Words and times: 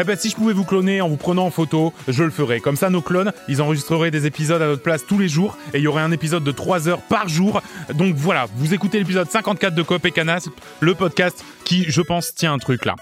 Eh 0.00 0.04
ben, 0.04 0.16
si 0.16 0.30
je 0.30 0.36
pouvais 0.36 0.52
vous 0.52 0.64
cloner 0.64 1.00
en 1.00 1.08
vous 1.08 1.16
prenant 1.16 1.46
en 1.46 1.50
photo, 1.50 1.92
je 2.06 2.22
le 2.22 2.30
ferais. 2.30 2.60
Comme 2.60 2.76
ça, 2.76 2.88
nos 2.88 3.02
clones, 3.02 3.32
ils 3.48 3.60
enregistreraient 3.60 4.12
des 4.12 4.26
épisodes 4.26 4.62
à 4.62 4.66
notre 4.66 4.82
place 4.82 5.04
tous 5.04 5.18
les 5.18 5.28
jours 5.28 5.58
et 5.74 5.78
il 5.78 5.82
y 5.82 5.88
aurait 5.88 6.02
un 6.02 6.12
épisode 6.12 6.44
de 6.44 6.52
3 6.52 6.86
heures 6.88 7.02
par 7.02 7.28
jour. 7.28 7.62
Donc 7.94 8.14
voilà, 8.14 8.46
vous 8.54 8.74
écoutez 8.74 9.00
l'épisode 9.00 9.28
54 9.28 9.74
de 9.74 9.82
Coop 9.82 10.06
et 10.06 10.12
Canas, 10.12 10.48
le 10.78 10.94
podcast 10.94 11.44
qui, 11.64 11.84
je 11.88 12.00
pense, 12.00 12.32
tient 12.32 12.52
un 12.52 12.58
truc 12.58 12.84
là. 12.84 12.94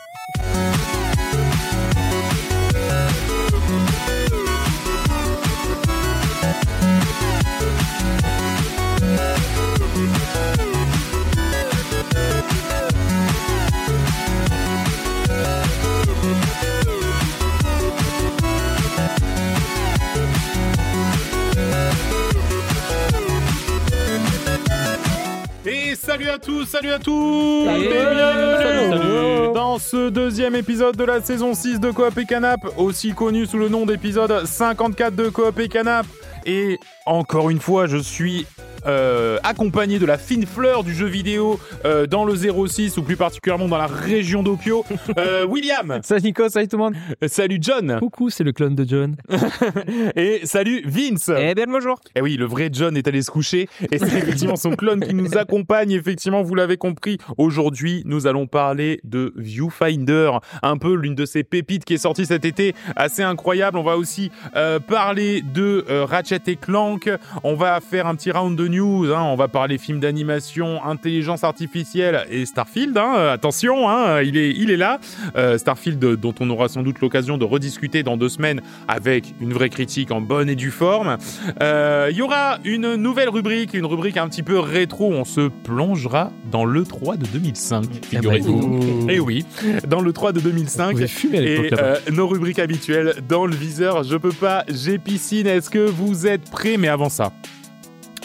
Salut 26.27 26.35
à 26.35 26.39
tous, 26.39 26.65
salut 26.65 26.91
à 26.91 26.98
tous 26.98 27.65
Salut. 27.66 27.85
Et 27.85 27.89
bienvenue 27.89 28.62
Salut, 28.62 28.91
salut. 28.91 29.55
dans 29.55 29.79
ce 29.79 30.09
deuxième 30.11 30.57
épisode 30.57 30.97
de 30.97 31.05
la 31.05 31.21
saison 31.21 31.55
6 31.55 31.79
de 31.79 31.93
Coop 31.93 32.19
et 32.19 32.25
Canap, 32.25 32.66
aussi 32.77 33.12
connu 33.12 33.47
sous 33.47 33.59
le 33.59 33.69
nom 33.69 33.87
d'épisode 33.87 34.45
54 34.45 35.15
de 35.15 35.29
Coop 35.29 35.59
et 35.61 35.69
Canap. 35.69 36.05
Et 36.45 36.80
encore 37.05 37.51
une 37.51 37.61
fois, 37.61 37.87
je 37.87 37.99
suis 37.99 38.47
euh, 38.86 39.38
accompagné 39.42 39.98
de 39.98 40.06
la 40.06 40.18
fine 40.18 40.46
fleur 40.46 40.84
du 40.84 40.95
jeu 40.95 41.06
vidéo 41.06 41.58
euh, 41.84 42.06
dans 42.06 42.24
le 42.24 42.34
06 42.36 42.96
ou 42.96 43.02
plus 43.02 43.16
particulièrement 43.16 43.68
dans 43.68 43.78
la 43.78 43.86
région 43.86 44.42
d'Opio. 44.42 44.84
Euh, 45.18 45.46
William 45.46 46.00
Salut 46.02 46.22
Nico, 46.24 46.48
salut 46.48 46.68
tout 46.68 46.76
le 46.76 46.82
monde. 46.82 46.95
Salut 47.26 47.59
John 47.60 47.98
Coucou, 48.00 48.28
c'est 48.28 48.45
le 48.45 48.52
clone 48.52 48.74
de 48.74 48.84
John. 48.86 49.16
Et 50.16 50.40
salut 50.45 50.82
Vince 50.84 51.30
Eh 51.34 51.54
bien, 51.54 51.65
bonjour. 51.66 52.01
Eh 52.15 52.20
oui, 52.20 52.37
le 52.37 52.45
vrai 52.45 52.68
John 52.73 52.96
est 52.96 53.06
allé 53.09 53.23
se 53.23 53.30
coucher 53.30 53.68
et 53.90 53.98
c'est 53.98 54.04
effectivement 54.18 54.56
son 54.56 54.73
clone 54.73 55.00
qui 55.00 55.15
nous 55.15 55.37
accompagne. 55.38 55.93
Effectivement, 55.93 56.43
vous 56.43 56.54
l'avez 56.54 56.76
compris. 56.76 57.18
Aujourd'hui, 57.38 58.02
nous 58.04 58.26
allons 58.26 58.46
parler 58.46 59.00
de 59.04 59.32
Viewfinder, 59.37 60.32
un 60.62 60.76
peu 60.76 60.95
l'une 60.95 61.15
de 61.15 61.24
ces 61.24 61.45
pépites 61.45 61.84
qui 61.84 61.95
est 61.95 61.98
sortie 61.98 62.26
cet 62.26 62.45
été, 62.45 62.74
assez 62.95 63.23
incroyable. 63.23 63.78
On 63.78 63.82
va 63.82 63.96
aussi 63.96 64.31
euh, 64.56 64.78
parler 64.81 65.43
de 65.43 65.84
euh, 65.88 66.04
Ratchet 66.04 66.41
et 66.47 66.56
Clank. 66.56 67.10
On 67.44 67.54
va 67.54 67.81
faire 67.81 68.06
un 68.06 68.15
petit 68.15 68.31
round 68.31 68.56
de 68.56 68.69
news. 68.69 68.75
Hein. 68.84 69.22
On 69.22 69.37
va 69.37 69.49
parler 69.49 69.78
films 69.78 70.00
d'animation, 70.00 70.84
intelligence 70.84 71.44
artificielle 71.44 72.27
et 72.31 72.44
Starfield. 72.47 72.97
hein. 72.97 73.28
Attention, 73.33 73.88
hein, 73.88 74.22
il 74.22 74.37
est, 74.37 74.50
il 74.50 74.71
est 74.71 74.77
là. 74.77 74.99
Euh, 75.37 75.59
Starfield, 75.59 76.03
euh, 76.05 76.16
dont 76.16 76.34
on 76.41 76.49
aura 76.50 76.69
sans 76.69 76.83
doute 76.83 77.00
l'occasion 77.00 77.38
de 77.38 77.44
rediscuter 77.44 78.03
dans 78.03 78.16
deux 78.16 78.28
semaines 78.28 78.60
avec 78.88 79.34
une 79.41 79.53
vraie 79.53 79.69
critique 79.71 80.10
en 80.10 80.21
bonne 80.21 80.49
et 80.49 80.55
due 80.56 80.71
forme. 80.71 81.16
Euh, 81.62 82.09
Il 82.10 82.16
y 82.16 82.22
aura 82.22 82.59
une 82.65 82.94
nouvelle 82.97 83.28
rubrique, 83.28 83.75
une 83.75 83.87
rubrique 83.87 84.16
un 84.16 84.28
petit 84.28 84.43
peu 84.43 84.59
rétro. 84.59 85.12
On 85.12 85.25
se 85.25 85.49
plongera 85.49 86.31
dans 86.50 86.65
le 86.65 86.84
3 86.84 87.16
de 87.16 87.27
2005, 87.27 87.84
figurez-vous. 88.09 89.06
Et 89.09 89.19
oui, 89.21 89.44
dans 89.88 90.00
le 90.00 90.12
3 90.12 90.33
de 90.33 90.41
2005. 90.41 90.93
Vous 90.93 90.99
avez 90.99 91.09
fumé 91.09 91.38
à 91.38 91.41
l'époque 91.41 91.66
Et 91.72 91.83
euh, 91.83 91.97
nos 92.12 92.27
rubriques 92.27 92.59
habituelles 92.59 93.15
dans 93.28 93.47
le 93.47 93.55
viseur. 93.55 94.03
Je 94.05 94.16
peux 94.16 94.33
pas, 94.33 94.65
j'ai 94.69 94.99
piscine. 94.99 95.47
Est-ce 95.47 95.71
que 95.71 95.78
vous 95.78 96.27
êtes 96.27 96.50
prêts? 96.50 96.77
Mais 96.77 96.88
avant 96.88 97.09
ça. 97.09 97.33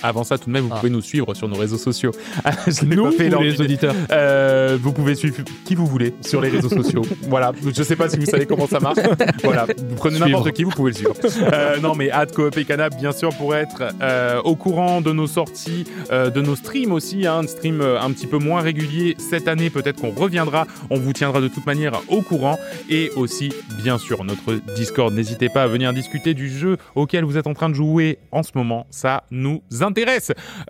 Avant 0.03 0.23
ça, 0.23 0.37
tout 0.37 0.47
de 0.47 0.51
même, 0.51 0.63
vous 0.63 0.69
Ah. 0.73 0.77
pouvez 0.79 0.89
nous 0.91 1.01
suivre 1.01 1.33
sur 1.33 1.47
nos 1.47 1.55
réseaux 1.55 1.77
sociaux. 1.77 2.11
Je 2.67 2.85
l'ai 2.85 2.95
Nous 2.95 3.03
pas 3.05 3.11
fait 3.11 3.33
ou 3.35 3.41
les 3.41 3.59
auditeurs 3.61 3.93
euh, 4.11 4.77
vous 4.81 4.93
pouvez 4.93 5.15
suivre 5.15 5.37
qui 5.65 5.75
vous 5.75 5.85
voulez 5.85 6.13
sur 6.21 6.41
les 6.41 6.49
réseaux 6.49 6.69
sociaux. 6.69 7.03
Voilà, 7.29 7.51
je 7.75 7.83
sais 7.83 7.95
pas 7.95 8.09
si 8.09 8.17
vous 8.17 8.25
savez 8.25 8.45
comment 8.45 8.67
ça 8.67 8.79
marche. 8.79 8.97
Voilà, 9.43 9.65
vous 9.65 9.95
prenez 9.95 10.19
n'importe 10.19 10.51
qui, 10.51 10.63
vous 10.63 10.71
pouvez 10.71 10.91
le 10.91 10.97
suivre. 10.97 11.13
Euh, 11.53 11.77
non, 11.79 11.95
mais 11.95 12.11
hâte 12.11 12.33
Coop 12.33 12.57
et 12.57 12.65
Canap, 12.65 12.95
bien 12.97 13.11
sûr, 13.11 13.29
pour 13.35 13.55
être 13.55 13.83
euh, 14.01 14.41
au 14.43 14.55
courant 14.55 15.01
de 15.01 15.11
nos 15.11 15.27
sorties, 15.27 15.85
de 16.11 16.41
nos 16.41 16.55
streams 16.55 16.91
aussi, 16.91 17.25
hein, 17.25 17.39
un 17.43 17.47
stream 17.47 17.81
un 17.81 18.11
petit 18.11 18.27
peu 18.27 18.37
moins 18.37 18.61
régulier 18.61 19.15
cette 19.17 19.47
année. 19.47 19.69
Peut-être 19.69 20.01
qu'on 20.01 20.11
reviendra, 20.11 20.67
on 20.89 20.97
vous 20.97 21.13
tiendra 21.13 21.41
de 21.41 21.47
toute 21.47 21.65
manière 21.65 22.01
au 22.09 22.21
courant. 22.21 22.57
Et 22.89 23.11
aussi, 23.15 23.51
bien 23.83 23.97
sûr, 23.97 24.23
notre 24.23 24.55
Discord. 24.75 25.13
N'hésitez 25.13 25.49
pas 25.49 25.63
à 25.63 25.67
venir 25.67 25.93
discuter 25.93 26.33
du 26.33 26.49
jeu 26.49 26.77
auquel 26.95 27.23
vous 27.23 27.37
êtes 27.37 27.47
en 27.47 27.53
train 27.53 27.69
de 27.69 27.75
jouer 27.75 28.19
en 28.31 28.43
ce 28.43 28.51
moment. 28.55 28.87
Ça 28.89 29.23
nous 29.31 29.61
intéresse. 29.81 29.90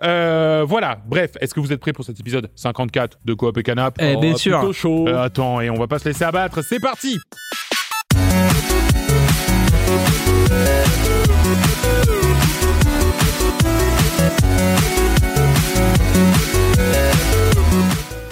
Euh, 0.04 0.64
voilà, 0.66 0.98
bref, 1.06 1.32
est-ce 1.40 1.54
que 1.54 1.60
vous 1.60 1.72
êtes 1.72 1.80
prêts 1.80 1.92
pour 1.92 2.04
cet 2.04 2.18
épisode 2.20 2.50
54 2.54 3.18
de 3.24 3.34
Coop 3.34 3.56
et 3.58 3.62
Canap 3.62 3.96
Eh 4.00 4.16
bien 4.16 4.36
sûr. 4.36 4.58
plutôt 4.58 4.72
chaud. 4.72 5.04
Euh, 5.08 5.22
attends, 5.24 5.60
et 5.60 5.70
on 5.70 5.74
va 5.74 5.86
pas 5.86 5.98
se 5.98 6.08
laisser 6.08 6.24
abattre, 6.24 6.62
c'est 6.62 6.80
parti 6.80 7.18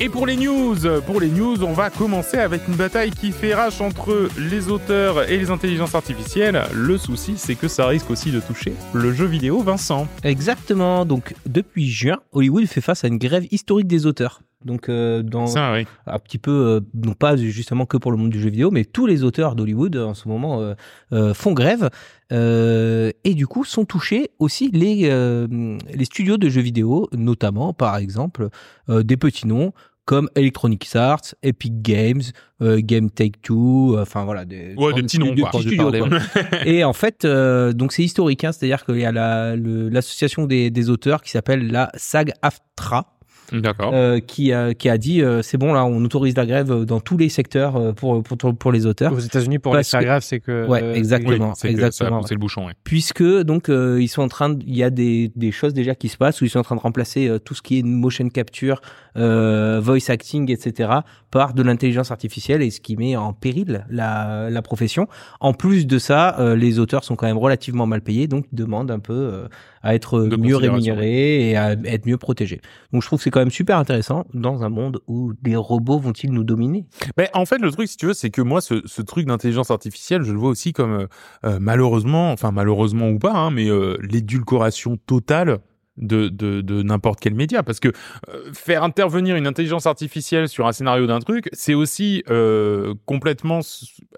Et 0.03 0.09
pour 0.09 0.25
les 0.27 0.37
news, 0.37 0.77
pour 1.05 1.21
les 1.21 1.29
news, 1.29 1.63
on 1.63 1.75
va 1.75 1.91
commencer 1.91 2.39
avec 2.39 2.67
une 2.69 2.75
bataille 2.75 3.11
qui 3.11 3.33
fait 3.33 3.55
rage 3.55 3.83
entre 3.83 4.31
les 4.39 4.71
auteurs 4.71 5.29
et 5.31 5.37
les 5.37 5.51
intelligences 5.51 5.95
artificielles. 5.95 6.63
Le 6.75 6.97
souci, 6.97 7.35
c'est 7.37 7.55
que 7.55 7.69
ça 7.69 7.87
risque 7.87 8.11
aussi 8.11 8.33
de 8.33 8.41
toucher 8.41 8.73
le 8.95 9.13
jeu 9.13 9.27
vidéo, 9.27 9.61
Vincent. 9.63 10.09
Exactement. 10.25 11.05
Donc, 11.05 11.35
depuis 11.45 11.87
juin, 11.91 12.19
Hollywood 12.33 12.65
fait 12.65 12.81
face 12.81 13.05
à 13.05 13.09
une 13.09 13.19
grève 13.19 13.47
historique 13.51 13.89
des 13.89 14.07
auteurs. 14.07 14.41
Donc, 14.65 14.89
euh, 14.89 15.23
dans 15.23 15.47
Ça, 15.47 15.73
oui. 15.73 15.87
un 16.07 16.19
petit 16.19 16.37
peu, 16.39 16.51
euh, 16.51 16.81
non 16.95 17.15
pas 17.15 17.37
justement 17.37 17.87
que 17.87 17.97
pour 17.97 18.11
le 18.11 18.19
monde 18.19 18.29
du 18.31 18.41
jeu 18.41 18.51
vidéo, 18.51 18.71
mais 18.71 18.85
tous 18.85 19.07
les 19.07 19.23
auteurs 19.23 19.55
d'Hollywood 19.55 19.97
en 19.97 20.13
ce 20.15 20.29
moment 20.29 20.61
euh, 20.61 20.75
euh, 21.13 21.33
font 21.33 21.53
grève 21.53 21.89
euh, 22.31 23.11
et 23.25 23.33
du 23.33 23.47
coup 23.47 23.65
sont 23.65 23.87
touchés 23.87 24.31
aussi 24.39 24.71
les 24.71 25.09
euh, 25.11 25.79
les 25.95 26.05
studios 26.05 26.37
de 26.37 26.51
jeux 26.51 26.61
vidéo, 26.61 27.09
notamment 27.17 27.73
par 27.73 27.97
exemple 27.97 28.51
euh, 28.91 29.03
des 29.03 29.17
petits 29.17 29.47
noms 29.47 29.73
comme 30.11 30.29
Electronic 30.35 30.89
Arts, 30.97 31.21
Epic 31.45 31.83
Games, 31.83 32.23
euh, 32.63 32.81
Game 32.83 33.11
Take 33.11 33.39
Two, 33.45 33.95
euh, 33.97 34.03
enfin 34.03 34.25
voilà 34.25 34.45
des, 34.45 34.75
Ouais, 34.77 34.93
des 34.93 35.03
petits 35.03 35.21
noms, 35.21 35.33
des 35.33 35.43
quoi. 35.43 35.51
petits 35.53 35.69
studios, 35.69 35.93
quoi. 35.93 36.19
Et 36.67 36.83
en 36.83 36.93
fait, 36.93 37.25
euh, 37.25 37.73
donc 37.73 37.93
c'est 37.93 38.03
historique, 38.03 38.43
hein, 38.43 38.51
c'est-à-dire 38.51 38.85
qu'il 38.85 38.99
y 38.99 39.05
a 39.05 39.13
la- 39.13 39.55
l'association 39.55 40.47
des, 40.47 40.71
des 40.73 40.91
auteurs 40.91 41.23
qui 41.23 41.31
s'appelle 41.31 41.71
la 41.71 41.93
SAG-AFTRA, 41.95 43.07
D'accord. 43.53 43.91
euh, 43.95 44.21
qui, 44.21 44.53
a, 44.53 44.75
qui 44.75 44.89
a 44.89 44.97
dit 44.99 45.23
euh, 45.23 45.43
c'est 45.43 45.59
bon 45.59 45.73
là, 45.73 45.85
on 45.85 46.05
autorise 46.05 46.37
la 46.37 46.47
grève 46.47 46.85
dans 46.85 47.01
tous 47.01 47.17
les 47.17 47.29
secteurs 47.29 47.77
euh, 47.77 47.93
pour, 47.93 48.23
pour, 48.23 48.37
pour 48.57 48.73
les 48.73 48.87
auteurs. 48.87 49.13
Aux 49.13 49.19
États-Unis, 49.19 49.59
pour 49.59 49.73
Parce 49.73 49.93
les 49.93 49.99
que- 50.01 50.05
grave, 50.05 50.23
c'est 50.23 50.41
que. 50.41 50.67
Ouais, 50.67 50.97
exactement. 50.97 51.49
oui, 51.51 51.55
c'est 51.57 51.69
exactement, 51.71 52.21
poussé 52.21 52.35
le 52.35 52.41
bouchon, 52.41 52.67
ouais. 52.67 52.75
puisque 52.85 53.23
donc 53.43 53.69
euh, 53.69 53.99
ils 54.01 54.09
sont 54.09 54.23
en 54.23 54.29
train 54.29 54.51
de, 54.51 54.63
il 54.67 54.77
y 54.77 54.83
a 54.85 54.91
des, 54.91 55.31
des 55.37 55.51
choses 55.53 55.73
déjà 55.75 55.95
qui 55.95 56.09
se 56.09 56.17
passent 56.17 56.41
où 56.41 56.45
ils 56.45 56.51
sont 56.51 56.59
en 56.61 56.65
train 56.65 56.77
de 56.77 56.81
remplacer 56.81 57.29
euh, 57.29 57.39
tout 57.39 57.55
ce 57.55 57.63
qui 57.63 57.79
est 57.79 57.83
motion 57.83 58.29
capture, 58.29 58.81
euh, 59.17 59.81
voice 59.81 60.09
acting, 60.11 60.51
etc. 60.51 60.91
par 61.31 61.55
de 61.55 61.63
l'intelligence 61.63 62.11
artificielle 62.11 62.63
et 62.63 62.71
ce 62.71 62.81
qui 62.81 62.97
met 62.97 63.17
en 63.17 63.33
péril 63.33 63.85
la, 63.91 64.51
la 64.51 64.63
profession. 64.63 65.09
En 65.41 65.53
plus 65.53 65.87
de 65.87 65.99
ça, 65.99 66.39
euh, 66.39 66.57
les 66.57 66.79
auteurs 66.79 67.05
sont 67.05 67.17
quand 67.17 67.27
même 67.27 67.39
relativement 67.39 67.87
mal 67.87 68.01
payés, 68.01 68.27
donc 68.27 68.47
ils 68.53 68.57
demandent 68.57 68.91
un 68.91 68.99
peu 68.99 69.13
euh, 69.13 69.49
à 69.83 69.95
être 69.95 70.21
De 70.23 70.37
mieux 70.37 70.57
rémunérés 70.57 71.51
et 71.51 71.57
à 71.57 71.73
être 71.73 72.07
mieux 72.07 72.19
protégés. 72.19 72.61
Donc 72.93 73.03
je 73.03 73.07
trouve 73.07 73.19
que 73.19 73.25
c'est 73.25 73.31
quand 73.31 73.41
même 73.41 73.51
super 73.51 73.79
intéressant 73.79 74.27
dans 74.35 74.63
un 74.63 74.69
monde 74.69 75.01
où 75.07 75.33
des 75.43 75.57
robots 75.57 75.99
vont-ils 75.99 76.33
nous 76.33 76.45
dominer? 76.45 76.87
Ben, 77.17 77.29
en 77.35 77.47
fait, 77.47 77.59
le 77.59 77.71
truc, 77.71 77.89
si 77.89 77.97
tu 77.97 78.07
veux, 78.07 78.15
c'est 78.15 78.31
que 78.31 78.43
moi, 78.43 78.61
ce, 78.61 78.83
ce 78.85 79.03
truc 79.03 79.27
d'intelligence 79.27 79.71
artificielle, 79.71 80.23
je 80.23 80.33
le 80.33 80.39
vois 80.39 80.51
aussi 80.51 80.73
comme, 80.73 80.93
euh, 80.93 81.07
euh, 81.45 81.59
malheureusement, 81.61 82.33
enfin 82.33 82.51
malheureusement 82.51 83.09
ou 83.09 83.19
pas, 83.19 83.33
hein, 83.33 83.51
mais 83.51 83.69
euh, 83.69 83.97
l'édulcoration 84.03 84.99
totale 85.07 85.59
de, 86.01 86.29
de, 86.29 86.61
de 86.61 86.83
n'importe 86.83 87.21
quel 87.21 87.35
média. 87.35 87.63
Parce 87.63 87.81
que 87.81 87.89
euh, 87.89 88.53
faire 88.53 88.83
intervenir 88.83 89.37
une 89.37 89.47
intelligence 89.47 89.87
artificielle 89.87 90.49
sur 90.49 90.67
un 90.67 90.73
scénario 90.73 91.07
d'un 91.07 91.21
truc, 91.21 91.49
c'est 91.53 91.75
aussi 91.75 92.25
euh, 92.31 92.95
complètement 93.07 93.61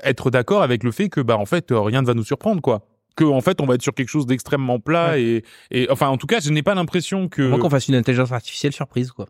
être 0.03 0.31
d'accord 0.31 0.62
avec 0.62 0.84
le 0.84 0.93
fait 0.93 1.09
que, 1.09 1.20
bah, 1.20 1.37
en 1.37 1.46
fait, 1.46 1.73
euh, 1.73 1.81
rien 1.81 2.02
ne 2.02 2.06
va 2.06 2.14
nous 2.14 2.25
surprendre, 2.25 2.62
quoi. 2.62 2.87
Que, 3.14 3.25
en 3.25 3.43
fait, 3.43 3.61
on 3.61 3.67
va 3.67 3.75
être 3.75 3.82
sur 3.82 3.93
quelque 3.93 4.08
chose 4.08 4.25
d'extrêmement 4.25 4.81
plat 4.81 5.19
et, 5.19 5.44
et, 5.70 5.87
enfin, 5.90 6.08
en 6.08 6.17
tout 6.17 6.26
cas, 6.26 6.40
je 6.40 6.50
n'ai 6.50 6.62
pas 6.62 6.75
l'impression 6.75 7.29
que. 7.29 7.43
Moi 7.43 7.58
qu'on 7.58 7.69
fasse 7.69 7.88
une 7.88 7.94
intelligence 7.94 8.32
artificielle 8.32 8.73
surprise 8.73 9.12
quoi. 9.12 9.26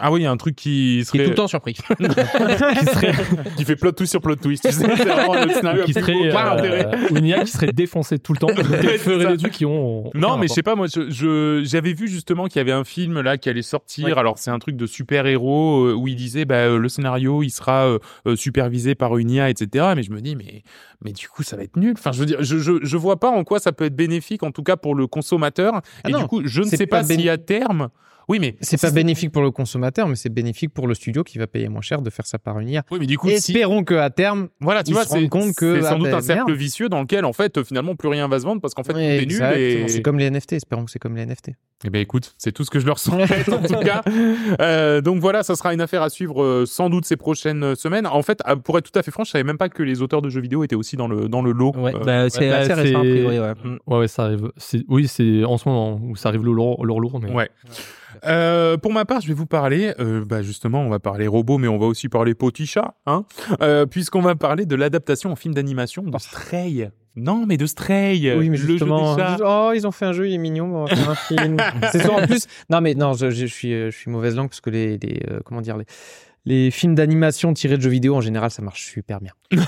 Ah 0.00 0.12
oui, 0.12 0.20
il 0.20 0.22
y 0.24 0.26
a 0.26 0.30
un 0.30 0.36
truc 0.36 0.54
qui 0.56 0.68
Qui 0.68 1.00
est 1.00 1.04
serait. 1.04 1.24
tout 1.24 1.30
le 1.30 1.34
temps 1.34 1.48
surpris. 1.48 1.74
qui 1.74 1.82
serait, 2.86 3.12
qui 3.56 3.64
fait 3.64 3.76
plot 3.76 3.92
twist 3.92 4.10
sur 4.12 4.20
plot 4.20 4.36
twist. 4.36 4.62
Tu 4.64 4.72
sais, 4.72 4.80
c'est 4.96 5.04
vraiment 5.04 5.34
le 5.44 5.52
scénario 5.52 5.84
qui 5.84 5.92
serait 5.92 6.14
euh, 6.14 7.08
une 7.10 7.24
IA 7.24 7.44
qui 7.44 7.50
serait 7.50 7.72
défoncée 7.72 8.18
tout 8.18 8.32
le 8.32 8.38
temps. 8.38 8.48
ça. 8.56 9.16
des 9.30 9.36
trucs 9.36 9.52
qui 9.52 9.64
ont. 9.66 10.10
Non, 10.14 10.36
mais 10.36 10.48
je 10.48 10.52
sais 10.52 10.62
pas, 10.62 10.74
moi, 10.76 10.86
je, 10.86 11.10
je- 11.10 11.62
j'avais 11.64 11.92
vu 11.92 12.08
justement 12.08 12.46
qu'il 12.46 12.56
y 12.56 12.60
avait 12.60 12.72
un 12.72 12.84
film 12.84 13.20
là 13.20 13.36
qui 13.38 13.48
allait 13.48 13.62
sortir. 13.62 14.06
Ouais. 14.06 14.12
Alors, 14.18 14.38
c'est 14.38 14.50
un 14.50 14.58
truc 14.58 14.76
de 14.76 14.86
super-héros 14.86 15.86
euh, 15.86 15.94
où 15.94 16.08
il 16.08 16.16
disait, 16.16 16.44
bah, 16.44 16.54
euh, 16.56 16.78
le 16.78 16.88
scénario, 16.88 17.42
il 17.42 17.50
sera 17.50 17.86
euh, 18.26 18.36
supervisé 18.36 18.94
par 18.94 19.16
une 19.18 19.30
IA, 19.30 19.50
etc. 19.50 19.86
Mais 19.96 20.02
je 20.02 20.10
me 20.12 20.20
dis, 20.20 20.36
mais, 20.36 20.62
mais 21.04 21.12
du 21.12 21.28
coup, 21.28 21.42
ça 21.42 21.56
va 21.56 21.62
être 21.64 21.76
nul. 21.76 21.94
Enfin, 21.98 22.12
je 22.12 22.20
veux 22.20 22.26
dire, 22.26 22.38
je, 22.42 22.58
je, 22.58 22.72
je 22.82 22.96
vois 22.96 23.18
pas 23.18 23.30
en 23.30 23.44
quoi 23.44 23.58
ça 23.58 23.72
peut 23.72 23.84
être 23.84 23.96
bénéfique, 23.96 24.42
en 24.42 24.50
tout 24.52 24.62
cas 24.62 24.76
pour 24.76 24.94
le 24.94 25.06
consommateur. 25.06 25.80
Ah 26.04 26.08
Et 26.08 26.12
non, 26.12 26.20
du 26.20 26.26
coup, 26.26 26.42
je 26.44 26.62
ne 26.62 26.66
sais 26.66 26.86
pas, 26.86 27.00
pas 27.00 27.06
béni- 27.06 27.22
si 27.22 27.28
à 27.28 27.38
terme, 27.38 27.88
Oui, 28.28 28.38
mais 28.40 28.56
C'est 28.60 28.80
pas 28.80 28.90
bénéfique 28.90 29.32
pour 29.32 29.42
le 29.42 29.50
consommateur, 29.50 30.06
mais 30.08 30.14
c'est 30.16 30.28
bénéfique 30.28 30.72
pour 30.74 30.86
le 30.86 30.94
studio 30.94 31.24
qui 31.24 31.38
va 31.38 31.46
payer 31.46 31.68
moins 31.68 31.80
cher 31.80 32.02
de 32.02 32.10
faire 32.10 32.26
ça 32.26 32.38
par 32.38 32.60
une 32.60 32.68
IA. 32.68 32.84
Oui, 32.90 32.98
mais 33.00 33.06
du 33.06 33.16
coup, 33.16 33.28
si... 33.28 33.36
Espérons 33.36 33.84
que 33.84 33.94
à 33.94 34.10
terme, 34.10 34.48
voilà, 34.60 34.82
tu 34.82 34.90
ils 34.90 34.94
vois, 34.94 35.04
se 35.04 35.10
rendent 35.10 35.28
compte 35.28 35.54
que, 35.54 35.80
c'est 35.80 35.86
ah 35.86 35.90
sans 35.90 35.98
doute 35.98 36.08
un 36.08 36.20
cercle 36.20 36.46
merde. 36.48 36.58
vicieux 36.58 36.88
dans 36.88 37.00
lequel 37.00 37.24
en 37.24 37.32
fait 37.32 37.56
euh, 37.58 37.64
finalement 37.64 37.96
plus 37.96 38.08
rien 38.08 38.28
va 38.28 38.38
se 38.38 38.44
vendre 38.44 38.60
parce 38.60 38.74
qu'en 38.74 38.82
fait 38.84 38.92
tout 38.92 38.98
est 38.98 39.26
nul 39.26 39.42
et 39.56 39.88
c'est 39.88 40.02
comme 40.02 40.18
les 40.18 40.30
NFT. 40.30 40.54
Espérons 40.54 40.84
que 40.84 40.90
c'est 40.90 40.98
comme 40.98 41.16
les 41.16 41.24
NFT. 41.24 41.50
Eh 41.84 41.90
ben 41.90 42.00
écoute, 42.00 42.34
c'est 42.38 42.50
tout 42.52 42.64
ce 42.64 42.70
que 42.70 42.80
je 42.80 42.86
leur 42.86 42.98
souhaite 42.98 43.48
en 43.48 43.62
tout 43.62 43.78
cas. 43.78 44.02
Euh, 44.60 45.00
donc 45.00 45.20
voilà, 45.20 45.42
ça 45.42 45.54
sera 45.54 45.72
une 45.72 45.80
affaire 45.80 46.02
à 46.02 46.10
suivre 46.10 46.42
euh, 46.42 46.66
sans 46.66 46.90
doute 46.90 47.04
ces 47.04 47.16
prochaines 47.16 47.76
semaines. 47.76 48.06
En 48.06 48.22
fait, 48.22 48.42
pour 48.64 48.76
être 48.78 48.90
tout 48.90 48.98
à 48.98 49.02
fait 49.02 49.10
franc, 49.10 49.24
je 49.24 49.30
savais 49.30 49.44
même 49.44 49.58
pas 49.58 49.68
que 49.68 49.82
les 49.82 50.02
auteurs 50.02 50.20
de 50.22 50.28
jeux 50.28 50.40
vidéo 50.40 50.64
étaient 50.64 50.74
aussi 50.76 50.96
dans 50.96 51.08
le 51.08 51.28
dans 51.28 51.40
le 51.42 51.52
lot. 51.52 51.72
Ouais, 51.76 51.94
Euh, 51.94 52.04
bah, 52.04 52.30
c'est 52.30 52.50
assez 52.50 52.74
récent, 52.74 52.98
a 52.98 53.02
priori, 53.02 53.38
ouais. 53.38 53.52
Mm. 53.64 53.78
Ouais, 53.86 53.98
ouais, 53.98 54.08
ça 54.08 54.24
arrive. 54.24 54.50
C'est- 54.56 54.84
Oui, 54.88 55.06
c'est 55.08 55.44
en 55.44 55.56
ce 55.56 55.68
moment 55.68 56.00
où 56.02 56.16
ça 56.16 56.28
arrive 56.30 56.44
lourd, 56.44 56.84
lourd, 56.84 57.00
lourd. 57.00 57.20
Mais... 57.20 57.30
Ouais. 57.30 57.48
Euh, 58.24 58.76
pour 58.76 58.92
ma 58.92 59.04
part, 59.04 59.20
je 59.20 59.28
vais 59.28 59.34
vous 59.34 59.46
parler, 59.46 59.94
euh, 60.00 60.24
bah 60.24 60.42
justement, 60.42 60.80
on 60.82 60.88
va 60.88 60.98
parler 60.98 61.26
robot, 61.26 61.58
mais 61.58 61.68
on 61.68 61.78
va 61.78 61.86
aussi 61.86 62.08
parler 62.08 62.34
poticha, 62.34 62.94
hein, 63.06 63.24
euh, 63.62 63.86
puisqu'on 63.86 64.22
va 64.22 64.34
parler 64.34 64.66
de 64.66 64.74
l'adaptation 64.76 65.30
en 65.32 65.36
film 65.36 65.54
d'animation 65.54 66.02
de 66.02 66.18
Stray. 66.18 66.90
Non, 67.16 67.46
mais 67.46 67.56
de 67.56 67.66
Stray, 67.66 68.32
Oui, 68.36 68.48
mais 68.48 68.56
le 68.56 68.62
jeu 68.62 68.68
justement, 68.74 69.16
des 69.16 69.22
chats. 69.22 69.36
oh, 69.44 69.72
ils 69.74 69.86
ont 69.88 69.90
fait 69.90 70.04
un 70.04 70.12
jeu, 70.12 70.28
il 70.28 70.34
est 70.34 70.38
mignon, 70.38 70.66
on 70.76 70.84
va 70.84 70.94
faire 70.94 71.10
un 71.10 71.14
film. 71.16 71.56
c'est 71.92 71.98
ça 71.98 72.12
en 72.12 72.24
plus. 72.24 72.46
Non, 72.70 72.80
mais 72.80 72.94
non, 72.94 73.14
je, 73.14 73.30
je 73.30 73.46
suis, 73.46 73.72
euh, 73.74 73.90
je 73.90 73.96
suis 73.96 74.10
mauvaise 74.10 74.36
langue 74.36 74.48
parce 74.48 74.60
que 74.60 74.70
les, 74.70 74.98
les 74.98 75.20
euh, 75.28 75.40
comment 75.44 75.60
dire, 75.60 75.76
les, 75.76 75.84
les 76.48 76.70
films 76.70 76.94
d'animation 76.94 77.52
tirés 77.52 77.76
de 77.76 77.82
jeux 77.82 77.90
vidéo 77.90 78.16
en 78.16 78.20
général, 78.20 78.50
ça 78.50 78.62
marche 78.62 78.82
super 78.86 79.20
bien. 79.20 79.32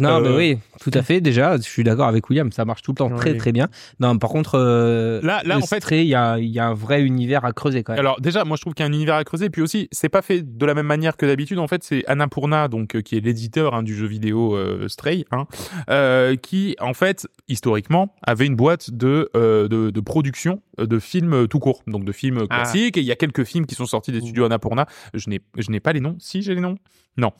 Non, 0.00 0.20
mais 0.20 0.28
Euh, 0.28 0.36
oui, 0.36 0.58
tout 0.80 0.90
à 0.94 1.02
fait. 1.02 1.20
Déjà, 1.20 1.56
je 1.56 1.62
suis 1.62 1.82
d'accord 1.84 2.06
avec 2.06 2.28
William, 2.28 2.52
ça 2.52 2.64
marche 2.64 2.82
tout 2.82 2.92
le 2.92 2.96
temps 2.96 3.10
très 3.10 3.32
Oui. 3.32 3.38
très 3.38 3.52
bien. 3.52 3.68
Non, 4.00 4.16
par 4.18 4.30
contre, 4.30 4.54
euh, 4.56 5.20
Là- 5.22 5.42
là, 5.44 5.56
en 5.58 5.60
fait- 5.62 5.80
Stray, 5.80 6.02
il 6.02 6.08
y 6.08 6.14
a, 6.14 6.38
il 6.38 6.48
y 6.48 6.58
a 6.58 6.66
un 6.66 6.74
vrai 6.74 7.02
univers 7.02 7.44
à 7.44 7.52
creuser 7.52 7.82
quand 7.82 7.92
même. 7.92 8.00
Alors 8.00 8.20
déjà, 8.20 8.44
moi 8.44 8.56
je 8.56 8.62
trouve 8.62 8.74
qu'il 8.74 8.84
y 8.84 8.86
a 8.86 8.90
un 8.90 8.92
univers 8.92 9.14
à 9.16 9.24
creuser. 9.24 9.50
Puis 9.50 9.62
aussi, 9.62 9.88
c'est 9.92 10.08
pas 10.08 10.22
fait 10.22 10.42
de 10.42 10.66
la 10.66 10.74
même 10.74 10.86
manière 10.86 11.16
que 11.16 11.26
d'habitude. 11.26 11.58
En 11.58 11.66
fait, 11.68 11.82
c'est 11.82 12.04
Annapurna, 12.06 12.68
donc 12.68 12.94
euh, 12.94 13.00
qui 13.00 13.16
est 13.16 13.20
l'éditeur 13.20 13.74
hein, 13.74 13.82
du 13.82 13.94
jeu 13.96 14.06
vidéo 14.06 14.54
euh, 14.56 14.86
Stray, 14.88 15.24
hein, 15.30 15.46
euh, 15.90 16.36
qui 16.36 16.76
en 16.80 16.94
fait 16.94 17.26
historiquement 17.48 18.14
avait 18.22 18.46
une 18.46 18.56
boîte 18.56 18.90
de 18.90 19.30
euh, 19.36 19.68
de, 19.68 19.90
de 19.90 20.00
production 20.00 20.60
de 20.78 20.98
films 21.00 21.48
tout 21.48 21.58
court, 21.58 21.82
donc 21.86 22.04
de 22.04 22.12
films 22.12 22.46
Ah. 22.50 22.56
classiques. 22.62 22.96
Et 22.96 23.00
il 23.00 23.06
y 23.06 23.12
a 23.12 23.16
quelques 23.16 23.44
films 23.44 23.66
qui 23.66 23.74
sont 23.74 23.86
sortis 23.86 24.12
des 24.12 24.20
studios 24.20 24.44
Annapurna. 24.44 24.86
Je 25.14 25.28
n'ai 25.30 25.37
je 25.56 25.70
n'ai 25.70 25.80
pas 25.80 25.92
les 25.92 26.00
noms. 26.00 26.16
Si 26.18 26.42
j'ai 26.42 26.54
les 26.54 26.60
noms. 26.60 26.76
Non, 27.16 27.32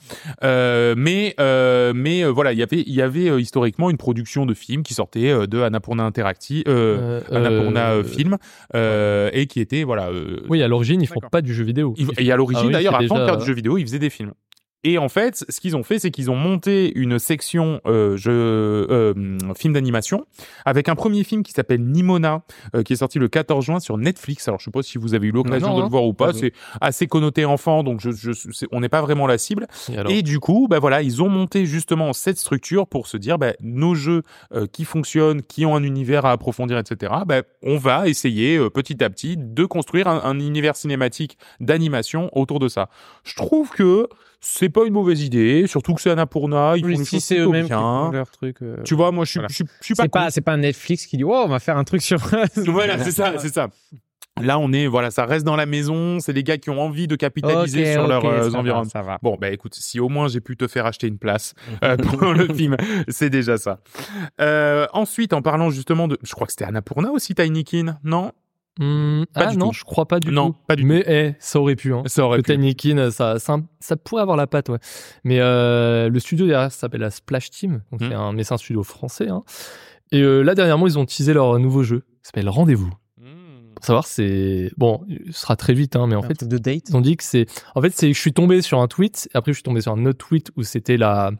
euh, 0.43 0.93
mais 0.97 1.35
euh, 1.39 1.93
mais 1.95 2.25
euh, 2.25 2.27
voilà, 2.31 2.51
il 2.51 2.59
y 2.59 2.63
avait 2.63 2.83
il 2.85 2.93
y 2.93 3.01
avait 3.01 3.41
historiquement 3.41 3.89
une 3.89 3.95
production 3.95 4.45
de 4.45 4.53
films 4.53 4.83
qui 4.83 4.93
sortait 4.93 5.47
de 5.47 5.61
Annapurna 5.61 6.03
Interactive, 6.03 6.65
Annapurna 7.31 8.03
Film, 8.03 8.37
et 8.73 9.47
qui 9.47 9.61
était 9.61 9.83
voilà. 9.83 10.09
Oui, 10.49 10.61
à 10.61 10.67
l'origine, 10.67 11.01
ils 11.01 11.07
font 11.07 11.21
pas 11.31 11.41
du 11.41 11.53
jeu 11.53 11.63
vidéo. 11.63 11.93
Et 12.17 12.29
à 12.31 12.35
l'origine, 12.35 12.63
Ah 12.65 12.67
oui, 12.67 12.73
d'ailleurs, 12.73 12.95
avant 12.95 13.03
de 13.15 13.19
déjà- 13.21 13.25
faire 13.25 13.37
du 13.37 13.45
jeu 13.45 13.53
vidéo, 13.53 13.77
ils 13.77 13.83
faisaient 13.85 13.99
des 13.99 14.09
films. 14.09 14.33
Et 14.85 14.97
en 14.97 15.09
fait, 15.09 15.43
ce 15.49 15.59
qu'ils 15.59 15.75
ont 15.75 15.83
fait, 15.83 15.99
c'est 15.99 16.09
qu'ils 16.09 16.31
ont 16.31 16.35
monté 16.37 16.97
une 16.97 17.19
section 17.19 17.81
euh, 17.85 18.15
jeu, 18.15 18.31
euh, 18.31 19.13
film 19.57 19.73
d'animation 19.73 20.25
avec 20.65 20.87
un 20.87 20.95
premier 20.95 21.25
film 21.25 21.43
qui 21.43 21.51
s'appelle 21.51 21.83
Nimona, 21.83 22.43
euh, 22.75 22.83
qui 22.83 22.93
est 22.93 22.97
sorti 22.97 23.19
le 23.19 23.27
14 23.27 23.65
juin 23.65 23.79
sur 23.81 23.97
Netflix. 23.97 24.47
Alors, 24.47 24.59
je 24.61 24.65
sais 24.65 24.71
pas 24.71 24.81
si 24.81 24.97
vous 24.97 25.13
avez 25.15 25.27
eu 25.27 25.31
l'occasion 25.31 25.67
de 25.77 25.81
le 25.83 25.89
voir 25.89 26.05
ou 26.05 26.13
pas. 26.13 26.31
C'est 26.39 26.53
assez 26.79 27.07
connoté 27.07 27.43
enfant, 27.43 27.83
donc 27.83 27.99
je, 27.99 28.11
je, 28.11 28.31
c'est- 28.31 28.67
on 28.71 28.79
n'est 28.79 28.87
pas 28.89 29.01
vraiment 29.01 29.27
la 29.27 29.37
cible. 29.37 29.67
Et 30.11 30.21
du 30.21 30.39
coup, 30.39 30.67
bah 30.69 30.79
voilà, 30.79 31.01
ils 31.01 31.21
ont 31.21 31.29
monté 31.29 31.65
justement 31.65 32.13
cette 32.13 32.37
structure 32.37 32.87
pour 32.87 33.07
se 33.07 33.17
dire, 33.17 33.37
bah, 33.37 33.53
nos 33.61 33.95
jeux 33.95 34.23
euh, 34.53 34.65
qui 34.65 34.85
fonctionnent, 34.85 35.41
qui 35.41 35.65
ont 35.65 35.75
un 35.75 35.83
univers 35.83 36.25
à 36.25 36.31
approfondir, 36.31 36.77
etc. 36.77 37.11
Bah, 37.27 37.41
on 37.63 37.77
va 37.77 38.07
essayer 38.07 38.55
euh, 38.57 38.69
petit 38.69 39.03
à 39.03 39.09
petit 39.09 39.35
de 39.37 39.65
construire 39.65 40.07
un, 40.07 40.21
un 40.23 40.39
univers 40.39 40.77
cinématique 40.77 41.37
d'animation 41.59 42.29
autour 42.31 42.59
de 42.59 42.69
ça. 42.69 42.89
Je 43.25 43.35
trouve 43.35 43.69
que 43.71 44.07
c'est 44.41 44.69
pas 44.69 44.85
une 44.85 44.93
mauvaise 44.93 45.21
idée, 45.21 45.65
surtout 45.67 45.93
que 45.93 46.01
c'est 46.01 46.11
Annapurna, 46.11 46.73
ils 46.77 46.81
font 46.81 46.87
Oui, 46.87 46.97
des 46.97 47.05
si 47.05 47.19
c'est 47.19 47.37
eux-mêmes 47.39 47.65
qui 47.67 47.73
font 47.73 48.11
leur 48.11 48.29
truc. 48.31 48.57
euh, 48.61 48.77
Tu 48.83 48.95
vois, 48.95 49.11
moi, 49.11 49.25
je 49.25 49.31
suis, 49.31 49.37
Voilà. 49.39 49.47
je 49.49 49.55
suis, 49.55 49.65
je 49.81 49.85
suis 49.85 49.95
pas, 49.95 50.03
c'est 50.29 50.41
pas, 50.41 50.55
c'est 50.55 50.61
Netflix 50.61 51.05
qui 51.05 51.17
dit, 51.17 51.23
oh, 51.23 51.33
on 51.33 51.47
va 51.47 51.59
faire 51.59 51.77
un 51.77 51.83
truc 51.83 52.01
sur. 52.01 52.19
Voilà, 52.55 53.03
c'est 53.03 53.11
ça, 53.11 53.33
c'est 53.37 53.53
ça. 53.53 53.67
Là, 54.41 54.57
on 54.57 54.71
est, 54.71 54.87
voilà, 54.87 55.11
ça 55.11 55.25
reste 55.25 55.45
dans 55.45 55.57
la 55.57 55.65
maison. 55.65 56.19
C'est 56.21 56.31
les 56.31 56.43
gars 56.43 56.57
qui 56.57 56.69
ont 56.69 56.79
envie 56.79 57.07
de 57.07 57.17
capitaliser 57.17 57.91
sur 57.93 58.03
ok, 58.03 58.07
leur 58.07 58.25
euh, 58.25 58.43
ça 58.43 58.49
va, 58.49 58.59
environnement. 58.59 58.89
Ça 58.89 59.01
va. 59.01 59.17
Bon, 59.21 59.35
bah 59.39 59.49
écoute, 59.49 59.75
si 59.75 59.99
au 59.99 60.07
moins 60.07 60.29
j'ai 60.29 60.39
pu 60.39 60.55
te 60.55 60.67
faire 60.67 60.85
acheter 60.85 61.07
une 61.07 61.17
place 61.17 61.53
euh, 61.83 61.97
pour 61.97 62.33
le 62.33 62.47
film, 62.53 62.77
c'est 63.09 63.29
déjà 63.29 63.57
ça. 63.57 63.79
Euh, 64.39 64.87
ensuite, 64.93 65.33
en 65.33 65.41
parlant 65.41 65.69
justement 65.71 66.07
de, 66.07 66.17
je 66.23 66.31
crois 66.33 66.47
que 66.47 66.53
c'était 66.53 66.63
Annapurna 66.65 67.11
aussi, 67.11 67.35
Tinykin, 67.35 67.97
non? 68.05 68.31
Hmm, 68.79 69.25
Pas 69.33 69.47
ah 69.49 69.53
non, 69.55 69.67
tout. 69.69 69.73
je 69.73 69.83
crois 69.83 70.05
pas 70.07 70.19
du 70.21 70.31
Non, 70.31 70.51
tout. 70.51 70.57
pas 70.67 70.75
du 70.77 70.85
Mais 70.85 71.03
eh, 71.05 71.33
ça 71.39 71.59
aurait 71.59 71.75
pu. 71.75 71.93
Hein. 71.93 72.03
Ça 72.05 72.23
aurait 72.25 72.37
Le 72.37 72.43
pu. 72.43 72.53
Tinykin, 72.53 73.11
ça, 73.11 73.37
ça, 73.37 73.57
ça 73.81 73.97
pourrait 73.97 74.21
avoir 74.21 74.37
la 74.37 74.47
patte, 74.47 74.69
ouais. 74.69 74.79
Mais 75.25 75.39
euh, 75.41 76.09
le 76.09 76.19
studio 76.19 76.47
derrière 76.47 76.71
ça 76.71 76.79
s'appelle 76.79 77.01
la 77.01 77.11
Splash 77.11 77.49
Team, 77.49 77.81
donc 77.91 78.01
Hmm. 78.01 78.07
c'est 78.09 78.15
un, 78.15 78.31
mais 78.31 78.43
c'est 78.43 78.53
un 78.53 78.57
studio 78.57 78.81
français. 78.83 79.27
Hein. 79.29 79.43
Et 80.11 80.21
euh, 80.21 80.41
là 80.41 80.55
dernièrement, 80.55 80.87
ils 80.87 80.97
ont 80.97 81.05
teasé 81.05 81.33
leur 81.33 81.59
nouveau 81.59 81.83
jeu, 81.83 81.99
qui 81.99 82.05
s'appelle 82.23 82.47
Rendez-vous. 82.49 82.91
Pour 83.75 83.85
savoir, 83.85 84.07
c'est 84.07 84.71
bon, 84.77 85.05
ce 85.27 85.39
sera 85.41 85.55
très 85.55 85.73
vite, 85.73 85.95
hein, 85.95 86.05
mais 86.07 86.15
en 86.15 86.19
Un 86.23 86.27
fait, 86.27 86.43
de 86.43 86.57
date. 86.57 86.89
ils 86.89 86.97
ont 86.97 87.01
dit 87.01 87.15
que 87.15 87.23
c'est, 87.23 87.45
en 87.75 87.81
fait, 87.81 87.91
c'est, 87.95 88.11
je 88.11 88.19
suis 88.19 88.33
tombé 88.33 88.61
sur 88.61 88.81
un 88.81 88.87
tweet, 88.89 89.29
et 89.33 89.37
après 89.37 89.53
je 89.53 89.57
suis 89.57 89.63
tombé 89.63 89.79
sur 89.79 89.93
un 89.93 90.05
autre 90.05 90.17
tweet 90.27 90.51
où 90.57 90.63
c'était 90.63 90.97
la, 90.97 91.31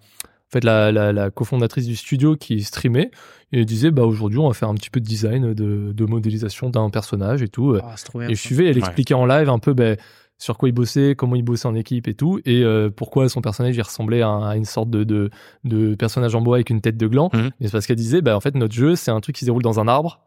en 0.49 0.51
fait, 0.51 0.63
la, 0.63 0.91
la, 0.91 1.13
la 1.13 1.29
cofondatrice 1.29 1.85
du 1.85 1.95
studio 1.95 2.35
qui 2.35 2.61
streamait 2.63 3.11
et 3.51 3.59
elle 3.59 3.65
disait, 3.65 3.91
bah 3.91 4.03
aujourd'hui, 4.03 4.39
on 4.39 4.47
va 4.47 4.53
faire 4.53 4.69
un 4.69 4.73
petit 4.75 4.89
peu 4.89 4.99
de 4.99 5.05
design, 5.05 5.53
de, 5.53 5.91
de 5.93 6.05
modélisation 6.05 6.69
d'un 6.69 6.89
personnage 6.89 7.41
et 7.43 7.47
tout. 7.47 7.77
Ah, 7.83 7.93
trop 8.03 8.19
bien. 8.19 8.29
Et 8.29 8.35
je 8.35 8.41
suivais, 8.41 8.65
elle 8.65 8.73
Ouais. 8.75 8.79
expliquait 8.79 9.13
en 9.13 9.25
live 9.25 9.49
un 9.49 9.59
peu 9.59 9.73
ben, 9.73 9.95
sur 10.39 10.57
quoi 10.57 10.69
il 10.69 10.71
bossait, 10.71 11.15
comment 11.15 11.35
il 11.35 11.43
bossait 11.43 11.67
en 11.67 11.75
équipe 11.75 12.07
et 12.07 12.13
tout, 12.13 12.39
et 12.45 12.63
euh, 12.63 12.89
pourquoi 12.89 13.27
son 13.29 13.41
personnage 13.41 13.75
il 13.75 13.81
ressemblait 13.81 14.21
à, 14.21 14.29
à 14.49 14.55
une 14.55 14.65
sorte 14.65 14.89
de, 14.89 15.03
de, 15.03 15.29
de 15.65 15.95
personnage 15.95 16.33
en 16.33 16.41
bois 16.41 16.57
avec 16.57 16.69
une 16.69 16.81
tête 16.81 16.97
de 16.97 17.07
gland. 17.07 17.29
Mhm. 17.33 17.51
Et 17.59 17.65
c'est 17.65 17.71
parce 17.71 17.85
qu'elle 17.85 17.95
disait, 17.97 18.21
bah, 18.21 18.35
en 18.35 18.39
fait, 18.39 18.55
notre 18.55 18.73
jeu, 18.73 18.95
c'est 18.95 19.11
un 19.11 19.19
truc 19.19 19.35
qui 19.35 19.41
se 19.41 19.45
déroule 19.45 19.61
dans 19.63 19.79
un 19.79 19.87
arbre. 19.87 20.21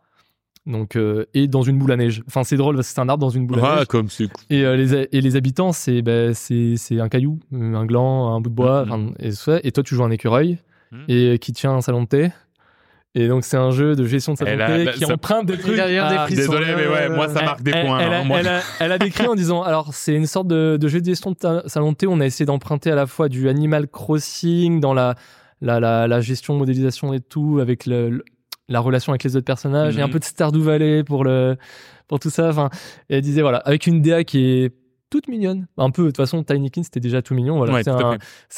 Donc, 0.64 0.94
euh, 0.94 1.24
et 1.34 1.48
dans 1.48 1.62
une 1.62 1.76
boule 1.78 1.90
à 1.90 1.96
neige. 1.96 2.22
Enfin, 2.28 2.44
c'est 2.44 2.56
drôle 2.56 2.76
parce 2.76 2.86
que 2.88 2.94
c'est 2.94 3.00
un 3.00 3.08
arbre 3.08 3.20
dans 3.26 3.30
une 3.30 3.46
boule 3.48 3.58
à 3.60 3.62
Ah, 3.72 3.76
neige. 3.78 3.86
comme 3.86 4.08
c'est 4.08 4.28
cool. 4.28 4.44
Et, 4.48 4.64
euh, 4.64 4.76
les, 4.76 5.08
et 5.10 5.20
les 5.20 5.36
habitants, 5.36 5.72
c'est 5.72 6.02
ben, 6.02 6.34
c'est 6.34 6.76
c'est 6.76 7.00
un 7.00 7.08
caillou, 7.08 7.40
euh, 7.52 7.74
un 7.74 7.84
gland, 7.84 8.32
un 8.34 8.40
bout 8.40 8.50
de 8.50 8.54
bois. 8.54 8.82
Enfin, 8.86 9.08
et, 9.18 9.32
ça. 9.32 9.58
et 9.64 9.72
toi, 9.72 9.82
tu 9.82 9.94
joues 9.96 10.04
un 10.04 10.10
écureuil 10.12 10.58
Mhm. 10.92 11.04
et 11.08 11.38
qui 11.40 11.52
tient 11.52 11.72
un 11.72 11.80
salon 11.80 12.02
de 12.02 12.08
thé. 12.08 12.30
Et 13.14 13.28
donc, 13.28 13.44
c'est 13.44 13.56
un 13.58 13.72
jeu 13.72 13.94
de 13.96 14.06
gestion 14.06 14.32
de 14.34 14.38
salon 14.38 14.52
Elle 14.52 14.58
de 14.58 14.62
a- 14.62 14.66
thé 14.68 14.84
là, 14.84 14.92
qui 14.92 15.00
ça- 15.04 15.12
emprunte 15.12 15.46
des 15.46 15.58
trucs. 15.58 15.74
Derrière 15.74 16.08
des. 16.26 16.34
Ils 16.34 16.42
sont- 16.44 16.52
Désolé, 16.52 16.74
mais 16.76 16.86
ouais, 16.86 17.08
moi 17.10 17.28
ça 17.28 17.40
elle- 17.40 17.44
marque 17.44 17.62
des 17.62 17.72
elle- 17.74 17.84
points. 17.86 17.98
Elle, 17.98 18.12
hein. 18.12 18.24
elle 18.38 18.48
a- 18.48 18.60
elle 18.80 18.92
a 18.92 18.98
décrit 18.98 19.26
en 19.26 19.34
disant 19.34 19.62
alors 19.62 19.92
c'est 19.92 20.14
une 20.14 20.26
sorte 20.26 20.46
de, 20.46 20.78
de 20.80 20.88
jeu 20.88 21.00
de 21.00 21.06
gestion 21.06 21.32
de 21.32 21.36
ta- 21.36 21.62
salon 21.68 21.90
de 21.92 21.96
thé. 21.96 22.06
On 22.06 22.20
a 22.20 22.24
essayé 22.26 22.46
d'emprunter 22.46 22.90
à 22.90 22.94
la 22.94 23.06
fois 23.06 23.28
du 23.28 23.48
Animal 23.48 23.88
Crossing 23.88 24.80
dans 24.80 24.94
la, 24.94 25.16
la, 25.60 25.80
la, 25.80 26.06
la 26.08 26.20
gestion, 26.20 26.56
modélisation 26.56 27.12
et 27.12 27.20
tout, 27.20 27.58
avec 27.60 27.84
le- 27.86 28.24
la 28.69 28.81
relation 28.81 29.12
avec 29.12 29.24
les 29.24 29.36
autres 29.36 29.44
personnages, 29.44 29.98
et 29.98 30.02
un 30.02 30.06
Mhm. 30.06 30.12
peu 30.12 30.19
de 30.19 30.24
Stardew 30.24 30.60
Valley 30.62 31.04
pour, 31.04 31.24
le, 31.24 31.56
pour 32.08 32.19
tout 32.20 32.31
ça. 32.31 32.48
Enfin, 32.48 32.70
et 33.10 33.16
elle 33.16 33.20
disait 33.22 33.42
voilà, 33.42 33.58
avec 33.58 33.86
une 33.86 34.00
DA 34.02 34.24
qui 34.24 34.38
est 34.44 34.72
toute 35.10 35.28
mignonne. 35.28 35.66
Un 35.76 35.90
peu, 35.90 36.04
de 36.04 36.06
toute 36.08 36.16
façon, 36.16 36.42
Tinykin, 36.42 36.82
c'était 36.82 37.00
déjà 37.00 37.20
tout 37.20 37.34
mignon. 37.34 37.58
Voilà, 37.58 37.74
Ouais, 37.74 37.82
c'est 37.82 37.90
un, 37.90 38.16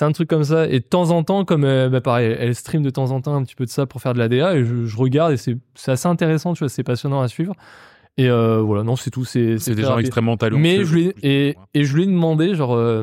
un 0.09 0.13
truc 0.13 0.29
comme 0.29 0.45
ça. 0.45 0.69
Et 0.69 0.79
de 0.79 0.85
temps 0.85 1.11
en 1.11 1.25
temps, 1.25 1.45
comme 1.45 1.65
euh, 1.65 1.89
bah, 1.89 2.01
pareil, 2.01 2.37
elle 2.39 2.55
stream 2.55 2.83
de 2.85 2.91
temps 2.91 3.11
en 3.11 3.21
temps 3.21 3.35
un 3.35 3.43
petit 3.43 3.57
peu 3.57 3.65
de 3.65 3.71
ça 3.71 3.87
pour 3.87 4.01
faire 4.01 4.13
de 4.15 4.19
la 4.21 4.29
DA. 4.29 4.55
Et 4.57 4.65
je, 4.65 4.85
je 4.85 4.97
regarde 4.97 5.33
et 5.33 5.37
c'est 5.37 5.57
c'est 5.75 5.91
assez 5.91 6.07
intéressant, 6.07 6.53
tu 6.53 6.61
vois, 6.61 6.69
c'est 6.69 6.85
passionnant 6.85 7.21
à 7.23 7.27
suivre. 7.29 7.55
Et 8.17 8.31
euh, 8.31 8.61
voilà, 8.61 8.85
non, 8.85 8.95
c'est 8.95 9.11
tout. 9.11 9.25
C'est 9.25 9.59
C'est 9.59 9.75
des 9.75 9.83
gens 9.83 9.99
extrêmement 9.99 10.37
talentueux. 10.37 10.63
Mais 10.63 10.85
je 10.85 10.95
lui 10.95 11.13
et 11.25 11.57
je 11.75 11.97
lui 11.97 12.05
ai 12.05 12.07
demandé, 12.07 12.55
genre, 12.55 12.75
euh, 12.77 13.03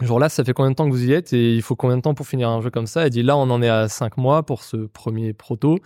genre 0.00 0.18
là, 0.18 0.28
ça 0.28 0.44
fait 0.44 0.52
combien 0.52 0.70
de 0.70 0.76
temps 0.76 0.86
que 0.86 0.90
vous 0.90 1.04
y 1.04 1.12
êtes 1.12 1.32
et 1.32 1.54
il 1.54 1.62
faut 1.62 1.76
combien 1.76 1.96
de 1.96 2.02
temps 2.02 2.14
pour 2.14 2.26
finir 2.26 2.48
un 2.48 2.60
jeu 2.60 2.70
comme 2.70 2.86
ça? 2.86 3.04
Elle 3.04 3.10
dit 3.10 3.22
là, 3.22 3.36
on 3.36 3.50
en 3.50 3.62
est 3.62 3.68
à 3.68 3.88
5 3.88 4.16
mois 4.16 4.42
pour 4.44 4.64
ce 4.64 4.76
premier 4.76 5.32
proto. 5.32 5.76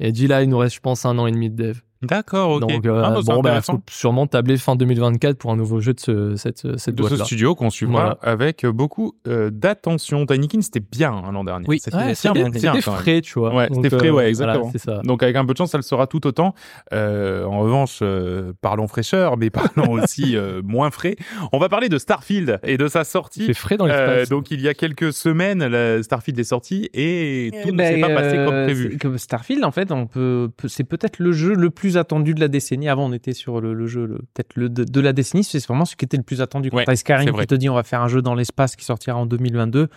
Et 0.00 0.06
elle 0.06 0.12
dit 0.12 0.26
là, 0.26 0.42
il 0.42 0.48
nous 0.48 0.58
reste, 0.58 0.76
je 0.76 0.80
pense, 0.80 1.04
un 1.04 1.18
an 1.18 1.26
et 1.26 1.32
demi 1.32 1.50
de 1.50 1.56
dev. 1.56 1.80
D'accord, 2.02 2.50
ok. 2.52 2.60
Donc, 2.60 2.86
euh, 2.86 3.02
Ah, 3.04 3.10
bah, 3.10 3.20
bon, 3.26 3.40
bah, 3.42 3.50
intéressant. 3.50 3.72
faut 3.74 3.82
sûrement 3.90 4.26
tabler 4.26 4.56
fin 4.56 4.76
2024 4.76 5.36
pour 5.38 5.50
un 5.50 5.56
nouveau 5.56 5.80
jeu 5.80 5.94
de 5.94 6.00
ce, 6.00 6.36
cette, 6.36 6.78
cette 6.78 6.94
de 6.94 7.02
ce 7.08 7.16
studio 7.24 7.54
qu'on 7.54 7.70
suivra 7.70 7.92
Voilà. 8.00 8.18
avec 8.22 8.64
beaucoup 8.66 9.14
euh, 9.26 9.50
d'attention. 9.50 10.24
Tinykin, 10.26 10.62
c'était 10.62 10.80
bien 10.80 11.12
hein, 11.12 11.32
l'an 11.32 11.44
dernier. 11.44 11.64
Oui. 11.68 11.80
C'était 11.80 11.96
Ouais, 11.96 12.04
bien, 12.06 12.14
c'était 12.14 12.32
bien, 12.34 12.44
quand 12.50 12.72
même. 12.74 12.82
frais, 12.82 13.20
tu 13.20 13.38
vois. 13.38 13.54
Ouais, 13.54 13.68
c'était 13.74 13.90
frais, 13.90 14.08
euh, 14.08 14.12
ouais, 14.12 14.28
exactement. 14.28 14.70
ça. 14.76 15.00
Donc 15.04 15.22
avec 15.22 15.34
un 15.36 15.44
peu 15.44 15.52
de 15.54 15.58
chance, 15.58 15.70
ça 15.70 15.78
le 15.78 15.82
sera 15.82 16.06
tout 16.06 16.26
autant. 16.26 16.54
Euh, 16.92 17.44
en 17.44 17.60
revanche, 17.60 17.98
euh, 18.02 18.52
parlons 18.60 18.86
fraîcheur, 18.86 19.36
mais 19.36 19.50
parlons 19.76 19.92
aussi 19.92 20.36
euh, 20.36 20.62
moins 20.64 20.90
frais. 20.90 21.16
On 21.52 21.58
va 21.58 21.68
parler 21.68 21.88
de 21.88 21.98
Starfield 21.98 22.60
et 22.62 22.76
de 22.78 22.86
sa 22.88 23.04
sortie. 23.04 23.46
C'est 23.46 23.54
frais 23.54 23.76
dans 23.76 23.86
Euh, 23.88 23.88
l'espace. 24.18 24.28
donc 24.28 24.50
il 24.50 24.60
y 24.60 24.68
a 24.68 24.74
quelques 24.74 25.12
semaines, 25.12 25.66
la 25.66 26.02
Starfield 26.02 26.38
est 26.38 26.44
sorti 26.44 26.88
et 26.94 27.50
tout 27.62 27.68
Eh 27.70 27.72
ne 27.72 27.76
ben, 27.76 27.94
s'est 27.94 28.00
pas 28.00 28.14
passé 28.14 28.36
comme 28.36 28.64
prévu. 28.64 28.98
Starfield, 29.16 29.64
en 29.64 29.72
fait, 29.72 29.90
on 29.90 30.06
peut, 30.06 30.50
peut- 30.56 30.68
c'est 30.68 30.84
peut-être 30.84 31.18
le 31.18 31.32
jeu 31.32 31.54
le 31.54 31.70
plus 31.70 31.87
attendu 31.96 32.34
de 32.34 32.40
la 32.40 32.48
décennie. 32.48 32.88
Avant, 32.88 33.06
on 33.08 33.12
était 33.12 33.32
sur 33.32 33.60
le, 33.60 33.72
le 33.72 33.86
jeu, 33.86 34.06
le- 34.06 34.18
peut-être 34.34 34.54
le 34.56 34.68
de, 34.68 34.84
de 34.84 35.00
la 35.00 35.12
décennie. 35.12 35.44
C'est 35.44 35.64
vraiment 35.66 35.84
ce 35.84 35.96
qui 35.96 36.04
était 36.04 36.16
le 36.18 36.22
plus 36.22 36.40
attendu. 36.42 36.70
Quand 36.70 36.76
Ouais, 36.76 36.84
t'as 36.84 36.96
Skyrim 36.96 37.32
qui 37.32 37.46
te 37.46 37.54
dit 37.54 37.68
on 37.68 37.74
va 37.74 37.82
faire 37.84 38.02
un 38.02 38.08
jeu 38.08 38.20
dans 38.22 38.34
l'espace 38.34 38.76
qui 38.76 38.84
sortira 38.84 39.16
en 39.16 39.26
2022, 39.26 39.88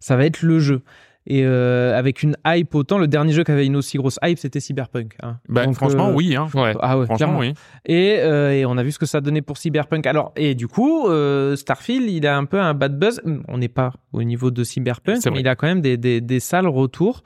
ça 0.00 0.16
va 0.16 0.24
être 0.24 0.42
le 0.42 0.58
jeu. 0.58 0.82
Et 1.24 1.42
euh, 1.44 1.96
avec 1.96 2.24
une 2.24 2.36
hype 2.44 2.74
autant, 2.74 2.98
le 2.98 3.06
dernier 3.06 3.32
jeu 3.32 3.44
qui 3.44 3.52
avait 3.52 3.64
une 3.64 3.76
aussi 3.76 3.96
grosse 3.96 4.18
hype, 4.24 4.40
c'était 4.40 4.58
Cyberpunk. 4.58 5.14
hein. 5.22 5.36
Bah, 5.48 5.64
Donc, 5.66 5.76
franchement, 5.76 6.08
euh, 6.08 6.12
oui. 6.14 6.34
Hein. 6.34 6.48
Ouais. 6.52 6.74
Ah 6.80 6.98
ouais, 6.98 7.04
Franchement, 7.06 7.16
clairement. 7.16 7.38
oui. 7.38 7.54
Et, 7.86 8.16
euh, 8.18 8.50
et 8.52 8.66
on 8.66 8.76
a 8.76 8.82
vu 8.82 8.90
ce 8.90 8.98
que 8.98 9.06
ça 9.06 9.20
donnait 9.20 9.40
pour 9.40 9.56
Cyberpunk. 9.56 10.04
Alors, 10.08 10.32
et 10.34 10.56
du 10.56 10.66
coup, 10.66 11.06
Starfield, 11.54 12.10
il 12.10 12.26
a 12.26 12.36
un 12.36 12.44
peu 12.44 12.58
un 12.60 12.74
bad 12.74 12.98
buzz. 12.98 13.20
On 13.46 13.58
n'est 13.58 13.68
pas 13.68 13.92
au 14.12 14.24
niveau 14.24 14.50
de 14.50 14.64
Cyberpunk, 14.64 15.24
mais 15.32 15.38
il 15.40 15.46
a 15.48 15.54
quand 15.54 15.68
même 15.68 15.80
des, 15.80 15.96
des, 15.96 16.20
des 16.20 16.40
sales 16.40 16.66
retours. 16.66 17.22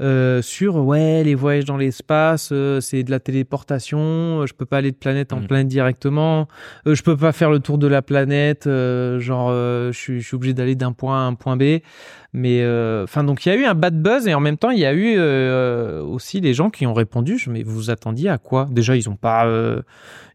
Euh, 0.00 0.40
sur 0.42 0.76
ouais 0.76 1.22
les 1.24 1.34
voyages 1.34 1.64
dans 1.66 1.76
l'espace 1.76 2.50
euh, 2.52 2.80
c'est 2.80 3.02
de 3.02 3.10
la 3.10 3.20
téléportation 3.20 3.98
euh, 4.42 4.46
je 4.46 4.54
peux 4.54 4.64
pas 4.66 4.78
aller 4.78 4.92
de 4.92 4.96
planète 4.96 5.32
en 5.32 5.40
Mm. 5.40 5.46
planète 5.46 5.68
directement 5.68 6.48
euh, 6.86 6.94
je 6.94 7.02
peux 7.02 7.16
pas 7.16 7.32
faire 7.32 7.50
le 7.50 7.58
tour 7.58 7.76
de 7.78 7.86
la 7.86 8.00
planète 8.02 8.66
euh, 8.66 9.20
genre 9.20 9.48
euh, 9.50 9.92
je 9.92 9.98
suis 9.98 10.20
je 10.20 10.26
suis 10.26 10.34
obligé 10.36 10.54
d'aller 10.54 10.74
d'un 10.74 10.92
point 10.92 11.18
A 11.18 11.24
à 11.24 11.26
un 11.26 11.34
point 11.34 11.56
B 11.56 11.80
mais 12.32 12.60
euh, 12.62 13.04
enfin 13.04 13.24
donc 13.24 13.44
il 13.44 13.48
y 13.48 13.52
a 13.52 13.56
eu 13.56 13.64
un 13.64 13.74
bad 13.74 14.00
buzz 14.00 14.26
et 14.28 14.34
en 14.34 14.40
même 14.40 14.56
temps 14.56 14.70
il 14.70 14.78
y 14.78 14.84
a 14.86 14.92
eu 14.92 15.14
euh, 15.18 16.00
aussi 16.02 16.40
des 16.40 16.54
gens 16.54 16.70
qui 16.70 16.86
ont 16.86 16.94
répondu 16.94 17.38
je- 17.38 17.50
mais 17.50 17.62
vous 17.64 17.74
vous 17.74 17.90
attendiez 17.90 18.28
à 18.28 18.38
quoi? 18.38 18.66
Déjà 18.70 18.96
ils 18.96 19.08
ont 19.08 19.16
pas 19.16 19.46
euh, 19.46 19.82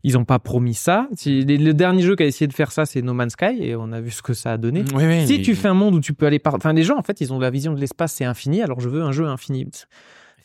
ils 0.03 0.17
ont 0.17 0.25
pas 0.25 0.37
promis 0.39 0.73
ça. 0.73 1.07
Si- 1.15 1.43
le, 1.45 1.55
le 1.55 1.73
dernier 1.73 2.01
jeu 2.03 2.15
qui 2.15 2.23
a 2.23 2.25
essayé 2.25 2.47
de 2.47 2.53
faire 2.53 2.71
ça 2.71 2.85
c'est 2.85 3.01
No 3.01 3.13
Man's 3.13 3.33
Sky 3.33 3.57
et 3.61 3.75
on 3.75 3.91
a 3.93 4.01
vu 4.01 4.11
ce 4.11 4.21
que 4.21 4.33
ça 4.33 4.51
a 4.53 4.57
donné. 4.57 4.83
Oui, 4.93 5.03
oui, 5.05 5.25
si 5.25 5.37
mais- 5.37 5.43
tu 5.43 5.55
fais 5.55 5.69
un 5.69 5.73
monde 5.73 5.95
où 5.95 5.99
tu 6.01 6.13
peux 6.13 6.25
aller 6.25 6.39
par 6.39 6.55
enfin 6.55 6.73
les 6.73 6.83
gens 6.83 6.97
en 6.97 7.03
fait 7.03 7.21
ils 7.21 7.31
ont 7.33 7.39
la 7.39 7.49
vision 7.49 7.73
de 7.73 7.79
l'espace 7.79 8.13
c'est 8.13 8.25
infini 8.25 8.61
alors 8.61 8.79
je 8.81 8.89
veux 8.89 9.01
un 9.01 9.11
jeu 9.11 9.25
infini 9.25 9.65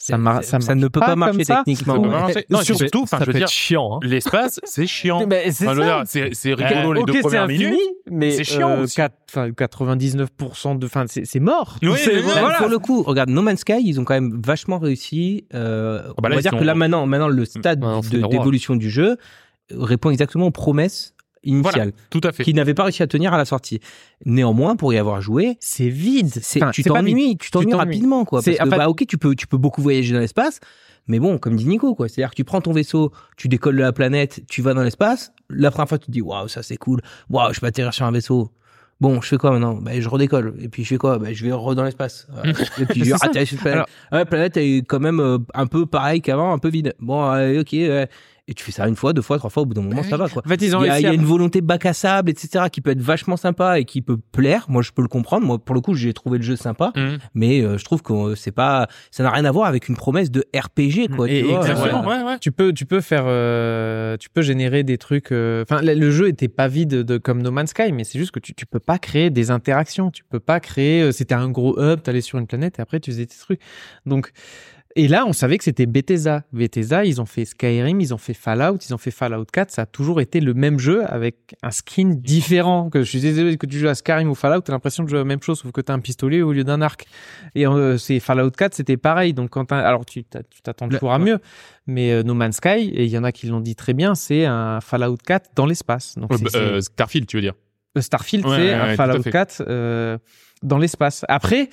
ça, 0.03 0.17
mar- 0.17 0.43
ça, 0.43 0.59
ça 0.61 0.75
ne 0.75 0.89
peut 0.89 0.99
pas 0.99 1.15
marcher 1.15 1.45
techniquement. 1.45 1.99
Ouais. 2.01 2.47
Non, 2.49 2.63
Surtout, 2.63 3.07
ça 3.07 3.19
je 3.21 3.25
veux 3.27 3.27
peut 3.27 3.33
dire, 3.35 3.43
être 3.43 3.51
chiant. 3.51 3.97
hein. 3.97 3.99
l'espace, 4.03 4.59
c'est 4.65 4.87
chiant. 4.87 5.27
Mais 5.29 5.51
c'est 5.53 5.67
Enfin, 5.69 6.67
rigolo 6.67 6.93
les 6.95 7.03
deux 7.05 7.13
c'est 7.13 7.21
premières 7.21 7.43
infini, 7.45 7.65
minutes. 7.67 7.81
mais 8.11 8.31
c'est 8.31 8.45
chiant 8.45 8.71
euh, 8.71 8.83
aussi. 8.85 8.97
quatre- 8.97 9.15
enfin, 9.29 9.51
99% 9.51 10.79
de, 10.79 10.87
enfin, 10.87 11.05
c'est 11.07 11.25
c'est 11.27 11.39
mort. 11.41 11.77
Oui, 11.83 11.91
C'est- 11.97 12.15
mais 12.15 12.21
voilà. 12.23 12.57
Pour 12.59 12.69
le 12.69 12.79
coup, 12.79 13.03
regarde, 13.03 13.29
No 13.31 13.43
Man's 13.43 13.61
Sky, 13.61 13.81
ils 13.85 14.01
ont 14.01 14.05
quand 14.05 14.15
même 14.15 14.41
vachement 14.45 14.79
réussi. 14.79 15.45
Euh, 15.55 16.03
bah 16.21 16.29
là, 16.29 16.35
on 16.35 16.37
va 16.37 16.43
dire 16.43 16.51
sont- 16.53 16.59
que 16.59 16.65
là 16.65 16.75
maintenant, 16.75 17.07
maintenant 17.07 17.29
le 17.29 17.45
stade 17.45 17.85
Ouais, 17.85 18.01
c'est 18.03 18.13
de- 18.13 18.19
le 18.19 18.25
roi. 18.27 18.33
d'évolution 18.39 18.77
du 18.77 18.89
jeu 18.91 19.17
répond 19.71 20.11
exactement 20.11 20.47
aux 20.47 20.51
promesses 20.51 21.15
initiales, 21.45 21.93
Tout 22.11 22.21
à 22.25 22.33
fait. 22.33 22.45
qui 22.45 22.53
n'avaient 22.55 22.75
pas 22.75 22.85
réussi 22.85 23.03
à 23.03 23.07
tenir 23.07 23.33
à 23.33 23.39
la 23.39 23.45
sortie. 23.45 23.81
Néanmoins, 24.27 24.77
pour 24.77 24.93
y 24.93 24.99
avoir 24.99 25.21
joué, 25.21 25.57
C'est 25.61 25.89
vide. 25.89 26.29
c'est 26.43 26.63
Enfin, 26.63 26.71
tu 26.73 26.83
t'ennuies, 26.83 27.37
tu 27.39 27.51
t'ennuies 27.51 27.75
rapidement 27.75 28.25
quoi. 28.25 28.43
C'est- 28.43 28.57
Parce 28.57 28.69
que 28.71 28.77
bah 28.77 28.89
ok, 28.89 29.05
tu 29.07 29.17
peux 29.19 29.35
tu 29.35 29.47
peux 29.47 29.57
beaucoup 29.57 29.81
voyager 29.83 30.13
dans 30.13 30.21
l'espace, 30.21 30.61
mais 31.07 31.19
bon, 31.19 31.39
comme 31.39 31.57
dit 31.57 31.67
Nico 31.67 31.95
quoi, 31.95 32.09
c'est-à-dire 32.09 32.31
que 32.31 32.37
tu 32.37 32.45
prends 32.45 32.61
ton 32.61 32.73
vaisseau, 32.73 33.13
tu 33.37 33.49
décolles 33.49 33.77
de 33.77 33.83
la 33.83 33.93
planète, 33.93 34.43
tu 34.49 34.61
vas 34.63 34.75
dans 34.75 34.83
l'espace. 34.83 35.33
La 35.49 35.71
première 35.71 35.89
fois, 35.89 35.99
tu 35.99 36.07
te 36.07 36.11
dis 36.11 36.21
waouh, 36.23 36.49
ça 36.49 36.63
c'est 36.63 36.77
cool. 36.77 37.01
Waouh, 37.31 37.53
je 37.55 37.61
peux 37.61 37.67
atterrir 37.67 37.95
sur 37.95 38.05
un 38.07 38.13
vaisseau. 38.13 38.51
Bon, 39.01 39.19
je 39.23 39.29
fais 39.29 39.39
quoi 39.39 39.51
maintenant? 39.53 39.77
Ben, 39.77 39.99
je 39.99 40.07
redécolle. 40.11 40.55
Et 40.61 40.69
puis 40.69 40.85
je 40.85 40.89
fais 40.91 40.99
quoi? 40.99 41.19
Ben, 41.19 41.33
je 41.35 41.43
vais 41.47 41.53
re 41.53 41.75
dans 41.75 41.85
l'espace. 41.85 42.27
Euh, 42.45 42.53
Et 42.83 42.85
puis 42.85 43.03
je 43.03 43.15
atterrir 43.15 43.47
sur 43.49 43.55
une 43.57 43.61
planète. 43.63 43.77
Alors- 43.77 43.87
Ouais, 44.13 44.19
la 44.19 44.27
planète 44.27 44.57
est 44.59 44.83
quand 44.87 45.01
même 45.01 45.21
euh, 45.21 45.39
un 45.55 45.67
peu 45.67 45.87
pareil 45.87 46.21
qu'avant, 46.21 46.53
un 46.53 46.59
peu 46.59 46.69
vide. 46.69 46.93
Bon, 47.01 47.25
allez, 47.25 47.59
ok. 47.61 47.69
ouais. 47.73 48.09
Et 48.49 48.55
tu 48.55 48.65
fais 48.65 48.73
ça 48.73 48.89
une 48.89 48.97
fois, 48.97 49.13
deux 49.13 49.23
fois, 49.23 49.39
trois 49.39 49.51
fois, 49.51 49.63
au 49.63 49.67
bout 49.67 49.75
d'un 49.75 49.83
moment, 49.83 50.03
Mais 50.03 50.09
ça 50.09 50.17
va 50.17 50.29
quoi. 50.29 50.43
En 50.45 50.49
fait, 50.49 50.61
ils 50.63 50.75
ont 50.77 50.83
Il 50.83 50.87
y, 50.87 50.89
a, 50.89 50.93
réussi 50.95 51.03
il 51.03 51.05
y 51.05 51.07
a 51.09 51.11
à- 51.11 51.15
une 51.15 51.25
volonté 51.25 51.61
bac 51.61 51.87
à 51.87 51.93
sable, 51.93 52.31
etc., 52.31 52.65
qui 52.73 52.81
peut 52.81 52.91
être 52.91 53.01
vachement 53.01 53.37
sympa 53.37 53.79
et 53.79 53.85
qui 53.85 54.03
peut 54.03 54.17
plaire. 54.33 54.67
Moi, 54.69 54.83
je 54.83 54.91
peux 54.91 55.03
le 55.03 55.09
comprendre. 55.09 55.47
Moi, 55.47 55.59
pour 55.59 55.75
le 55.75 55.81
coup, 55.81 55.95
j'ai 55.95 56.13
trouvé 56.13 56.39
le 56.39 56.45
jeu 56.45 56.57
sympa, 56.57 56.93
Mhm. 56.97 57.19
mais 57.35 57.61
euh, 57.63 57.79
je 57.79 57.85
trouve 57.85 58.03
que 58.03 58.13
euh, 58.13 58.35
c'est 58.35 58.51
pas, 58.53 58.89
ça 59.11 59.23
n'a 59.23 59.31
rien 59.31 59.45
à 59.45 59.51
voir 59.53 59.69
avec 59.69 59.89
une 59.89 59.97
promesse 59.97 60.31
de 60.31 60.45
RPG, 60.55 61.09
quoi. 61.15 61.31
Et- 61.31 61.43
tu 61.43 61.47
vois. 61.49 61.61
exactement. 61.61 62.03
Euh, 62.05 62.07
Ouais, 62.19 62.25
ouais. 62.25 62.39
Tu 62.41 62.51
peux, 62.51 62.73
tu 62.73 62.87
peux 62.87 63.01
faire, 63.01 63.25
euh, 63.27 64.17
tu 64.17 64.31
peux 64.31 64.43
générer 64.43 64.83
des 64.83 64.99
trucs. 64.99 65.27
Enfin, 65.33 65.81
le- 65.83 65.95
le 65.95 66.11
jeu 66.11 66.29
était 66.29 66.49
pas 66.49 66.67
vide 66.69 66.91
de 67.03 67.19
comme 67.19 67.43
No 67.43 67.51
Man's 67.51 67.71
Sky, 67.71 67.93
mais 67.93 68.05
c'est 68.05 68.19
juste 68.19 68.33
que 68.33 68.41
tu, 68.41 68.55
tu 68.55 68.67
peux 68.67 68.81
pas 68.81 68.99
créer 68.99 69.31
des 69.31 69.51
interactions. 69.51 70.11
Tu 70.11 70.25
peux 70.25 70.41
pas 70.41 70.61
créer. 70.61 71.03
euh, 71.03 71.13
C'était 71.13 71.35
un 71.35 71.49
gros 71.51 71.79
hub, 71.81 72.01
t'allais 72.03 72.21
sur 72.21 72.39
une 72.39 72.47
planète 72.47 72.79
et 72.79 72.83
après 72.83 72.99
tu 73.01 73.11
faisais 73.11 73.27
tes 73.27 73.37
trucs. 73.39 73.61
Donc, 74.07 74.33
et 74.97 75.07
là, 75.09 75.25
on 75.27 75.33
savait 75.33 75.57
que 75.57 75.65
c'était 75.65 75.87
Bethesda. 75.87 76.43
Bethesda, 76.53 77.05
ils 77.05 77.21
ont 77.21 77.27
fait 77.27 77.45
Skyrim, 77.45 78.01
ils 78.01 78.13
ont 78.13 78.19
fait 78.19 78.35
Fallout, 78.35 78.79
ils 78.89 78.93
ont 78.93 78.99
fait 78.99 79.11
Fallout 79.13 79.45
4. 79.53 79.71
Ça 79.71 79.83
a 79.83 79.87
toujours 79.87 80.21
été 80.21 80.41
le 80.41 80.53
même 80.53 80.79
jeu 80.81 81.05
avec 81.07 81.55
un 81.63 81.71
skin 81.71 82.15
différent. 82.17 82.91
Que 82.91 83.03
je 83.03 83.09
suis 83.09 83.21
désolé 83.21 83.57
que 83.57 83.67
tu 83.67 83.79
joues 83.79 83.89
à 83.89 83.95
Skyrim 83.95 84.29
ou 84.29 84.35
Fallout, 84.35 84.63
t'as 84.63 84.73
l'impression 84.73 85.05
de 85.05 85.09
jouer 85.09 85.19
à 85.19 85.23
la 85.23 85.27
même 85.27 85.43
chose, 85.43 85.61
sauf 85.61 85.71
que 85.71 85.81
t'as 85.81 85.93
un 85.95 86.01
pistolet 86.01 86.43
au 86.43 86.53
lieu 86.53 86.65
d'un 86.65 86.83
arc. 86.83 87.07
Et 87.55 87.67
euh, 87.67 87.99
c'est 87.99 88.19
Fallout 88.21 88.51
4, 88.51 88.75
c'était 88.75 88.97
pareil. 88.97 89.33
Donc 89.33 89.51
quand 89.51 89.71
alors 89.71 90.05
tu 90.05 90.25
t'attends 90.25 90.89
toujours 90.89 91.13
à 91.13 91.19
mieux, 91.21 91.39
mais 91.87 92.11
euh, 92.13 92.23
No 92.25 92.35
Man's 92.35 92.57
Sky, 92.57 92.91
et 92.93 93.05
il 93.05 93.11
y 93.11 93.17
en 93.19 93.25
a 93.25 93.31
qui 93.33 93.47
l'ont 93.47 93.61
dit 93.61 93.77
très 93.77 93.95
bien, 93.95 94.15
c'est 94.17 94.45
un 94.45 94.81
Fallout 94.81 95.17
4 95.25 95.51
dans 95.55 95.67
l'espace. 95.67 96.17
Donc 96.19 96.33
Ouais, 96.33 96.39
c'est- 96.39 96.45
bah, 96.53 96.59
euh, 96.59 96.81
Starfield, 96.81 97.27
tu 97.29 97.37
veux 97.37 97.43
dire. 97.43 97.55
Starfield, 97.99 98.45
Ouais, 98.47 98.57
c'est 98.57 98.73
un 98.73 98.95
Fallout 98.97 99.23
fait. 99.23 99.31
4 99.31 99.63
euh, 99.69 100.17
dans 100.63 100.79
l'espace. 100.79 101.25
Après, 101.29 101.69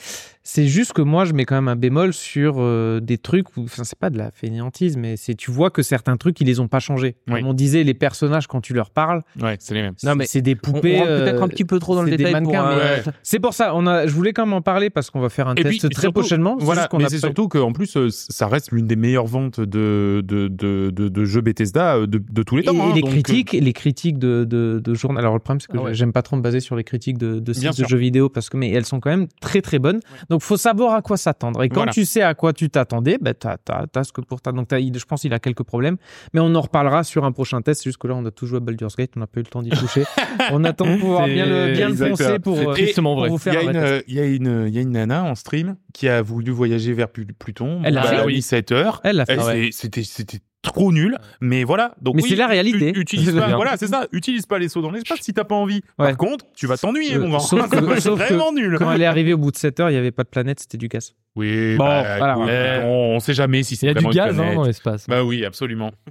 c'est 0.50 0.66
juste 0.68 0.94
que 0.94 1.02
moi, 1.02 1.26
je 1.26 1.34
mets 1.34 1.44
quand 1.44 1.56
même 1.56 1.68
un 1.68 1.76
bémol 1.76 2.14
sur 2.14 2.56
euh, 2.60 3.02
des 3.02 3.18
trucs 3.18 3.58
où, 3.58 3.64
enfin, 3.64 3.84
c'est 3.84 4.00
pas 4.00 4.10
de 4.10 4.18
la 4.18 4.32
fainéantise, 4.32 4.96
mais 4.96 5.18
c'est, 5.18 5.36
tu 5.36 5.52
vois 5.52 5.72
que 5.72 5.82
certains 5.82 6.16
trucs, 6.16 6.40
ils 6.40 6.48
les 6.48 6.62
ont 6.62 6.70
pas 6.70 6.80
changés. 6.80 7.18
Oui. 7.28 7.42
Comme 7.42 7.48
on 7.50 7.54
disait, 7.54 7.84
les 7.84 7.94
personnages, 7.94 8.48
quand 8.48 8.62
tu 8.62 8.74
leur 8.74 8.90
parles, 8.92 9.24
Ouais, 9.42 9.58
c'est 9.60 9.74
les 9.74 9.82
mêmes. 9.82 9.96
Non, 10.04 10.16
mais 10.16 10.26
c'est 10.26 10.42
des 10.42 10.54
on, 10.56 10.70
on 10.70 10.72
poupées. 10.74 11.00
rentre 11.00 11.08
peut-être 11.10 11.42
euh, 11.42 11.44
un 11.44 11.48
petit 11.50 11.66
peu 11.66 11.80
trop 11.80 11.96
dans 11.96 12.02
le 12.04 12.10
détail 12.12 12.32
pour. 12.32 12.42
mannequins, 12.54 12.70
euh, 12.72 13.04
C'est 13.24 13.40
pour 13.40 13.54
ça, 13.54 13.76
on 13.76 13.86
a, 13.88 14.08
je 14.08 14.14
voulais 14.14 14.32
quand 14.32 14.46
même 14.46 14.54
en 14.54 14.62
parler 14.62 14.90
parce 14.90 15.10
qu'on 15.10 15.20
va 15.20 15.28
faire 15.28 15.50
un 15.50 15.56
Et 15.56 15.64
test 15.64 15.68
puis, 15.82 15.90
très 15.90 16.02
surtout, 16.04 16.22
prochainement. 16.22 16.56
Voilà, 16.60 16.88
mais 16.98 17.04
a 17.04 17.10
c'est 17.10 17.16
pas- 17.18 17.28
surtout 17.28 17.50
qu'en 17.50 17.74
plus, 17.74 17.98
euh, 17.98 18.08
ça 18.10 18.48
reste 18.48 18.72
l'une 18.72 18.88
des 18.88 18.96
meilleures 18.96 19.28
ventes 19.28 19.60
de, 19.60 20.24
de, 20.26 20.48
de, 20.48 20.92
de, 20.92 21.10
de 21.10 21.26
jeux 21.26 21.42
Bethesda 21.42 22.00
de, 22.00 22.06
de 22.18 22.44
tous 22.44 22.56
les 22.56 22.64
temps. 22.64 22.74
et 22.74 22.80
hein, 22.80 22.92
les 22.96 23.02
donc, 23.02 23.10
critiques, 23.12 23.52
les 23.52 23.74
critiques 23.74 24.18
de, 24.18 24.46
de, 24.46 24.82
de 24.82 24.94
journal. 24.94 25.24
Alors 25.24 25.34
le 25.34 25.40
problème 25.42 25.60
c'est 25.60 25.72
que 25.72 25.78
Ah 25.78 25.84
ouais. 25.84 25.94
j'aime 25.94 26.14
pas 26.14 26.22
trop 26.22 26.38
me 26.38 26.42
baser 26.42 26.62
sur 26.62 26.78
les 26.78 26.86
critiques 26.86 27.18
de, 27.18 27.42
sites 27.52 27.78
de 27.82 27.86
jeux 27.86 27.98
vidéo 27.98 28.30
parce 28.30 28.50
que 28.50 28.56
mais 28.56 28.72
elles 28.72 28.86
sont 28.86 29.02
quand 29.02 29.10
même 29.10 29.28
très 29.42 29.62
très 29.62 29.80
bonnes. 29.80 30.00
Donc 30.30 30.37
faut 30.40 30.58
savoir 30.58 30.94
à 30.94 31.02
quoi 31.02 31.18
s'attendre. 31.18 31.64
Et 31.64 31.70
quand 31.70 31.76
Voilà. 31.76 31.92
tu 31.92 32.06
sais 32.06 32.22
à 32.22 32.34
quoi 32.34 32.54
tu 32.54 32.70
t'attendais, 32.70 33.18
ben 33.22 33.34
t'as 33.34 33.58
t'as 33.58 33.88
t'as 33.88 34.04
ce 34.04 34.12
que 34.12 34.22
pour 34.22 34.42
ta. 34.42 34.52
Donc 34.52 34.68
t'as- 34.68 34.80
il- 34.80 34.98
je 34.98 35.06
pense 35.06 35.22
qu'il 35.22 35.34
a 35.34 35.40
quelques 35.40 35.64
problèmes, 35.64 35.98
mais 36.34 36.40
on 36.40 36.54
en 36.56 36.62
reparlera 36.62 37.04
sur 37.04 37.26
un 37.26 37.32
prochain 37.32 37.62
test. 37.62 37.84
Jusque 37.84 38.04
là 38.06 38.14
on 38.16 38.26
a 38.26 38.32
tout 38.32 38.46
joué 38.48 38.58
à 38.58 38.60
Baldur's 38.60 38.96
Gate, 38.96 39.12
on 39.16 39.20
n'a 39.22 39.28
pas 39.28 39.40
eu 39.40 39.44
le 39.44 39.50
temps 39.50 39.62
d'y 39.62 39.70
toucher. 39.70 40.04
on 40.52 40.64
attend 40.64 40.86
de 40.86 41.00
pouvoir 41.00 41.26
C'est 41.26 41.34
bien 41.34 41.46
le 41.46 41.72
bien 41.74 41.88
le 41.88 41.92
exactement. 41.94 42.16
foncer 42.18 42.40
pour, 42.40 42.56
C'est 42.58 42.62
euh, 43.00 43.02
pour 43.02 43.28
vous 43.28 43.36
Il 43.36 43.40
faire 43.40 43.54
y, 43.54 43.58
a 43.58 43.62
une, 43.64 43.72
test. 43.74 43.86
euh, 43.86 44.02
il, 44.08 44.16
y 44.16 44.20
a 44.20 44.26
une, 44.26 44.66
il 44.68 44.74
y 44.76 44.78
a 44.78 44.82
une 44.82 44.92
nana 44.92 45.24
en 45.24 45.36
stream 45.36 45.76
qui 45.94 46.08
a 46.10 46.22
voulu 46.22 46.52
voyager 46.52 46.94
vers 46.94 47.08
Plu- 47.10 47.28
Pluton. 47.38 47.82
Elle 47.84 48.00
fait, 48.02 48.18
bah, 48.18 48.24
oui. 48.26 48.36
mis 48.36 48.42
7 48.42 48.72
heures. 48.72 49.02
Elle 49.04 49.18
l'a 49.18 49.26
fait. 49.26 49.34
Elle, 49.34 49.40
ouais. 49.42 49.70
C'était 49.72 50.04
c'était 50.04 50.40
trop 50.68 50.92
nul, 50.92 51.18
mais 51.42 51.64
voilà. 51.64 51.94
Donc, 52.02 52.16
Mais 52.16 52.24
oui, 52.24 52.30
c'est 52.30 52.36
la 52.36 52.48
réalité. 52.48 52.92
Utilise 52.96 53.34
pas, 53.34 53.56
voilà, 53.56 53.78
c'est 53.78 53.88
ça. 53.88 54.08
Utilise 54.12 54.46
pas 54.46 54.60
les 54.60 54.70
sauts 54.70 54.82
dans 54.82 54.92
l'espace 54.92 55.20
si 55.22 55.34
t'as 55.34 55.44
pas 55.44 55.56
envie. 55.56 55.82
Ouais. 56.00 56.08
Par 56.08 56.18
contre, 56.18 56.46
tu 56.56 56.68
vas 56.68 56.78
t'ennuyer, 56.78 57.16
Euh, 57.16 57.20
mon 57.22 57.30
grand. 57.30 57.40
sauf 57.40 57.70
que- 57.70 57.96
c'est 57.96 58.02
sauf 58.02 58.20
que- 58.20 58.26
vraiment 58.34 58.52
nul. 58.52 58.78
Quand 58.80 58.92
elle 58.92 59.02
est 59.02 59.06
arrivée 59.06 59.34
au 59.34 59.38
bout 59.38 59.52
de 59.52 59.58
7 59.58 59.80
heures, 59.80 59.90
il 59.90 59.94
y 59.94 59.98
avait 59.98 60.12
pas 60.12 60.24
de 60.24 60.30
planète, 60.30 60.60
c'était 60.60 60.78
du 60.78 60.88
gaz. 60.88 61.14
Oui, 61.36 61.76
Bon, 61.78 61.86
bah, 61.86 62.18
voilà. 62.18 62.38
On, 62.86 63.16
on 63.16 63.20
sait 63.20 63.34
jamais 63.34 63.64
si 63.64 63.74
Il 63.76 63.78
c'est 63.78 63.88
y 63.88 63.90
a 63.90 63.94
du 63.94 64.06
gaz 64.08 64.40
hein, 64.40 64.56
dans 64.56 64.64
l'espace. 64.64 65.08
Bah 65.08 65.24
oui, 65.24 65.46
absolument. 65.46 65.92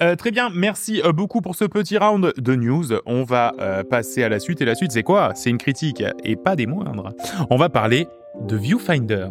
Euh, 0.00 0.14
très 0.14 0.30
bien, 0.30 0.48
merci 0.54 1.02
euh, 1.04 1.10
beaucoup 1.12 1.40
pour 1.40 1.56
ce 1.56 1.64
petit 1.64 1.98
round 1.98 2.32
de 2.38 2.54
news. 2.54 2.84
On 3.04 3.24
va 3.24 3.52
euh, 3.60 3.82
passer 3.82 4.22
à 4.22 4.28
la 4.28 4.38
suite. 4.38 4.60
Et 4.60 4.64
la 4.64 4.76
suite, 4.76 4.92
c'est 4.92 5.02
quoi? 5.02 5.32
C'est 5.34 5.50
une 5.50 5.58
critique, 5.58 6.04
et 6.24 6.36
pas 6.36 6.54
des 6.54 6.66
moindres. 6.66 7.10
On 7.50 7.56
va 7.56 7.68
parler 7.68 8.06
de 8.42 8.56
Viewfinder. 8.56 9.26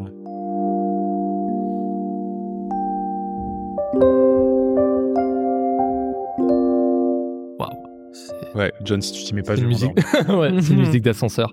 Ouais, 8.56 8.72
John, 8.84 9.02
si 9.02 9.12
tu 9.12 9.24
t'y 9.24 9.36
mets 9.36 9.42
pas, 9.44 9.56
C'est 9.56 9.62
une 9.62 9.68
musique. 9.68 9.92
ouais, 10.30 10.52
c'est 10.62 10.74
une 10.74 10.80
musique 10.80 11.02
d'ascenseur. 11.04 11.52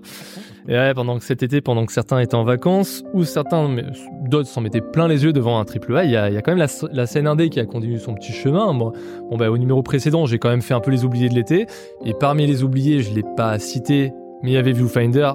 Et 0.69 0.71
ouais, 0.73 0.93
pendant 0.93 1.17
que 1.19 1.25
cet 1.25 1.43
été, 1.43 1.59
pendant 1.59 1.85
que 1.85 1.91
certains 1.91 2.19
étaient 2.19 2.35
en 2.35 2.45
vacances, 2.45 3.03
ou 3.13 3.25
certains, 3.25 3.67
mais 3.67 3.83
d'autres 4.29 4.47
s'en 4.47 4.61
mettaient 4.61 4.79
plein 4.79 5.09
les 5.09 5.25
yeux 5.25 5.33
devant 5.33 5.59
un 5.59 5.65
triple 5.65 5.97
A, 5.97 6.05
il 6.05 6.11
y 6.11 6.15
a, 6.15 6.29
il 6.29 6.33
y 6.33 6.37
a 6.37 6.41
quand 6.41 6.51
même 6.55 6.59
la, 6.59 6.67
la 6.93 7.05
scène 7.05 7.27
indé 7.27 7.49
qui 7.49 7.59
a 7.59 7.65
continué 7.65 7.97
son 7.97 8.13
petit 8.13 8.31
chemin. 8.31 8.71
Moi, 8.71 8.93
bon, 9.29 9.35
bah, 9.35 9.51
au 9.51 9.57
numéro 9.57 9.83
précédent, 9.83 10.25
j'ai 10.25 10.39
quand 10.39 10.49
même 10.49 10.61
fait 10.61 10.73
un 10.73 10.79
peu 10.79 10.91
les 10.91 11.03
oubliés 11.03 11.27
de 11.27 11.35
l'été. 11.35 11.65
Et 12.05 12.13
parmi 12.17 12.47
les 12.47 12.63
oubliés, 12.63 13.01
je 13.01 13.13
l'ai 13.13 13.23
pas 13.35 13.59
cité, 13.59 14.13
mais 14.41 14.51
il 14.51 14.53
y 14.53 14.57
avait 14.57 14.71
Viewfinder. 14.71 15.33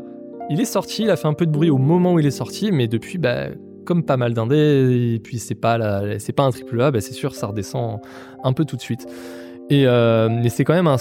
Il 0.48 0.62
est 0.62 0.64
sorti, 0.64 1.02
il 1.02 1.10
a 1.10 1.16
fait 1.16 1.28
un 1.28 1.34
peu 1.34 1.44
de 1.44 1.50
bruit 1.52 1.68
au 1.68 1.76
moment 1.76 2.14
où 2.14 2.18
il 2.18 2.24
est 2.24 2.30
sorti, 2.30 2.72
mais 2.72 2.88
depuis, 2.88 3.18
bah, 3.18 3.48
comme 3.84 4.02
pas 4.04 4.16
mal 4.16 4.32
d'indés, 4.32 5.12
et 5.14 5.18
puis 5.18 5.38
c'est 5.38 5.54
pas, 5.54 5.76
la- 5.76 6.18
c'est 6.18 6.32
pas 6.32 6.44
un 6.44 6.50
triple 6.50 6.80
A, 6.80 6.90
bah, 6.90 7.02
c'est 7.02 7.12
sûr, 7.12 7.34
ça 7.34 7.48
redescend 7.48 8.00
un 8.42 8.52
peu 8.54 8.64
tout 8.64 8.76
de 8.76 8.80
suite. 8.80 9.06
Et, 9.68 9.86
euh, 9.86 10.30
c'est 10.48 10.64
quand 10.64 10.72
même 10.72 10.86
un, 10.86 10.96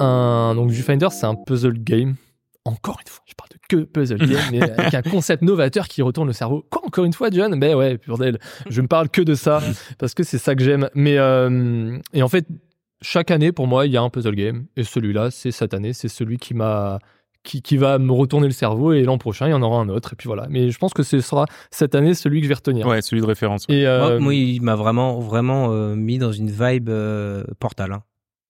un 0.00 0.54
donc 0.54 0.70
Viewfinder, 0.70 1.08
c'est 1.10 1.26
un 1.26 1.34
puzzle 1.34 1.78
game. 1.78 2.16
Encore 2.64 2.98
une 3.04 3.08
fois, 3.10 3.24
je 3.26 3.34
parle 3.34 3.48
de 3.50 3.56
que 3.68 3.84
puzzle 3.84 4.18
game, 4.18 4.40
mais 4.52 4.62
avec 4.62 4.94
un 4.94 5.02
concept 5.02 5.42
novateur 5.42 5.88
qui 5.88 6.00
retourne 6.02 6.28
le 6.28 6.32
cerveau. 6.32 6.64
Quoi, 6.70 6.82
encore 6.86 7.04
une 7.04 7.12
fois, 7.12 7.28
John 7.32 7.58
Ben 7.58 7.74
ouais, 7.74 7.98
bordel, 8.06 8.38
je 8.70 8.80
ne 8.80 8.86
parle 8.86 9.08
que 9.08 9.22
de 9.22 9.34
ça, 9.34 9.60
parce 9.98 10.14
que 10.14 10.22
c'est 10.22 10.38
ça 10.38 10.54
que 10.54 10.62
j'aime. 10.62 10.88
Mais, 10.94 11.18
euh, 11.18 11.98
et 12.12 12.22
en 12.22 12.28
fait, 12.28 12.46
chaque 13.00 13.32
année, 13.32 13.50
pour 13.50 13.66
moi, 13.66 13.86
il 13.86 13.92
y 13.92 13.96
a 13.96 14.02
un 14.02 14.10
puzzle 14.10 14.36
game. 14.36 14.66
Et 14.76 14.84
celui-là, 14.84 15.30
c'est 15.32 15.50
cette 15.50 15.74
année, 15.74 15.92
c'est 15.92 16.08
celui 16.08 16.38
qui 16.38 16.54
m'a. 16.54 16.98
Qui, 17.44 17.60
qui 17.60 17.76
va 17.76 17.98
me 17.98 18.12
retourner 18.12 18.46
le 18.46 18.52
cerveau 18.52 18.92
et 18.92 19.02
l'an 19.02 19.18
prochain 19.18 19.48
il 19.48 19.50
y 19.50 19.52
en 19.52 19.62
aura 19.62 19.80
un 19.80 19.88
autre 19.88 20.12
et 20.12 20.16
puis 20.16 20.28
voilà 20.28 20.46
mais 20.48 20.70
je 20.70 20.78
pense 20.78 20.94
que 20.94 21.02
ce 21.02 21.18
sera 21.18 21.46
cette 21.72 21.96
année 21.96 22.14
celui 22.14 22.38
que 22.38 22.44
je 22.44 22.48
vais 22.48 22.54
retenir 22.54 22.86
Ouais, 22.86 23.02
celui 23.02 23.20
de 23.20 23.26
référence. 23.26 23.66
ouais. 23.68 23.78
et 23.78 23.84
euh, 23.88 23.98
Moi, 24.10 24.18
moi, 24.20 24.34
il 24.36 24.62
m'a 24.62 24.76
vraiment, 24.76 25.18
vraiment 25.18 25.72
euh, 25.72 25.96
mis 25.96 26.18
dans 26.18 26.30
une 26.30 26.48
vibe 26.52 26.88
euh, 26.88 27.42
Portal. 27.58 27.90
hein. 27.94 28.04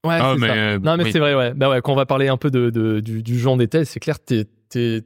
Ouais, 0.04 0.18
Ah, 0.20 0.32
c'est 0.34 0.40
mais, 0.40 0.48
ça. 0.48 0.54
euh, 0.54 0.78
Non, 0.78 0.96
mais 0.96 1.04
oui. 1.04 1.12
c'est 1.12 1.18
vrai, 1.18 1.34
ouais. 1.34 1.52
Bah 1.54 1.68
ouais, 1.70 1.80
quand 1.82 1.92
on 1.92 1.96
va 1.96 2.06
parler 2.06 2.28
un 2.28 2.36
peu 2.36 2.50
de, 2.50 2.70
de- 2.70 3.00
du, 3.00 3.22
du 3.22 3.38
genre 3.38 3.56
des 3.56 3.68
tests, 3.68 3.92
c'est 3.92 4.00
clair, 4.00 4.18
t'es, 4.20 4.46
t'es- 4.68 5.02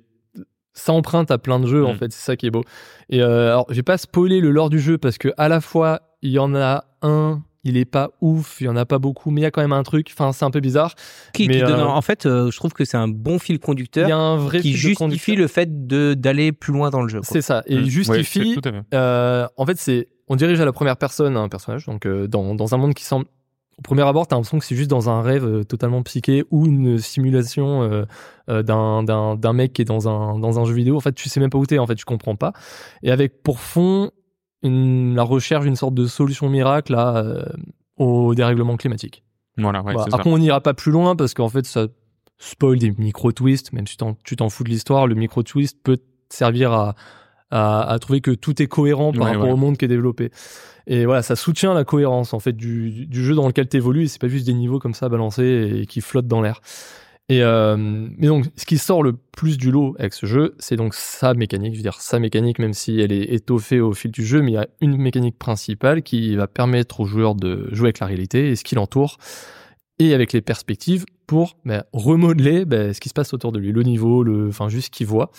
ça 0.73 0.93
emprunte 0.93 1.31
à 1.31 1.39
plein 1.39 1.59
de 1.61 1.67
jeux 1.67 1.85
en 1.87 1.95
Mm. 1.95 1.99
fait, 1.99 2.13
c'est 2.13 2.25
ça 2.25 2.37
qui 2.37 2.47
est 2.47 2.51
beau. 2.51 2.63
Et 3.09 3.23
euh, 3.23 3.49
alors, 3.53 3.67
je 3.71 3.75
vais 3.77 3.83
pas 3.83 3.97
spoiler 3.99 4.41
le 4.41 4.51
lore 4.51 4.69
du 4.71 4.79
jeu 4.81 4.99
parce 4.99 5.17
que 5.19 5.29
à 5.39 5.49
la 5.49 5.61
fois 5.61 6.01
il 6.23 6.31
y 6.33 6.39
en 6.39 6.55
a 6.55 6.85
un, 7.03 7.43
il 7.65 7.77
est 7.77 7.85
pas 7.85 8.11
ouf, 8.21 8.61
il 8.61 8.65
y 8.65 8.69
en 8.69 8.77
a 8.77 8.85
pas 8.85 8.99
beaucoup, 8.99 9.31
mais 9.31 9.41
il 9.41 9.45
y 9.45 9.47
a 9.47 9.51
quand 9.51 9.61
même 9.63 9.73
un 9.73 9.83
truc. 9.83 10.09
Enfin, 10.13 10.33
c'est 10.33 10.45
un 10.45 10.51
peu 10.51 10.61
bizarre. 10.61 10.95
Qui, 11.33 11.49
Mais, 11.49 11.55
qui 11.55 11.61
donne- 11.63 11.81
euh, 11.81 11.85
en 11.87 12.01
fait, 12.03 12.27
euh, 12.27 12.51
je 12.51 12.57
trouve 12.57 12.73
que 12.75 12.85
c'est 12.85 12.97
un 12.97 13.09
bon 13.09 13.39
fil 13.39 13.57
Il 13.57 13.59
conducteur 13.61 14.09
y 14.09 14.13
a 14.13 14.17
un 14.19 14.37
vrai 14.37 14.61
qui 14.61 14.73
justifie 14.73 14.95
conducteur. 14.97 15.37
le 15.37 15.47
fait 15.47 15.87
de 15.87 16.15
d'aller 16.15 16.53
plus 16.53 16.73
loin 16.73 16.91
dans 16.91 17.01
le 17.03 17.09
jeu. 17.09 17.21
quoi. 17.21 17.29
C'est 17.31 17.43
ça. 17.43 17.63
Et 17.67 17.75
Mm. 17.77 17.79
il 17.79 17.85
Ouais, 17.85 17.91
justifie. 17.91 18.55
c'est 18.55 18.61
tout 18.61 18.69
à 18.69 18.73
fait. 18.73 18.83
euh, 18.95 19.47
en 19.57 19.67
fait, 19.67 19.79
c'est 19.79 20.09
on 20.29 20.37
dirige 20.37 20.61
à 20.61 20.65
la 20.65 20.73
première 20.73 20.97
personne 20.97 21.37
un 21.37 21.49
personnage, 21.49 21.87
donc 21.87 22.05
euh, 22.07 22.27
dans, 22.27 22.55
dans 22.55 22.75
un 22.75 22.79
monde 22.79 22.95
qui 22.95 23.05
semble 23.05 23.27
au 23.79 23.83
premier 23.83 24.03
abord, 24.03 24.27
t'as 24.27 24.37
l'impression 24.37 24.59
que 24.59 24.65
c'est 24.65 24.75
juste 24.77 24.89
dans 24.91 25.11
un 25.11 25.21
rêve 25.21 25.45
euh, 25.45 25.63
totalement 25.65 26.03
psyché 26.03 26.45
ou 26.51 26.65
une 26.67 26.99
simulation 26.99 27.83
euh, 27.83 28.05
euh, 28.49 28.63
d'un, 28.63 29.03
d'un, 29.03 29.35
d'un 29.37 29.53
mec 29.53 29.75
qui 29.75 29.83
est 29.83 29.85
dans 29.87 30.09
un, 30.09 30.39
dans 30.39 30.59
un 30.59 30.65
jeu 30.65 30.73
vidéo. 30.75 30.97
En 30.97 31.01
fait, 31.01 31.13
tu 31.15 31.29
sais 31.29 31.41
même 31.41 31.51
pas 31.51 31.59
où 31.59 31.67
t'es, 31.67 31.79
en 31.79 31.87
fait, 31.87 31.95
tu 31.95 32.05
comprends 32.07 32.37
pas. 32.37 32.53
Et 33.03 33.11
avec 33.11 33.43
pour 33.43 33.61
fond 33.61 34.11
une, 34.63 35.15
la 35.15 35.23
recherche 35.23 35.65
d'une 35.65 35.77
sorte 35.77 35.95
de 35.95 36.07
solution 36.07 36.49
miracle 36.49 36.95
à, 36.95 37.17
euh, 37.19 37.45
au 37.99 38.35
dérèglement 38.35 38.77
climatique. 38.77 39.23
Voilà, 39.59 39.81
ouais, 39.83 39.93
Voilà. 39.93 40.05
c'est 40.05 40.11
ça. 40.11 40.17
Après, 40.17 40.31
on 40.31 40.39
n'ira 40.39 40.61
pas 40.63 40.75
plus 40.75 40.91
loin 40.93 41.15
parce 41.17 41.35
qu'en 41.35 41.49
fait, 41.51 41.67
ça 41.67 41.87
spoil 42.39 42.79
des 42.79 42.91
micro-twists, 42.93 43.73
même 43.73 43.87
si 43.87 43.97
t'en- 43.97 44.17
tu 44.25 44.37
t'en 44.37 44.49
fous 44.49 44.65
de 44.65 44.69
l'histoire, 44.71 45.07
le 45.07 45.15
micro-twist 45.15 45.79
peut 45.83 45.99
servir 46.31 46.73
à, 46.73 46.95
à, 47.51 47.83
à 47.83 47.99
trouver 47.99 48.21
que 48.21 48.31
tout 48.31 48.61
est 48.63 48.67
cohérent 48.67 49.13
par 49.13 49.25
Ouais, 49.25 49.33
rapport 49.33 49.49
au 49.51 49.57
monde 49.57 49.77
qui 49.77 49.85
est 49.85 49.89
développé. 49.89 50.31
Et 50.87 51.05
voilà, 51.05 51.23
ça 51.23 51.37
soutient 51.37 51.75
la 51.75 51.85
cohérence 51.85 52.33
en 52.33 52.39
fait 52.39 52.53
du, 52.53 53.07
du 53.07 53.25
jeu 53.25 53.35
dans 53.35 53.47
lequel 53.47 53.69
tu 53.69 53.77
évolues 53.77 54.05
et 54.05 54.09
c'est 54.09 54.21
pas 54.21 54.29
juste 54.29 54.47
des 54.47 54.55
niveaux 54.55 54.79
comme 54.79 54.95
ça 54.95 55.09
balancés 55.09 55.81
et 55.83 55.87
qui 55.87 56.01
flottent 56.01 56.29
dans 56.29 56.41
l'air. 56.41 56.61
Et 57.29 57.43
euh, 57.43 57.77
mais 57.77 58.29
donc, 58.29 58.45
ce 58.55 58.65
qui 58.65 58.79
sort 58.79 59.03
le 59.03 59.13
plus 59.13 59.59
du 59.59 59.73
lot 59.73 59.97
avec 59.99 60.15
ce 60.15 60.27
jeu, 60.27 60.55
c'est 60.61 60.77
donc 60.77 60.95
sa 60.95 61.35
mécanique. 61.35 61.73
Je 61.73 61.79
veux 61.79 61.83
dire, 61.83 62.01
sa 62.01 62.21
mécanique, 62.21 62.61
même 62.61 62.73
si 62.73 63.01
elle 63.01 63.11
est 63.11 63.33
étoffée 63.35 63.81
au 63.81 63.93
fil 63.95 64.13
du 64.13 64.25
jeu, 64.25 64.43
mais 64.43 64.53
il 64.53 64.55
y 64.55 64.59
a 64.59 64.69
une 64.81 64.97
mécanique 64.97 65.37
principale 65.37 66.03
qui 66.03 66.37
va 66.37 66.47
permettre 66.47 67.01
aux 67.01 67.05
joueurs 67.05 67.35
de 67.35 67.69
jouer 67.73 67.87
avec 67.87 67.99
la 67.99 68.07
réalité 68.07 68.51
et 68.51 68.55
ce 68.57 68.63
qui 68.63 68.77
l'entoure, 68.77 69.19
et 69.99 70.15
avec 70.15 70.33
les 70.33 70.41
perspectives 70.41 71.05
pour 71.27 71.57
ben, 71.65 71.83
remodeler 71.93 72.65
ben, 72.65 72.95
ce 72.95 73.01
qui 73.01 73.09
se 73.09 73.15
passe 73.15 73.35
autour 73.35 73.51
de 73.51 73.59
lui, 73.59 73.73
le 73.73 73.83
niveau, 73.83 74.23
le, 74.23 74.47
enfin 74.49 74.69
juste 74.69 74.87
ce 74.87 74.91
qu'il 74.91 75.09
voit. 75.09 75.33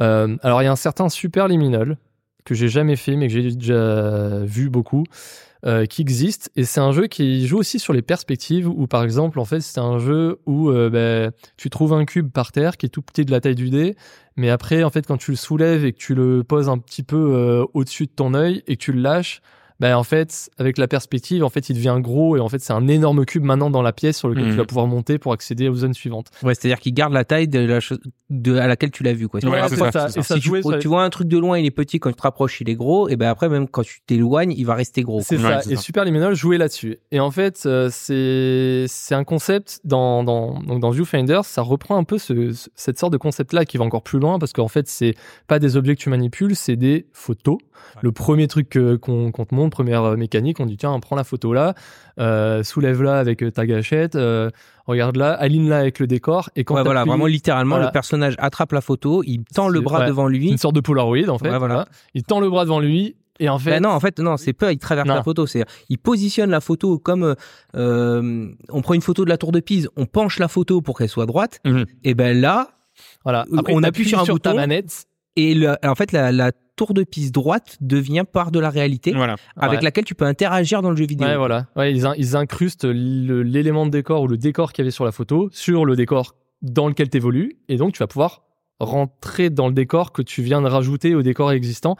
Euh, 0.00 0.36
alors 0.42 0.62
il 0.62 0.64
y 0.64 0.68
a 0.68 0.72
un 0.72 0.76
certain 0.76 1.08
super 1.08 1.48
liminal 1.48 1.98
que 2.44 2.54
j'ai 2.54 2.68
jamais 2.68 2.96
fait, 2.96 3.16
mais 3.16 3.28
que 3.28 3.32
j'ai 3.34 3.50
déjà 3.52 4.38
vu 4.44 4.70
beaucoup, 4.70 5.04
euh, 5.66 5.84
qui 5.84 6.00
existe. 6.00 6.50
Et 6.56 6.64
c'est 6.64 6.80
un 6.80 6.92
jeu 6.92 7.06
qui 7.06 7.46
joue 7.46 7.58
aussi 7.58 7.78
sur 7.78 7.92
les 7.92 8.02
perspectives, 8.02 8.66
où 8.68 8.86
par 8.86 9.04
exemple, 9.04 9.38
en 9.38 9.44
fait, 9.44 9.60
c'est 9.60 9.80
un 9.80 9.98
jeu 9.98 10.40
où 10.46 10.70
euh, 10.70 10.88
ben, 10.88 11.32
tu 11.58 11.68
trouves 11.68 11.92
un 11.92 12.06
cube 12.06 12.30
par 12.30 12.50
terre 12.50 12.76
qui 12.78 12.86
est 12.86 12.88
tout 12.88 13.02
petit 13.02 13.24
de 13.24 13.30
la 13.30 13.40
taille 13.40 13.54
du 13.54 13.68
dé, 13.68 13.94
mais 14.36 14.48
après, 14.48 14.84
en 14.84 14.90
fait, 14.90 15.06
quand 15.06 15.18
tu 15.18 15.32
le 15.32 15.36
soulèves 15.36 15.84
et 15.84 15.92
que 15.92 15.98
tu 15.98 16.14
le 16.14 16.42
poses 16.44 16.68
un 16.70 16.78
petit 16.78 17.02
peu 17.02 17.66
au-dessus 17.74 18.06
de 18.06 18.12
ton 18.12 18.32
œil 18.32 18.62
et 18.66 18.76
que 18.76 18.82
tu 18.82 18.92
le 18.92 19.02
lâches, 19.02 19.42
ben, 19.80 19.96
en 19.96 20.04
fait, 20.04 20.50
avec 20.58 20.78
la 20.78 20.86
perspective, 20.86 21.42
en 21.42 21.48
fait, 21.48 21.68
il 21.70 21.74
devient 21.74 21.96
gros 22.00 22.36
et 22.36 22.40
en 22.40 22.48
fait, 22.48 22.60
c'est 22.60 22.72
un 22.72 22.86
énorme 22.86 23.24
cube 23.24 23.42
maintenant 23.44 23.70
dans 23.70 23.82
la 23.82 23.92
pièce 23.92 24.18
sur 24.18 24.28
lequel 24.28 24.44
Mhm. 24.44 24.50
tu 24.50 24.56
vas 24.58 24.64
pouvoir 24.66 24.86
monter 24.86 25.18
pour 25.18 25.32
accéder 25.32 25.68
aux 25.68 25.74
zones 25.74 25.94
suivantes. 25.94 26.28
Ouais, 26.42 26.54
c'est-à-dire 26.54 26.78
qu'il 26.80 26.94
garde 26.94 27.12
la 27.12 27.24
taille 27.24 27.48
de 27.48 27.58
la 27.60 27.80
chose 27.80 27.98
de, 28.28 28.56
à 28.56 28.66
laquelle 28.68 28.90
tu 28.92 29.02
l'as 29.02 29.12
vu. 29.14 29.26
Quoi. 29.26 29.40
Ouais, 29.44 29.68
ça, 29.68 29.90
ça. 29.90 30.08
ça. 30.08 30.20
Et 30.20 30.22
si 30.22 30.34
tu, 30.34 30.40
jouait 30.40 30.60
vois 30.60 31.02
un 31.02 31.10
truc 31.10 31.26
de 31.28 31.38
loin, 31.38 31.58
il 31.58 31.66
est 31.66 31.70
petit. 31.70 31.98
Quand 31.98 32.10
tu 32.10 32.16
te 32.16 32.22
rapproches, 32.22 32.60
il 32.60 32.68
est 32.70 32.74
gros. 32.76 33.08
Et 33.08 33.16
ben 33.16 33.28
après, 33.28 33.48
même 33.48 33.66
quand 33.68 33.82
tu 33.82 34.00
t'éloignes, 34.06 34.52
il 34.56 34.64
va 34.64 34.74
rester 34.74 35.02
gros. 35.02 35.20
C'est 35.22 35.36
Ouais, 35.36 35.42
ça. 35.42 35.60
c'est 35.62 35.72
Et 35.72 35.76
ça. 35.76 35.82
Superliminal 35.82 36.34
jouait 36.34 36.58
là-dessus. 36.58 36.98
Et 37.10 37.18
en 37.20 37.30
fait, 37.30 37.62
euh, 37.66 37.88
c'est 37.90 38.84
c'est 38.88 39.14
un 39.14 39.24
concept 39.24 39.80
dans 39.84 40.22
dans 40.24 40.60
donc 40.60 40.80
dans 40.80 40.90
Viewfinder, 40.90 41.40
ça 41.44 41.62
reprend 41.62 41.96
un 41.96 42.04
peu 42.04 42.18
ce, 42.18 42.52
ce- 42.52 42.68
cette 42.74 42.98
sorte 42.98 43.12
de 43.12 43.18
concept-là 43.18 43.64
qui 43.64 43.78
va 43.78 43.84
encore 43.84 44.02
plus 44.02 44.18
loin 44.18 44.38
parce 44.38 44.52
qu'en 44.52 44.68
fait, 44.68 44.88
c'est 44.88 45.14
pas 45.46 45.58
des 45.58 45.76
objets 45.76 45.96
que 45.96 46.00
tu 46.02 46.10
manipules, 46.10 46.54
c'est 46.56 46.76
des 46.76 47.06
photos. 47.12 47.58
Le 48.02 48.12
premier 48.12 48.46
truc 48.46 48.78
qu'on 49.00 49.30
qu'on 49.32 49.44
te 49.46 49.54
montre, 49.54 49.69
première 49.70 50.02
euh, 50.04 50.16
mécanique, 50.16 50.60
on 50.60 50.66
dit 50.66 50.76
tiens, 50.76 50.98
prends 51.00 51.16
la 51.16 51.24
photo 51.24 51.52
là, 51.52 51.74
euh, 52.18 52.62
soulève-la 52.62 53.18
avec 53.18 53.42
euh, 53.42 53.50
ta 53.50 53.64
gâchette, 53.66 54.16
euh, 54.16 54.50
regarde-la, 54.86 55.32
aligne-la 55.32 55.78
avec 55.78 55.98
le 55.98 56.06
décor. 56.06 56.50
Et 56.56 56.64
quand 56.64 56.74
Ouais, 56.74 56.82
voilà, 56.84 57.04
vraiment 57.04 57.26
littéralement, 57.26 57.76
Voilà. 57.76 57.86
le 57.86 57.92
personnage 57.92 58.34
attrape 58.38 58.72
la 58.72 58.80
photo, 58.80 59.22
il 59.24 59.44
tend 59.44 59.68
le 59.68 59.80
bras 59.80 60.00
ouais. 60.00 60.06
devant 60.08 60.26
lui. 60.28 60.48
une 60.50 60.58
sorte 60.58 60.74
de 60.74 60.80
Polaroid 60.80 61.28
en 61.28 61.38
fait. 61.38 61.48
Ouais, 61.50 61.58
voilà. 61.58 61.74
voilà. 61.74 61.88
Il 62.14 62.22
tend 62.24 62.40
le 62.40 62.50
bras 62.50 62.64
devant 62.64 62.80
lui 62.80 63.16
et 63.38 63.48
en 63.48 63.58
fait, 63.58 63.70
Ben 63.70 63.82
non, 63.84 63.88
en 63.90 64.00
fait, 64.00 64.18
non, 64.18 64.36
c'est 64.36 64.52
pas, 64.52 64.70
il 64.70 64.78
traverse 64.78 65.08
Non. 65.08 65.14
la 65.14 65.22
photo. 65.22 65.46
C'est, 65.46 65.64
il 65.88 65.96
positionne 65.98 66.50
la 66.50 66.60
photo 66.60 66.98
comme, 66.98 67.34
on 67.74 68.82
prend 68.82 68.94
une 68.94 69.00
photo 69.02 69.24
de 69.24 69.30
la 69.30 69.38
tour 69.38 69.52
de 69.52 69.60
Pise, 69.60 69.88
on 69.96 70.06
penche 70.06 70.38
la 70.38 70.48
photo 70.48 70.80
pour 70.82 70.98
qu'elle 70.98 71.08
soit 71.08 71.26
droite. 71.26 71.60
Mhm. 71.64 71.86
Et 72.04 72.14
ben 72.14 72.38
là, 72.38 72.68
voilà. 73.24 73.46
on 73.68 73.82
appuie 73.82 74.04
sur 74.06 74.20
un 74.20 74.24
bouton. 74.24 74.54
manette. 74.54 75.06
et 75.36 75.54
le- 75.54 75.76
en 75.84 75.94
fait, 75.94 76.12
la, 76.12 76.32
la 76.32 76.50
tour 76.80 76.94
de 76.94 77.02
Pise 77.04 77.30
droite 77.30 77.76
devient 77.82 78.24
part 78.30 78.50
de 78.50 78.58
la 78.58 78.70
réalité 78.70 79.12
Voilà. 79.12 79.36
avec 79.56 79.80
Ouais. 79.80 79.84
laquelle 79.84 80.04
tu 80.06 80.14
peux 80.14 80.24
interagir 80.24 80.80
dans 80.80 80.88
le 80.90 80.96
jeu 80.96 81.04
vidéo. 81.04 81.26
Ouais, 81.28 81.36
voilà. 81.36 81.66
Ouais, 81.76 81.92
ils, 81.92 82.06
in- 82.06 82.14
ils 82.16 82.36
incrustent 82.36 82.86
l'élément 82.86 83.84
de 83.84 83.90
décor 83.90 84.22
ou 84.22 84.26
le 84.28 84.38
décor 84.38 84.72
qu'il 84.72 84.82
y 84.82 84.84
avait 84.84 84.90
sur 84.90 85.04
la 85.04 85.12
photo 85.12 85.50
sur 85.52 85.84
le 85.84 85.94
décor 85.94 86.36
dans 86.62 86.88
lequel 86.88 87.10
tu 87.10 87.18
évolues. 87.18 87.58
Et 87.68 87.76
donc, 87.76 87.92
tu 87.92 87.98
vas 87.98 88.06
pouvoir 88.06 88.44
rentrer 88.78 89.50
dans 89.50 89.68
le 89.68 89.74
décor 89.74 90.10
que 90.12 90.22
tu 90.22 90.40
viens 90.42 90.62
de 90.62 90.66
rajouter 90.68 91.14
au 91.14 91.20
décor 91.22 91.52
existant. 91.52 91.96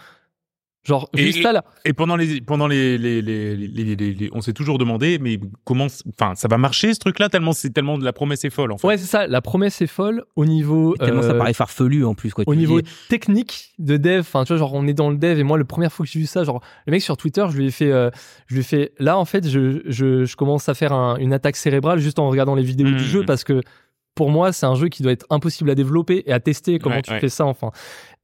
Genre, 0.82 1.10
Et- 1.14 1.26
juste 1.26 1.42
là, 1.42 1.52
là. 1.52 1.64
Et 1.84 1.92
pendant 1.92 2.16
les, 2.16 2.40
pendant 2.40 2.66
les, 2.66 2.96
les, 2.96 3.20
les, 3.20 3.54
les, 3.54 3.66
les- 3.68 3.96
les- 3.96 4.14
les- 4.14 4.30
on 4.32 4.40
s'est 4.40 4.54
toujours 4.54 4.78
demandé, 4.78 5.18
mais 5.20 5.38
comment, 5.64 5.88
enfin, 6.18 6.34
ça 6.34 6.48
va 6.48 6.56
marcher 6.56 6.94
ce 6.94 6.98
truc-là 7.00 7.28
tellement 7.28 7.52
c'est 7.52 7.68
tellement 7.68 7.98
de 7.98 8.04
la 8.04 8.14
promesse 8.14 8.44
est 8.46 8.50
folle 8.50 8.72
en 8.72 8.78
fait. 8.78 8.86
Ouais, 8.86 8.96
c'est 8.96 9.04
ça. 9.06 9.26
La 9.26 9.42
promesse 9.42 9.82
est 9.82 9.86
folle 9.86 10.24
au 10.36 10.46
niveau. 10.46 10.94
Et 10.94 10.98
Tellement 11.04 11.20
ça 11.20 11.32
euh, 11.32 11.38
paraît 11.38 11.52
farfelu 11.52 12.04
en 12.06 12.14
plus. 12.14 12.32
Quoi. 12.32 12.44
au 12.46 12.54
niveau 12.54 12.80
dis- 12.80 12.88
technique 13.10 13.72
de 13.78 13.98
dev, 13.98 14.20
enfin 14.20 14.44
tu 14.44 14.54
vois 14.54 14.58
genre 14.58 14.72
on 14.72 14.86
est 14.86 14.94
dans 14.94 15.10
le 15.10 15.16
dev 15.18 15.38
et 15.38 15.42
moi 15.42 15.58
la 15.58 15.64
première 15.64 15.92
fois 15.92 16.06
que 16.06 16.10
j'ai 16.12 16.18
vu 16.20 16.26
ça, 16.26 16.44
genre 16.44 16.62
le 16.86 16.92
mec 16.92 17.02
sur 17.02 17.16
Twitter, 17.18 17.44
je 17.50 17.56
lui 17.58 17.66
ai 17.66 17.70
fait, 17.70 17.92
euh, 17.92 18.10
je 18.46 18.54
lui 18.54 18.60
ai 18.60 18.64
fait 18.64 18.92
là 18.98 19.18
en 19.18 19.24
fait 19.26 19.46
je, 19.48 19.82
je, 19.86 20.24
je 20.24 20.36
commence 20.36 20.68
à 20.70 20.74
faire 20.74 20.92
un- 20.94 21.16
une 21.18 21.32
attaque 21.34 21.56
cérébrale 21.56 21.98
juste 21.98 22.18
en 22.18 22.28
regardant 22.30 22.54
les 22.54 22.62
vidéos 22.62 22.88
du 22.90 23.04
jeu 23.04 23.24
parce 23.26 23.44
que 23.44 23.60
pour 24.14 24.30
moi 24.30 24.52
c'est 24.52 24.66
un 24.66 24.74
jeu 24.74 24.88
qui 24.88 25.02
doit 25.02 25.12
être 25.12 25.26
impossible 25.30 25.70
à 25.70 25.74
développer 25.74 26.22
et 26.26 26.32
à 26.32 26.40
tester 26.40 26.78
comment 26.78 26.96
Ouais, 26.96 27.02
tu 27.02 27.10
ouais. 27.12 27.20
fais 27.20 27.28
ça 27.28 27.46
enfin 27.46 27.70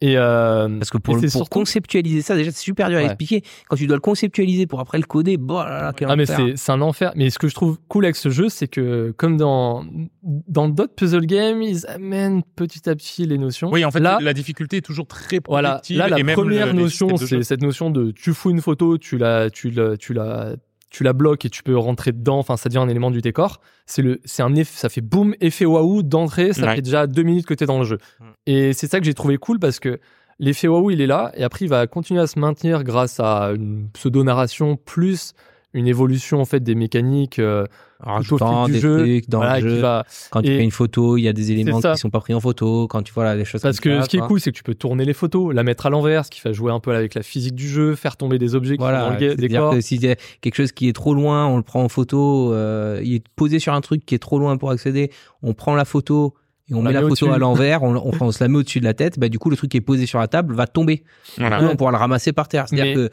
et 0.02 0.18
euh, 0.18 0.68
Parce 0.78 0.90
que 0.90 0.98
pour, 0.98 1.14
et 1.16 1.22
le- 1.22 1.28
c'est 1.28 1.32
pour 1.32 1.46
surtout- 1.46 1.58
conceptualiser 1.60 2.20
ça, 2.20 2.36
déjà, 2.36 2.50
c'est 2.50 2.58
super 2.58 2.90
dur 2.90 2.98
à 2.98 3.00
Ouais. 3.00 3.06
expliquer. 3.06 3.42
Quand 3.66 3.76
tu 3.76 3.86
dois 3.86 3.96
le 3.96 4.00
conceptualiser 4.02 4.66
pour 4.66 4.78
après 4.80 4.98
le 4.98 5.04
coder, 5.04 5.38
bon, 5.38 5.54
là, 5.60 5.80
là, 5.84 5.92
quel 5.96 6.10
ah 6.10 6.16
mais 6.16 6.24
enfer. 6.30 6.36
c'est 6.50 6.56
c'est 6.58 6.72
un 6.72 6.82
enfer 6.82 7.12
mais 7.16 7.30
ce 7.30 7.38
que 7.38 7.48
je 7.48 7.54
trouve 7.54 7.78
cool 7.88 8.04
avec 8.04 8.16
ce 8.16 8.28
jeu 8.28 8.50
c'est 8.50 8.68
que 8.68 9.14
comme 9.16 9.38
dans 9.38 9.86
dans 10.22 10.68
d'autres 10.68 10.94
puzzle 10.94 11.24
games 11.24 11.62
ils 11.62 11.86
amènent 11.86 12.42
petit 12.56 12.90
à 12.90 12.94
petit 12.94 13.24
les 13.24 13.38
notions 13.38 13.70
Oui, 13.72 13.86
en 13.86 13.90
fait, 13.90 14.00
là 14.00 14.18
la 14.20 14.34
difficulté 14.34 14.78
est 14.78 14.82
toujours 14.82 15.06
très 15.06 15.40
Voilà, 15.48 15.80
là 15.88 16.08
la 16.08 16.18
et 16.18 16.22
même 16.24 16.34
première 16.36 16.66
le- 16.66 16.72
notion, 16.82 17.16
c'est 17.16 17.42
cette 17.42 17.62
notion 17.62 17.88
de 17.90 18.10
tu 18.10 18.34
fous 18.34 18.50
une 18.50 18.60
photo, 18.60 18.98
tu 18.98 19.16
la, 19.16 19.48
tu 19.48 19.70
la, 19.70 19.96
tu 19.96 20.12
la, 20.12 20.56
tu 20.96 21.04
la 21.04 21.12
bloques 21.12 21.44
et 21.44 21.50
tu 21.50 21.62
peux 21.62 21.76
rentrer 21.76 22.12
dedans. 22.12 22.38
Enfin, 22.38 22.56
ça 22.56 22.68
devient 22.70 22.78
un 22.78 22.88
élément 22.88 23.10
du 23.10 23.20
décor. 23.20 23.60
C'est 23.84 24.00
le, 24.02 24.18
c'est 24.24 24.42
un 24.42 24.54
effet, 24.54 24.78
ça 24.78 24.88
fait 24.88 25.02
boum, 25.02 25.34
effet 25.40 25.66
waouh 25.66 26.02
d'entrée. 26.02 26.52
Ça 26.54 26.66
Ouais. 26.66 26.76
fait 26.76 26.82
déjà 26.82 27.06
deux 27.06 27.22
minutes 27.22 27.44
que 27.46 27.52
t'es 27.54 27.66
dans 27.66 27.78
le 27.78 27.84
jeu. 27.84 27.98
Mm. 28.20 28.24
Et 28.46 28.72
c'est 28.72 28.86
ça 28.86 28.98
que 28.98 29.04
j'ai 29.04 29.12
trouvé 29.14 29.36
cool 29.36 29.58
parce 29.58 29.78
que 29.78 30.00
l'effet 30.38 30.68
waouh 30.68 30.90
il 30.90 31.00
est 31.02 31.06
là 31.06 31.32
et 31.34 31.44
après 31.44 31.64
il 31.66 31.68
va 31.68 31.86
continuer 31.86 32.20
à 32.20 32.26
se 32.26 32.38
maintenir 32.38 32.82
grâce 32.84 33.20
à 33.20 33.52
une 33.54 33.88
pseudo 33.92 34.24
narration 34.24 34.76
plus 34.76 35.32
une 35.76 35.86
évolution 35.86 36.40
en 36.40 36.44
fait 36.44 36.60
des 36.60 36.74
mécaniques 36.74 37.38
euh, 37.38 37.64
Rajoutant 38.00 38.68
des 38.68 38.78
jeu. 38.78 38.98
trucs 38.98 39.28
dans 39.30 39.38
voilà, 39.38 39.58
le 39.60 39.68
jeu. 39.70 39.80
va, 39.80 40.04
Quand 40.30 40.42
tu 40.42 40.48
et- 40.50 40.58
fais 40.58 40.64
une 40.64 40.70
photo, 40.70 41.16
il 41.16 41.22
y 41.22 41.28
a 41.28 41.32
des 41.32 41.50
éléments 41.52 41.80
qui 41.80 41.96
sont 41.98 42.10
pas 42.10 42.20
pris 42.20 42.34
en 42.34 42.40
photo. 42.40 42.86
Quand 42.88 43.02
tu 43.02 43.12
vois 43.12 43.24
là, 43.24 43.36
des 43.36 43.44
choses 43.46 43.62
Parce 43.62 43.80
comme 43.80 43.92
que 43.92 43.98
ça, 43.98 44.04
ce 44.04 44.08
qui 44.10 44.16
est 44.18 44.20
cool, 44.20 44.38
c'est 44.40 44.50
que 44.52 44.56
tu 44.56 44.62
peux 44.62 44.74
tourner 44.74 45.04
les 45.06 45.14
photos, 45.14 45.54
la 45.54 45.62
mettre 45.62 45.86
à 45.86 45.90
l'envers, 45.90 46.24
ce 46.26 46.30
qui 46.30 46.40
va 46.44 46.52
jouer 46.52 46.72
un 46.72 46.80
peu 46.80 46.94
avec 46.94 47.14
la 47.14 47.22
physique 47.22 47.54
du 47.54 47.68
jeu, 47.68 47.94
faire 47.94 48.16
tomber 48.18 48.38
des 48.38 48.54
objets 48.54 48.76
qui 48.76 48.82
sont 48.82 48.90
dans 48.90 48.98
Voilà, 48.98 49.10
le 49.14 49.20
ga- 49.20 49.28
c'est-à-dire 49.36 49.48
décor. 49.48 49.72
que 49.74 49.80
si 49.80 49.96
y 49.96 50.10
a 50.10 50.16
quelque 50.42 50.56
chose 50.56 50.72
qui 50.72 50.88
est 50.88 50.92
trop 50.92 51.14
loin, 51.14 51.46
on 51.46 51.56
le 51.56 51.62
prend 51.62 51.82
en 51.82 51.88
photo, 51.88 52.52
euh, 52.52 53.00
il 53.02 53.14
est 53.14 53.24
posé 53.34 53.58
sur 53.58 53.72
un 53.72 53.80
truc 53.80 54.04
qui 54.04 54.14
est 54.14 54.18
trop 54.18 54.38
loin 54.38 54.56
pour 54.58 54.70
accéder, 54.70 55.10
on 55.42 55.54
prend 55.54 55.74
la 55.74 55.84
photo 55.86 56.34
et 56.68 56.74
on, 56.74 56.78
On 56.78 56.82
met 56.82 56.92
la 56.92 57.00
photo 57.00 57.30
à 57.30 57.38
l'envers, 57.38 57.82
on, 57.82 57.94
on, 57.96 58.10
on 58.20 58.32
se 58.32 58.42
la 58.42 58.48
met 58.48 58.58
au-dessus 58.58 58.80
de 58.80 58.84
la 58.84 58.92
tête, 58.94 59.18
bah 59.18 59.28
du 59.28 59.38
coup 59.38 59.50
le 59.50 59.56
truc 59.56 59.70
qui 59.70 59.76
est 59.76 59.80
posé 59.80 60.04
sur 60.04 60.18
la 60.18 60.26
table 60.28 60.52
va 60.54 60.66
tomber. 60.66 61.04
Voilà. 61.38 61.62
On 61.62 61.76
pourra 61.76 61.92
le 61.92 61.96
ramasser 61.96 62.32
par 62.32 62.48
terre. 62.48 62.66
C'est-à-dire 62.68 62.96
Mais- 62.98 63.08
que 63.08 63.10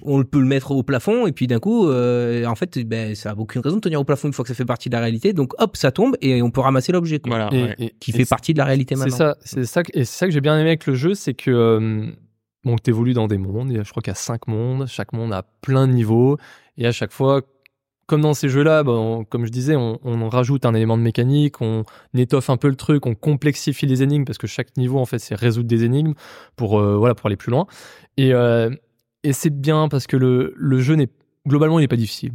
on 0.00 0.24
peut 0.24 0.38
le 0.40 0.46
mettre 0.46 0.70
au 0.70 0.82
plafond 0.82 1.26
et 1.26 1.32
puis 1.32 1.46
d'un 1.46 1.58
coup, 1.58 1.86
euh, 1.88 2.46
en 2.46 2.54
fait, 2.54 2.78
ben 2.86 3.14
ça 3.14 3.32
a 3.32 3.34
aucune 3.36 3.60
raison 3.60 3.76
de 3.76 3.80
tenir 3.82 4.00
au 4.00 4.04
plafond 4.04 4.28
une 4.28 4.32
fois 4.32 4.42
que 4.42 4.48
ça 4.48 4.54
fait 4.54 4.64
partie 4.64 4.88
de 4.88 4.94
la 4.94 5.00
réalité. 5.02 5.32
Donc 5.34 5.52
hop, 5.60 5.76
ça 5.76 5.90
tombe 5.92 6.16
et 6.22 6.40
on 6.40 6.50
peut 6.50 6.60
ramasser 6.62 6.92
l'objet 6.92 7.20
Voilà. 7.26 7.50
Ouais. 7.52 7.92
qui 8.00 8.10
et 8.12 8.14
fait 8.14 8.24
partie 8.24 8.54
de 8.54 8.58
la 8.58 8.64
réalité 8.64 8.94
C'est 8.94 9.00
maintenant. 9.00 9.16
ça, 9.18 9.36
c'est 9.44 9.64
ça, 9.66 9.82
que- 9.82 9.90
et 9.92 10.04
c'est 10.04 10.18
ça 10.18 10.26
que 10.26 10.32
j'ai 10.32 10.40
bien 10.40 10.54
aimé 10.58 10.68
avec 10.68 10.86
le 10.86 10.94
jeu, 10.94 11.14
c'est 11.14 11.34
que 11.34 11.50
euh, 11.50 12.06
bon, 12.64 12.76
tu 12.82 12.88
évolues 12.90 13.12
dans 13.12 13.26
des 13.26 13.36
mondes. 13.38 13.70
Je 13.84 13.90
crois 13.90 14.02
qu'il 14.02 14.10
y 14.10 14.12
a 14.12 14.14
cinq 14.14 14.46
mondes. 14.46 14.86
Chaque 14.86 15.12
monde 15.12 15.32
a 15.32 15.42
plein 15.60 15.86
de 15.86 15.92
niveaux. 15.92 16.38
Et 16.78 16.86
à 16.86 16.92
chaque 16.92 17.12
fois, 17.12 17.42
comme 18.06 18.22
dans 18.22 18.34
ces 18.34 18.48
jeux-là, 18.48 18.82
bon, 18.84 19.24
comme 19.24 19.44
je 19.46 19.50
disais, 19.50 19.76
on, 19.76 19.98
on 20.04 20.28
rajoute 20.28 20.64
un 20.64 20.72
élément 20.74 20.96
de 20.96 21.02
mécanique, 21.02 21.60
on 21.60 21.84
étoffe 22.14 22.48
un 22.50 22.56
peu 22.56 22.68
le 22.68 22.76
truc, 22.76 23.04
on 23.06 23.14
complexifie 23.14 23.86
les 23.86 24.02
énigmes 24.02 24.24
parce 24.24 24.38
que 24.38 24.46
chaque 24.46 24.76
niveau, 24.78 24.98
en 24.98 25.04
fait, 25.06 25.18
c'est 25.18 25.34
résoudre 25.34 25.68
des 25.68 25.84
énigmes 25.84 26.14
pour, 26.56 26.78
euh, 26.80 26.96
voilà, 26.96 27.14
pour 27.14 27.26
aller 27.26 27.36
plus 27.36 27.50
loin. 27.50 27.66
Et, 28.16 28.32
euh, 28.32 28.70
et 29.24 29.32
c'est 29.32 29.50
bien 29.50 29.88
parce 29.88 30.06
que 30.06 30.16
le, 30.16 30.54
le 30.56 30.80
jeu 30.80 30.94
n'est 30.94 31.08
globalement, 31.46 31.78
il 31.78 31.82
n'est 31.82 31.88
pas 31.88 31.96
difficile. 31.96 32.32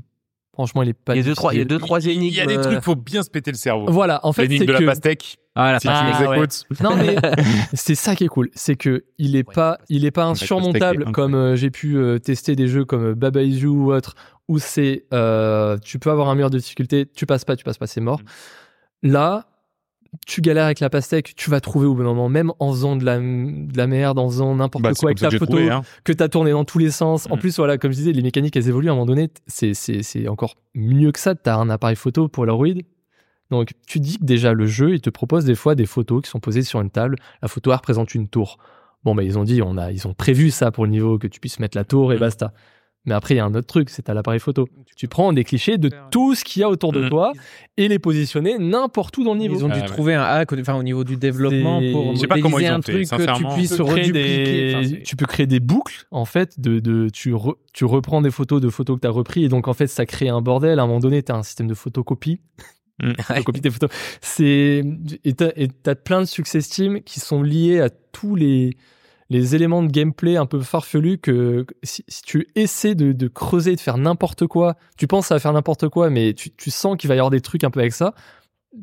Franchement, 0.53 0.81
il 0.81 0.89
est 0.89 0.93
pas. 0.93 1.13
Il 1.15 1.19
y 1.19 1.21
a 1.21 1.23
deux, 1.23 1.35
trois, 1.35 1.53
il 1.53 1.57
y 1.57 1.61
a 1.61 1.65
difficile. 1.65 1.79
deux, 1.79 1.85
trois 1.85 1.99
Il 2.01 2.09
énigmes. 2.09 2.35
y 2.35 2.41
a 2.41 2.45
des 2.47 2.57
euh, 2.57 2.63
trucs, 2.63 2.81
faut 2.83 2.95
bien 2.95 3.21
se 3.21 3.29
péter 3.29 3.51
le 3.51 3.57
cerveau. 3.57 3.85
Voilà, 3.91 4.19
en 4.25 4.33
fait, 4.33 4.43
L'énigme 4.43 4.61
c'est 4.61 4.65
de 4.65 4.71
la 4.73 4.79
que 4.79 4.85
pastèque. 4.85 5.37
Ah, 5.53 5.73
la 5.73 5.79
Si 5.79 5.87
tu 5.87 5.93
pastèque. 5.93 6.21
nous 6.21 6.27
ouais. 6.29 6.37
écoutes. 6.37 6.63
non 6.81 6.95
mais 6.95 7.15
c'est 7.73 7.93
ça 7.95 8.15
qui 8.15 8.23
est 8.23 8.27
cool, 8.27 8.49
c'est 8.55 8.75
que 8.75 9.05
il 9.19 9.35
est 9.35 9.43
pas, 9.43 9.77
il 9.89 10.03
est 10.05 10.11
pas 10.11 10.25
insurmontable 10.25 11.05
est 11.07 11.11
comme 11.11 11.35
euh, 11.35 11.55
j'ai 11.55 11.69
pu 11.69 11.97
euh, 11.97 12.17
tester 12.17 12.55
des 12.55 12.67
jeux 12.67 12.85
comme 12.85 13.05
euh, 13.05 13.15
Baba 13.15 13.43
Is 13.43 13.59
You 13.59 13.71
ou 13.71 13.93
autre 13.93 14.15
où 14.47 14.57
c'est, 14.59 15.05
euh, 15.13 15.77
tu 15.79 15.99
peux 15.99 16.09
avoir 16.09 16.29
un 16.29 16.35
mur 16.35 16.49
de 16.49 16.57
difficulté, 16.57 17.05
tu 17.05 17.25
passes 17.25 17.43
pas, 17.45 17.55
tu 17.55 17.63
passes 17.63 17.77
pas, 17.77 17.85
c'est 17.87 18.01
mort. 18.01 18.21
Mm. 19.03 19.11
Là, 19.11 19.47
tu 20.25 20.41
galères 20.41 20.65
avec 20.65 20.79
la 20.79 20.89
pastèque, 20.89 21.33
tu 21.35 21.49
vas 21.49 21.59
trouver 21.61 21.85
au 21.85 21.93
bon 21.93 22.03
moment, 22.03 22.29
même 22.29 22.51
en 22.59 22.71
faisant 22.71 22.95
de 22.95 23.05
la, 23.05 23.17
de 23.19 23.77
la 23.77 23.87
merde, 23.87 24.17
en 24.19 24.27
faisant 24.29 24.55
n'importe 24.55 24.83
Bah, 24.83 24.91
quoi 24.93 25.09
avec 25.09 25.19
ta 25.19 25.29
photo 25.31 25.45
trouvé, 25.45 25.69
hein. 25.69 25.83
que 26.03 26.13
tu 26.13 26.23
as 26.23 26.29
tourné 26.29 26.51
dans 26.51 26.65
tous 26.65 26.79
les 26.79 26.91
sens. 26.91 27.27
En 27.29 27.35
Mm. 27.35 27.39
plus, 27.39 27.57
voilà, 27.57 27.77
comme 27.77 27.91
je 27.91 27.97
disais, 27.97 28.11
les 28.13 28.21
mécaniques, 28.21 28.55
elles 28.55 28.67
évoluent 28.69 28.89
à 28.89 28.91
un 28.91 28.95
moment 28.95 29.05
donné. 29.05 29.29
C'est, 29.47 29.73
c'est, 29.73 30.01
c'est 30.03 30.27
encore 30.27 30.55
mieux 30.73 31.11
que 31.11 31.19
ça. 31.19 31.35
Tu 31.35 31.49
as 31.49 31.57
un 31.57 31.69
appareil 31.69 31.95
photo 31.95 32.27
pour 32.27 32.45
l'Android. 32.45 32.67
Donc, 33.49 33.71
tu 33.87 33.99
dis 33.99 34.17
que 34.19 34.25
déjà, 34.25 34.53
le 34.53 34.65
jeu, 34.65 34.93
il 34.95 35.01
te 35.01 35.09
propose 35.09 35.45
des 35.45 35.55
fois 35.55 35.75
des 35.75 35.85
photos 35.85 36.21
qui 36.23 36.29
sont 36.29 36.39
posées 36.39 36.63
sur 36.63 36.81
une 36.81 36.89
table. 36.89 37.15
La 37.41 37.47
photo, 37.47 37.71
représente 37.71 38.13
une 38.13 38.27
tour. 38.27 38.57
Bon, 39.03 39.15
bah, 39.15 39.23
ils 39.23 39.37
ont 39.39 39.43
dit, 39.43 39.61
on 39.61 39.77
a, 39.77 39.91
ils 39.91 40.07
ont 40.07 40.13
prévu 40.13 40.51
ça 40.51 40.71
pour 40.71 40.85
le 40.85 40.91
niveau, 40.91 41.17
que 41.17 41.27
tu 41.27 41.39
puisses 41.39 41.59
mettre 41.59 41.77
la 41.77 41.85
tour 41.85 42.11
et 42.11 42.17
Mm. 42.17 42.19
basta. 42.19 42.53
Mais 43.07 43.15
après, 43.15 43.33
il 43.33 43.37
y 43.37 43.39
a 43.39 43.45
un 43.45 43.55
autre 43.55 43.65
truc, 43.67 43.89
c'est 43.89 44.09
à 44.09 44.13
l'appareil 44.13 44.39
photo. 44.39 44.67
Tu 44.95 45.07
prends 45.07 45.33
des 45.33 45.43
clichés 45.43 45.77
de 45.79 45.89
tout 46.11 46.35
ce 46.35 46.43
qu'il 46.43 46.59
y 46.59 46.63
a 46.63 46.69
autour 46.69 46.91
de 46.91 47.05
Mm. 47.05 47.09
toi 47.09 47.31
et 47.77 47.87
les 47.87 47.97
positionner 47.99 48.57
n'importe 48.59 49.17
où 49.17 49.23
dans 49.23 49.33
le 49.33 49.39
niveau. 49.39 49.55
Ils 49.57 49.65
ont 49.65 49.69
Ah 49.71 49.75
dû 49.75 49.79
ouais. 49.81 49.85
trouver 49.87 50.13
un 50.13 50.21
hack, 50.23 50.51
enfin 50.53 50.75
au 50.75 50.83
niveau 50.83 51.03
du 51.03 51.15
développement 51.17 51.81
pour 51.91 52.13
Je 52.13 52.19
sais 52.19 52.27
pas 52.27 52.35
comment 52.35 52.49
modéliser 52.59 52.67
ils 52.67 52.73
ont 52.73 52.77
un 52.77 52.81
fait, 52.81 52.91
truc 52.91 53.09
que 53.09 53.37
tu 53.37 53.55
puisses 53.55 53.71
tu 53.71 53.77
peux 53.77 53.83
créer 53.85 54.01
redupliquer. 54.03 54.89
Des, 54.97 55.03
tu 55.03 55.15
peux 55.15 55.25
créer 55.25 55.47
des 55.47 55.59
boucles 55.59 56.05
en 56.11 56.25
fait 56.25 56.59
de, 56.59 56.79
de 56.79 57.07
tu, 57.09 57.33
re- 57.33 57.55
tu 57.73 57.85
reprends 57.85 58.21
des 58.21 58.29
photos 58.31 58.59
de 58.61 58.69
photos 58.69 58.97
que 58.97 59.01
tu 59.01 59.07
as 59.07 59.11
repris 59.11 59.45
et 59.45 59.49
donc 59.49 59.67
en 59.67 59.73
fait 59.73 59.87
ça 59.87 60.05
crée 60.05 60.29
un 60.29 60.41
bordel 60.41 60.77
à 60.79 60.83
un 60.83 60.87
moment 60.87 60.99
donné 60.99 61.23
tu 61.23 61.31
as 61.31 61.35
un 61.35 61.43
système 61.43 61.67
de 61.67 61.73
photocopie 61.73 62.41
Mm. 62.99 63.13
photocopie 63.21 63.61
tes 63.61 63.69
photos 63.69 63.89
c'est 64.21 64.83
et 65.23 65.33
t'as 65.33 65.51
et 65.55 65.67
t'as 65.67 65.93
plein 65.93 66.19
de 66.19 66.25
success 66.25 66.67
teams 66.67 67.01
qui 67.03 67.19
sont 67.19 67.43
liés 67.43 67.79
à 67.79 67.89
tous 67.91 68.33
les 68.35 68.75
les 69.29 69.55
éléments 69.55 69.83
de 69.83 69.91
gameplay 69.91 70.37
un 70.37 70.45
peu 70.45 70.59
farfelus 70.61 71.17
que 71.17 71.65
si, 71.83 72.03
si 72.07 72.21
tu 72.21 72.47
essaies 72.55 72.95
de, 72.95 73.11
de 73.11 73.27
creuser 73.27 73.75
de 73.75 73.81
faire 73.81 73.97
n'importe 73.97 74.47
quoi 74.47 74.75
tu 74.97 75.07
penses 75.07 75.31
à 75.31 75.39
faire 75.39 75.53
n'importe 75.53 75.89
quoi 75.89 76.09
mais 76.09 76.33
tu, 76.33 76.51
tu 76.51 76.71
sens 76.71 76.95
qu'il 76.97 77.07
va 77.09 77.15
y 77.15 77.19
avoir 77.19 77.29
des 77.31 77.41
trucs 77.41 77.63
un 77.63 77.69
peu 77.71 77.79
avec 77.81 77.93
ça 77.93 78.13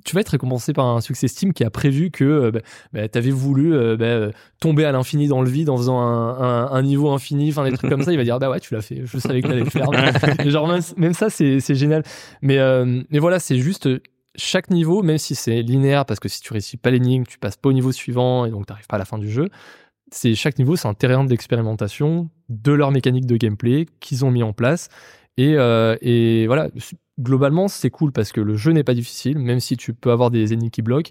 tu 0.05 0.15
vas 0.15 0.23
être 0.23 0.31
récompensé 0.31 0.73
par 0.73 0.87
un 0.87 1.01
success 1.01 1.35
team 1.35 1.53
qui 1.53 1.63
a 1.63 1.71
prévu 1.71 2.11
que 2.11 2.25
euh, 2.25 2.51
bah, 2.51 2.61
bah, 2.93 3.09
tu 3.09 3.17
avais 3.19 3.31
voulu 3.31 3.75
euh, 3.75 3.97
bah, 3.97 4.07
euh, 4.07 4.31
tomber 4.59 4.85
à 4.85 4.91
l'infini 4.93 5.29
dans 5.29 5.41
le 5.41 5.49
vide 5.49 5.69
en 5.71 5.77
faisant 5.77 6.01
un, 6.01 6.31
un- 6.41 6.73
un 6.73 6.83
niveau 6.83 7.11
infini, 7.11 7.51
enfin 7.51 7.69
des 7.69 7.77
trucs 7.77 7.91
comme 7.91 8.03
ça, 8.03 8.11
il 8.11 8.17
va 8.17 8.25
dire 8.25 8.39
bah 8.41 8.51
ouais 8.51 8.59
tu 8.61 8.75
l'as 8.75 8.81
fait, 8.83 9.03
je 9.05 9.19
savais 9.19 9.41
que 9.41 9.47
t'allais 9.47 9.63
le 9.63 9.71
faire. 9.71 9.87
Genre 10.51 10.67
même, 10.67 10.81
même 10.97 11.13
ça 11.13 11.31
c'est 11.31 11.61
c'est 11.61 11.75
génial. 11.77 12.03
Mais 12.43 12.59
euh, 12.59 13.03
mais 13.11 13.19
voilà 13.21 13.39
c'est 13.39 13.59
juste 13.59 13.89
chaque 14.37 14.71
niveau, 14.71 15.03
même 15.03 15.19
si 15.19 15.37
c'est 15.37 15.63
linéaire 15.63 16.07
parce 16.07 16.19
que 16.19 16.29
si 16.29 16.41
tu 16.41 16.53
réussis 16.53 16.77
pas 16.79 16.91
l'énigme, 16.91 17.25
tu 17.25 17.39
passes 17.39 17.57
pas 17.57 17.69
au 17.69 17.73
niveau 17.73 17.93
suivant 17.93 18.47
et 18.47 18.51
donc 18.51 18.67
t'arrives 18.67 18.87
pas 18.89 18.97
à 18.97 18.99
la 18.99 19.05
fin 19.05 19.19
du 19.19 19.31
jeu. 19.31 19.49
C'est 20.15 20.35
chaque 20.35 20.59
niveau 20.59 20.77
c'est 20.77 20.89
un 20.89 20.95
terrain 20.95 21.25
d'expérimentation 21.25 22.31
de 22.49 22.73
leur 22.73 22.93
mécanique 22.93 23.27
de 23.27 23.37
gameplay 23.37 23.87
qu'ils 24.01 24.25
ont 24.25 24.31
mis 24.31 24.43
en 24.43 24.53
place 24.53 24.89
et 25.37 25.55
euh, 25.57 25.97
et 26.03 26.47
voilà 26.47 26.69
globalement 27.21 27.67
c'est 27.69 27.91
cool 27.91 28.13
parce 28.13 28.31
que 28.31 28.41
le 28.41 28.57
jeu 28.57 28.73
n'est 28.73 28.85
pas 28.85 28.95
difficile 28.95 29.39
même 29.39 29.61
si 29.61 29.77
tu 29.77 29.93
peux 29.93 30.13
avoir 30.13 30.31
des 30.31 30.53
ennemis 30.53 30.71
qui 30.71 30.83
bloquent. 30.83 31.11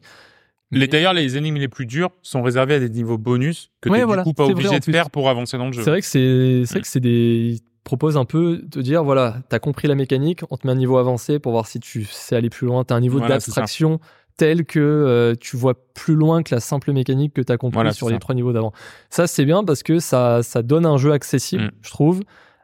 Les, 0.72 0.88
D'ailleurs, 0.88 1.14
les 1.14 1.38
énigmes 1.38 1.58
les 1.58 1.68
plus 1.68 1.86
durs 1.86 2.10
sont 2.24 2.42
réservés 2.42 2.76
à 2.76 2.80
des 2.80 2.90
niveaux 2.90 3.20
bonus 3.20 3.70
que 3.80 3.90
Ouais, 3.90 4.00
tu 4.00 4.06
voilà, 4.06 4.24
du 4.24 4.30
coup 4.30 4.34
pas 4.34 4.46
obligé 4.46 4.80
de 4.80 4.86
faire 4.86 5.12
pour 5.12 5.30
avancer 5.30 5.58
dans 5.58 5.68
le 5.68 5.74
jeu. 5.74 5.84
C'est 5.84 5.90
vrai 5.90 6.02
que 6.02 6.08
c'est 6.08 6.64
c'est 6.66 6.74
vrai 6.74 6.82
que 6.82 6.88
c'est 6.88 7.00
des 7.00 7.60
proposent 7.84 8.18
un 8.18 8.26
peu 8.26 8.62
de 8.64 8.82
dire 8.82 9.04
voilà, 9.04 9.42
t'as 9.50 9.60
compris 9.60 9.88
la 9.88 9.96
mécanique, 9.96 10.42
on 10.50 10.58
te 10.58 10.66
met 10.66 10.74
un 10.74 10.78
niveau 10.78 10.98
avancé 10.98 11.40
pour 11.40 11.52
voir 11.52 11.68
si 11.68 11.80
tu 11.80 12.06
sais 12.06 12.36
aller 12.36 12.50
plus 12.50 12.66
loin, 12.66 12.84
t'as 12.84 12.96
un 12.96 13.02
niveau 13.02 13.20
Voilà, 13.20 13.36
d'abstraction 13.36 14.00
tel 14.38 14.66
que 14.66 14.80
euh, 14.80 15.36
tu 15.40 15.56
vois 15.58 15.76
plus 15.94 16.16
loin 16.16 16.44
que 16.44 16.54
la 16.56 16.60
simple 16.62 16.92
mécanique 16.92 17.34
que 17.34 17.42
t'as 17.42 17.58
compris 17.58 17.76
Voilà, 17.76 17.94
sur 17.94 18.08
les 18.10 18.16
ça. 18.16 18.20
trois 18.20 18.36
niveaux 18.36 18.54
d'avant. 18.54 18.74
Ça 19.10 19.28
c'est 19.28 19.46
bien 19.46 19.64
parce 19.64 19.84
que 19.84 20.00
ça 20.00 20.42
ça 20.44 20.62
donne 20.64 20.86
un 20.86 20.98
jeu 20.98 21.12
accessible, 21.12 21.64
Mm. 21.66 21.72
je 21.82 21.90
trouve, 21.90 22.22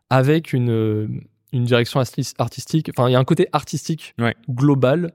avec 0.10 0.54
une 0.54 0.70
euh, 0.72 1.08
une 1.54 1.64
direction 1.66 2.00
artis- 2.00 2.34
artistique, 2.38 2.90
enfin 2.96 3.10
il 3.10 3.14
y 3.14 3.16
a 3.16 3.20
un 3.20 3.24
côté 3.26 3.48
artistique 3.54 4.14
Ouais. 4.20 4.36
global 4.50 5.14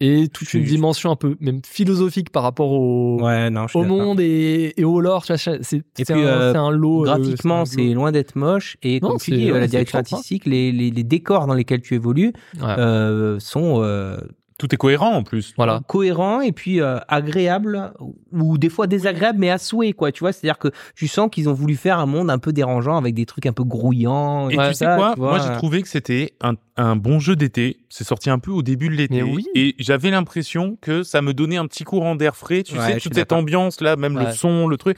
et 0.00 0.26
toute 0.28 0.52
une 0.54 0.64
dimension 0.64 1.12
un 1.12 1.16
peu 1.16 1.36
même 1.38 1.60
philosophique 1.64 2.30
par 2.30 2.42
rapport 2.42 2.72
au 2.72 3.22
Ouais, 3.22 3.50
non, 3.50 3.66
au 3.74 3.84
monde 3.84 4.18
et, 4.20 4.74
et 4.76 4.84
au 4.84 5.00
lore, 5.00 5.22
tu 5.24 5.28
vois, 5.32 5.38
c'est 5.38 5.62
c'est 5.62 5.82
puis, 5.94 6.12
un, 6.14 6.18
euh, 6.18 6.52
c'est 6.52 6.58
un 6.58 6.70
lot. 6.70 7.04
Graphiquement, 7.04 7.64
c'est 7.64 7.94
loin 7.94 8.10
d'être 8.10 8.34
moche. 8.34 8.76
Et 8.82 8.98
Non, 9.00 9.10
comme 9.10 9.18
tu 9.18 9.30
dis, 9.30 9.48
euh, 9.50 9.60
la 9.60 9.68
direction 9.68 9.98
hein. 9.98 10.00
artistique, 10.00 10.44
les, 10.44 10.72
les, 10.72 10.90
les 10.90 11.04
décors 11.04 11.46
dans 11.46 11.54
lesquels 11.54 11.82
tu 11.82 11.94
évolues 11.94 12.32
Ouais. 12.60 12.62
euh, 12.78 13.38
sont 13.38 13.80
euh, 13.82 14.16
Tout 14.62 14.72
est 14.72 14.78
cohérent 14.78 15.10
en 15.10 15.24
plus. 15.24 15.54
Voilà. 15.56 15.80
cohérents 15.88 16.40
et 16.40 16.52
puis 16.52 16.80
euh, 16.80 17.00
agréables 17.08 17.92
ou 18.30 18.58
des 18.58 18.68
fois 18.68 18.86
désagréables, 18.86 19.40
mais 19.40 19.50
à 19.50 19.58
souhait, 19.58 19.92
quoi. 19.92 20.12
Tu 20.12 20.20
vois, 20.20 20.32
c'est-à-dire 20.32 20.56
que 20.56 20.68
tu 20.94 21.08
sens 21.08 21.30
qu'ils 21.32 21.48
ont 21.48 21.52
voulu 21.52 21.74
faire 21.74 21.98
un 21.98 22.06
monde 22.06 22.30
un 22.30 22.38
peu 22.38 22.52
dérangeant 22.52 22.96
avec 22.96 23.12
des 23.16 23.26
trucs 23.26 23.44
un 23.46 23.52
peu 23.52 23.64
grouillants. 23.64 24.50
Et 24.50 24.56
tu 24.56 24.62
sais 24.66 24.74
ça, 24.74 24.94
quoi? 24.96 25.14
tu 25.14 25.18
vois. 25.18 25.30
Moi, 25.30 25.40
j'ai 25.40 25.52
trouvé 25.56 25.82
que 25.82 25.88
c'était 25.88 26.34
un, 26.40 26.54
un 26.76 26.96
bon 26.96 27.18
jeu 27.18 27.36
d'été. 27.36 27.78
C'est 27.90 28.04
sorti 28.04 28.30
un 28.30 28.38
peu 28.38 28.50
au 28.50 28.62
début 28.62 28.88
de 28.88 28.94
l'été. 28.94 29.22
Oui. 29.22 29.44
Et 29.54 29.74
j'avais 29.78 30.10
l'impression 30.10 30.78
que 30.80 31.02
ça 31.02 31.20
me 31.20 31.34
donnait 31.34 31.58
un 31.58 31.66
petit 31.66 31.84
courant 31.84 32.14
d'air 32.16 32.34
frais. 32.36 32.62
Tu 32.62 32.78
Ouais, 32.78 32.94
sais, 32.94 33.00
toute 33.00 33.14
cette 33.14 33.32
ambiance 33.32 33.80
là, 33.82 33.96
même 33.96 34.18
le 34.18 34.30
son, 34.32 34.66
le 34.68 34.76
truc. 34.78 34.96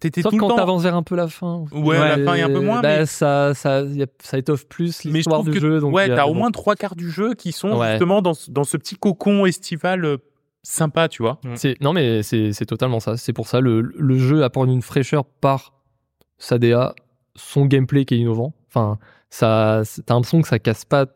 T'étais 0.00 0.22
tout 0.22 0.30
le 0.30 0.38
quand 0.38 0.48
temps. 0.48 0.56
t'avances 0.56 0.82
vers 0.82 0.94
un 0.94 1.02
peu 1.02 1.14
la 1.14 1.28
fin. 1.28 1.64
Ouais, 1.72 1.98
la 1.98 2.16
fin, 2.24 2.40
a 2.40 2.44
un 2.46 2.48
peu 2.48 2.60
moins, 2.60 2.80
Bah, 2.80 3.00
mais- 3.00 3.06
ça, 3.06 3.52
ça, 3.54 3.78
a- 3.80 3.84
ça 4.22 4.38
étoffe 4.38 4.66
plus 4.66 5.04
l'histoire 5.04 5.42
du 5.44 5.50
que 5.50 5.60
jeu. 5.60 5.80
Donc 5.80 5.94
ouais, 5.94 6.08
t'as 6.08 6.24
au 6.24 6.34
moins 6.34 6.50
trois 6.50 6.76
quarts 6.76 6.96
du 6.96 7.10
jeu 7.10 7.34
qui 7.34 7.52
sont 7.52 7.82
justement 7.90 8.22
dans, 8.22 8.34
ce- 8.34 8.50
dans 8.50 8.64
ce 8.64 8.76
petit 8.78 8.96
cocon 8.96 9.44
estival 9.44 10.04
euh, 10.04 10.16
sympa, 10.62 11.08
tu 11.08 11.22
vois. 11.22 11.40
C'est- 11.56 11.78
Non, 11.82 11.92
mais 11.92 12.22
c'est 12.22 12.52
c'est 12.52 12.66
totalement 12.66 13.00
ça. 13.00 13.16
C'est 13.18 13.32
pour 13.34 13.48
ça 13.48 13.60
le, 13.60 13.80
le 13.82 14.16
jeu 14.18 14.44
apporte 14.44 14.68
une 14.68 14.80
fraîcheur 14.82 15.24
par 15.26 15.74
sa 16.38 16.58
DA, 16.58 16.94
son 17.36 17.66
gameplay 17.66 18.04
qui 18.06 18.14
est 18.14 18.18
innovant. 18.18 18.54
Enfin, 18.68 18.98
ça, 19.32 19.80
c'est- 19.84 20.02
t'as 20.02 20.14
l'impression 20.14 20.42
que 20.42 20.48
ça 20.48 20.58
casse 20.58 20.84
pas 20.84 21.06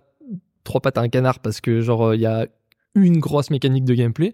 trois 0.65 0.81
pattes 0.81 0.97
à 0.99 1.03
un 1.03 1.09
canard 1.09 1.39
parce 1.41 1.61
que 1.61 1.81
genre 1.81 2.15
il 2.15 2.21
y 2.23 2.27
a 2.27 2.47
une 2.95 3.19
grosse 3.19 3.51
mécanique 3.51 3.85
de 3.85 3.95
gameplay, 3.95 4.33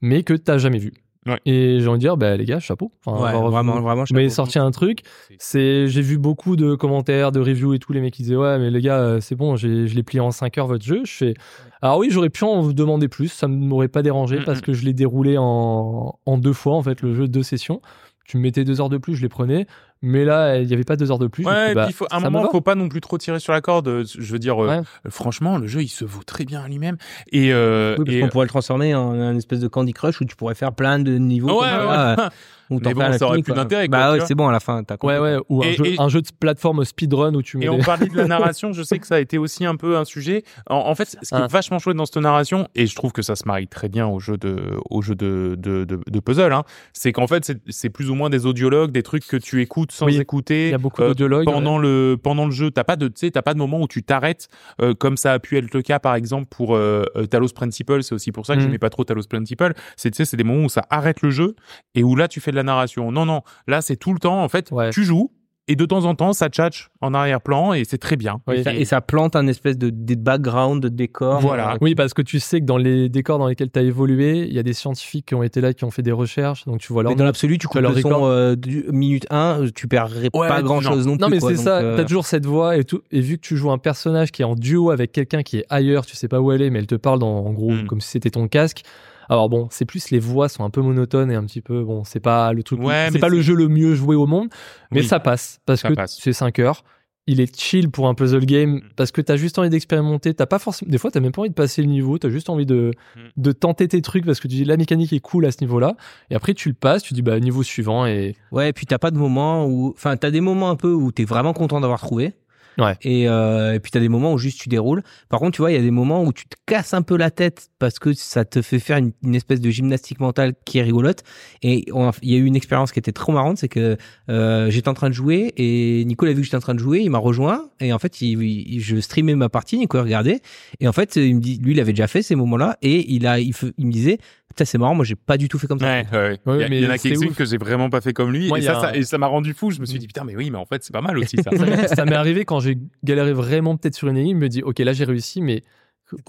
mais 0.00 0.22
que 0.22 0.34
t'as 0.34 0.56
jamais 0.56 0.78
vu. 0.78 0.92
Ouais. 1.26 1.40
Et 1.46 1.78
j'ai 1.80 1.88
envie 1.88 1.96
de 1.98 2.00
dire, 2.00 2.18
bah, 2.18 2.36
les 2.36 2.44
gars, 2.44 2.60
chapeau. 2.60 2.92
Enfin, 3.04 3.18
Ouais, 3.24 3.32
genre, 3.32 3.50
vraiment, 3.50 3.76
vous- 3.76 3.82
vraiment. 3.82 4.04
Vous 4.06 4.14
m'avez 4.14 4.28
sorti 4.28 4.58
un 4.58 4.70
truc. 4.70 5.00
C'est- 5.38 5.88
j'ai 5.88 6.02
vu 6.02 6.18
beaucoup 6.18 6.54
de 6.54 6.74
commentaires, 6.74 7.32
de 7.32 7.40
reviews 7.40 7.72
et 7.74 7.78
tout, 7.78 7.92
les 7.94 8.02
mecs 8.02 8.12
qui 8.12 8.22
disaient 8.22 8.36
ouais 8.36 8.58
mais 8.58 8.70
les 8.70 8.80
gars 8.82 8.98
euh, 9.00 9.20
c'est 9.20 9.34
bon, 9.34 9.56
j'ai, 9.56 9.88
je 9.88 9.94
l'ai 9.96 10.02
plié 10.02 10.20
en 10.20 10.30
5 10.30 10.56
heures 10.58 10.66
votre 10.68 10.84
jeu. 10.84 11.00
Je 11.04 11.12
fais 11.12 11.34
alors 11.82 11.98
oui 11.98 12.08
j'aurais 12.10 12.28
pu 12.30 12.44
en 12.44 12.60
vous 12.60 12.72
demander 12.74 13.08
plus, 13.08 13.28
ça 13.28 13.48
ne 13.48 13.56
m'aurait 13.56 13.88
pas 13.88 14.02
dérangé 14.02 14.38
Mm, 14.40 14.44
parce 14.44 14.58
mm. 14.58 14.62
que 14.62 14.72
je 14.74 14.84
l'ai 14.84 14.92
déroulé 14.92 15.36
en, 15.38 16.18
en 16.26 16.38
deux 16.38 16.52
fois 16.52 16.74
en 16.76 16.82
fait 16.82 17.00
le 17.02 17.14
jeu 17.14 17.26
deux 17.26 17.42
sessions. 17.42 17.80
Tu 18.26 18.36
me 18.38 18.42
mettais 18.42 18.64
deux 18.64 18.80
heures 18.80 18.88
de 18.90 18.96
plus, 18.98 19.16
je 19.16 19.22
les 19.22 19.28
prenais, 19.28 19.66
mais 20.04 20.24
là 20.24 20.58
il 20.58 20.66
n'y 20.66 20.72
avait 20.74 20.84
pas 20.84 20.96
deux 20.96 21.10
heures 21.10 21.18
de 21.18 21.26
plus. 21.26 21.44
Ouais, 21.44 21.72
et 21.72 21.74
bah, 21.74 21.84
puis 21.86 21.92
faut, 21.94 22.06
à 22.10 22.16
un 22.16 22.20
moment, 22.20 22.48
faut 22.50 22.60
pas 22.60 22.74
non 22.74 22.88
plus 22.88 23.00
trop 23.00 23.18
tirer 23.18 23.40
sur 23.40 23.52
la 23.52 23.60
corde. 23.60 23.88
Euh, 23.88 24.04
Je 24.06 24.32
veux 24.32 24.38
dire, 24.38 24.62
euh, 24.62 24.68
Ouais. 24.68 24.78
euh, 25.06 25.10
franchement, 25.10 25.58
le 25.58 25.66
jeu, 25.66 25.82
il 25.82 25.88
se 25.88 26.04
vaut 26.04 26.22
très 26.22 26.44
bien 26.44 26.62
à 26.62 26.68
lui-même. 26.68 26.96
Et, 27.32 27.52
euh, 27.52 27.96
Oui, 27.98 28.04
parce 28.04 28.16
et- 28.16 28.20
qu'on 28.20 28.28
pourrait 28.28 28.44
le 28.44 28.50
transformer 28.50 28.94
en 28.94 29.12
un 29.12 29.36
espèce 29.36 29.60
de 29.60 29.68
Candy 29.68 29.92
Crush 29.92 30.20
où 30.20 30.24
tu 30.24 30.36
pourrais 30.36 30.54
faire 30.54 30.72
plein 30.72 30.98
de 30.98 31.16
niveaux. 31.18 31.60
Ouais, 31.62 31.68
comme 31.70 31.88
ouais, 31.88 32.28
t'en 32.68 32.76
Mais 32.90 32.94
bon, 32.94 33.12
ça 33.18 33.26
aurait 33.26 33.42
plus 33.42 33.52
d'intérêt, 33.52 33.88
Bah 33.88 34.12
ouais, 34.12 34.20
c'est 34.26 34.34
bon 34.34 34.48
à 34.48 34.52
la 34.52 34.60
fin. 34.60 34.82
T'as 34.84 34.96
compris. 34.96 35.16
Ouais 35.16 35.20
ouais 35.20 35.36
ou 35.48 35.62
un, 35.62 35.66
Et- 35.66 35.74
jeu, 35.74 35.86
et- 35.86 36.00
un 36.00 36.08
jeu 36.08 36.22
de 36.22 36.28
plateforme 36.38 36.84
speedrun 36.84 37.34
où 37.34 37.42
tu 37.42 37.58
mets 37.58 37.66
Et 37.66 37.68
on 37.68 37.78
parlait 37.78 38.06
de 38.08 38.16
la 38.16 38.26
narration, 38.26 38.72
je 38.72 38.82
sais 38.82 38.98
que 38.98 39.06
ça 39.06 39.16
a 39.16 39.20
été 39.20 39.38
aussi 39.38 39.64
un 39.66 39.76
peu 39.76 39.96
un 39.96 40.04
sujet. 40.04 40.42
En, 40.68 40.76
en 40.76 40.94
fait, 40.94 41.04
ce 41.06 41.16
qui 41.16 41.26
Ah. 41.32 41.44
est 41.44 41.52
vachement 41.52 41.78
chouette 41.78 41.96
dans 41.96 42.06
cette 42.06 42.16
narration, 42.16 42.68
et 42.74 42.86
je 42.86 42.94
trouve 42.94 43.12
que 43.12 43.22
ça 43.22 43.36
se 43.36 43.46
marie 43.46 43.68
très 43.68 43.88
bien 43.88 44.06
au 44.06 44.18
jeu 44.20 44.36
de, 44.36 44.56
au 44.90 45.02
jeu 45.02 45.14
de, 45.14 45.56
de, 45.58 45.84
de, 45.84 46.00
de 46.06 46.20
puzzle, 46.20 46.52
hein, 46.52 46.64
c'est 46.92 47.12
qu'en 47.12 47.26
fait, 47.26 47.44
c'est- 47.44 47.60
c'est 47.68 47.90
plus 47.90 48.10
ou 48.10 48.14
moins 48.14 48.30
des 48.30 48.46
audiologues, 48.46 48.90
des 48.92 49.02
trucs 49.02 49.26
que 49.26 49.36
tu 49.36 49.60
écoutes 49.62 49.92
sans 49.92 50.06
Oui. 50.06 50.16
écouter. 50.18 50.68
il 50.68 50.70
y 50.72 50.74
a 50.74 50.78
beaucoup 50.78 51.02
Euh, 51.02 51.12
pendant 51.44 51.78
le 51.78 52.16
pendant 52.22 52.44
le 52.46 52.50
jeu 52.50 52.70
t'as 52.70 52.84
pas 52.84 52.96
de 52.96 53.08
tu 53.08 53.14
sais 53.16 53.30
t'as 53.30 53.42
pas 53.42 53.54
de 53.54 53.58
moment 53.58 53.80
où 53.80 53.88
tu 53.88 54.02
t'arrêtes 54.02 54.48
euh, 54.80 54.94
comme 54.94 55.16
ça 55.16 55.32
a 55.32 55.38
pu 55.38 55.56
être 55.58 55.72
le 55.74 55.82
cas 55.82 55.98
par 55.98 56.14
exemple 56.14 56.46
pour 56.50 56.76
euh, 56.76 57.04
euh, 57.16 57.26
Talos 57.26 57.48
Principle 57.54 58.02
c'est 58.02 58.14
aussi 58.14 58.32
pour 58.32 58.46
ça 58.46 58.54
que 58.54 58.58
Mhm. 58.60 58.64
j'aimais 58.66 58.78
pas 58.78 58.90
trop 58.90 59.04
Talos 59.04 59.22
Principle 59.28 59.74
c'est 59.96 60.10
tu 60.10 60.16
sais 60.16 60.24
c'est 60.24 60.36
des 60.36 60.44
moments 60.44 60.64
où 60.64 60.68
ça 60.68 60.84
arrête 60.90 61.22
le 61.22 61.30
jeu 61.30 61.54
et 61.94 62.02
où 62.02 62.16
là 62.16 62.28
tu 62.28 62.40
fais 62.40 62.52
de 62.54 62.58
la 62.58 62.62
narration 62.64 63.12
non 63.12 63.26
non 63.26 63.42
là 63.66 63.82
c'est 63.82 63.96
tout 63.96 64.12
le 64.14 64.18
temps 64.18 64.42
en 64.42 64.48
fait 64.48 64.70
Ouais. 64.72 64.90
tu 64.90 65.04
joues 65.04 65.30
et 65.66 65.76
de 65.76 65.86
temps 65.86 66.04
en 66.04 66.14
temps 66.14 66.34
ça 66.34 66.50
tchatche 66.50 66.90
en 67.00 67.14
arrière-plan 67.14 67.72
et 67.72 67.84
c'est 67.84 67.96
très 67.96 68.16
bien 68.16 68.38
Oui. 68.46 68.56
Et, 68.58 68.62
ça, 68.62 68.74
et 68.74 68.84
ça 68.84 69.00
plante 69.00 69.34
un 69.34 69.46
espèce 69.46 69.78
de, 69.78 69.88
de 69.88 70.14
background, 70.14 70.82
de 70.82 70.90
décor. 70.90 71.40
Voilà. 71.40 71.72
Euh, 71.72 71.76
Oui, 71.80 71.94
parce 71.94 72.12
que 72.12 72.20
tu 72.20 72.38
sais 72.38 72.60
que 72.60 72.66
dans 72.66 72.76
les 72.76 73.08
décors 73.08 73.38
dans 73.38 73.46
lesquels 73.48 73.70
tu 73.70 73.78
as 73.78 73.82
évolué, 73.82 74.40
il 74.46 74.52
y 74.52 74.58
a 74.58 74.62
des 74.62 74.74
scientifiques 74.74 75.24
qui 75.24 75.34
ont 75.34 75.42
été 75.42 75.62
là, 75.62 75.72
qui 75.72 75.84
ont 75.84 75.90
fait 75.90 76.02
des 76.02 76.12
recherches, 76.12 76.66
donc 76.66 76.80
tu 76.80 76.92
vois 76.92 77.02
leur 77.02 77.12
Mais 77.12 77.16
dans 77.16 77.24
l'absolu, 77.24 77.54
tu 77.54 77.60
Tu 77.60 77.68
coupes 77.68 77.80
leur 77.80 77.92
le 77.94 78.00
son 78.02 78.26
euh, 78.26 78.56
du 78.56 78.84
minute 78.90 79.26
1, 79.30 79.68
tu 79.74 79.88
perds 79.88 80.10
Ouais, 80.34 80.48
pas 80.48 80.60
grand 80.60 80.82
chose 80.82 81.06
non, 81.06 81.16
Non, 81.18 81.28
plus. 81.28 81.36
mais 81.36 81.38
quoi. 81.38 81.48
c'est 81.48 81.56
Donc, 81.56 81.64
ça, 81.64 81.78
euh, 81.78 81.96
t'as 81.96 82.04
toujours 82.04 82.26
cette 82.26 82.44
voix 82.44 82.76
et 82.76 82.84
tout. 82.84 83.00
Et 83.10 83.22
vu 83.22 83.36
que 83.38 83.42
tu 83.42 83.56
joues 83.56 83.70
un 83.70 83.78
personnage 83.78 84.32
qui 84.32 84.42
est 84.42 84.44
en 84.44 84.56
duo 84.56 84.90
avec 84.90 85.12
quelqu'un 85.12 85.42
qui 85.42 85.60
est 85.60 85.64
ailleurs, 85.70 86.04
tu 86.04 86.14
sais 86.14 86.28
pas 86.28 86.40
où 86.42 86.52
elle 86.52 86.60
est, 86.60 86.68
mais 86.68 86.80
elle 86.80 86.86
te 86.86 86.94
parle 86.94 87.20
dans, 87.20 87.38
en 87.38 87.52
gros 87.54 87.70
Mm. 87.72 87.86
comme 87.86 88.02
si 88.02 88.10
c'était 88.10 88.28
ton 88.28 88.48
casque. 88.48 88.82
Alors 89.28 89.48
bon, 89.48 89.68
c'est 89.70 89.84
plus 89.84 90.10
les 90.10 90.18
voix 90.18 90.48
sont 90.48 90.64
un 90.64 90.70
peu 90.70 90.80
monotones 90.82 91.30
et 91.30 91.34
un 91.34 91.44
petit 91.44 91.60
peu 91.62 91.82
bon, 91.84 92.04
c'est 92.04 92.20
pas 92.20 92.52
le 92.52 92.62
truc, 92.62 92.80
Ouais, 92.82 93.08
c'est 93.12 93.18
pas 93.18 93.28
le 93.28 93.40
jeu 93.40 93.54
le 93.54 93.68
mieux 93.68 93.94
joué 93.94 94.16
au 94.16 94.26
monde, 94.26 94.48
mais 94.90 95.00
Oui. 95.00 95.06
ça 95.06 95.20
passe 95.20 95.60
parce 95.66 95.80
Ça 95.82 95.88
que 95.88 95.94
c'est 96.06 96.32
5 96.32 96.58
heures. 96.58 96.84
il 97.26 97.40
est 97.40 97.58
chill 97.58 97.90
pour 97.90 98.06
un 98.08 98.12
puzzle 98.14 98.44
game 98.44 98.74
Mm. 98.74 98.80
parce 98.96 99.10
que 99.10 99.22
t'as 99.22 99.36
juste 99.36 99.58
envie 99.58 99.70
d'expérimenter. 99.70 100.34
T'as 100.34 100.44
pas 100.44 100.58
forcément, 100.58 100.90
des 100.90 100.98
fois, 100.98 101.10
t'as 101.10 101.20
même 101.20 101.32
pas 101.32 101.40
envie 101.40 101.48
de 101.48 101.54
passer 101.54 101.80
le 101.80 101.88
niveau. 101.88 102.18
T'as 102.18 102.28
juste 102.28 102.50
envie 102.50 102.66
de, 102.66 102.90
Mm. 103.16 103.20
de 103.38 103.52
tenter 103.52 103.88
tes 103.88 104.02
trucs 104.02 104.26
parce 104.26 104.40
que 104.40 104.48
tu 104.48 104.56
dis 104.56 104.64
la 104.66 104.76
mécanique 104.76 105.10
est 105.14 105.20
cool 105.20 105.46
à 105.46 105.50
ce 105.50 105.56
niveau-là. 105.62 105.96
Et 106.28 106.34
après, 106.34 106.52
tu 106.52 106.68
le 106.68 106.74
passes, 106.74 107.02
tu 107.02 107.14
dis 107.14 107.22
bah 107.22 107.40
niveau 107.40 107.62
suivant 107.62 108.04
et 108.04 108.36
Ouais, 108.52 108.68
et 108.68 108.72
puis 108.74 108.84
t'as 108.84 108.98
pas 108.98 109.10
de 109.10 109.16
moment 109.16 109.64
où, 109.66 109.94
enfin, 109.96 110.18
t'as 110.18 110.30
des 110.30 110.42
moments 110.42 110.68
un 110.68 110.76
peu 110.76 110.92
où 110.92 111.12
t'es 111.12 111.24
vraiment 111.24 111.54
content 111.54 111.80
d'avoir 111.80 112.00
trouvé. 112.00 112.34
Ouais. 112.78 112.96
Et, 113.02 113.28
euh, 113.28 113.74
et 113.74 113.80
puis 113.80 113.90
t'as 113.90 114.00
des 114.00 114.08
moments 114.08 114.32
où 114.32 114.38
juste 114.38 114.60
tu 114.60 114.68
déroules. 114.68 115.02
Par 115.28 115.40
contre, 115.40 115.52
tu 115.52 115.62
vois, 115.62 115.70
il 115.70 115.74
y 115.74 115.78
a 115.78 115.82
des 115.82 115.90
moments 115.90 116.24
où 116.24 116.32
tu 116.32 116.46
te 116.46 116.56
casses 116.66 116.94
un 116.94 117.02
peu 117.02 117.16
la 117.16 117.30
tête 117.30 117.68
parce 117.78 117.98
que 117.98 118.12
ça 118.12 118.44
te 118.44 118.62
fait 118.62 118.78
faire 118.78 118.98
une, 118.98 119.34
espèce 119.34 119.60
de 119.60 119.70
gymnastique 119.70 120.20
mentale 120.20 120.54
qui 120.64 120.78
est 120.78 120.82
rigolote. 120.82 121.22
Et 121.62 121.86
il 122.22 122.30
y 122.30 122.34
a 122.34 122.38
eu 122.38 122.44
une 122.44 122.56
expérience 122.56 122.92
qui 122.92 122.98
était 122.98 123.12
trop 123.12 123.32
marrante, 123.32 123.58
c'est 123.58 123.68
que 123.68 123.96
euh, 124.30 124.70
j'étais 124.70 124.88
en 124.88 124.94
train 124.94 125.08
de 125.08 125.14
jouer 125.14 125.52
et 125.56 126.04
Nico 126.04 126.26
a 126.26 126.30
vu 126.30 126.36
que 126.36 126.42
j'étais 126.42 126.56
en 126.56 126.60
train 126.60 126.74
de 126.74 126.80
jouer, 126.80 127.00
il 127.00 127.10
m'a 127.10 127.18
rejoint 127.18 127.68
et 127.80 127.92
en 127.92 127.98
fait, 127.98 128.20
il, 128.20 128.80
je 128.80 128.96
streamais 129.00 129.34
ma 129.34 129.48
partie, 129.48 129.78
Nico 129.78 130.00
regardait 130.00 130.40
et 130.80 130.88
en 130.88 130.92
fait, 130.92 131.16
il 131.16 131.36
me 131.36 131.40
dit, 131.40 131.58
lui, 131.58 131.72
il 131.72 131.80
avait 131.80 131.92
déjà 131.92 132.06
fait 132.06 132.22
ces 132.22 132.34
moments-là 132.34 132.76
et 132.82 133.12
il 133.12 133.26
a, 133.26 133.38
il, 133.38 133.54
me 133.78 133.92
disait, 133.92 134.18
c'est 134.64 134.78
marrant, 134.78 134.94
moi, 134.94 135.04
j'ai 135.04 135.16
pas 135.16 135.36
du 135.36 135.48
tout 135.48 135.58
fait 135.58 135.66
comme 135.66 135.80
ça. 135.80 135.86
Ouais, 135.86 136.06
ouais, 136.12 136.18
ouais. 136.18 136.38
Ouais, 136.46 136.56
il 136.56 136.60
y, 136.60 136.64
a- 136.64 136.68
mais 136.68 136.78
il 136.78 136.84
y 136.84 136.86
en 136.86 136.90
a 136.90 136.98
quelques-unes 136.98 137.34
que 137.34 137.44
j'ai 137.44 137.56
vraiment 137.56 137.90
pas 137.90 138.00
fait 138.00 138.12
comme 138.12 138.30
lui. 138.30 138.48
Moi, 138.48 138.58
et, 138.58 138.62
ça, 138.62 138.78
a 138.78 138.80
ça- 138.80 138.88
un- 138.88 138.92
et 138.92 139.02
ça 139.02 139.18
m'a 139.18 139.26
rendu 139.26 139.52
fou. 139.54 139.70
Je 139.70 139.80
me 139.80 139.86
suis 139.86 139.98
dit, 139.98 140.06
putain, 140.06 140.24
mais 140.24 140.36
oui, 140.36 140.50
mais 140.50 140.58
en 140.58 140.66
fait, 140.66 140.84
c'est 140.84 140.92
pas 140.92 141.00
mal 141.00 141.18
aussi 141.18 141.36
ça. 141.42 141.50
ça, 141.88 142.04
m'est 142.04 142.14
arrivé 142.14 142.44
quand 142.44 142.60
j'ai 142.60 142.78
galéré 143.02 143.32
vraiment 143.32 143.76
peut-être 143.76 143.94
sur 143.96 144.08
une 144.08 144.16
énigme. 144.16 144.38
Je 144.38 144.44
me 144.44 144.48
dis 144.48 144.62
ok 144.62 144.78
là 144.80 144.92
j'ai 144.92 145.04
réussi, 145.04 145.40
mais 145.40 145.62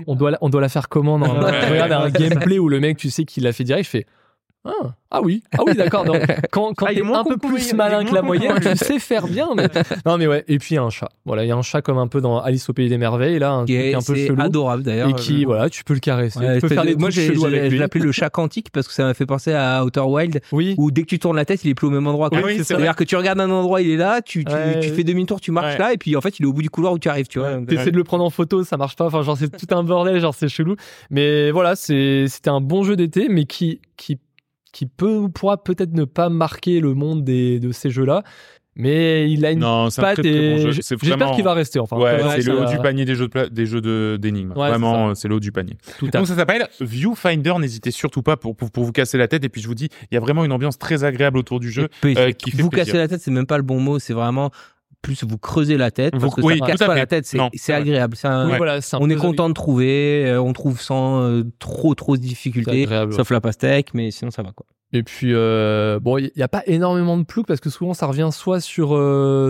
on 0.07 0.15
doit 0.15 0.31
la, 0.31 0.37
on 0.41 0.49
doit 0.49 0.61
la 0.61 0.69
faire 0.69 0.87
comment 0.89 1.19
non 1.19 1.39
Ouais. 1.43 1.51
Je 1.67 1.71
regarde 1.71 1.91
un 1.91 2.09
gameplay 2.09 2.57
où 2.59 2.69
le 2.69 2.79
mec 2.79 2.97
tu 2.97 3.09
sais 3.09 3.25
qu'il 3.25 3.43
l'a 3.43 3.51
fait 3.53 3.63
direct, 3.65 3.85
je 3.85 3.89
fais 3.89 4.05
ah, 4.65 4.71
ah 5.11 5.21
oui, 5.21 5.43
ah 5.57 5.61
oui, 5.65 5.75
d'accord. 5.75 6.03
Donc, 6.05 6.17
Quand, 6.51 6.73
quand 6.73 6.87
Ah, 6.87 6.91
il 6.93 6.99
est 6.99 7.01
t'es 7.01 7.07
un 7.13 7.23
peu 7.23 7.37
plus 7.37 7.73
malin 7.73 8.03
que 8.03 8.13
la 8.13 8.21
moyenne, 8.21 8.59
tu 8.59 8.75
sais 8.75 8.99
faire 8.99 9.27
bien. 9.27 9.47
Mais... 9.55 9.67
Non, 10.05 10.17
mais 10.17 10.27
ouais. 10.27 10.43
Et 10.47 10.57
puis 10.57 10.69
il 10.71 10.75
y 10.75 10.77
a 10.77 10.83
un 10.83 10.89
chat. 10.89 11.09
Voilà, 11.25 11.43
il 11.43 11.47
y 11.47 11.51
a 11.51 11.55
un 11.55 11.61
chat 11.61 11.81
comme 11.81 11.97
un 11.97 12.07
peu 12.07 12.19
dans 12.21 12.39
Alice 12.39 12.67
au 12.69 12.73
pays 12.73 12.89
des 12.89 12.97
merveilles, 12.97 13.39
là, 13.39 13.51
un 13.51 13.65
Qui 13.65 13.73
truc 13.73 13.85
est, 13.85 13.93
un 13.95 14.01
peu 14.01 14.15
chelou. 14.15 14.41
adorable 14.41 14.83
d'ailleurs. 14.83 15.09
Et 15.09 15.13
qui, 15.13 15.45
voilà, 15.45 15.69
tu 15.69 15.83
peux 15.83 15.93
le 15.93 15.99
caresser. 15.99 16.39
Ouais, 16.39 16.55
tu 16.55 16.61
peux 16.61 16.67
faire 16.73 16.83
de- 16.83 16.89
des 16.89 16.95
moi, 16.95 17.09
j'ai- 17.09 17.33
je 17.35 17.77
l'appelais 17.77 18.01
le 18.03 18.11
chat 18.11 18.29
quantique 18.29 18.69
parce 18.71 18.87
que 18.87 18.93
ça 18.93 19.03
m'a 19.03 19.13
fait 19.13 19.25
penser 19.25 19.53
à 19.53 19.85
Outer 19.85 20.01
Wild 20.01 20.41
Oui. 20.51 20.75
où 20.77 20.91
dès 20.91 21.03
que 21.03 21.07
tu 21.07 21.19
tournes 21.19 21.35
la 21.37 21.45
tête, 21.45 21.63
il 21.63 21.69
est 21.69 21.75
plus 21.75 21.87
au 21.87 21.91
même 21.91 22.07
endroit. 22.07 22.29
Oui, 22.33 22.63
C'est-à-dire 22.63 22.95
que 22.95 23.03
tu 23.03 23.15
regardes 23.15 23.39
un 23.39 23.49
endroit, 23.51 23.81
il 23.81 23.91
est 23.91 23.97
là, 23.97 24.21
tu, 24.21 24.43
tu, 24.43 24.51
Ouais. 24.53 24.79
tu 24.81 24.89
fais 24.89 25.03
demi-tour, 25.03 25.39
tu 25.39 25.51
marches 25.51 25.73
Ouais. 25.73 25.79
là, 25.79 25.93
et 25.93 25.97
puis 25.97 26.15
en 26.15 26.21
fait, 26.21 26.39
il 26.39 26.43
est 26.43 26.47
au 26.47 26.53
bout 26.53 26.61
du 26.61 26.69
couloir 26.69 26.93
où 26.93 26.99
tu 26.99 27.07
arrives, 27.09 27.27
tu 27.27 27.39
vois. 27.39 27.59
T'essaies 27.67 27.91
de 27.91 27.97
le 27.97 28.03
prendre 28.03 28.23
en 28.23 28.29
photo, 28.29 28.63
ça 28.63 28.77
marche 28.77 28.95
pas. 28.95 29.05
Enfin, 29.05 29.21
genre, 29.21 29.37
c'est 29.37 29.49
tout 29.55 29.73
un 29.75 29.83
bordel, 29.83 30.19
genre, 30.19 30.33
c'est 30.35 30.47
chelou. 30.49 30.75
Mais 31.11 31.51
voilà, 31.51 31.75
c'est, 31.75 32.25
c'était 32.27 32.49
un 32.49 32.61
bon 32.61 32.83
jeu 32.83 32.95
d'été, 32.95 33.27
mais 33.29 33.45
qui, 33.45 33.79
qui, 33.97 34.17
qui 34.75 34.85
peut 34.87 35.15
ou 35.15 35.29
pourra 35.29 35.63
peut-être 35.63 35.93
ne 35.93 36.03
pas 36.03 36.27
marquer 36.27 36.81
le 36.81 36.93
monde 36.93 37.23
des, 37.23 37.61
de 37.61 37.71
ces 37.71 37.89
jeux-là. 37.89 38.23
Mais 38.77 39.31
il 39.31 39.45
a 39.45 39.51
une 39.51 39.59
non, 39.59 39.89
c'est 39.89 40.01
un 40.01 40.03
patte 40.03 40.15
très, 40.15 40.23
très 40.23 40.31
bon 40.63 40.67
et 40.67 40.71
j'espère 40.73 40.97
vraiment- 41.17 41.33
qu'il 41.33 41.45
va 41.45 41.53
rester. 41.53 41.79
Enfin, 41.79 41.95
Ouais, 41.97 42.17
c'est 42.35 42.41
ça 42.41 42.51
le 42.51 42.59
haut 42.59 42.65
du 42.65 42.77
panier 42.79 43.05
des 43.05 43.15
jeux 43.15 43.27
de 43.27 43.31
pla- 43.31 43.47
des 43.47 43.65
jeux 43.65 43.79
de 43.79 44.17
d'énigmes. 44.21 44.51
Ouais, 44.51 44.67
Vraiment, 44.67 45.15
c'est 45.15 45.29
le 45.29 45.35
haut 45.35 45.39
du 45.39 45.53
panier. 45.53 45.77
Tout 45.97 46.09
Donc 46.09 46.27
ça 46.27 46.35
s'appelle 46.35 46.67
Viewfinder. 46.81 47.53
N'hésitez 47.57 47.91
surtout 47.91 48.21
pas 48.21 48.35
pour, 48.35 48.53
pour 48.53 48.71
pour 48.71 48.83
vous 48.83 48.91
casser 48.91 49.17
la 49.17 49.29
tête. 49.29 49.45
Et 49.45 49.49
puis 49.49 49.61
je 49.61 49.67
vous 49.69 49.75
dis, 49.75 49.87
il 50.11 50.15
y 50.15 50.17
a 50.17 50.19
vraiment 50.19 50.43
une 50.43 50.51
ambiance 50.51 50.77
très 50.77 51.05
agréable 51.05 51.37
autour 51.37 51.61
du 51.61 51.71
jeu. 51.71 51.87
Euh, 52.03 52.31
qui 52.33 52.51
fait 52.51 52.61
vous 52.61 52.69
plaisir. 52.69 52.87
casser 52.87 52.97
la 52.97 53.07
tête, 53.07 53.21
c'est 53.21 53.31
même 53.31 53.45
pas 53.47 53.55
le 53.55 53.63
bon 53.63 53.79
mot, 53.79 53.97
c'est 53.97 54.13
vraiment 54.13 54.51
plus 55.05 55.23
vous 55.23 55.37
creusez 55.37 55.77
la 55.77 55.91
tête 55.91 56.13
Vous- 56.15 56.19
parce 56.21 56.35
que 56.35 56.41
oui, 56.41 56.53
ça 56.59 56.65
casse 56.67 56.79
pas 56.87 56.95
la 56.95 57.05
tête, 57.05 57.25
c'est 57.25 57.73
agréable. 57.73 58.17
Un- 58.23 58.49
Oui, 58.49 58.57
voilà, 58.57 58.79
on 58.99 59.09
est 59.09 59.15
content 59.21 59.47
de 59.49 59.53
trouver, 59.53 60.25
euh, 60.27 60.41
on 60.41 60.51
trouve 60.53 60.81
sans 60.81 61.21
euh, 61.21 61.43
trop 61.59 61.95
trop 61.95 62.17
de 62.17 62.21
difficultés, 62.21 62.85
sauf 63.15 63.29
la 63.31 63.41
pastèque, 63.41 63.93
mais 63.93 64.11
sinon 64.11 64.31
ça 64.31 64.43
va 64.43 64.51
quoi. 64.51 64.65
Et 64.93 65.03
puis, 65.03 65.31
euh, 65.33 65.99
bon, 66.01 66.17
il 66.17 66.31
n'y 66.37 66.43
a 66.43 66.47
pas 66.47 66.63
énormément 66.67 67.17
de 67.17 67.23
ploucs 67.23 67.47
parce 67.47 67.59
que 67.59 67.69
souvent 67.69 67.93
ça 67.93 68.05
revient 68.05 68.29
soit 68.31 68.59
sur, 68.61 68.89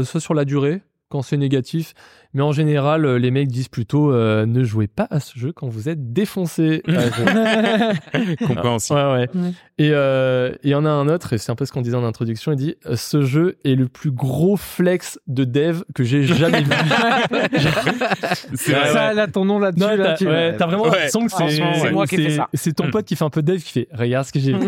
soit 0.06 0.20
sur 0.22 0.34
la 0.34 0.46
durée, 0.46 0.82
quand 1.16 1.22
c'est 1.22 1.38
négatif, 1.38 1.94
mais 2.34 2.42
en 2.42 2.52
général, 2.52 3.06
euh, 3.06 3.18
les 3.18 3.32
mecs 3.32 3.48
disent 3.48 3.70
plutôt 3.70 4.12
euh, 4.12 4.46
ne 4.46 4.64
jouez 4.66 4.88
pas 4.88 5.08
à 5.10 5.22
ce 5.22 5.40
jeu 5.40 5.54
quand 5.54 5.68
vous 5.70 5.88
êtes 5.88 6.12
défoncé. 6.12 6.82
Je- 6.88 8.36
Compréhensible. 8.46 9.00
ouais, 9.00 9.06
ouais. 9.14 9.30
Ouais. 9.34 9.52
Et 9.78 9.92
euh, 9.92 10.52
il 10.64 10.70
y 10.72 10.76
en 10.76 10.86
a 10.86 10.90
un 10.90 11.08
autre, 11.08 11.32
et 11.34 11.38
c'est 11.38 11.52
un 11.52 11.56
peu 11.56 11.66
ce 11.66 11.72
qu'on 11.72 11.82
disait 11.82 11.96
en 11.96 12.04
introduction, 12.04 12.52
il 12.52 12.58
dit 12.58 12.76
euh, 12.86 12.96
ce 12.98 13.22
jeu 13.22 13.58
est 13.64 13.76
le 13.76 13.88
plus 13.88 14.12
gros 14.12 14.58
flex 14.58 15.18
de 15.28 15.46
dev 15.46 15.84
que 15.94 16.04
j'ai 16.04 16.24
jamais 16.24 16.62
vu. 16.64 16.72
C'est 18.56 18.74
vrai. 18.74 18.92
Ça, 18.94 19.14
là, 19.14 19.28
ton 19.28 19.46
nom 19.46 19.60
là-dessus, 19.60 19.82
Non, 19.86 19.96
là, 19.96 20.04
t'as 20.06 20.14
tu- 20.16 20.28
ouais, 20.28 20.56
t'as 20.58 20.66
vraiment 20.66 20.84
Ouais. 20.84 20.90
l'impression 20.92 21.26
que 21.26 21.32
c'est 21.32 21.50
c'est 21.50 21.92
moi 21.92 22.06
qui 22.08 22.16
ai 22.16 22.18
fait 22.24 22.30
c'est- 22.32 22.36
ça. 22.36 22.48
c'est 22.54 22.74
ton 22.74 22.88
Mm. 22.88 22.92
pote 22.92 23.06
qui 23.06 23.16
fait 23.16 23.24
un 23.26 23.30
peu 23.30 23.42
dev 23.42 23.58
qui 23.60 23.72
fait 23.72 23.88
regarde 23.94 24.26
ce 24.26 24.32
que 24.34 24.40
j'ai 24.40 24.54
fait. 24.54 24.60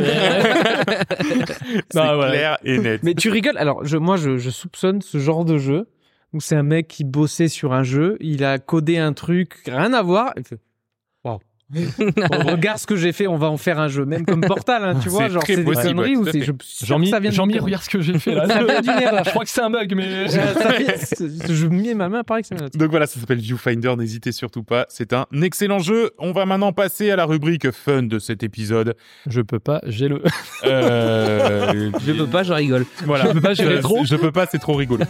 C'est 1.90 2.00
Non, 2.00 2.20
ouais. 2.20 2.30
clair 2.30 2.58
et 2.64 2.78
net. 2.80 3.02
Mais 3.04 3.14
tu 3.14 3.30
rigoles. 3.30 3.58
Alors, 3.58 3.86
je, 3.86 3.98
moi, 3.98 4.16
je, 4.18 4.38
je 4.38 4.50
soupçonne 4.50 5.02
ce 5.02 5.18
genre 5.18 5.46
de 5.46 5.58
jeu 5.58 5.88
où 6.34 6.40
c'est 6.40 6.56
un 6.56 6.64
mec 6.64 6.88
qui 6.88 7.04
bossait 7.04 7.48
sur 7.48 7.74
un 7.74 7.84
jeu, 7.84 8.18
il 8.20 8.44
a 8.44 8.60
codé 8.60 8.98
un 8.98 9.14
truc, 9.14 9.62
rien 9.66 9.94
à 9.94 10.02
voir. 10.02 10.34
On 12.32 12.52
regarde 12.52 12.80
ce 12.80 12.88
que 12.88 12.96
j'ai 12.96 13.12
fait, 13.12 13.28
on 13.28 13.36
va 13.36 13.48
en 13.48 13.58
faire 13.58 13.78
un 13.80 13.90
jeu. 13.90 14.06
Même 14.06 14.26
comme 14.26 14.40
Portal, 14.42 14.84
hein, 14.86 14.96
tu 15.04 15.10
vois. 15.10 15.28
C'est 15.28 15.34
Genre, 15.34 15.44
c'est 15.46 15.56
des 15.58 15.64
conneries 15.66 16.16
ou 16.16 16.26
c'est. 16.26 16.42
Jean-Mi, 16.86 17.10
ça 17.10 17.20
vient 17.20 17.30
Jean-Mi, 17.32 17.54
d'une- 17.54 17.62
regarde 17.64 17.84
ce 17.84 17.90
que 17.90 18.00
j'ai 18.00 18.18
fait 18.20 18.34
là. 18.36 18.48
Ça 18.48 18.64
vient 18.64 18.80
d'une 18.82 18.92
erreur. 19.04 19.24
Je 19.26 19.30
crois 19.32 19.44
que 19.44 19.50
c'est 19.50 19.62
un 19.62 19.70
bug, 19.70 19.94
mais. 19.94 20.28
Je 20.30 21.68
mets 21.68 21.94
ma 21.94 22.08
main, 22.08 22.24
pareil 22.24 22.44
que 22.44 22.48
ça 22.48 22.56
vient 22.56 22.64
là-dessus. 22.64 22.78
Donc 22.80 22.90
voilà, 22.90 23.06
ça 23.06 23.20
s'appelle 23.20 23.40
Viewfinder, 23.40 23.96
n'hésitez 23.98 24.32
surtout 24.32 24.64
pas, 24.64 24.86
c'est 24.90 25.12
un 25.14 25.26
excellent 25.42 25.80
jeu. 25.80 26.12
On 26.20 26.32
va 26.32 26.46
maintenant 26.46 26.72
passer 26.72 27.12
à 27.12 27.16
la 27.18 27.26
rubrique 27.26 27.70
fun 27.72 28.04
de 28.04 28.18
cet 28.20 28.44
épisode. 28.44 28.96
Je 29.28 29.42
peux 29.42 29.60
pas, 29.60 29.82
j'ai 29.88 30.08
le. 30.08 30.22
Euh, 30.64 31.92
Je 32.06 32.14
peux 32.14 32.28
pas, 32.28 32.44
je 32.44 32.54
rigole. 32.54 32.86
Voilà. 33.06 33.26
Je 33.28 33.32
peux 33.34 33.42
pas, 33.42 33.54
j'ai 33.54 33.66
rétro. 33.66 34.06
Je 34.06 34.16
peux 34.16 34.32
pas, 34.32 34.46
c'est 34.50 34.60
trop 34.60 34.76
rigolo. 34.76 35.04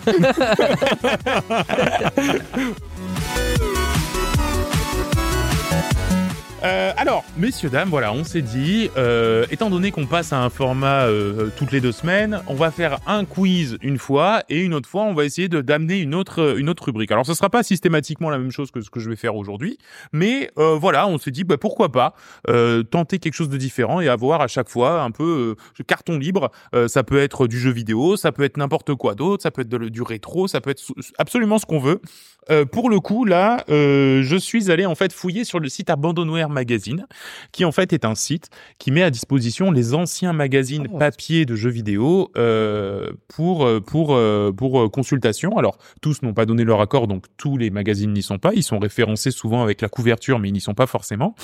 Euh, 6.63 6.91
alors, 6.97 7.23
messieurs, 7.37 7.69
dames, 7.69 7.89
voilà, 7.89 8.11
on 8.11 8.23
s'est 8.23 8.41
dit, 8.41 8.89
euh, 8.97 9.45
étant 9.51 9.69
donné 9.69 9.91
qu'on 9.91 10.07
passe 10.07 10.33
à 10.33 10.41
un 10.43 10.49
format 10.49 11.03
euh, 11.05 11.49
toutes 11.55 11.71
les 11.71 11.81
deux 11.81 11.91
semaines, 11.91 12.41
on 12.47 12.55
va 12.55 12.71
faire 12.71 12.97
un 13.05 13.25
quiz 13.25 13.77
une 13.83 13.99
fois 13.99 14.41
et 14.49 14.61
une 14.61 14.73
autre 14.73 14.89
fois, 14.89 15.03
on 15.03 15.13
va 15.13 15.23
essayer 15.25 15.49
de 15.49 15.61
d'amener 15.61 15.99
une 15.99 16.15
autre 16.15 16.57
une 16.57 16.67
autre 16.69 16.85
rubrique. 16.85 17.11
Alors, 17.11 17.27
ce 17.27 17.35
sera 17.35 17.51
pas 17.51 17.61
systématiquement 17.61 18.31
la 18.31 18.39
même 18.39 18.49
chose 18.51 18.71
que 18.71 18.81
ce 18.81 18.89
que 18.89 18.99
je 18.99 19.07
vais 19.07 19.15
faire 19.15 19.35
aujourd'hui, 19.35 19.77
mais 20.13 20.49
euh, 20.57 20.75
voilà, 20.75 21.07
on 21.07 21.19
s'est 21.19 21.29
dit, 21.29 21.43
bah, 21.43 21.57
pourquoi 21.57 21.91
pas 21.91 22.15
euh, 22.49 22.81
tenter 22.81 23.19
quelque 23.19 23.35
chose 23.35 23.49
de 23.49 23.57
différent 23.57 24.01
et 24.01 24.07
avoir 24.09 24.41
à 24.41 24.47
chaque 24.47 24.69
fois 24.69 25.03
un 25.03 25.11
peu 25.11 25.55
euh, 25.79 25.83
carton 25.83 26.17
libre. 26.17 26.49
Ça 26.87 27.03
peut 27.03 27.19
être 27.19 27.47
du 27.47 27.59
jeu 27.59 27.71
vidéo, 27.71 28.17
ça 28.17 28.31
peut 28.31 28.43
être 28.43 28.57
n'importe 28.57 28.93
quoi 28.95 29.13
d'autre, 29.15 29.43
ça 29.43 29.51
peut 29.51 29.61
être 29.61 29.69
de- 29.69 29.89
du 29.89 30.01
rétro, 30.01 30.47
ça 30.47 30.59
peut 30.59 30.69
être 30.71 30.81
absolument 31.17 31.59
ce 31.59 31.65
qu'on 31.65 31.79
veut. 31.79 32.01
Euh, 32.49 32.65
pour 32.65 32.89
le 32.89 32.99
coup, 32.99 33.25
là, 33.25 33.63
euh, 33.69 34.21
je 34.23 34.35
suis 34.35 34.71
allé 34.71 34.85
en 34.85 34.95
fait 34.95 35.13
fouiller 35.13 35.43
sur 35.43 35.59
le 35.59 35.69
site 35.69 35.89
Abandonware 35.89 36.49
Magazine, 36.49 37.05
qui 37.51 37.65
en 37.65 37.71
fait 37.71 37.93
est 37.93 38.05
un 38.05 38.15
site 38.15 38.49
qui 38.79 38.91
met 38.91 39.03
à 39.03 39.09
disposition 39.09 39.71
les 39.71 39.93
anciens 39.93 40.33
magazines 40.33 40.87
Oh. 40.91 40.97
papier 40.97 41.45
de 41.45 41.55
jeux 41.55 41.69
vidéo 41.69 42.31
euh, 42.37 43.11
pour 43.27 43.67
pour 43.85 44.19
pour 44.55 44.91
consultation. 44.91 45.57
Alors 45.57 45.77
tous 46.01 46.21
n'ont 46.21 46.33
pas 46.33 46.45
donné 46.45 46.63
leur 46.63 46.81
accord, 46.81 47.07
donc 47.07 47.25
tous 47.37 47.57
les 47.57 47.69
magazines 47.69 48.13
n'y 48.13 48.23
sont 48.23 48.37
pas. 48.37 48.51
Ils 48.53 48.63
sont 48.63 48.79
référencés 48.79 49.31
souvent 49.31 49.63
avec 49.63 49.81
la 49.81 49.89
couverture, 49.89 50.39
mais 50.39 50.49
ils 50.49 50.53
n'y 50.53 50.61
sont 50.61 50.73
pas 50.73 50.87
forcément. 50.87 51.35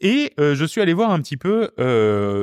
Et 0.00 0.32
je 0.38 0.64
suis 0.64 0.80
allé 0.80 0.92
voir 0.92 1.10
un 1.10 1.20
petit 1.20 1.36
peu 1.36 1.70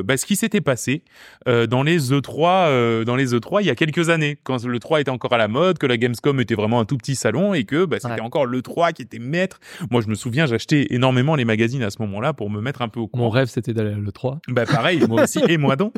bah, 0.04 0.18
ce 0.18 0.26
qui 0.26 0.36
s'était 0.36 0.62
passé 0.62 1.04
dans 1.46 1.84
les 1.84 2.12
E3 2.12 2.70
euh, 2.70 3.04
dans 3.06 3.16
les 3.16 3.34
E3 3.34 3.62
il 3.62 3.68
y 3.68 3.70
a 3.70 3.76
quelques 3.76 4.10
années, 4.10 4.38
quand 4.44 4.64
le 4.64 4.80
3 4.80 5.02
était 5.02 5.12
encore 5.12 5.34
à 5.34 5.38
la 5.38 5.48
mode, 5.48 5.78
que 5.78 5.86
la 5.88 5.98
Gamescom 5.98 6.40
était 6.40 6.56
vraiment 6.56 6.80
un 6.80 6.86
tout 6.86 6.98
petit 6.98 7.16
salon 7.16 7.54
et 7.54 7.64
que 7.64 7.86
bah, 7.86 7.98
c'était 8.10 8.22
Ouais. 8.22 8.26
encore 8.26 8.46
le 8.46 8.62
3 8.62 8.92
qui 8.92 9.02
était 9.02 9.20
maître. 9.20 9.60
Moi, 9.92 10.02
je 10.02 10.08
me 10.08 10.16
souviens, 10.16 10.46
j'achetais 10.46 10.88
énormément 10.92 11.36
les 11.36 11.46
magazines 11.46 11.84
à 11.84 11.90
ce 11.90 12.02
moment-là 12.02 12.34
pour 12.34 12.50
me 12.50 12.62
mettre 12.62 12.82
un 12.82 12.90
peu 12.90 13.00
au 13.00 13.08
courant. 13.08 13.24
Mon 13.26 13.30
rêve, 13.30 13.48
c'était 13.48 13.74
d'aller 13.74 13.92
à 13.94 13.98
l'E3. 13.98 14.40
Bah 14.50 14.66
pareil, 14.66 15.02
moi 15.08 15.24
aussi 15.24 15.40
et 15.48 15.58
moi 15.58 15.76
donc. 15.76 15.94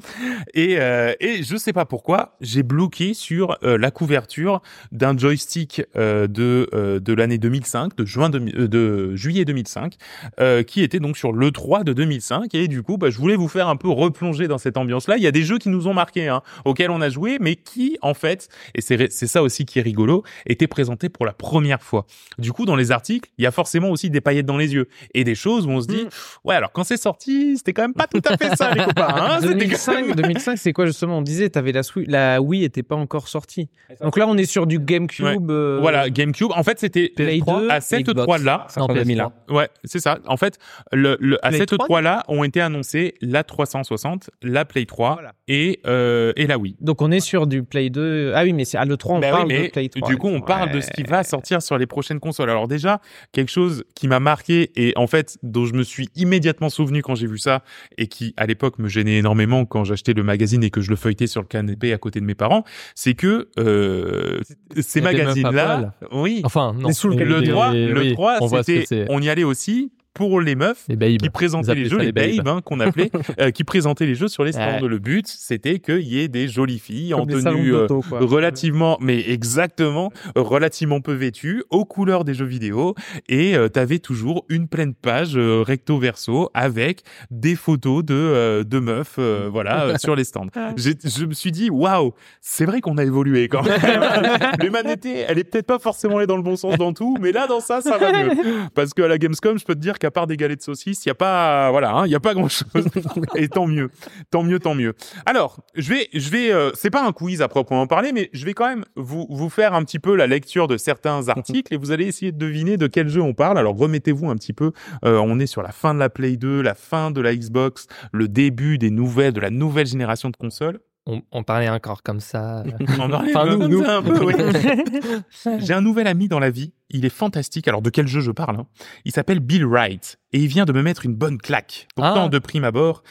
Et 0.53 0.79
euh, 0.79 1.13
et 1.19 1.43
je 1.43 1.55
sais 1.55 1.73
pas 1.73 1.85
pourquoi, 1.85 2.35
j'ai 2.41 2.63
bloqué 2.63 3.13
sur 3.13 3.57
euh, 3.63 3.77
la 3.77 3.91
couverture 3.91 4.61
d'un 4.91 5.17
joystick 5.17 5.83
euh, 5.95 6.27
de 6.27 6.69
euh, 6.73 6.99
de 6.99 7.13
l'année 7.13 7.37
2005, 7.37 7.95
de 7.95 8.05
juin 8.05 8.29
2000 8.29 8.55
euh, 8.57 8.67
de 8.67 9.15
juillet 9.15 9.45
2005, 9.45 9.95
euh, 10.39 10.63
qui 10.63 10.81
était 10.83 10.99
donc 10.99 11.17
sur 11.17 11.31
le 11.33 11.51
3 11.51 11.83
de 11.83 11.93
2005 11.93 12.53
et 12.55 12.67
du 12.67 12.83
coup, 12.83 12.97
bah 12.97 13.09
je 13.09 13.17
voulais 13.17 13.35
vous 13.35 13.47
faire 13.47 13.67
un 13.67 13.75
peu 13.75 13.89
replonger 13.89 14.47
dans 14.47 14.57
cette 14.57 14.77
ambiance-là. 14.77 15.17
Il 15.17 15.23
y 15.23 15.27
a 15.27 15.31
des 15.31 15.43
jeux 15.43 15.57
qui 15.57 15.69
nous 15.69 15.87
ont 15.87 15.93
marqués 15.93 16.27
hein, 16.27 16.41
auxquels 16.65 16.91
on 16.91 17.01
a 17.01 17.09
joué 17.09 17.37
mais 17.39 17.55
qui 17.55 17.97
en 18.01 18.13
fait 18.13 18.47
et 18.75 18.81
c'est 18.81 19.11
c'est 19.11 19.27
ça 19.27 19.41
aussi 19.43 19.65
qui 19.65 19.79
est 19.79 19.81
rigolo, 19.81 20.23
étaient 20.45 20.67
présentés 20.67 21.09
pour 21.09 21.25
la 21.25 21.33
première 21.33 21.81
fois 21.81 22.00
Du 22.37 22.51
coup, 22.51 22.65
dans 22.65 22.75
les 22.75 22.91
articles, 22.91 23.29
il 23.37 23.43
y 23.43 23.47
a 23.47 23.51
forcément 23.51 23.89
aussi 23.89 24.09
des 24.09 24.21
paillettes 24.21 24.45
dans 24.45 24.57
les 24.57 24.73
yeux 24.73 24.87
et 25.13 25.23
des 25.23 25.35
choses 25.35 25.65
où 25.65 25.69
on 25.69 25.81
se 25.81 25.87
dit, 25.87 26.07
ouais, 26.43 26.55
alors 26.55 26.71
quand 26.71 26.83
c'est 26.83 26.97
sorti, 26.97 27.57
c'était 27.57 27.73
quand 27.73 27.83
même 27.83 27.93
pas 27.93 28.07
tout 28.07 28.21
à 28.25 28.37
fait 28.37 28.55
ça, 28.55 28.73
les 28.73 28.83
copains. 28.83 29.07
Hein 29.09 29.37
C'était 29.41 29.53
quand 29.53 29.59
2005, 29.59 30.15
2005 30.15 30.57
c'est 30.57 30.73
quoi 30.73 30.85
justement 30.85 31.17
On 31.19 31.21
disait, 31.21 31.49
t'avais 31.49 31.71
la, 31.71 31.81
Swi- 31.81 32.05
la 32.07 32.41
Wii 32.41 32.63
était 32.63 32.83
pas 32.83 32.95
encore 32.95 33.27
sortie. 33.27 33.69
Donc 34.01 34.17
là, 34.17 34.25
on 34.27 34.37
est 34.37 34.45
sur 34.45 34.67
du 34.67 34.79
GameCube. 34.79 35.49
euh, 35.51 35.77
Voilà, 35.81 36.09
GameCube. 36.09 36.51
En 36.55 36.63
fait, 36.63 36.79
c'était 36.79 37.09
Play 37.15 37.41
2, 37.45 37.69
à 37.69 37.81
cette 37.81 38.01
Xbox. 38.07 38.23
3 38.23 38.37
là. 38.39 38.67
En 38.77 38.87
2001. 38.87 39.31
Ouais, 39.49 39.69
c'est 39.83 39.99
ça. 39.99 40.19
En 40.27 40.37
fait, 40.37 40.57
le, 40.91 41.17
le, 41.19 41.37
à 41.45 41.49
Play 41.49 41.59
cette 41.59 41.69
3, 41.69 41.85
3 41.85 42.01
là 42.01 42.23
ont 42.27 42.43
été 42.43 42.61
annoncés 42.61 43.15
la 43.21 43.43
360, 43.43 44.29
la 44.41 44.65
Play 44.65 44.85
3 44.85 45.13
Voilà. 45.15 45.33
et 45.47 45.79
euh, 45.87 46.33
et 46.35 46.47
la 46.47 46.57
Wii. 46.57 46.75
Donc 46.81 47.01
on 47.01 47.11
est 47.11 47.19
sur 47.19 47.47
du 47.47 47.63
Play 47.63 47.89
2. 47.89 48.33
Ah 48.35 48.43
oui, 48.43 48.53
mais 48.53 48.65
c'est 48.65 48.77
à 48.77 48.85
l'E3, 48.85 49.05
on 49.13 49.19
Ben 49.19 49.27
oui, 49.27 49.37
parle 49.37 49.47
mais 49.47 49.63
de 49.67 49.71
Play 49.71 49.89
3. 49.89 50.09
du 50.09 50.17
coup, 50.17 50.27
on 50.27 50.41
parle 50.41 50.71
de 50.71 50.81
ce 50.81 50.89
qui 50.91 51.03
va 51.03 51.23
sortir 51.23 51.61
sur 51.61 51.77
les 51.77 51.87
prochaines 51.91 52.19
consoles. 52.19 52.49
Alors 52.49 52.67
déjà, 52.67 52.99
quelque 53.31 53.51
chose 53.51 53.83
qui 53.93 54.07
m'a 54.07 54.19
marqué 54.19 54.71
et 54.75 54.93
en 54.95 55.05
fait 55.05 55.37
dont 55.43 55.65
je 55.67 55.73
me 55.73 55.83
suis 55.83 56.09
immédiatement 56.15 56.69
souvenu 56.69 57.03
quand 57.03 57.13
j'ai 57.13 57.27
vu 57.27 57.37
ça 57.37 57.63
et 57.99 58.07
qui 58.07 58.33
à 58.37 58.47
l'époque 58.47 58.79
me 58.79 58.87
gênait 58.87 59.17
énormément 59.17 59.65
quand 59.65 59.83
j'achetais 59.83 60.13
le 60.13 60.23
magazine 60.23 60.63
et 60.63 60.71
que 60.71 60.81
je 60.81 60.89
le 60.89 60.95
feuilletais 60.95 61.27
sur 61.27 61.41
le 61.41 61.47
canapé 61.47 61.93
à 61.93 61.97
côté 61.99 62.19
de 62.19 62.25
mes 62.25 62.33
parents, 62.35 62.63
c'est 62.95 63.13
que 63.13 63.49
euh, 63.59 64.39
ces 64.79 65.01
magazines-là, 65.01 65.93
oui, 66.11 66.41
Enfin, 66.43 66.73
non. 66.73 66.89
Le 66.89 67.15
mais 67.15 67.25
le 67.25 67.41
des- 67.41 67.49
3, 67.51 67.71
oui, 67.71 67.85
le 67.87 68.13
3 68.13 68.37
on 68.41 68.47
voit 68.47 68.63
ce 68.63 68.71
que 68.71 68.81
c'était, 68.81 68.85
c'est. 68.85 69.05
on 69.09 69.21
y 69.21 69.29
allait 69.29 69.43
aussi 69.43 69.91
pour 70.13 70.41
les 70.41 70.55
meufs 70.55 70.83
Les 70.89 70.95
babes. 70.95 71.17
qui 71.17 71.29
présentaient 71.29 71.73
les 71.75 71.85
jeux, 71.85 71.97
les 71.97 72.11
babes, 72.11 72.35
babes. 72.37 72.47
hein, 72.47 72.61
qu'on 72.63 72.79
appelait, 72.79 73.09
euh, 73.39 73.51
qui 73.51 73.63
présentaient 73.63 74.05
les 74.05 74.15
jeux 74.15 74.27
sur 74.27 74.43
les 74.43 74.51
stands. 74.51 74.81
Ouais. 74.81 74.87
Le 74.87 74.99
but, 74.99 75.25
c'était 75.27 75.79
qu'il 75.79 76.01
y 76.01 76.19
ait 76.19 76.27
des 76.27 76.47
jolies 76.47 76.79
filles 76.79 77.13
en 77.13 77.25
Comme 77.25 77.41
tenue 77.43 77.73
euh, 77.73 77.87
relativement, 78.19 78.97
mais 78.99 79.29
exactement, 79.29 80.11
euh, 80.37 80.41
relativement 80.41 81.01
peu 81.01 81.13
vêtues, 81.13 81.63
aux 81.69 81.85
couleurs 81.85 82.23
des 82.25 82.33
jeux 82.33 82.45
vidéo, 82.45 82.95
et 83.29 83.55
euh, 83.55 83.69
t'avais 83.69 83.99
toujours 83.99 84.45
une 84.49 84.67
pleine 84.67 84.93
page 84.93 85.37
euh, 85.37 85.61
recto 85.65 85.97
verso 85.97 86.49
avec 86.53 87.01
des 87.29 87.55
photos 87.55 88.03
de 88.03 88.13
euh, 88.13 88.63
de 88.63 88.79
meufs, 88.79 89.15
euh, 89.19 89.49
voilà, 89.51 89.85
euh, 89.85 89.97
sur 89.97 90.15
les 90.15 90.23
stands. 90.23 90.47
J'ai- 90.77 90.95
Je 91.03 91.25
me 91.25 91.33
suis 91.33 91.51
dit, 91.51 91.69
waouh, 91.69 92.13
c'est 92.41 92.65
vrai 92.65 92.81
qu'on 92.81 92.97
a 92.97 93.03
évolué 93.03 93.47
quand 93.47 93.63
même. 93.63 93.79
L'humanité, 94.61 95.25
elle 95.27 95.39
est 95.39 95.43
peut-être 95.43 95.65
pas 95.67 95.79
forcément 95.79 96.17
allée 96.17 96.27
dans 96.27 96.37
le 96.37 96.43
bon 96.43 96.55
sens 96.55 96.77
dans 96.77 96.93
tout, 96.93 97.17
mais 97.21 97.31
là, 97.31 97.47
dans 97.47 97.59
ça, 97.59 97.81
ça 97.81 97.97
va 97.97 98.11
mieux. 98.11 98.31
Parce 98.75 98.93
que 98.93 99.01
à 99.01 99.07
la 99.07 99.17
Gamescom, 99.17 99.57
je 99.57 99.65
peux 99.65 99.75
te 99.75 99.79
dire 99.79 99.99
qu'à 100.01 100.11
part 100.11 100.27
des 100.27 100.35
galettes 100.35 100.59
de 100.59 100.63
saucisses, 100.63 101.05
il 101.05 101.09
y 101.09 101.11
a 101.11 101.15
pas, 101.15 101.69
voilà, 101.69 101.91
hein, 101.91 102.07
y 102.07 102.15
a 102.15 102.19
pas 102.19 102.33
grand 102.33 102.49
chose. 102.49 102.65
Et 103.35 103.47
tant 103.47 103.67
mieux, 103.67 103.91
tant 104.31 104.43
mieux, 104.43 104.59
tant 104.59 104.73
mieux. 104.73 104.93
Alors, 105.25 105.59
je 105.75 105.93
vais, 105.93 106.09
je 106.13 106.29
vais, 106.29 106.51
euh, 106.51 106.71
c'est 106.73 106.89
pas 106.89 107.05
un 107.05 107.11
quiz 107.11 107.41
à 107.41 107.47
proprement 107.47 107.85
parler, 107.85 108.11
mais 108.11 108.29
je 108.33 108.45
vais 108.45 108.53
quand 108.53 108.67
même 108.67 108.83
vous 108.95 109.27
vous 109.29 109.49
faire 109.49 109.73
un 109.75 109.83
petit 109.83 109.99
peu 109.99 110.15
la 110.15 110.25
lecture 110.25 110.67
de 110.67 110.75
certains 110.75 111.29
articles 111.29 111.71
et 111.73 111.77
vous 111.77 111.91
allez 111.91 112.07
essayer 112.07 112.31
de 112.31 112.37
deviner 112.37 112.77
de 112.77 112.87
quel 112.87 113.07
jeu 113.09 113.21
on 113.21 113.33
parle. 113.33 113.59
Alors 113.59 113.77
remettez-vous 113.77 114.29
un 114.29 114.35
petit 114.35 114.53
peu. 114.53 114.71
Euh, 115.05 115.21
on 115.23 115.39
est 115.39 115.45
sur 115.45 115.61
la 115.61 115.71
fin 115.71 115.93
de 115.93 115.99
la 115.99 116.09
Play 116.09 116.35
2, 116.35 116.61
la 116.61 116.73
fin 116.73 117.11
de 117.11 117.21
la 117.21 117.35
Xbox, 117.35 117.85
le 118.11 118.27
début 118.27 118.79
des 118.79 118.89
nouvelles, 118.89 119.33
de 119.33 119.39
la 119.39 119.51
nouvelle 119.51 119.87
génération 119.87 120.31
de 120.31 120.35
consoles. 120.35 120.79
On, 121.07 121.21
on 121.31 121.43
parlait 121.43 121.67
encore 121.69 122.03
comme 122.03 122.19
ça. 122.19 122.63
On 122.99 123.01
en 123.05 123.09
parlait 123.09 123.31
Enfin, 123.35 123.41
un 123.41 123.45
peu 123.47 123.55
nous, 123.55 123.59
comme 123.59 123.71
nous. 123.71 123.83
ça, 123.85 123.97
un 123.97 124.01
peu, 124.03 124.23
oui. 124.23 125.59
J'ai 125.65 125.73
un 125.73 125.81
nouvel 125.81 126.05
ami 126.07 126.27
dans 126.27 126.39
la 126.39 126.51
vie. 126.51 126.73
Il 126.91 127.05
est 127.05 127.09
fantastique. 127.09 127.67
Alors, 127.67 127.81
de 127.81 127.89
quel 127.89 128.07
jeu 128.07 128.19
je 128.21 128.31
parle 128.31 128.57
hein? 128.57 128.67
Il 129.05 129.11
s'appelle 129.11 129.39
Bill 129.39 129.65
Wright. 129.65 130.19
Et 130.33 130.39
il 130.39 130.47
vient 130.47 130.65
de 130.65 130.73
me 130.73 130.81
mettre 130.83 131.05
une 131.05 131.15
bonne 131.15 131.37
claque. 131.39 131.87
Pourtant, 131.95 132.25
Ah. 132.25 132.29
de 132.29 132.37
prime 132.39 132.63
abord, 132.63 133.01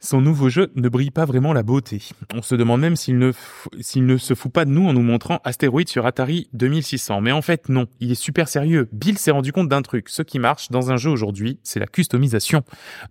son 0.00 0.20
nouveau 0.20 0.48
jeu 0.48 0.72
ne 0.74 0.88
brille 0.88 1.10
pas 1.10 1.26
vraiment 1.26 1.52
la 1.52 1.62
beauté. 1.62 2.02
On 2.34 2.42
se 2.42 2.54
demande 2.54 2.80
même 2.80 2.96
s'il 2.96 3.18
ne, 3.18 3.32
s'il 3.80 4.06
ne 4.06 4.16
se 4.16 4.34
fout 4.34 4.50
pas 4.50 4.64
de 4.64 4.70
nous 4.70 4.88
en 4.88 4.94
nous 4.94 5.02
montrant 5.02 5.40
Astéroïde 5.44 5.88
sur 5.88 6.06
Atari 6.06 6.48
2600. 6.54 7.20
Mais 7.20 7.32
en 7.32 7.42
fait, 7.42 7.68
non. 7.68 7.86
Il 8.00 8.10
est 8.10 8.14
super 8.14 8.48
sérieux. 8.48 8.88
Bill 8.92 9.18
s'est 9.18 9.30
rendu 9.30 9.52
compte 9.52 9.68
d'un 9.68 9.82
truc. 9.82 10.08
Ce 10.08 10.22
qui 10.22 10.38
marche 10.38 10.70
dans 10.70 10.90
un 10.90 10.96
jeu 10.96 11.10
aujourd'hui, 11.10 11.60
c'est 11.62 11.80
la 11.80 11.86
customisation. 11.86 12.62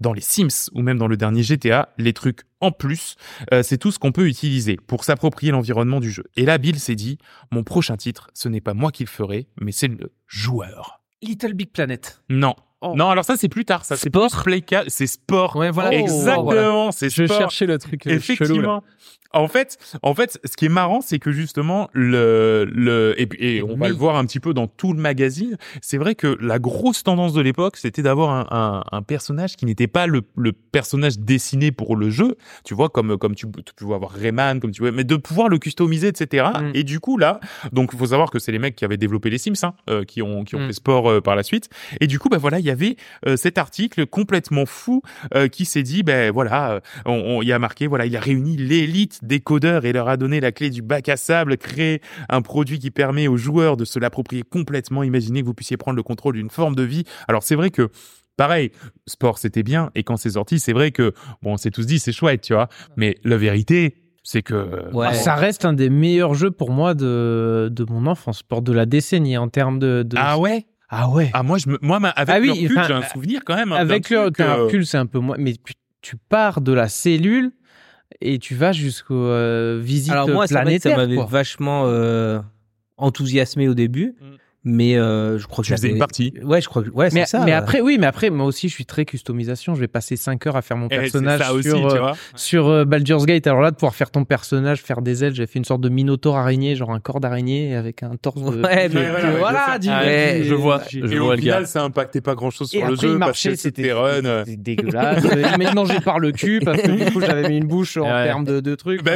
Dans 0.02 0.14
les 0.14 0.22
Sims 0.22 0.70
ou 0.74 0.82
même 0.82 0.98
dans 0.98 1.08
le 1.08 1.18
dernier 1.18 1.44
GTA, 1.44 1.90
les 1.98 2.14
trucs 2.14 2.42
en 2.62 2.72
plus, 2.72 3.16
euh, 3.54 3.64
c'est 3.64 3.78
tout 3.78 3.92
ce 3.92 4.00
qu'on 4.00 4.12
peut 4.12 4.28
utiliser 4.28 4.76
pour 4.76 5.04
s'approprier 5.04 5.52
l'environnement 5.52 6.00
du 6.00 6.12
jeu. 6.12 6.26
Et 6.36 6.46
là, 6.46 6.58
Bill 6.58 6.80
s'est 6.80 6.96
dit, 6.96 7.18
mon 7.52 7.64
prochain 7.64 7.96
titre, 7.96 8.30
ce 8.34 8.50
n'est 8.50 8.62
pas 8.62 8.74
moi 8.74 8.92
qui 8.92 9.04
le 9.04 9.10
ferai, 9.10 9.48
mais 9.62 9.72
c'est 9.72 9.88
le 9.88 10.12
joueur. 10.28 11.02
Little 11.22 11.54
Big 11.54 11.72
Planet. 11.72 12.22
Non. 12.30 12.56
Oh. 12.82 12.94
Non, 12.96 13.10
alors 13.10 13.26
ça, 13.26 13.36
c'est 13.36 13.50
plus 13.50 13.66
tard. 13.66 13.84
Ça, 13.84 13.98
c'est 13.98 14.10
Sport 14.10 14.30
plus 14.32 14.44
Play 14.44 14.62
4, 14.62 14.86
c'est 14.88 15.08
sport. 15.08 15.56
Ouais, 15.58 15.70
voilà. 15.70 15.94
Exactement, 15.94 16.44
Voilà. 16.44 16.92
c'est 16.92 17.10
Je 17.10 17.26
sport. 17.26 17.38
cherchais 17.38 17.66
le 17.66 17.78
truc 17.78 18.08
euh, 18.08 18.20
chelou, 18.20 18.38
là. 18.38 18.44
Effectivement. 18.46 18.84
En 19.32 19.48
fait, 19.48 19.78
en 20.02 20.16
fait, 20.16 20.40
ce 20.44 20.58
qui 20.58 20.66
est 20.66 20.70
marrant, 20.70 21.02
c'est 21.02 21.20
que 21.20 21.32
justement 21.32 21.88
le 21.94 22.66
le 22.74 23.14
et, 23.20 23.62
on 23.62 23.76
va 23.78 23.88
le 23.88 23.94
voir 23.94 24.16
un 24.16 24.26
petit 24.26 24.40
peu 24.40 24.56
dans 24.56 24.66
tout 24.66 24.92
le 24.92 25.00
magazine. 25.00 25.56
C'est 25.84 26.00
vrai 26.00 26.16
que 26.16 26.36
la 26.42 26.58
grosse 26.58 27.04
tendance 27.04 27.34
de 27.34 27.42
l'époque, 27.42 27.78
c'était 27.78 28.02
d'avoir 28.02 28.32
un, 28.32 28.48
un, 28.50 28.84
un 28.92 29.02
personnage 29.04 29.56
qui 29.56 29.66
n'était 29.68 29.86
pas 29.86 30.08
le, 30.08 30.24
le 30.36 30.52
personnage 30.52 31.20
dessiné 31.20 31.72
pour 31.72 31.96
le 31.96 32.10
jeu. 32.10 32.38
Tu 32.66 32.74
vois, 32.74 32.90
comme 32.90 33.20
comme 33.20 33.36
tu, 33.36 33.46
tu 33.64 33.74
pouvais 33.76 33.94
avoir 33.94 34.10
Rayman, 34.14 34.60
comme 34.60 34.72
tu 34.72 34.82
veux, 34.82 34.92
mais 34.92 35.04
de 35.04 35.16
pouvoir 35.16 35.48
le 35.48 35.60
customiser, 35.60 36.08
etc. 36.08 36.48
Mm. 36.60 36.72
Et 36.74 36.84
du 36.84 37.00
coup 37.00 37.18
là, 37.20 37.40
donc 37.72 37.92
il 37.94 38.00
faut 38.00 38.08
savoir 38.08 38.32
que 38.32 38.40
c'est 38.40 38.52
les 38.52 38.58
mecs 38.58 38.76
qui 38.76 38.84
avaient 38.84 38.98
développé 38.98 39.30
les 39.30 39.38
Sims, 39.38 39.54
hein, 39.62 39.76
euh, 39.92 40.04
qui 40.06 40.24
ont 40.24 40.44
qui 40.44 40.56
ont 40.56 40.60
Mm. 40.62 40.68
fait 40.68 40.74
sport 40.74 41.08
euh, 41.08 41.22
par 41.22 41.36
la 41.36 41.44
suite. 41.44 41.70
Et 42.02 42.08
du 42.08 42.18
coup, 42.18 42.30
bah 42.30 42.40
voilà, 42.40 42.58
il 42.58 42.66
y 42.70 42.72
avait 42.72 42.96
euh, 43.28 43.36
cet 43.38 43.58
article 43.58 44.06
complètement 44.06 44.66
fou 44.66 45.02
euh, 45.36 45.48
qui 45.48 45.66
s'est 45.66 45.84
dit, 45.84 46.04
ben 46.04 46.32
voilà, 46.32 46.72
euh, 46.74 46.80
on, 47.06 47.42
y 47.42 47.52
a 47.52 47.60
marqué, 47.60 47.88
voilà, 47.88 48.06
il 48.06 48.16
a 48.16 48.20
réuni 48.20 48.58
l'élite 48.58 49.20
des 49.24 49.40
codeurs 49.40 49.86
et 49.86 49.94
leur 49.94 50.08
a 50.08 50.18
donné 50.18 50.40
la 50.40 50.52
clé 50.52 50.70
du 50.70 50.82
bac 50.82 51.10
à 51.10 51.18
sable, 51.18 51.58
créé 51.58 52.02
un 52.30 52.42
produit 52.42 52.80
qui 52.80 52.92
permet 52.92 53.28
aux 53.28 53.38
joueurs 53.38 53.78
de 53.78 53.86
se 53.86 54.00
l'approprier 54.00 54.44
complètement. 54.44 55.04
Imaginez 55.04 55.42
que 55.42 55.46
vous 55.46 55.54
puissiez 55.54 55.78
prendre 55.78 55.98
le 55.98 56.04
contrôle 56.04 56.36
d'une 56.36 56.50
forme 56.50 56.76
de 56.76 56.84
vie. 56.84 57.04
Alors 57.28 57.44
c'est 57.44 57.56
vrai 57.56 57.70
que 57.70 57.90
Pareil, 58.38 58.72
sport 59.06 59.38
c'était 59.38 59.64
bien 59.64 59.92
et 59.96 60.04
quand 60.04 60.16
c'est 60.16 60.30
sorti, 60.30 60.60
c'est 60.60 60.72
vrai 60.72 60.92
que 60.92 61.12
bon, 61.42 61.56
on 61.56 61.58
s'est 61.58 61.72
tous 61.72 61.86
dit 61.86 62.00
c'est 62.00 62.14
chouette, 62.14 62.40
tu 62.40 62.54
vois. 62.54 62.70
Mais 62.96 63.18
la 63.26 63.36
vérité, 63.36 63.96
c'est 64.24 64.44
que 64.44 64.94
Ouais. 64.94 65.08
Ah, 65.10 65.14
Ça 65.14 65.36
reste 65.36 65.66
un 65.66 65.74
des 65.74 65.90
meilleurs 65.90 66.36
jeux 66.36 66.50
pour 66.52 66.72
moi 66.72 66.94
de, 66.94 67.68
de 67.70 67.86
mon 67.90 68.06
enfance, 68.08 68.42
pour 68.42 68.62
de 68.62 68.72
la 68.72 68.86
décennie 68.86 69.38
en 69.38 69.50
termes 69.50 69.78
de. 69.78 70.04
de- 70.04 70.16
ah 70.18 70.40
ouais, 70.40 70.68
Ah 70.90 71.10
ouais. 71.10 71.30
ah 71.34 71.44
moi 71.44 71.58
je 71.60 71.70
me, 71.70 71.78
moi 71.82 71.98
avec 71.98 72.36
Ah 72.36 72.40
oui, 72.40 72.48
le 72.48 72.54
recul, 72.54 72.82
j'ai 72.88 72.94
un 72.94 73.02
souvenir 73.04 73.42
quand 73.46 73.56
même. 73.56 73.72
hein, 73.72 73.78
Avec 73.78 74.10
le 74.10 74.18
euh, 74.18 74.64
recul, 74.66 74.86
c'est 74.86 74.98
un 74.98 75.06
peu 75.06 75.20
moins. 75.20 75.36
Mais 75.38 75.54
tu, 76.02 76.16
pars 76.18 76.62
de 76.62 76.74
la 76.74 76.88
cellule 76.88 77.52
et 78.22 78.40
tu 78.40 78.56
vas 78.56 78.72
jusqu'aux 78.72 79.14
euh, 79.14 79.80
visites 79.82 80.12
Alors 80.12 80.30
moi, 80.30 80.48
ça 80.48 80.64
m'avait 80.64 80.80
vachement 81.28 81.84
euh, 81.86 82.40
enthousiasmé 82.98 83.68
au 83.68 83.74
début, 83.76 84.16
Mm. 84.20 84.26
Mais 84.66 84.98
euh, 84.98 85.40
je 85.40 85.48
crois 85.48 85.64
que 85.64 85.68
Tu 85.68 85.74
faisais 85.74 85.90
une 85.90 86.00
partie. 86.00 86.34
Ouais, 86.44 86.60
je 86.62 86.68
crois 86.68 86.84
que 86.84 86.90
ouais, 86.90 87.10
Mais, 87.14 87.22
c'est 87.22 87.38
ça. 87.38 87.46
mais 87.46 87.54
euh. 87.54 87.58
après, 87.58 87.80
oui, 87.82 87.98
mais 88.00 88.08
après, 88.08 88.30
moi 88.30 88.46
aussi, 88.46 88.68
je 88.68 88.74
suis 88.74 88.86
très 88.86 89.06
customisation. 89.06 89.74
Je 89.74 89.80
vais 89.80 89.88
passer 89.88 90.16
5 90.18 90.46
heures 90.48 90.58
à 90.58 90.62
faire 90.62 90.76
mon 90.78 90.88
Eh, 90.92 90.98
personnage 90.98 91.40
ça 91.40 91.54
aussi, 91.54 91.70
sur, 91.70 91.88
tu 91.88 91.96
euh, 91.96 92.00
vois. 92.00 92.14
sur 92.36 92.68
euh, 92.68 92.84
Baldur's 92.86 93.26
Gate. 93.26 93.48
Alors 93.48 93.62
là, 93.62 93.72
de 93.72 93.76
pouvoir 93.76 93.96
faire 93.96 94.12
ton 94.12 94.26
personnage, 94.26 94.82
faire 94.82 95.02
des 95.02 95.24
ailes, 95.24 95.34
j'ai 95.34 95.48
fait 95.48 95.60
une 95.60 95.66
sorte 95.66 95.80
de 95.82 95.90
minotaure 95.90 96.36
araignée, 96.38 96.76
genre 96.76 96.92
un 96.92 97.00
corps 97.00 97.20
d'araignée 97.22 97.76
avec 97.76 98.04
un 98.04 98.16
torse. 98.22 98.42
de- 98.42 98.62
Ouais, 98.62 98.90
mais- 98.90 99.00
Ouais, 99.00 99.38
voilà, 99.40 99.78
je. 99.82 99.90
Ouais, 99.90 100.42
je 100.44 100.54
vois. 100.56 100.82
j'ai- 100.90 101.02
Je 101.08 101.14
et 101.14 101.18
vois 101.20 101.30
au 101.30 101.32
le 101.36 101.38
final, 101.42 101.62
gars. 101.62 101.68
ça 101.68 101.84
impactait 101.84 102.22
pas 102.22 102.36
grand 102.36 102.50
chose 102.52 102.68
Et 102.74 102.80
sur 102.80 102.88
le 102.88 102.94
après, 102.94 103.08
jeu 103.08 103.14
il 103.14 103.20
parce 103.20 103.30
marchait, 103.30 103.50
que 103.52 103.56
c'était 103.56 103.82
c'était 103.84 103.94
run. 103.94 104.26
euh. 104.26 104.44
c'était 104.46 104.58
dégueulasse. 104.58 105.24
il 105.58 105.76
mangé 105.76 106.00
par 106.02 106.20
le 106.20 106.32
cul 106.32 106.60
parce 106.64 106.82
que 106.82 106.92
du 106.92 107.12
coup, 107.12 107.22
j'avais 107.22 107.48
mis 107.50 107.58
une 107.58 107.68
bouche 107.68 107.96
en 107.98 108.04
termes 108.04 108.44
de, 108.46 108.76
trucs. 108.76 109.04
Bah 109.04 109.12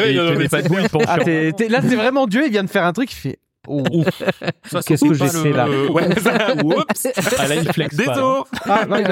Ah, 1.08 1.18
là, 1.18 1.82
c'est 1.82 1.96
vraiment 1.96 2.28
Dieu, 2.28 2.44
il 2.46 2.52
vient 2.52 2.64
de 2.64 2.70
faire 2.70 2.86
un 2.86 2.94
truc, 2.94 3.12
il 3.12 3.16
fait. 3.16 3.40
Oh, 3.68 3.84
Qu'est-ce 4.86 5.06
que 5.06 5.14
j'ai 5.14 5.28
fait, 5.30 5.52
là 5.52 5.68
Ouais, 5.92 6.14
ça- 6.20 6.54
Oups. 6.64 7.08
Désolé. 7.94 8.44
ah, 8.66 8.86
my 8.90 9.04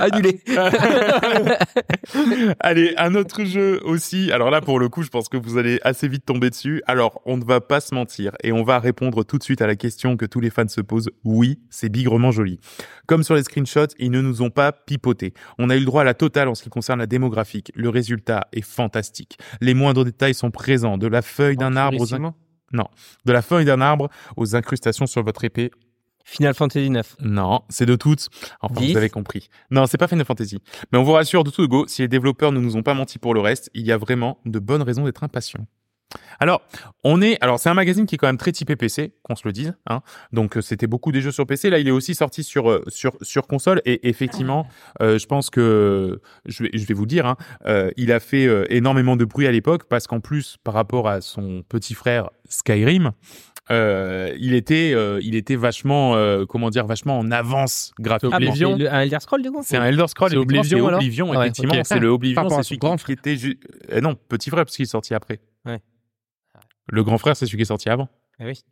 annulé. 0.00 0.40
Allez, 2.60 2.94
un 2.96 3.14
autre 3.14 3.44
jeu 3.44 3.80
aussi. 3.84 4.30
Alors 4.32 4.50
là, 4.50 4.60
pour 4.60 4.78
le 4.78 4.88
coup, 4.88 5.02
je 5.02 5.08
pense 5.08 5.28
que 5.28 5.36
vous 5.36 5.58
allez 5.58 5.80
assez 5.82 6.08
vite 6.08 6.24
tomber 6.26 6.50
dessus. 6.50 6.82
Alors, 6.86 7.20
on 7.24 7.36
ne 7.36 7.44
va 7.44 7.60
pas 7.60 7.80
se 7.80 7.94
mentir 7.94 8.32
et 8.42 8.52
on 8.52 8.62
va 8.62 8.78
répondre 8.78 9.24
tout 9.24 9.38
de 9.38 9.42
suite 9.42 9.62
à 9.62 9.66
la 9.66 9.76
question 9.76 10.16
que 10.16 10.26
tous 10.26 10.40
les 10.40 10.50
fans 10.50 10.68
se 10.68 10.80
posent. 10.80 11.10
Oui, 11.24 11.58
c'est 11.70 11.88
bigrement 11.88 12.30
joli. 12.30 12.58
Comme 13.06 13.22
sur 13.22 13.34
les 13.34 13.42
screenshots, 13.42 13.94
ils 13.98 14.10
ne 14.10 14.20
nous 14.20 14.42
ont 14.42 14.50
pas 14.50 14.72
pipoté. 14.72 15.34
On 15.58 15.70
a 15.70 15.76
eu 15.76 15.80
le 15.80 15.84
droit 15.86 16.02
à 16.02 16.04
la 16.04 16.14
totale 16.14 16.48
en 16.48 16.54
ce 16.54 16.62
qui 16.62 16.70
concerne 16.70 16.98
la 16.98 17.06
démographique. 17.06 17.72
Le 17.74 17.88
résultat 17.88 18.46
est 18.52 18.62
fantastique. 18.62 19.38
Les 19.60 19.74
moindres 19.74 20.04
détails 20.04 20.34
sont 20.34 20.50
présents, 20.50 20.98
de 20.98 21.06
la 21.06 21.22
feuille 21.22 21.56
d'un 21.56 21.76
arbre 21.76 22.00
aux, 22.00 22.06
in- 22.72 22.84
de 23.24 23.32
la 23.32 23.42
feuille 23.42 23.64
d'un 23.64 23.80
arbre 23.80 24.08
aux 24.36 24.56
incrustations 24.56 25.06
sur 25.06 25.22
votre 25.22 25.44
épée. 25.44 25.70
Final 26.26 26.54
Fantasy 26.54 26.88
9. 26.88 27.16
Non, 27.20 27.60
c'est 27.68 27.84
de 27.84 27.96
toutes. 27.96 28.28
Enfin, 28.62 28.80
10. 28.80 28.92
vous 28.92 28.96
avez 28.96 29.10
compris. 29.10 29.50
Non, 29.70 29.84
c'est 29.86 29.98
pas 29.98 30.08
Final 30.08 30.24
Fantasy. 30.24 30.58
Mais 30.90 30.98
on 30.98 31.02
vous 31.02 31.12
rassure 31.12 31.44
de 31.44 31.50
tout 31.50 31.68
go, 31.68 31.86
si 31.86 32.00
les 32.00 32.08
développeurs 32.08 32.50
ne 32.50 32.60
nous 32.60 32.76
ont 32.76 32.82
pas 32.82 32.94
menti 32.94 33.18
pour 33.18 33.34
le 33.34 33.40
reste, 33.40 33.70
il 33.74 33.84
y 33.86 33.92
a 33.92 33.98
vraiment 33.98 34.38
de 34.46 34.58
bonnes 34.58 34.80
raisons 34.82 35.04
d'être 35.04 35.22
impatient. 35.22 35.66
Alors, 36.40 36.62
on 37.04 37.22
est, 37.22 37.36
alors 37.40 37.58
c'est 37.58 37.68
un 37.68 37.74
magazine 37.74 38.06
qui 38.06 38.14
est 38.16 38.18
quand 38.18 38.26
même 38.26 38.36
très 38.38 38.52
typé 38.52 38.76
PC, 38.76 39.12
qu'on 39.22 39.36
se 39.36 39.42
le 39.46 39.52
dise. 39.52 39.74
Hein. 39.88 40.00
Donc 40.32 40.56
euh, 40.56 40.60
c'était 40.60 40.86
beaucoup 40.86 41.12
des 41.12 41.20
jeux 41.20 41.30
sur 41.32 41.46
PC. 41.46 41.70
Là, 41.70 41.78
il 41.78 41.88
est 41.88 41.92
aussi 41.92 42.14
sorti 42.14 42.42
sur 42.42 42.70
euh, 42.70 42.82
sur 42.88 43.12
sur 43.22 43.46
console 43.46 43.80
et 43.84 44.08
effectivement, 44.08 44.66
euh, 45.00 45.18
je 45.18 45.26
pense 45.26 45.50
que 45.50 46.20
je 46.46 46.64
vais 46.64 46.70
je 46.74 46.86
vais 46.86 46.94
vous 46.94 47.02
le 47.04 47.08
dire, 47.08 47.26
hein, 47.26 47.36
euh, 47.66 47.90
il 47.96 48.12
a 48.12 48.20
fait 48.20 48.46
euh, 48.46 48.64
énormément 48.70 49.16
de 49.16 49.24
bruit 49.24 49.46
à 49.46 49.52
l'époque 49.52 49.84
parce 49.88 50.06
qu'en 50.06 50.20
plus, 50.20 50.56
par 50.64 50.74
rapport 50.74 51.08
à 51.08 51.20
son 51.20 51.62
petit 51.68 51.94
frère 51.94 52.30
Skyrim, 52.48 53.12
euh, 53.70 54.34
il 54.38 54.52
était, 54.54 54.92
euh, 54.94 55.20
il 55.22 55.34
était 55.34 55.56
vachement, 55.56 56.14
euh, 56.16 56.44
comment 56.44 56.68
dire, 56.68 56.86
vachement 56.86 57.18
en 57.18 57.30
avance 57.30 57.92
graphiquement. 57.98 58.32
Ah, 58.34 58.36
Oblivion. 58.36 58.72
c'est 58.76 58.82
le- 58.82 58.92
un 58.92 59.00
Elder 59.00 59.20
Scroll 59.20 59.42
du 59.42 59.50
coup 59.50 59.60
C'est 59.64 59.76
un 59.78 59.84
Elder 59.86 60.06
Scroll. 60.08 60.30
C'est 60.30 60.36
Oblivion, 60.36 60.86
Oblivion, 60.96 61.30
Ouais, 61.30 61.36
effectivement. 61.38 61.74
C'est 61.84 61.98
le 61.98 62.08
Oblivion, 62.08 62.42
c'est 62.50 62.62
celui 62.64 62.78
grand 62.78 63.02
qui 63.02 63.12
était 63.12 63.36
ju- 63.36 63.58
eh 63.88 64.00
non, 64.02 64.14
petit 64.28 64.50
frère, 64.50 64.64
parce 64.64 64.76
qu'il 64.76 64.82
est 64.82 64.86
sorti 64.86 65.14
après. 65.14 65.40
Ouais. 65.64 65.80
Le 66.88 67.02
grand 67.04 67.18
frère, 67.18 67.36
c'est 67.36 67.46
celui 67.46 67.58
qui 67.58 67.62
est 67.62 67.66
sorti 67.66 67.88
avant. 67.88 68.08
Ah 68.38 68.44
oui. 68.46 68.62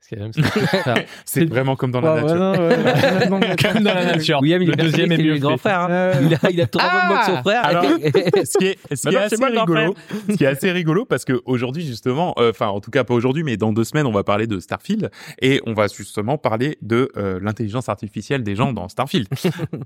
C'est 0.00 0.16
quand 0.16 0.22
même 0.22 0.32
ça. 0.32 0.94
C'est 1.24 1.44
vraiment 1.46 1.76
comme 1.76 1.92
dans 1.92 2.00
la 2.02 2.20
nature. 2.20 3.72
Comme 3.72 3.82
dans 3.84 3.94
la 3.94 4.04
nature. 4.04 4.40
William, 4.42 4.60
il 4.60 4.68
le 4.68 4.76
deuxième 4.76 5.12
est 5.12 5.16
mieux 5.16 5.34
le 5.34 5.38
grand 5.38 5.56
frère. 5.56 5.80
hein. 5.82 5.90
Euh, 5.90 6.14
Il 6.22 6.34
a, 6.34 6.50
il 6.50 6.60
a 6.60 6.66
trois 6.66 6.84
Ah 6.84 7.08
bonnes 7.08 7.18
que 7.20 7.24
son 7.36 7.42
frère. 7.42 7.64
Alors, 7.64 7.84
ce 8.44 8.58
qui 8.58 8.66
est, 8.66 8.94
ce 8.94 9.08
qui 9.08 9.14
est 9.14 9.38
Maintenant, 9.40 9.62
assez 9.62 9.72
rigolo, 9.76 9.94
ce 10.28 10.34
qui 10.36 10.44
est 10.44 10.48
assez 10.48 10.72
rigolo 10.72 11.04
parce 11.06 11.24
que 11.24 11.40
aujourd'hui 11.46 11.86
justement, 11.86 12.34
euh, 12.38 12.50
enfin 12.50 12.66
en 12.66 12.80
tout 12.80 12.90
cas 12.90 13.04
pas 13.04 13.14
aujourd'hui, 13.14 13.44
mais 13.44 13.56
dans 13.56 13.72
deux 13.72 13.84
semaines 13.84 14.06
on 14.06 14.12
va 14.12 14.24
parler 14.24 14.46
de 14.46 14.58
Starfield 14.60 15.10
et 15.40 15.62
on 15.66 15.72
va 15.72 15.86
justement 15.86 16.36
parler 16.36 16.76
de 16.82 17.10
euh, 17.16 17.38
l'intelligence 17.40 17.88
artificielle 17.88 18.42
des 18.42 18.56
gens 18.56 18.72
dans 18.72 18.88
Starfield. 18.88 19.28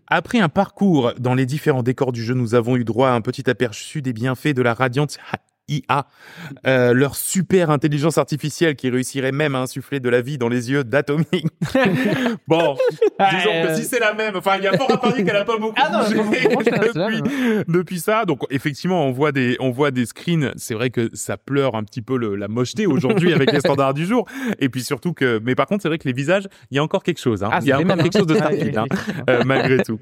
Après 0.09 0.41
un 0.41 0.49
parcours 0.49 1.13
dans 1.19 1.35
les 1.35 1.47
différents 1.47 1.83
décors 1.85 2.11
du 2.13 2.25
jeu, 2.25 2.35
nous 2.35 2.55
avons 2.57 2.77
eu 2.77 2.85
droit 2.85 3.11
à 3.11 3.13
un 3.13 3.21
petit 3.21 3.49
aperçu 3.49 4.03
des 4.03 4.15
bienfaits 4.15 4.55
de 4.55 4.63
la 4.63 4.75
Radiant 4.75 5.07
IA, 5.69 6.07
euh, 6.67 6.93
leur 6.95 7.17
super 7.17 7.71
intelligence 7.71 8.19
artificielle 8.19 8.77
qui 8.77 8.89
réussirait 8.91 9.33
même 9.33 9.55
à 9.55 9.59
insuffler 9.61 10.01
de 10.01 10.09
la 10.09 10.21
vie 10.21 10.39
dans 10.39 10.49
les 10.49 10.71
yeux 10.71 10.85
d'Atomic. 10.85 11.47
bon, 12.49 12.77
disons 13.19 13.63
que 13.67 13.75
si 13.75 13.85
c'est 13.85 13.99
la 14.01 14.15
même, 14.15 14.37
enfin 14.37 14.57
il 14.59 14.65
y 14.65 14.67
a 14.67 14.77
fort 14.77 14.91
à 14.93 14.99
parier 15.01 15.25
qu'elle 15.25 15.37
a 15.37 15.45
pas 15.45 15.59
beaucoup 15.59 15.75
Ah 15.77 15.91
non, 15.91 16.23
bougé 16.23 16.43
depuis, 16.43 17.65
depuis 17.69 18.01
ça. 18.01 18.25
Donc 18.25 18.43
effectivement, 18.51 19.07
on 19.07 19.13
voit 19.13 19.33
des, 19.33 19.57
on 19.61 19.71
voit 19.71 19.91
des 19.91 20.07
screens. 20.07 20.53
C'est 20.57 20.75
vrai 20.75 20.91
que 20.91 21.11
ça 21.15 21.37
pleure 21.37 21.75
un 21.75 21.83
petit 21.85 22.03
peu 22.03 22.17
le- 22.17 22.37
la 22.37 22.49
mocheté 22.49 22.87
aujourd'hui 22.87 23.33
avec 23.33 23.53
les 23.53 23.61
standards 23.67 23.95
du 23.95 24.07
jour. 24.07 24.27
Et 24.61 24.69
puis 24.69 24.83
surtout 24.83 25.13
que, 25.13 25.41
mais 25.45 25.55
par 25.55 25.67
contre, 25.67 25.83
c'est 25.83 25.89
vrai 25.89 25.99
que 25.99 26.07
les 26.09 26.15
visages, 26.15 26.47
il 26.71 26.77
y 26.77 26.79
a 26.79 26.83
encore 26.83 27.03
quelque 27.03 27.21
chose. 27.21 27.43
Hein. 27.43 27.51
Ah, 27.53 27.59
il 27.63 27.69
y 27.69 27.73
a 27.73 27.79
encore 27.81 27.97
quelque 27.97 28.19
chose 28.19 28.27
de 28.27 28.35
hein. 28.35 28.39
Starfield, 28.39 28.77
Ah, 28.79 28.85
hein, 28.85 29.25
euh, 29.31 29.43
malgré 29.45 29.83
tout. 29.83 29.99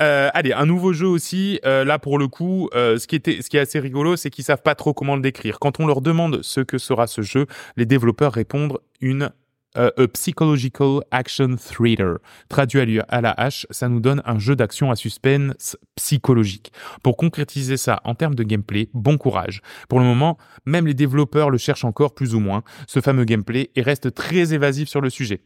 Euh, 0.00 0.30
allez, 0.34 0.52
un 0.52 0.66
nouveau 0.66 0.92
jeu 0.92 1.06
aussi. 1.06 1.60
Euh, 1.64 1.84
là, 1.84 1.98
pour 1.98 2.18
le 2.18 2.28
coup, 2.28 2.68
euh, 2.74 2.98
ce 2.98 3.06
qui 3.06 3.16
était, 3.16 3.42
ce 3.42 3.48
qui 3.48 3.56
est 3.56 3.60
assez 3.60 3.80
rigolo, 3.80 4.16
c'est 4.16 4.30
qu'ils 4.30 4.44
savent 4.44 4.62
pas 4.62 4.74
trop 4.74 4.92
comment 4.94 5.16
le 5.16 5.22
décrire. 5.22 5.58
Quand 5.58 5.80
on 5.80 5.86
leur 5.86 6.00
demande 6.00 6.42
ce 6.42 6.60
que 6.60 6.78
sera 6.78 7.06
ce 7.06 7.22
jeu, 7.22 7.46
les 7.76 7.86
développeurs 7.86 8.32
répondent 8.32 8.78
une 9.00 9.30
euh, 9.76 9.90
a 9.96 10.08
psychological 10.08 11.00
action 11.10 11.56
thriller. 11.56 12.18
Traduit 12.48 13.00
à 13.08 13.20
la 13.20 13.30
hache, 13.32 13.66
ça 13.70 13.88
nous 13.88 14.00
donne 14.00 14.22
un 14.24 14.38
jeu 14.38 14.56
d'action 14.56 14.90
à 14.90 14.96
suspense 14.96 15.76
psychologique. 15.96 16.72
Pour 17.02 17.16
concrétiser 17.16 17.76
ça 17.76 18.00
en 18.04 18.14
termes 18.14 18.34
de 18.34 18.42
gameplay, 18.42 18.88
bon 18.94 19.18
courage. 19.18 19.60
Pour 19.88 19.98
le 19.98 20.06
moment, 20.06 20.38
même 20.64 20.86
les 20.86 20.94
développeurs 20.94 21.50
le 21.50 21.58
cherchent 21.58 21.84
encore 21.84 22.14
plus 22.14 22.34
ou 22.34 22.40
moins, 22.40 22.62
ce 22.86 23.00
fameux 23.00 23.24
gameplay, 23.24 23.70
et 23.76 23.82
restent 23.82 24.14
très 24.14 24.54
évasifs 24.54 24.88
sur 24.88 25.00
le 25.00 25.10
sujet. 25.10 25.42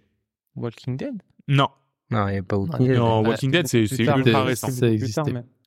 Walking 0.54 0.96
Dead? 0.96 1.22
Non, 1.48 1.68
Non, 2.10 2.28
il 2.28 2.32
n'y 2.32 2.38
a 2.38 2.42
pas 2.42 2.56
beaucoup. 2.56 2.82
Ouais. 2.82 2.96
non, 2.96 3.22
Walking 3.24 3.50
Dead, 3.50 3.66
c'est 3.68 3.84
ultra 3.84 4.44
récent. 4.44 4.68
ça 4.68 4.88
existait. 4.88 5.22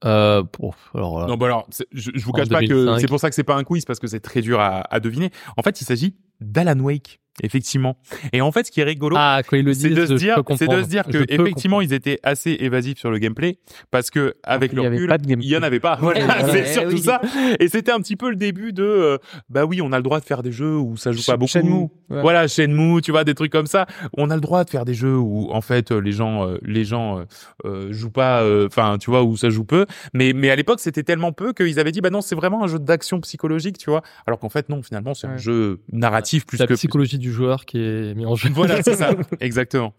Euh, 0.05 0.43
bon, 0.59 0.71
alors 0.93 1.21
là. 1.21 1.27
Non, 1.27 1.37
bah 1.37 1.45
alors, 1.45 1.67
je, 1.93 2.11
je 2.13 2.25
vous 2.25 2.33
cache 2.33 2.49
pas 2.49 2.59
que 2.61 2.67
2005. 2.67 2.99
c'est 2.99 3.07
pour 3.07 3.19
ça 3.19 3.29
que 3.29 3.35
c'est 3.35 3.43
pas 3.43 3.55
un 3.55 3.63
quiz 3.63 3.85
parce 3.85 3.99
que 3.99 4.07
c'est 4.07 4.19
très 4.19 4.41
dur 4.41 4.59
à, 4.59 4.81
à 4.93 4.99
deviner. 4.99 5.31
En 5.55 5.61
fait, 5.61 5.79
il 5.79 5.85
s'agit 5.85 6.17
d'Alan 6.41 6.79
Wake, 6.79 7.21
effectivement. 7.41 7.97
Et 8.31 8.41
en 8.41 8.51
fait, 8.51 8.67
ce 8.67 8.71
qui 8.71 8.81
est 8.81 8.83
rigolo, 8.83 9.15
Ah, 9.17 9.41
il 9.51 9.75
c'est 9.75 9.89
de 9.89 10.05
se 10.05 10.13
dire, 10.13 10.41
c'est 10.55 10.67
de 10.67 10.83
se 10.83 10.87
dire 10.87 11.05
que 11.05 11.25
effectivement, 11.29 11.81
ils 11.81 11.93
étaient 11.93 12.19
assez 12.23 12.57
évasifs 12.59 12.99
sur 12.99 13.11
le 13.11 13.17
gameplay 13.17 13.57
parce 13.91 14.09
que 14.11 14.35
avec 14.43 14.71
il 14.71 14.75
le 14.77 14.83
y 14.83 14.85
avait 14.85 14.95
recul, 14.97 15.09
pas 15.09 15.17
de 15.17 15.25
gameplay. 15.25 15.47
il 15.47 15.51
y 15.51 15.57
en 15.57 15.63
avait 15.63 15.79
pas. 15.79 15.97
Voilà, 15.99 16.45
c'est 16.51 16.73
surtout 16.73 16.95
oui. 16.95 17.01
ça. 17.01 17.21
Et 17.59 17.67
c'était 17.67 17.91
un 17.91 17.99
petit 17.99 18.15
peu 18.15 18.29
le 18.29 18.35
début 18.35 18.73
de, 18.73 18.83
euh, 18.83 19.17
bah 19.49 19.65
oui, 19.65 19.81
on 19.81 19.91
a 19.91 19.97
le 19.97 20.03
droit 20.03 20.19
de 20.19 20.25
faire 20.25 20.43
des 20.43 20.51
jeux 20.51 20.77
où 20.77 20.97
ça 20.97 21.11
joue 21.11 21.23
pas 21.25 21.37
beaucoup. 21.37 21.51
Shenmue. 21.51 21.87
Ouais. 22.09 22.21
Voilà, 22.21 22.47
Shenmue, 22.47 23.01
tu 23.01 23.11
vois, 23.11 23.23
des 23.23 23.33
trucs 23.33 23.51
comme 23.51 23.67
ça. 23.67 23.85
On 24.17 24.29
a 24.29 24.35
le 24.35 24.41
droit 24.41 24.63
de 24.63 24.69
faire 24.69 24.85
des 24.85 24.93
jeux 24.93 25.17
où, 25.17 25.49
en 25.51 25.61
fait, 25.61 25.91
euh, 25.91 25.99
les 25.99 26.11
gens, 26.11 26.47
euh, 26.47 26.57
les 26.63 26.85
gens 26.85 27.23
euh, 27.65 27.91
jouent 27.91 28.11
pas, 28.11 28.43
enfin, 28.65 28.97
tu 28.99 29.09
vois, 29.09 29.23
où 29.23 29.37
ça 29.37 29.49
joue 29.49 29.65
peu. 29.65 29.85
Mais, 30.13 30.33
mais 30.33 30.49
à 30.49 30.55
l'époque, 30.55 30.79
c'était 30.79 31.03
tellement 31.03 31.31
peu 31.31 31.53
qu'ils 31.53 31.79
avaient 31.79 31.91
dit, 31.91 32.01
bah 32.01 32.09
non, 32.09 32.21
c'est 32.21 32.35
vraiment 32.35 32.63
un 32.63 32.67
jeu 32.67 32.79
d'action 32.79 33.19
psychologique, 33.21 33.77
tu 33.77 33.89
vois. 33.89 34.01
Alors 34.27 34.39
qu'en 34.39 34.49
fait, 34.49 34.69
non, 34.69 34.81
finalement, 34.81 35.13
c'est 35.13 35.27
un 35.27 35.37
jeu 35.37 35.81
narratif 35.91 36.45
plus 36.45 36.57
la 36.59 36.67
que. 36.67 36.73
psychologie 36.73 37.17
du 37.23 37.31
joueur 37.31 37.65
qui 37.65 37.79
est 37.79 38.13
mis 38.15 38.25
en 38.25 38.35
jeu. 38.35 38.49
Voilà, 38.53 38.83
c'est 38.83 38.95
ça, 38.95 39.11
exactement. 39.39 39.93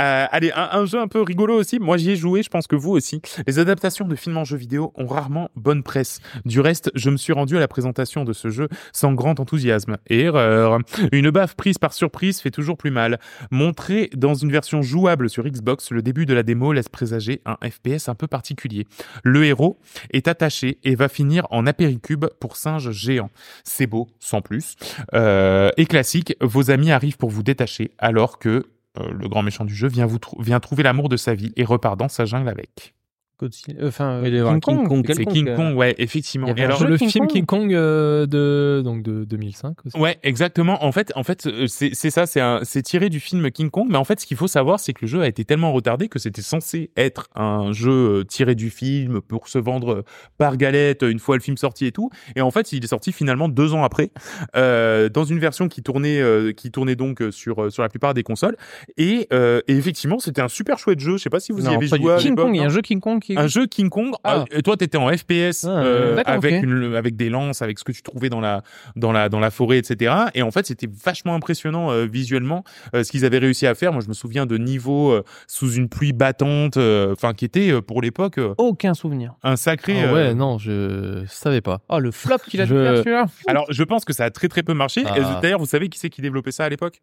Euh, 0.00 0.26
allez, 0.30 0.52
un, 0.52 0.68
un 0.72 0.84
jeu 0.84 0.98
un 1.00 1.08
peu 1.08 1.22
rigolo 1.22 1.54
aussi. 1.54 1.78
Moi, 1.78 1.96
j'y 1.96 2.10
ai 2.10 2.16
joué, 2.16 2.42
je 2.42 2.50
pense 2.50 2.66
que 2.66 2.76
vous 2.76 2.90
aussi. 2.90 3.22
Les 3.46 3.58
adaptations 3.58 4.06
de 4.06 4.16
films 4.16 4.36
en 4.36 4.44
jeux 4.44 4.56
vidéo 4.56 4.92
ont 4.96 5.06
rarement 5.06 5.50
bonne 5.54 5.82
presse. 5.82 6.20
Du 6.44 6.60
reste, 6.60 6.90
je 6.94 7.10
me 7.10 7.16
suis 7.16 7.32
rendu 7.32 7.56
à 7.56 7.60
la 7.60 7.68
présentation 7.68 8.24
de 8.24 8.32
ce 8.32 8.50
jeu 8.50 8.68
sans 8.92 9.12
grand 9.14 9.38
enthousiasme. 9.38 9.98
Erreur. 10.08 10.78
Une 11.12 11.30
baffe 11.30 11.54
prise 11.54 11.78
par 11.78 11.92
surprise 11.92 12.40
fait 12.40 12.50
toujours 12.50 12.76
plus 12.76 12.90
mal. 12.90 13.20
Montré 13.50 14.10
dans 14.14 14.34
une 14.34 14.50
version 14.50 14.82
jouable 14.82 15.30
sur 15.30 15.44
Xbox, 15.44 15.92
le 15.92 16.02
début 16.02 16.26
de 16.26 16.34
la 16.34 16.42
démo 16.42 16.72
laisse 16.72 16.88
présager 16.88 17.40
un 17.46 17.56
FPS 17.62 18.08
un 18.08 18.14
peu 18.16 18.26
particulier. 18.26 18.86
Le 19.22 19.44
héros 19.44 19.78
est 20.10 20.26
attaché 20.26 20.78
et 20.82 20.96
va 20.96 21.08
finir 21.08 21.46
en 21.50 21.66
apéricube 21.66 22.26
pour 22.40 22.56
singe 22.56 22.90
géant. 22.90 23.30
C'est 23.62 23.86
beau, 23.86 24.08
sans 24.18 24.40
plus. 24.40 24.74
Euh, 25.14 25.70
et 25.76 25.86
classique, 25.86 26.34
vos 26.40 26.63
amis 26.70 26.92
arrivent 26.92 27.16
pour 27.16 27.30
vous 27.30 27.42
détacher 27.42 27.92
alors 27.98 28.38
que 28.38 28.66
euh, 28.98 29.10
le 29.12 29.28
grand 29.28 29.42
méchant 29.42 29.64
du 29.64 29.74
jeu 29.74 29.88
vient, 29.88 30.08
vient 30.38 30.60
trouver 30.60 30.82
l'amour 30.82 31.08
de 31.08 31.16
sa 31.16 31.34
vie 31.34 31.52
et 31.56 31.64
repart 31.64 31.98
dans 31.98 32.08
sa 32.08 32.24
jungle 32.24 32.48
avec. 32.48 32.94
Godzilla- 33.40 33.76
euh, 33.80 33.88
Enfin, 33.88 34.22
euh, 34.24 34.24
King 34.24 34.60
King 34.60 34.60
Kong. 34.60 34.88
Kong 34.88 35.04
C'est 35.12 35.24
King 35.24 35.48
euh. 35.48 35.56
Kong, 35.56 35.76
ouais, 35.76 35.94
effectivement. 35.98 36.46
Il 36.46 36.50
y 36.50 36.52
avait 36.52 36.60
Et 36.62 36.64
alors, 36.64 36.84
le 36.84 36.96
King 36.96 37.10
film 37.10 37.26
Kong. 37.26 37.32
King 37.32 37.46
Kong 37.46 37.74
euh, 37.74 38.26
de 38.26 38.82
donc 38.84 39.02
de 39.02 39.24
2005 39.24 39.76
aussi. 39.86 39.98
Ouais, 39.98 40.18
exactement. 40.22 40.84
En 40.84 40.92
fait, 40.92 41.12
en 41.16 41.22
fait, 41.22 41.48
c'est 41.66 41.94
c'est 41.94 42.10
ça, 42.10 42.26
c'est 42.26 42.40
un, 42.40 42.60
c'est 42.62 42.82
tiré 42.82 43.08
du 43.08 43.20
film 43.20 43.50
King 43.50 43.70
Kong. 43.70 43.86
Mais 43.90 43.98
en 43.98 44.04
fait, 44.04 44.20
ce 44.20 44.26
qu'il 44.26 44.36
faut 44.36 44.46
savoir, 44.48 44.80
c'est 44.80 44.92
que 44.92 45.00
le 45.02 45.08
jeu 45.08 45.20
a 45.22 45.26
été 45.26 45.44
tellement 45.44 45.72
retardé 45.72 46.08
que 46.08 46.18
c'était 46.18 46.42
censé 46.42 46.90
être 46.96 47.28
un 47.34 47.72
jeu 47.72 48.24
tiré 48.28 48.54
du 48.54 48.70
film 48.70 49.20
pour 49.20 49.48
se 49.48 49.58
vendre 49.58 50.04
par 50.38 50.56
galette 50.56 51.02
une 51.02 51.18
fois 51.18 51.36
le 51.36 51.42
film 51.42 51.56
sorti 51.56 51.86
et 51.86 51.92
tout. 51.92 52.10
Et 52.36 52.40
en 52.40 52.50
fait, 52.50 52.72
il 52.72 52.84
est 52.84 52.88
sorti 52.88 53.12
finalement 53.12 53.48
deux 53.48 53.74
ans 53.74 53.84
après, 53.84 54.10
euh, 54.56 55.08
dans 55.08 55.24
une 55.24 55.38
version 55.38 55.68
qui 55.68 55.82
tournait, 55.82 56.20
euh, 56.20 56.52
qui 56.52 56.70
tournait 56.70 56.96
donc 56.96 57.22
sur 57.30 57.72
sur 57.72 57.82
la 57.82 57.88
plupart 57.88 58.14
des 58.14 58.22
consoles. 58.22 58.56
Et, 58.96 59.26
euh, 59.32 59.60
et 59.68 59.76
effectivement, 59.76 60.18
c'était 60.18 60.40
un 60.40 60.48
super 60.48 60.78
chouette 60.78 61.00
jeu. 61.00 61.16
Je 61.16 61.22
sais 61.22 61.30
pas 61.30 61.40
si 61.40 61.52
vous 61.52 61.64
y 61.64 61.74
avez 61.74 61.86
joué. 61.86 62.16
King 62.18 62.36
Kong, 62.36 62.50
il 62.54 62.58
y 62.58 62.60
a 62.60 62.66
un 62.66 62.68
jeu 62.68 62.80
King 62.82 63.00
Kong 63.00 63.20
un 63.36 63.46
jeu 63.46 63.66
King 63.66 63.88
Kong. 63.90 64.12
Ah. 64.24 64.44
euh, 64.54 64.60
toi, 64.60 64.76
t'étais 64.76 64.98
en 64.98 65.08
FPS 65.08 65.64
Ah, 65.64 65.68
euh, 65.70 66.22
avec 66.26 66.62
une, 66.62 66.94
avec 66.94 67.16
des 67.16 67.28
lances, 67.30 67.62
avec 67.62 67.78
ce 67.78 67.84
que 67.84 67.92
tu 67.92 68.02
trouvais 68.02 68.28
dans 68.28 68.40
la 68.40 68.62
dans 68.96 69.12
la 69.12 69.28
dans 69.28 69.40
la 69.40 69.50
forêt, 69.50 69.78
etc. 69.78 70.14
Et 70.34 70.42
en 70.42 70.50
fait, 70.50 70.66
c'était 70.66 70.88
vachement 71.04 71.34
impressionnant 71.34 71.90
euh, 71.90 72.04
visuellement 72.06 72.64
euh, 72.94 73.04
ce 73.04 73.10
qu'ils 73.10 73.24
avaient 73.24 73.38
réussi 73.38 73.66
à 73.66 73.74
faire. 73.74 73.92
Moi, 73.92 74.02
je 74.02 74.08
me 74.08 74.14
souviens 74.14 74.46
de 74.46 74.56
niveaux 74.58 75.10
euh, 75.12 75.24
sous 75.46 75.72
une 75.72 75.88
pluie 75.88 76.12
battante, 76.12 76.76
euh, 76.76 77.12
enfin 77.12 77.32
qui 77.34 77.44
était 77.44 77.70
euh, 77.72 77.80
pour 77.80 78.02
l'époque 78.02 78.38
euh, 78.38 78.54
aucun 78.58 78.94
souvenir. 78.94 79.34
un 79.42 79.56
sacré. 79.56 80.02
Ah 80.02 80.06
euh, 80.08 80.14
ouais, 80.14 80.34
non, 80.34 80.58
je 80.58 81.24
savais 81.28 81.60
pas. 81.60 81.80
Oh, 81.88 81.98
le 81.98 82.10
flop 82.10 82.38
qu'il 82.48 82.60
a 82.60 82.66
Je- 82.66 82.74
fait 82.74 82.96
celui-là. 82.98 83.26
Alors, 83.46 83.66
je 83.70 83.82
pense 83.82 84.04
que 84.04 84.12
ça 84.12 84.24
a 84.24 84.30
très 84.30 84.48
très 84.48 84.62
peu 84.62 84.74
marché. 84.74 85.02
Ah. 85.06 85.16
Et 85.18 85.22
D'ailleurs, 85.42 85.58
vous 85.60 85.66
savez 85.66 85.88
qui 85.88 85.98
c'est 85.98 86.10
qui 86.10 86.22
développait 86.22 86.52
ça 86.52 86.64
à 86.64 86.68
l'époque? 86.68 87.02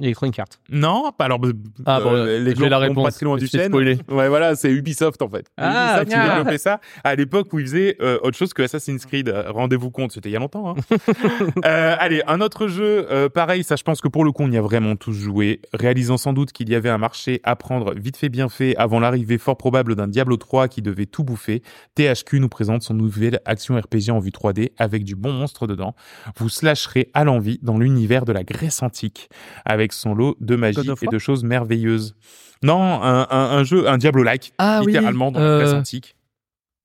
Electronic 0.00 0.38
Arts. 0.38 0.46
Non, 0.70 1.10
pas 1.16 1.26
alors. 1.26 1.40
Ah 1.84 2.00
bon, 2.00 2.12
euh, 2.12 2.38
les 2.38 2.54
j'ai 2.54 2.68
la 2.68 2.78
réponse. 2.78 3.04
Pas 3.04 3.10
très 3.12 3.24
loin 3.24 3.36
du 3.36 3.46
chêne. 3.46 3.68
spoilé. 3.68 3.98
Ouais, 4.08 4.28
voilà, 4.28 4.54
c'est 4.54 4.70
Ubisoft 4.70 5.20
en 5.22 5.28
fait. 5.28 5.46
Ah, 5.56 6.02
Ubisoft 6.02 6.18
ah. 6.18 6.28
développait 6.28 6.58
ça 6.58 6.80
à 7.04 7.14
l'époque 7.14 7.52
où 7.52 7.58
ils 7.58 7.66
faisaient 7.66 7.96
euh, 8.00 8.18
autre 8.22 8.36
chose 8.36 8.52
que 8.52 8.62
Assassin's 8.62 9.04
Creed. 9.06 9.28
Euh, 9.28 9.50
Rendez-vous 9.50 9.90
compte, 9.90 10.12
c'était 10.12 10.28
il 10.28 10.32
y 10.32 10.36
a 10.36 10.38
longtemps. 10.38 10.70
Hein. 10.70 10.96
Euh, 11.64 11.96
allez, 11.98 12.22
un 12.26 12.40
autre 12.40 12.68
jeu, 12.68 13.06
pareil, 13.32 13.64
ça 13.64 13.76
je 13.76 13.82
pense 13.82 14.00
que 14.00 14.08
pour 14.08 14.24
le 14.24 14.32
coup 14.32 14.42
on 14.42 14.50
y 14.50 14.56
a 14.56 14.62
vraiment 14.62 14.94
tous 14.94 15.12
joué, 15.12 15.60
réalisant 15.72 16.16
sans 16.16 16.32
doute 16.32 16.52
qu'il 16.52 16.68
y 16.68 16.74
avait 16.74 16.90
un 16.90 16.98
marché 16.98 17.40
à 17.44 17.56
prendre 17.56 17.94
vite 17.94 18.16
fait 18.16 18.28
bien 18.28 18.48
fait 18.48 18.76
avant 18.76 19.00
l'arrivée 19.00 19.38
fort 19.38 19.56
probable 19.56 19.96
d'un 19.96 20.06
Diablo 20.06 20.36
3 20.36 20.68
qui 20.68 20.82
devait 20.82 21.06
tout 21.06 21.24
bouffer. 21.24 21.62
THQ 21.94 22.40
nous 22.40 22.48
présente 22.48 22.82
son 22.82 22.94
nouvelle 22.94 23.40
action 23.44 23.78
RPG 23.78 24.10
en 24.10 24.18
vue 24.18 24.30
3D 24.30 24.70
avec 24.78 25.04
du 25.04 25.16
bon 25.16 25.32
monstre 25.32 25.66
dedans. 25.66 25.94
Vous 26.36 26.48
slasherez 26.48 27.10
à 27.14 27.24
l'envie 27.24 27.58
dans 27.62 27.78
l'univers 27.78 28.24
de 28.24 28.32
la 28.32 28.44
Grèce 28.44 28.82
antique 28.82 29.28
avec 29.66 29.92
son 29.92 30.14
lot 30.14 30.36
de 30.40 30.56
magie 30.56 30.88
et 31.02 31.06
de 31.06 31.18
choses 31.18 31.44
merveilleuses. 31.44 32.14
Non, 32.62 33.02
un, 33.02 33.26
un, 33.30 33.58
un 33.58 33.64
jeu, 33.64 33.86
un 33.88 33.98
Diablo-like, 33.98 34.54
Ah 34.58 34.80
oui, 34.80 34.92
littéralement 34.92 35.30
dans 35.30 35.40
la 35.40 35.46
euh, 35.46 35.58
Grèce 35.60 35.74
antique. 35.74 36.16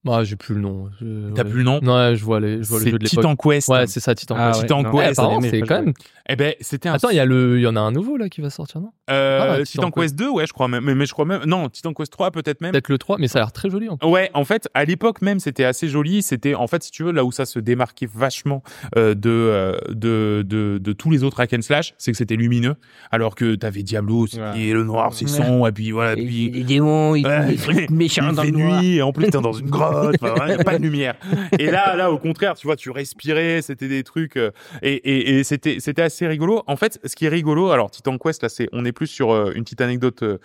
Bah, 0.03 0.23
j'ai 0.23 0.35
plus 0.35 0.55
le 0.55 0.61
nom. 0.61 0.89
Je- 0.99 1.31
T'as 1.33 1.43
ouais. 1.43 1.49
plus 1.49 1.59
le 1.59 1.63
nom? 1.63 1.79
Non, 1.81 1.95
ouais, 1.95 2.15
je 2.15 2.25
vois 2.25 2.39
les, 2.39 2.63
je 2.63 2.67
vois 2.67 2.79
le 2.79 2.85
C'est 2.85 2.91
jeu 2.91 2.97
de 2.97 3.03
l'époque. 3.03 3.21
Titan 3.23 3.35
Quest. 3.35 3.67
Ouais, 3.69 3.85
c'est 3.87 3.99
ça, 3.99 4.15
Titan 4.15 4.35
Ah 4.37 4.47
Quest. 4.47 4.57
ouais, 4.61 4.65
Titan 4.67 4.81
non. 4.83 4.91
Quest. 4.91 5.19
Apparemment, 5.19 5.39
mais 5.41 5.49
c'est 5.51 5.61
quand 5.61 5.81
même. 5.83 5.93
Eh 6.31 6.35
ben, 6.35 6.53
c'était 6.61 6.87
un 6.89 6.93
Attends, 6.93 7.09
il 7.09 7.17
y 7.17 7.19
a 7.19 7.25
le, 7.25 7.57
il 7.59 7.61
y 7.63 7.67
en 7.67 7.75
a 7.75 7.79
un 7.81 7.91
nouveau 7.91 8.15
là 8.17 8.29
qui 8.29 8.39
va 8.41 8.49
sortir, 8.49 8.79
non? 8.79 8.91
Euh, 9.09 9.39
Ah, 9.41 9.63
Titan, 9.63 9.87
Titan 9.87 9.91
Quest 9.91 10.15
2, 10.15 10.29
ouais, 10.29 10.45
je 10.47 10.53
crois 10.53 10.67
même. 10.67 10.83
Mais, 10.85 10.95
mais 10.95 11.05
je 11.05 11.11
crois 11.11 11.25
même. 11.25 11.41
Non, 11.45 11.67
Titan 11.69 11.93
Quest 11.93 12.11
3, 12.11 12.31
peut-être 12.31 12.61
même. 12.61 12.71
Peut-être 12.71 12.89
le 12.89 12.97
3, 12.97 13.17
mais 13.19 13.27
ça 13.27 13.39
a 13.39 13.41
l'air 13.41 13.51
très 13.51 13.69
joli. 13.69 13.89
En 13.89 13.97
Ouais, 14.09 14.31
en 14.33 14.45
fait, 14.45 14.69
à 14.73 14.85
l'époque 14.85 15.21
même, 15.21 15.39
c'était 15.39 15.65
assez 15.65 15.87
joli. 15.89 16.21
C'était, 16.21 16.55
en 16.55 16.67
fait, 16.67 16.83
si 16.83 16.91
tu 16.91 17.03
veux, 17.03 17.11
là 17.11 17.25
où 17.25 17.31
ça 17.31 17.45
se 17.45 17.59
démarquait 17.59 18.07
vachement 18.13 18.63
euh, 18.97 19.13
de, 19.13 19.29
euh, 19.29 19.77
de, 19.89 20.43
de, 20.47 20.77
de 20.81 20.93
tous 20.93 21.11
les 21.11 21.23
autres 21.23 21.39
hack 21.41 21.53
and 21.53 21.61
slash, 21.61 21.93
c'est 21.97 22.11
que 22.11 22.17
c'était 22.17 22.35
lumineux. 22.37 22.75
Alors 23.11 23.35
que 23.35 23.55
t'avais 23.55 23.83
Diablo, 23.83 24.25
Ouais. 24.37 24.67
est 24.69 24.73
le 24.73 24.83
noir, 24.83 25.13
c'est 25.13 25.27
son, 25.27 25.65
et 25.67 25.71
puis 25.71 25.91
voilà, 25.91 26.13
Et 26.13 26.25
puis. 26.25 26.49
Les 26.51 26.63
démons, 26.63 27.15
ils 27.15 27.25
Ouais, 27.25 27.45
des 27.47 27.55
trucs 27.57 27.89
méchants 27.89 28.29
il 28.29 28.35
dans 28.35 28.43
fait 28.43 28.51
le 28.51 28.57
noir. 28.57 28.81
nuit, 28.81 28.95
et 28.97 29.01
en 29.01 29.11
plus 29.11 29.25
t'es 29.25 29.39
dans 29.41 29.51
une 29.53 29.69
grotte, 29.69 30.15
c'est 30.21 30.63
pas 30.63 30.77
de 30.77 30.83
lumière. 30.83 31.15
Et 31.59 31.69
là, 31.71 31.95
là, 31.95 32.11
au 32.11 32.17
contraire, 32.17 32.53
tu 32.55 32.67
vois, 32.67 32.75
tu 32.75 32.89
respirais, 32.91 33.61
c'était 33.61 33.87
des 33.87 34.03
trucs, 34.03 34.37
et, 34.37 34.51
et, 34.83 35.39
et 35.39 35.43
c'était, 35.43 35.77
c'était 35.79 36.01
assez 36.21 36.27
rigolo. 36.27 36.63
En 36.67 36.75
fait, 36.75 36.99
ce 37.03 37.15
qui 37.15 37.25
est 37.25 37.29
rigolo, 37.29 37.71
alors 37.71 37.89
Titan 37.89 38.17
Quest, 38.17 38.43
là, 38.43 38.49
c'est, 38.49 38.69
on 38.71 38.85
est 38.85 38.91
plus 38.91 39.07
sur 39.07 39.31
euh, 39.31 39.51
une 39.55 39.63
petite 39.63 39.81
anecdote. 39.81 40.23
euh, 40.23 40.37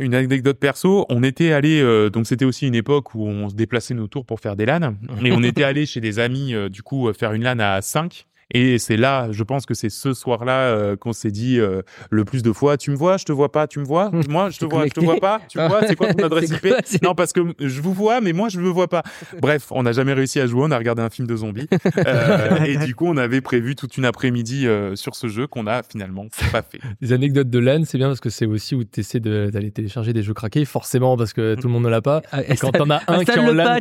une 0.00 0.14
anecdote 0.14 0.60
perso, 0.60 1.06
on 1.08 1.24
était 1.24 1.50
allé, 1.50 1.80
euh, 1.80 2.08
donc 2.08 2.28
c'était 2.28 2.44
aussi 2.44 2.68
une 2.68 2.76
époque 2.76 3.16
où 3.16 3.26
on 3.26 3.48
se 3.48 3.56
déplaçait 3.56 3.94
nos 3.94 4.06
tours 4.06 4.24
pour 4.24 4.38
faire 4.38 4.54
des 4.54 4.64
LAN, 4.64 4.94
et 5.24 5.32
on 5.32 5.42
était 5.42 5.64
allé 5.64 5.86
chez 5.86 6.00
des 6.00 6.20
amis, 6.20 6.54
du 6.70 6.84
coup, 6.84 7.12
faire 7.14 7.32
une 7.32 7.42
LAN 7.42 7.58
à 7.58 7.82
5, 7.82 8.27
et 8.52 8.78
c'est 8.78 8.96
là, 8.96 9.28
je 9.30 9.42
pense 9.42 9.66
que 9.66 9.74
c'est 9.74 9.90
ce 9.90 10.14
soir-là 10.14 10.70
euh, 10.70 10.96
qu'on 10.96 11.12
s'est 11.12 11.30
dit 11.30 11.60
euh, 11.60 11.82
le 12.10 12.24
plus 12.24 12.42
de 12.42 12.52
fois, 12.52 12.76
tu 12.78 12.90
me 12.90 12.96
vois, 12.96 13.18
je 13.18 13.24
te 13.24 13.32
vois 13.32 13.52
pas, 13.52 13.66
tu 13.66 13.78
me 13.78 13.84
vois, 13.84 14.10
moi 14.28 14.48
je 14.50 14.58
te 14.60 14.64
vois, 14.64 14.86
je 14.86 14.90
te 14.92 15.00
vois 15.00 15.18
pas, 15.20 15.40
tu 15.48 15.58
me 15.58 15.68
vois, 15.68 15.86
c'est 15.86 15.96
quoi 15.96 16.14
ton 16.14 16.24
adresse 16.24 16.50
IP 16.50 16.60
quoi, 16.68 16.78
Non, 17.02 17.14
parce 17.14 17.32
que 17.32 17.40
je 17.60 17.80
vous 17.82 17.92
vois, 17.92 18.20
mais 18.20 18.32
moi 18.32 18.48
je 18.48 18.58
me 18.58 18.68
vois 18.68 18.88
pas. 18.88 19.02
Bref, 19.40 19.66
on 19.70 19.82
n'a 19.82 19.92
jamais 19.92 20.14
réussi 20.14 20.40
à 20.40 20.46
jouer, 20.46 20.62
on 20.64 20.70
a 20.70 20.78
regardé 20.78 21.02
un 21.02 21.10
film 21.10 21.26
de 21.28 21.36
zombies, 21.36 21.68
Euh, 22.06 22.64
et 22.64 22.76
du 22.78 22.94
coup 22.94 23.06
on 23.06 23.16
avait 23.16 23.40
prévu 23.40 23.74
toute 23.74 23.96
une 23.96 24.04
après-midi 24.04 24.66
euh, 24.66 24.96
sur 24.96 25.14
ce 25.14 25.26
jeu 25.28 25.46
qu'on 25.46 25.66
a 25.66 25.82
finalement 25.82 26.26
pas 26.52 26.62
fait. 26.62 26.80
Les 27.00 27.12
anecdotes 27.12 27.50
de 27.50 27.58
LAN, 27.58 27.82
c'est 27.84 27.98
bien 27.98 28.08
parce 28.08 28.20
que 28.20 28.30
c'est 28.30 28.46
aussi 28.46 28.74
où 28.74 28.84
tu 28.84 29.00
essaies 29.00 29.20
d'aller 29.20 29.70
télécharger 29.70 30.12
des 30.12 30.22
jeux 30.22 30.34
craqués, 30.34 30.64
forcément, 30.64 31.16
parce 31.16 31.32
que 31.32 31.54
tout 31.54 31.66
le 31.66 31.72
monde 31.72 31.84
ne 31.84 31.88
l'a 31.88 32.00
pas. 32.00 32.22
Ah, 32.32 32.42
Et 32.42 32.56
quand 32.56 32.72
t'en 32.72 32.88
as 32.90 33.02
un 33.08 33.24
qui 33.24 33.38
en 33.38 33.52
LAN, 33.52 33.78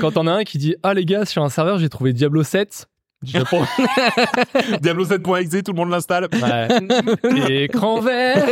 quand 0.00 0.12
t'en 0.12 0.26
as 0.26 0.32
un 0.32 0.44
qui 0.44 0.58
dit 0.58 0.76
Ah 0.82 0.94
les 0.94 1.04
gars, 1.04 1.24
sur 1.24 1.42
un 1.42 1.48
serveur, 1.48 1.78
j'ai 1.78 1.88
trouvé 1.88 2.12
Diablo 2.12 2.42
7. 2.42 2.83
Je 3.26 4.78
Diablo 4.80 5.04
7.exe, 5.04 5.62
tout 5.62 5.72
le 5.72 5.76
monde 5.76 5.90
l'installe. 5.90 6.28
ouais. 6.32 7.64
Écran 7.64 8.00
vert, 8.00 8.46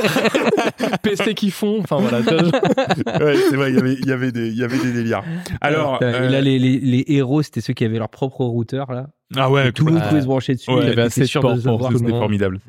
PC 1.03 1.35
qui 1.35 1.51
fond. 1.51 1.81
Enfin 1.81 1.97
voilà. 1.97 2.21
Ouais, 2.21 3.37
c'est 3.51 3.57
vrai, 3.57 3.71
il 3.73 3.77
y 3.77 3.79
avait, 3.79 3.95
il 3.95 4.07
y 4.07 4.13
avait 4.13 4.33
des, 4.33 4.49
il 4.49 4.57
y 4.59 4.65
avait 4.65 4.79
des 4.79 4.93
délires. 4.93 5.23
Alors, 5.61 5.99
euh, 6.03 6.29
là, 6.29 6.41
les, 6.41 6.59
les, 6.59 6.79
les 6.79 7.05
héros, 7.09 7.43
c'était 7.43 7.61
ceux 7.61 7.73
qui 7.73 7.85
avaient 7.85 7.99
leur 7.99 8.09
propre 8.09 8.45
routeur, 8.45 8.93
là. 8.93 9.09
ah 9.37 9.51
ouais, 9.51 9.69
Et 9.69 9.73
tout 9.73 9.85
le 9.87 9.93
monde 9.93 10.03
pouvait 10.09 10.21
se 10.23 10.27
brancher 10.27 10.55
dessus. 10.55 10.71
Ouais, 10.71 10.79
il 10.79 10.83
il 10.83 10.89
y 10.89 10.93
avait 10.93 10.93
était 10.93 11.03
assez 11.03 11.21
de 11.23 11.27
sûr 11.27 11.43
C'était 11.97 12.11
formidable. 12.11 12.61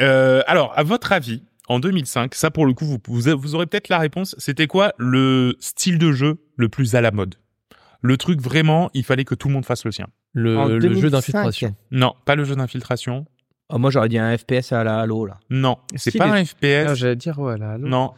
Euh, 0.00 0.42
alors, 0.46 0.72
à 0.76 0.82
votre 0.82 1.12
avis, 1.12 1.42
en 1.68 1.78
2005, 1.80 2.34
ça 2.34 2.50
pour 2.50 2.66
le 2.66 2.72
coup, 2.74 2.84
vous, 2.84 2.98
vous, 3.06 3.36
vous 3.38 3.54
aurez 3.54 3.66
peut-être 3.66 3.88
la 3.88 3.98
réponse. 3.98 4.34
C'était 4.38 4.66
quoi 4.66 4.92
le 4.98 5.56
style 5.60 5.98
de 5.98 6.12
jeu 6.12 6.40
le 6.56 6.68
plus 6.68 6.94
à 6.94 7.00
la 7.00 7.10
mode? 7.10 7.36
Le 8.00 8.16
truc 8.16 8.40
vraiment, 8.40 8.90
il 8.94 9.04
fallait 9.04 9.24
que 9.24 9.34
tout 9.36 9.46
le 9.48 9.54
monde 9.54 9.64
fasse 9.64 9.84
le 9.84 9.92
sien. 9.92 10.06
Le, 10.34 10.78
2005. 10.78 11.00
jeu 11.02 11.10
d'infiltration. 11.10 11.74
Non, 11.90 12.14
pas 12.24 12.34
le 12.36 12.44
jeu 12.44 12.56
d'infiltration. 12.56 13.26
Ah, 13.68 13.78
moi, 13.78 13.90
j'aurais 13.90 14.08
dit 14.08 14.18
un 14.18 14.36
FPS 14.36 14.72
à 14.72 14.84
la 14.84 15.00
Halo, 15.00 15.26
là. 15.26 15.38
Non, 15.50 15.78
c'est 15.94 16.10
Si, 16.10 16.18
pas 16.18 16.26
les- 16.26 16.40
un 16.40 16.44
FPS. 16.44 16.86
Ah, 16.90 16.94
J'allais 16.94 17.16
dire, 17.16 17.38
ouais, 17.38 17.56
là. 17.58 17.76
non, 17.78 18.12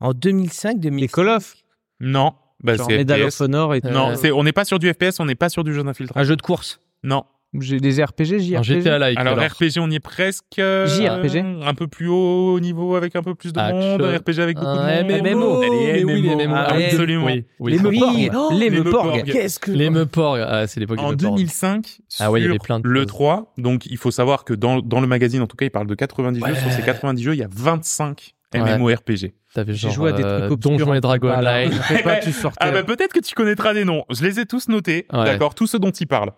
En 0.00 0.12
2005, 0.12 0.78
2006. 0.80 1.00
Les 1.02 1.08
Call 1.08 1.28
of, 1.28 1.54
non. 2.00 2.34
Bah, 2.62 2.74
genre 2.76 2.86
c'est 2.88 2.96
Medal 2.98 3.22
of. 3.22 3.40
Honor 3.40 3.74
et 3.74 3.80
tout. 3.80 3.88
Non, 3.88 4.10
Euh, 4.10 4.14
c'est, 4.16 4.30
on 4.32 4.42
n'est 4.44 4.52
pas 4.52 4.64
sur 4.64 4.78
du 4.78 4.92
FPS, 4.92 5.18
on 5.20 5.24
n'est 5.24 5.34
pas 5.36 5.48
sur 5.48 5.62
du 5.64 5.72
jeu 5.74 5.82
d'infiltration. 5.84 6.20
Un 6.20 6.24
jeu 6.24 6.36
de 6.36 6.42
course. 6.42 6.80
Non. 7.04 7.24
J'ai 7.58 7.80
des 7.80 8.04
RPG, 8.04 8.38
JRPG. 8.40 8.56
Un 8.56 8.62
GTA 8.62 8.98
like. 8.98 9.18
Alors, 9.18 9.38
alors. 9.38 9.50
RPG, 9.50 9.78
on 9.80 9.90
y 9.90 9.94
est 9.94 10.00
presque. 10.00 10.44
euh, 10.58 10.86
JRPG. 10.86 11.44
Un 11.62 11.72
peu 11.74 11.86
plus 11.86 12.08
haut 12.08 12.60
niveau 12.60 12.94
avec 12.94 13.16
un 13.16 13.22
peu 13.22 13.34
plus 13.34 13.52
de 13.54 13.58
Action. 13.58 13.78
monde. 13.98 14.02
RPG 14.02 14.38
avec 14.40 14.56
beaucoup 14.58 14.66
de 14.66 14.80
Un 14.80 15.02
monde. 15.02 15.22
MMO. 15.22 15.62
Les 15.62 15.70
Mais 15.70 16.04
oui, 16.04 16.22
les 16.22 16.34
MMO. 16.36 16.44
MMO. 16.44 16.54
Ah, 16.54 16.74
ouais. 16.76 16.84
Absolument. 16.86 17.24
Oui, 17.24 17.44
oui. 17.58 17.72
les 17.72 17.78
Oui. 17.78 18.00
Meuporg. 18.00 18.30
Oh, 18.34 18.48
les. 18.52 18.70
Meuporg. 18.70 19.22
Qu'est-ce 19.24 19.58
que. 19.58 19.70
Les 19.70 19.88
Meuporg. 19.88 20.40
Ah, 20.46 20.66
c'est 20.66 20.78
l'époque 20.80 20.98
En 20.98 21.10
Meuporg. 21.10 21.36
2005, 21.36 21.98
Ah 22.20 22.30
ouais, 22.30 22.40
il 22.40 22.42
y 22.42 22.44
sur 22.46 22.50
avait 22.52 22.58
plein 22.58 22.80
de 22.80 22.86
le 22.88 23.00
choses. 23.00 23.06
3, 23.08 23.54
donc 23.56 23.86
il 23.86 23.96
faut 23.96 24.10
savoir 24.10 24.44
que 24.44 24.52
dans, 24.52 24.80
dans 24.80 25.00
le 25.00 25.06
magazine, 25.06 25.40
en 25.40 25.46
tout 25.46 25.56
cas, 25.56 25.64
il 25.64 25.70
parle 25.70 25.86
de 25.86 25.94
90 25.94 26.40
jeux. 26.40 26.44
Ouais. 26.46 26.54
Sur 26.54 26.70
ces 26.70 26.82
90 26.82 27.22
jeux, 27.22 27.34
il 27.34 27.38
y 27.38 27.42
a 27.44 27.48
25 27.50 28.34
Ouais. 28.54 28.78
MMORPG. 28.78 29.34
T'avais 29.54 29.74
J'ai 29.74 29.90
joué 29.90 30.08
à 30.08 30.12
des 30.12 30.22
euh, 30.24 30.38
trucs 30.48 30.52
obscurs. 30.52 30.70
Donjons 30.78 30.94
et 30.94 31.00
Dragons 31.02 31.28
Pas. 31.28 31.38
Online. 31.40 31.70
Je 31.70 31.94
sais 31.96 32.02
pas, 32.02 32.16
tu 32.16 32.32
sortais. 32.32 32.56
Ah 32.60 32.70
bah 32.70 32.82
peut-être 32.82 33.12
que 33.12 33.20
tu 33.20 33.34
connaîtras 33.34 33.74
des 33.74 33.84
noms. 33.84 34.04
Je 34.10 34.22
les 34.24 34.40
ai 34.40 34.46
tous 34.46 34.68
notés, 34.68 35.06
Ouais. 35.12 35.24
d'accord, 35.26 35.54
tous 35.54 35.66
ceux 35.66 35.78
dont 35.78 35.90
il 35.90 36.06
parle. 36.06 36.30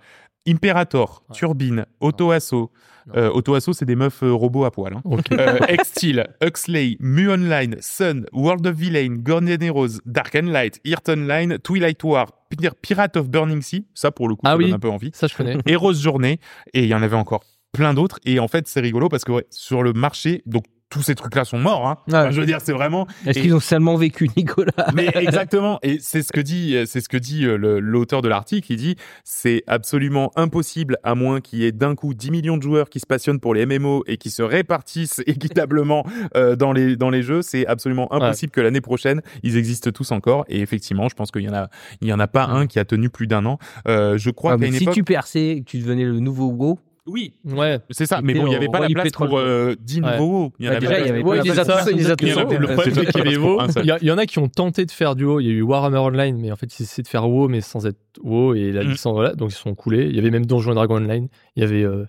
Imperator, 0.47 1.23
Ouais. 1.29 1.37
Turbine, 1.37 1.87
Auto 2.01 2.31
Asso. 2.31 2.71
Non. 3.07 3.15
Euh, 3.17 3.31
Auto 3.31 3.55
Asso, 3.55 3.73
c'est 3.73 3.85
des 3.87 3.97
meufs 3.97 4.23
euh, 4.23 4.33
robots 4.33 4.65
à 4.65 4.71
poil. 4.71 4.95
Hein. 4.95 5.01
Ok. 5.05 5.33
Euh, 5.33 5.59
Huxley, 6.43 6.97
Mu 7.01 7.31
Online, 7.31 7.77
Sun, 7.81 8.27
World 8.33 8.67
of 8.67 8.75
Villain, 8.77 9.17
Guardian 9.17 9.61
Heroes, 9.61 10.01
Dark 10.07 10.35
and 10.37 10.47
Light, 10.49 10.81
Earth 10.87 11.09
Online, 11.09 11.59
Twilight 11.59 12.03
War, 12.05 12.27
Pir- 12.51 12.75
Pirate 12.77 13.17
of 13.17 13.29
Burning 13.31 13.63
Sea, 13.63 13.87
ça 13.95 14.11
pour 14.11 14.29
le 14.29 14.35
coup, 14.35 14.43
Ah 14.45 14.51
ça 14.51 14.57
oui. 14.57 14.65
donne 14.67 14.75
un 14.75 14.79
peu 14.79 14.91
envie. 14.91 15.11
Ça, 15.15 15.27
je 15.27 15.35
connais. 15.37 15.57
Heroes 15.67 15.95
Journée, 15.95 16.41
et 16.75 16.83
il 16.83 16.89
y 16.89 16.95
en 16.95 17.03
avait 17.03 17.17
encore 17.17 17.43
plein 17.73 17.95
d'autres. 17.95 18.19
Et 18.25 18.39
en 18.39 18.49
fait, 18.49 18.67
c'est 18.69 18.81
rigolo 18.81 19.09
parce 19.09 19.25
que 19.25 19.33
ouais, 19.33 19.47
sur 19.51 19.83
le 19.83 19.93
marché, 19.93 20.43
donc 20.47 20.65
tous 20.91 21.03
ces 21.03 21.15
trucs-là 21.15 21.45
sont 21.45 21.59
morts. 21.59 21.87
Hein. 21.89 21.97
Enfin, 22.09 22.31
je 22.31 22.41
veux 22.41 22.47
dire, 22.47 22.59
c'est 22.61 22.73
vraiment. 22.73 23.07
Est-ce 23.25 23.39
Et- 23.39 23.43
qu'ils 23.43 23.55
ont 23.55 23.61
seulement 23.61 23.95
vécu, 23.97 24.29
Nicolas? 24.37 24.73
Mais 24.95 25.09
exactement. 25.15 25.79
Et 25.83 25.99
c'est 26.01 26.23
ce 26.23 26.33
que 26.33 26.41
dit, 26.41 26.77
c'est 26.87 27.01
ce 27.01 27.09
que 27.09 27.17
dit 27.17 27.47
euh, 27.47 27.57
l'auteur 27.81 28.23
de 28.23 28.29
l'article. 28.29 28.73
Il 28.73 28.77
dit, 28.77 28.97
c'est 29.25 29.63
absolument 29.69 30.33
impossible 30.37 30.99
à 31.05 31.15
moins 31.15 31.41
qu'il 31.41 31.61
y 31.61 31.65
ait 31.65 31.73
d'un 31.73 31.95
coup 31.95 32.13
10 32.13 32.31
millions 32.33 32.57
de 32.57 32.63
joueurs 32.63 32.91
qui 32.91 33.01
se 33.01 33.07
passionnent 33.07 33.41
pour 33.41 33.55
les 33.55 33.67
MMO 33.67 34.03
et 34.07 34.17
qui 34.17 34.31
se 34.31 34.43
répartissent 34.43 35.23
équitablement 35.27 36.05
euh, 36.37 36.57
dans 36.57 36.73
les 36.73 36.97
dans 36.97 37.11
les 37.11 37.23
jeux. 37.23 37.43
C'est 37.43 37.67
absolument 37.67 38.13
impossible 38.13 38.51
que 38.53 38.61
l'année 38.61 38.81
prochaine 38.81 39.23
ils 39.43 39.57
existent 39.57 39.91
tous 39.93 40.11
encore. 40.13 40.45
Et 40.49 40.61
effectivement, 40.61 41.09
je 41.09 41.15
pense 41.15 41.31
qu'il 41.31 41.43
y 41.43 41.49
en 41.49 41.55
a, 41.55 41.69
il 42.01 42.09
y 42.09 42.13
en 42.13 42.19
a 42.21 42.27
pas 42.27 42.47
un 42.47 42.67
qui 42.67 42.79
a 42.81 42.85
tenu 42.85 43.11
plus 43.11 43.29
d'un 43.29 43.47
an. 43.47 43.59
Euh, 43.87 44.19
je 44.19 44.31
crois 44.31 44.55
Ah, 44.55 44.59
qu'à 44.59 44.67
une 44.67 44.73
Si 44.75 44.83
époque, 44.83 44.95
tu 44.95 45.05
perçais 45.05 45.63
que 45.65 45.71
tu 45.71 45.79
devenais 45.79 46.05
le 46.05 46.19
nouveau 46.19 46.47
WoW, 46.49 46.79
oui, 47.07 47.35
Ouais. 47.45 47.79
c'est 47.91 48.07
ça. 48.07 48.21
Mais 48.23 48.35
bon, 48.35 48.41
il 48.47 48.53
y 48.53 48.55
était 48.55 48.57
avait 48.57 48.69
pas 48.69 48.81
la 48.81 48.89
place 48.89 49.11
pour 49.13 49.39
euh, 49.39 49.75
10 49.81 50.01
Ouais. 50.03 50.19
nouveaux. 50.19 50.53
Il 50.59 50.67
y 50.67 50.69
en 50.69 50.73
avait 50.73 50.81
déjà, 50.81 50.95
pas. 50.95 51.03
il 51.11 52.01
y 54.03 54.11
en 54.11 54.19
a- 54.19 54.27
qui 54.27 54.39
ont 54.39 54.49
tenté 54.49 54.85
de 54.87 54.91
faire 54.91 55.15
du 55.17 55.25
WoW. 55.25 55.41
Il 55.41 55.47
y 55.47 55.51
a 55.51 55.53
eu 55.53 55.63
Warhammer 55.63 55.99
Online, 55.99 56.37
mais 56.39 56.53
en 56.53 56.57
fait, 56.57 56.79
ils 56.79 56.83
essaient 56.83 57.03
de 57.03 57.09
faire 57.09 57.29
WoW, 57.29 57.49
mais 57.49 57.61
sans 57.61 57.87
être 57.87 57.99
WoW 58.23 58.55
et 58.55 58.73
la 58.73 58.85
Mm. 58.85 58.89
licence, 58.91 59.15
voilà. 59.15 59.35
Donc, 59.35 59.51
ils 59.51 59.55
se 59.55 59.61
sont 59.63 59.75
coulés. 59.75 60.07
Il 60.09 60.15
y 60.17 60.19
avait 60.19 60.31
même 60.31 60.47
Donjons 60.47 60.73
et 60.73 60.75
Dragons 60.75 60.97
Online. 60.97 61.29
Il 61.57 61.63
y 61.63 61.67
avait 61.67 61.83
euh, 61.83 62.05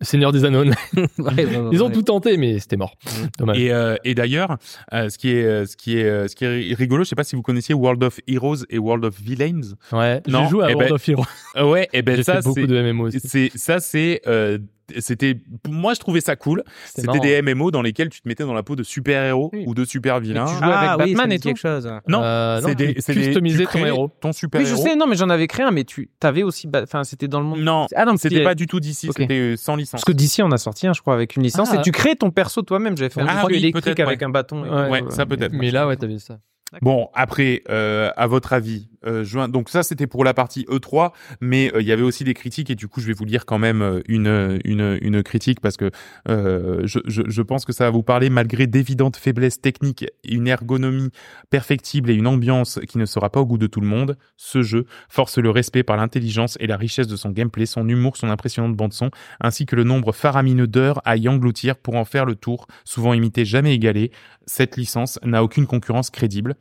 Seigneur 0.00 0.32
des 0.32 0.44
Anneaux. 0.44 0.64
Ouais, 1.18 1.44
vraiment, 1.44 1.70
Ils 1.72 1.82
ont 1.82 1.86
ouais. 1.88 1.92
tout 1.92 2.02
tenté, 2.02 2.36
mais 2.36 2.58
c'était 2.58 2.76
mort. 2.76 2.94
Dommage. 3.38 3.58
Et, 3.58 3.72
euh, 3.72 3.96
et 4.04 4.14
d'ailleurs, 4.14 4.56
euh, 4.92 5.08
ce 5.08 5.18
qui 5.18 5.30
est 5.30 5.44
euh, 5.44 5.66
ce 5.66 5.76
qui 5.76 5.98
est 5.98 6.04
euh, 6.04 6.28
ce 6.28 6.36
qui 6.36 6.44
est 6.44 6.74
rigolo, 6.74 7.04
je 7.04 7.08
sais 7.08 7.16
pas 7.16 7.24
si 7.24 7.36
vous 7.36 7.42
connaissiez 7.42 7.74
World 7.74 8.02
of 8.04 8.20
Heroes 8.28 8.64
et 8.70 8.78
World 8.78 9.04
of 9.04 9.18
Villains. 9.20 9.60
Ouais. 9.92 10.22
J'ai 10.26 10.48
joué 10.48 10.64
à 10.64 10.70
eh 10.70 10.74
World 10.74 10.88
ben, 10.90 10.94
of 10.94 11.08
Heroes. 11.08 11.70
Ouais, 11.70 11.88
et 11.92 12.02
ben 12.02 12.16
J'ai 12.16 12.22
ça 12.22 12.34
fait 12.36 12.42
beaucoup 12.42 12.60
c'est 12.60 12.66
de 12.66 12.92
MMO 12.92 13.06
aussi. 13.08 13.20
c'est 13.22 13.50
ça 13.56 13.80
c'est 13.80 14.20
euh, 14.26 14.58
c'était 14.98 15.36
moi 15.68 15.94
je 15.94 16.00
trouvais 16.00 16.20
ça 16.20 16.36
cool. 16.36 16.62
C'était 16.94 17.18
des 17.20 17.42
MMO 17.42 17.70
dans 17.70 17.82
lesquels 17.82 18.08
tu 18.08 18.20
te 18.20 18.28
mettais 18.28 18.44
dans 18.44 18.54
la 18.54 18.62
peau 18.62 18.76
de 18.76 18.82
super-héros 18.82 19.50
Oui. 19.52 19.64
ou 19.66 19.74
de 19.74 19.84
super-vilains. 19.84 20.46
tu 20.46 20.54
jouais 20.54 20.62
avec 20.72 20.88
Ah 20.90 20.96
oui, 20.98 21.12
Batman 21.14 21.32
et 21.32 21.38
tout. 21.38 21.48
quelque 21.48 21.56
chose. 21.58 21.90
Non, 22.08 22.22
Euh, 22.22 22.60
non, 22.60 22.68
c'est 22.68 22.74
des 22.74 22.94
tu 22.94 23.12
customisais 23.14 23.64
ton 23.66 23.84
héros. 23.84 24.10
Ton 24.20 24.28
Oui, 24.28 24.34
super-héros. 24.34 24.76
je 24.76 24.80
sais, 24.82 24.96
non, 24.96 25.06
mais 25.06 25.16
j'en 25.16 25.28
avais 25.30 25.46
créé 25.46 25.64
un, 25.66 25.70
mais 25.70 25.84
tu 25.84 26.08
avais 26.22 26.42
aussi. 26.42 26.68
Enfin, 26.74 27.04
c'était 27.04 27.28
dans 27.28 27.40
le 27.40 27.46
monde. 27.46 27.60
Non, 27.60 27.86
Ah 27.94 28.04
non, 28.04 28.16
c'était 28.16 28.36
c'était- 28.36 28.44
pas 28.44 28.54
du 28.54 28.66
tout 28.66 28.80
d'ici, 28.80 29.08
c'était 29.14 29.38
euh, 29.38 29.56
sans 29.56 29.76
licence. 29.76 29.92
Parce 29.92 30.04
que 30.04 30.12
d'ici, 30.12 30.42
on 30.42 30.50
a 30.52 30.58
sorti 30.58 30.86
un, 30.86 30.92
je 30.92 31.00
crois, 31.00 31.14
avec 31.14 31.36
une 31.36 31.42
licence. 31.42 31.68
Ah. 31.72 31.76
et 31.76 31.82
tu 31.82 31.90
crées 31.90 32.16
ton 32.16 32.30
perso 32.30 32.62
toi-même. 32.62 32.96
J'avais 32.96 33.10
fait 33.10 33.20
un 33.20 33.26
Ah 33.28 33.38
truc 33.42 33.50
oui, 33.52 33.58
électrique 33.58 34.00
avec 34.00 34.20
ouais. 34.20 34.24
un 34.26 34.30
bâton. 34.30 34.62
ouais, 34.90 35.02
ça 35.10 35.26
peut-être. 35.26 35.52
Mais 35.52 35.70
là, 35.70 35.86
ouais, 35.86 35.96
t'avais 35.96 36.18
ça. 36.18 36.38
Bon, 36.82 37.08
après, 37.14 37.62
euh, 37.70 38.10
à 38.16 38.26
votre 38.26 38.52
avis, 38.52 38.90
euh. 39.06 39.48
Donc 39.48 39.68
ça, 39.68 39.82
c'était 39.82 40.06
pour 40.06 40.24
la 40.24 40.34
partie 40.34 40.64
E3, 40.64 41.12
mais 41.40 41.72
euh, 41.74 41.80
il 41.80 41.86
y 41.86 41.92
avait 41.92 42.02
aussi 42.02 42.24
des 42.24 42.34
critiques 42.34 42.70
et 42.70 42.74
du 42.74 42.88
coup, 42.88 43.00
je 43.00 43.06
vais 43.06 43.12
vous 43.12 43.24
lire 43.24 43.46
quand 43.46 43.58
même 43.58 43.82
euh, 43.82 44.00
une 44.08 44.58
une 44.62 45.22
critique 45.22 45.60
parce 45.60 45.76
que 45.76 45.90
je, 46.26 47.00
je 47.06 47.22
je 47.26 47.42
pense 47.42 47.64
que 47.64 47.72
ça 47.72 47.84
va 47.84 47.90
vous 47.90 48.02
parler 48.02 48.30
malgré 48.30 48.66
d'évidentes 48.66 49.16
faiblesses 49.16 49.60
techniques, 49.60 50.06
une 50.24 50.48
ergonomie 50.48 51.10
perfectible 51.50 52.10
et 52.10 52.14
une 52.14 52.26
ambiance 52.26 52.80
qui 52.88 52.98
ne 52.98 53.06
sera 53.06 53.30
pas 53.30 53.40
au 53.40 53.46
goût 53.46 53.58
de 53.58 53.66
tout 53.66 53.80
le 53.80 53.86
monde. 53.86 54.16
Ce 54.36 54.62
jeu 54.62 54.86
force 55.08 55.38
le 55.38 55.50
respect 55.50 55.82
par 55.82 55.96
l'intelligence 55.96 56.56
et 56.60 56.66
la 56.66 56.76
richesse 56.76 57.06
de 57.06 57.16
son 57.16 57.30
gameplay, 57.30 57.66
son 57.66 57.88
humour, 57.88 58.16
son 58.16 58.28
impressionnante 58.28 58.76
bande 58.76 58.92
son, 58.92 59.10
ainsi 59.40 59.66
que 59.66 59.76
le 59.76 59.84
nombre 59.84 60.12
faramineux 60.12 60.66
d'heures 60.66 61.00
à 61.04 61.16
y 61.16 61.28
engloutir 61.28 61.76
pour 61.76 61.96
en 61.96 62.04
faire 62.04 62.24
le 62.24 62.34
tour, 62.34 62.66
souvent 62.84 63.12
imité, 63.12 63.44
jamais 63.44 63.74
égalé. 63.74 64.10
Cette 64.46 64.76
licence 64.76 65.18
n'a 65.24 65.42
aucune 65.42 65.66
concurrence 65.66 66.10
crédible. 66.10 66.56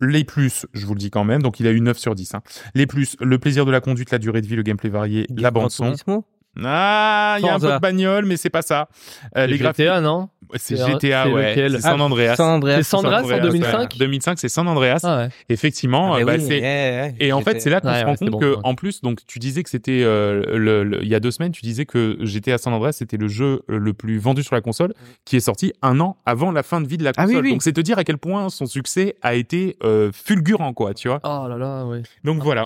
Les 0.00 0.24
plus, 0.24 0.66
je 0.72 0.86
vous 0.86 0.94
le 0.94 0.98
dis 1.00 1.10
quand 1.10 1.24
même, 1.24 1.42
donc 1.42 1.60
il 1.60 1.66
a 1.66 1.72
eu 1.72 1.80
9 1.80 1.98
sur 1.98 2.14
10. 2.14 2.34
hein. 2.34 2.42
Les 2.74 2.86
plus, 2.86 3.16
le 3.20 3.38
plaisir 3.38 3.66
de 3.66 3.70
la 3.70 3.80
conduite, 3.80 4.10
la 4.10 4.18
durée 4.18 4.40
de 4.40 4.46
vie, 4.46 4.56
le 4.56 4.62
gameplay 4.62 4.88
varié, 4.90 5.26
la 5.36 5.50
bande 5.50 5.70
son. 5.70 5.84
Turismo 5.86 6.24
Ah, 6.62 7.36
il 7.38 7.44
y 7.44 7.48
a 7.48 7.54
un 7.54 7.60
peu 7.60 7.72
de 7.72 7.78
bagnole, 7.78 8.26
mais 8.26 8.36
c'est 8.36 8.50
pas 8.50 8.62
ça. 8.62 8.88
Euh, 9.36 9.46
les 9.46 9.56
graphiques, 9.56 9.84
GTA, 9.86 10.00
non 10.00 10.28
c'est 10.56 10.74
GTA, 10.76 11.28
ouais. 11.28 11.54
C'est 11.54 11.80
San 11.80 12.00
Andreas. 12.00 12.34
San 12.34 12.48
Andreas. 12.48 12.78
C'est 12.78 12.82
San 12.82 13.06
Andreas 13.06 13.22
en 13.22 13.28
ouais. 13.28 13.40
2005 13.40 13.96
2005, 13.96 14.36
c'est 14.38 14.48
San 14.48 14.66
Andreas. 14.66 14.98
Ah 15.04 15.16
ouais. 15.18 15.28
Effectivement, 15.48 16.14
Ah, 16.14 16.18
bah 16.18 16.24
bah, 16.24 16.32
oui, 16.38 16.44
c'est 16.44 16.60
ouais, 16.60 17.14
et 17.20 17.32
en 17.32 17.40
fait, 17.40 17.60
c'est 17.60 17.70
là 17.70 17.80
qu'on 17.80 17.88
Ouais, 17.88 18.00
se 18.00 18.04
rend 18.04 18.16
compte 18.16 18.30
bon, 18.30 18.38
que, 18.38 18.54
ouais. 18.54 18.60
en 18.64 18.74
plus, 18.74 19.00
donc 19.00 19.20
tu 19.28 19.38
disais 19.38 19.62
que 19.62 19.70
c'était 19.70 20.02
euh, 20.02 20.58
le, 20.58 20.82
le- 20.82 21.02
il 21.04 21.08
y 21.08 21.14
a 21.14 21.20
deux 21.20 21.30
semaines, 21.30 21.52
tu 21.52 21.62
disais 21.62 21.86
que 21.86 22.16
GTA 22.22 22.58
San 22.58 22.72
Andreas 22.74 22.92
c'était 22.94 23.16
le 23.16 23.28
jeu 23.28 23.62
euh, 23.70 23.78
le 23.78 23.92
plus 23.94 24.18
vendu 24.18 24.42
sur 24.42 24.56
la 24.56 24.60
console, 24.60 24.92
qui 25.24 25.36
est 25.36 25.40
sorti 25.40 25.72
un 25.82 26.00
an 26.00 26.16
avant 26.26 26.50
la 26.50 26.64
fin 26.64 26.80
de 26.80 26.88
vie 26.88 26.96
de 26.98 27.04
la 27.04 27.12
Ah 27.16 27.22
oui, 27.26 27.34
console. 27.34 27.44
oui. 27.44 27.50
Donc 27.52 27.62
c'est 27.62 27.72
te 27.72 27.80
dire 27.80 27.98
à 27.98 28.02
quel 28.04 28.18
point 28.18 28.48
son 28.50 28.66
succès 28.66 29.14
a 29.22 29.34
été 29.34 29.76
euh, 29.84 30.10
fulgurant, 30.12 30.72
quoi, 30.72 30.94
tu 30.94 31.06
vois. 31.06 31.20
Oh 31.22 31.46
là 31.48 31.56
là, 31.56 31.84
ouais. 31.86 32.02
Donc 32.24 32.42
voilà. 32.42 32.64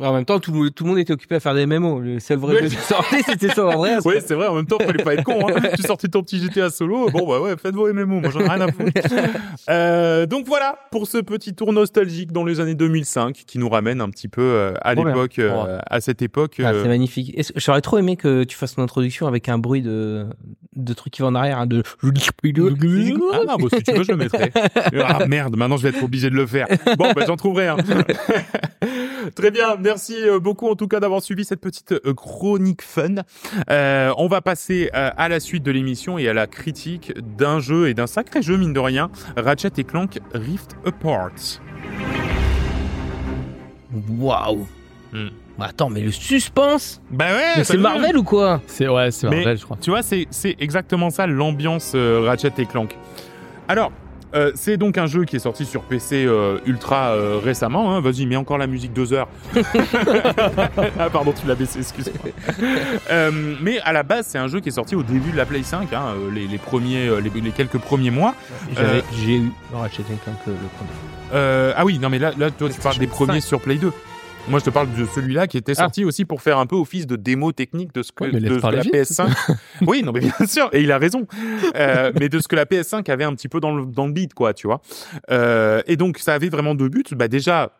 En 0.00 0.12
même 0.14 0.24
temps, 0.24 0.40
tout, 0.40 0.52
le- 0.64 0.70
tout 0.70 0.82
le 0.82 0.90
monde 0.90 0.98
était 0.98 1.12
occupé 1.12 1.36
à 1.36 1.40
faire 1.40 1.54
des 1.54 1.64
MMO. 1.64 2.00
Le 2.00 2.18
seul 2.18 2.38
vrai 2.38 2.58
jeu 2.62 2.68
qui 2.70 2.76
sortait, 2.76 3.22
c'était 3.22 3.50
ça 3.50 3.64
en 3.66 3.76
vrai. 3.76 3.98
Ouais, 4.04 4.20
c'est 4.20 4.34
vrai, 4.34 4.48
en 4.48 4.54
même 4.56 4.66
temps, 4.66 4.78
fallait 4.80 5.04
pas 5.04 5.14
être 5.14 5.22
con. 5.22 5.46
Hein. 5.48 5.60
tu 5.76 5.82
sortais 5.82 6.08
ton 6.08 6.22
petit 6.22 6.40
GTA 6.40 6.70
solo, 6.70 7.08
bon 7.10 7.28
bah 7.28 7.40
ouais, 7.40 7.54
faites 7.56 7.74
vos 7.74 7.92
MMO, 7.92 8.20
moi 8.20 8.30
j'en 8.30 8.40
ai 8.40 8.48
rien 8.48 8.60
à 8.62 8.66
foutre. 8.72 8.90
Euh, 9.68 10.26
donc 10.26 10.46
voilà, 10.46 10.76
pour 10.90 11.06
ce 11.06 11.18
petit 11.18 11.54
tour 11.54 11.72
nostalgique 11.72 12.32
dans 12.32 12.42
les 12.44 12.58
années 12.58 12.74
2005, 12.74 13.44
qui 13.46 13.58
nous 13.58 13.68
ramène 13.68 14.00
un 14.00 14.08
petit 14.10 14.26
peu 14.26 14.42
euh, 14.42 14.72
à 14.80 14.94
l'époque, 14.94 15.38
euh, 15.38 15.78
à 15.86 16.00
cette 16.00 16.20
époque. 16.22 16.56
Ah, 16.64 16.72
c'est 16.82 16.88
magnifique. 16.88 17.36
J'aurais 17.56 17.80
trop 17.82 17.98
aimé 17.98 18.16
que 18.16 18.42
tu 18.44 18.56
fasses 18.56 18.74
ton 18.74 18.82
introduction 18.82 19.26
avec 19.28 19.48
un 19.48 19.58
bruit 19.58 19.82
de, 19.82 20.26
de 20.74 20.92
truc 20.94 21.12
qui 21.12 21.22
va 21.22 21.28
en 21.28 21.34
arrière, 21.36 21.58
hein, 21.58 21.66
de. 21.66 21.82
Ah 23.34 23.40
non, 23.46 23.56
bon, 23.56 23.68
si 23.68 23.82
tu 23.84 23.92
veux, 23.92 24.02
je 24.02 24.10
le 24.12 24.16
mettrai. 24.16 24.50
Ah 25.04 25.26
merde, 25.26 25.56
maintenant 25.56 25.76
je 25.76 25.82
vais 25.84 25.90
être 25.90 26.02
obligé 26.02 26.28
de 26.30 26.34
le 26.34 26.46
faire. 26.46 26.66
Bon, 26.98 27.12
bah, 27.14 27.22
j'en 27.26 27.36
trouverai 27.36 27.68
un. 27.68 27.76
Très 29.34 29.50
bien, 29.50 29.76
merci 29.78 30.16
euh, 30.18 30.38
beaucoup 30.40 30.68
en 30.68 30.74
tout 30.74 30.88
cas 30.88 31.00
d'avoir 31.00 31.22
suivi 31.22 31.44
cette 31.44 31.60
petite 31.60 31.92
euh, 31.92 32.14
chronique 32.14 32.82
fun. 32.82 33.16
Euh, 33.70 34.12
on 34.18 34.26
va 34.28 34.40
passer 34.40 34.90
à 34.92 35.28
la 35.28 35.40
suite 35.40 35.62
de 35.62 35.70
l'émission 35.70 36.18
et 36.18 36.28
à 36.28 36.32
la 36.32 36.46
critique 36.46 37.12
d'un 37.36 37.60
jeu 37.60 37.88
et 37.88 37.94
d'un 37.94 38.06
sacré 38.06 38.42
jeu 38.42 38.56
mine 38.56 38.72
de 38.72 38.80
rien, 38.80 39.10
Ratchet 39.36 39.70
et 39.78 39.84
Clank 39.84 40.18
Rift 40.34 40.76
Apart. 40.84 41.60
Waouh. 44.18 44.66
Hmm. 45.12 45.28
Bah, 45.58 45.66
Attends, 45.68 45.90
mais 45.90 46.00
le 46.00 46.10
suspense 46.10 47.00
Bah 47.10 47.26
ouais, 47.26 47.64
C'est 47.64 47.76
Marvel 47.76 48.16
ou 48.16 48.22
quoi? 48.24 48.62
C'est 48.66 48.88
ouais, 48.88 49.10
c'est 49.10 49.28
Mais- 49.28 49.36
Marvel, 49.36 49.58
je 49.58 49.64
crois. 49.64 49.76
Tu 49.80 49.90
vois, 49.90 50.02
c'est 50.02 50.26
c'est 50.30 50.56
exactement 50.58 51.10
ça 51.10 51.26
l'ambiance 51.26 51.92
euh, 51.94 52.22
Ratchet 52.24 52.52
et 52.58 52.66
Clank. 52.66 52.96
Alors, 53.68 53.92
euh, 54.34 54.52
c'est 54.54 54.76
donc 54.76 54.98
un 54.98 55.06
jeu 55.06 55.24
qui 55.24 55.36
est 55.36 55.40
sorti 55.40 55.64
sur 55.64 55.82
PC 55.82 56.24
euh, 56.26 56.58
ultra 56.66 57.10
euh, 57.10 57.38
récemment. 57.42 57.94
Hein. 57.94 58.00
Vas-y, 58.00 58.26
mets 58.26 58.36
encore 58.36 58.58
la 58.58 58.66
musique 58.66 58.92
deux 58.92 59.12
heures. 59.12 59.28
ah 60.98 61.10
pardon, 61.10 61.32
tu 61.32 61.46
l'as 61.46 61.54
baissé, 61.54 61.80
excuse-moi. 61.80 62.32
Mais 63.60 63.80
à 63.80 63.92
la 63.92 64.02
base, 64.02 64.26
c'est 64.28 64.38
un 64.38 64.48
jeu 64.48 64.60
qui 64.60 64.68
est 64.68 64.72
sorti 64.72 64.94
au 64.94 65.02
début 65.02 65.32
de 65.32 65.36
la 65.36 65.46
Play 65.46 65.62
5, 65.62 65.92
hein, 65.92 66.14
les, 66.32 66.46
les 66.46 66.58
premiers, 66.58 67.08
les, 67.20 67.40
les 67.40 67.50
quelques 67.50 67.78
premiers 67.78 68.10
mois. 68.10 68.34
J'ai 69.24 69.36
eu 69.36 69.52
Ratchet 69.72 70.02
Clank 70.02 70.36
euh, 70.48 70.50
le 70.50 70.68
premier. 70.76 71.74
Ah 71.76 71.84
oui, 71.84 71.98
non 71.98 72.10
mais 72.10 72.18
là, 72.18 72.32
là 72.36 72.50
toi, 72.50 72.68
tu 72.68 72.80
parles 72.80 72.98
des 72.98 73.06
premiers 73.06 73.40
5. 73.40 73.46
sur 73.46 73.60
Play 73.60 73.76
2. 73.76 73.92
Moi, 74.48 74.58
je 74.58 74.64
te 74.64 74.70
parle 74.70 74.88
de 74.94 75.06
celui-là 75.06 75.46
qui 75.46 75.56
était 75.56 75.74
sorti 75.74 76.04
aussi 76.04 76.24
pour 76.24 76.42
faire 76.42 76.58
un 76.58 76.66
peu 76.66 76.76
office 76.76 77.06
de 77.06 77.16
démo 77.16 77.52
technique 77.52 77.94
de 77.94 78.02
ce 78.02 78.12
que, 78.12 78.24
Ouais, 78.24 78.30
de 78.32 78.76
la 78.76 78.82
vite. 78.82 78.92
PS5. 78.92 79.30
oui, 79.86 80.02
non, 80.02 80.12
mais 80.12 80.20
bien 80.20 80.46
sûr, 80.46 80.68
et 80.72 80.82
il 80.82 80.90
a 80.90 80.98
raison. 80.98 81.26
Euh, 81.76 82.12
mais 82.18 82.28
de 82.28 82.38
ce 82.40 82.48
que 82.48 82.56
la 82.56 82.64
PS5 82.64 83.08
avait 83.10 83.24
un 83.24 83.34
petit 83.34 83.48
peu 83.48 83.60
dans 83.60 83.74
le 83.74 83.86
dans 83.86 84.06
le 84.06 84.12
beat, 84.12 84.34
quoi, 84.34 84.52
tu 84.52 84.66
vois. 84.66 84.80
Euh, 85.30 85.82
et 85.86 85.96
donc, 85.96 86.18
ça 86.18 86.34
avait 86.34 86.48
vraiment 86.48 86.74
deux 86.74 86.88
buts. 86.88 87.04
Bah 87.12 87.28
déjà. 87.28 87.70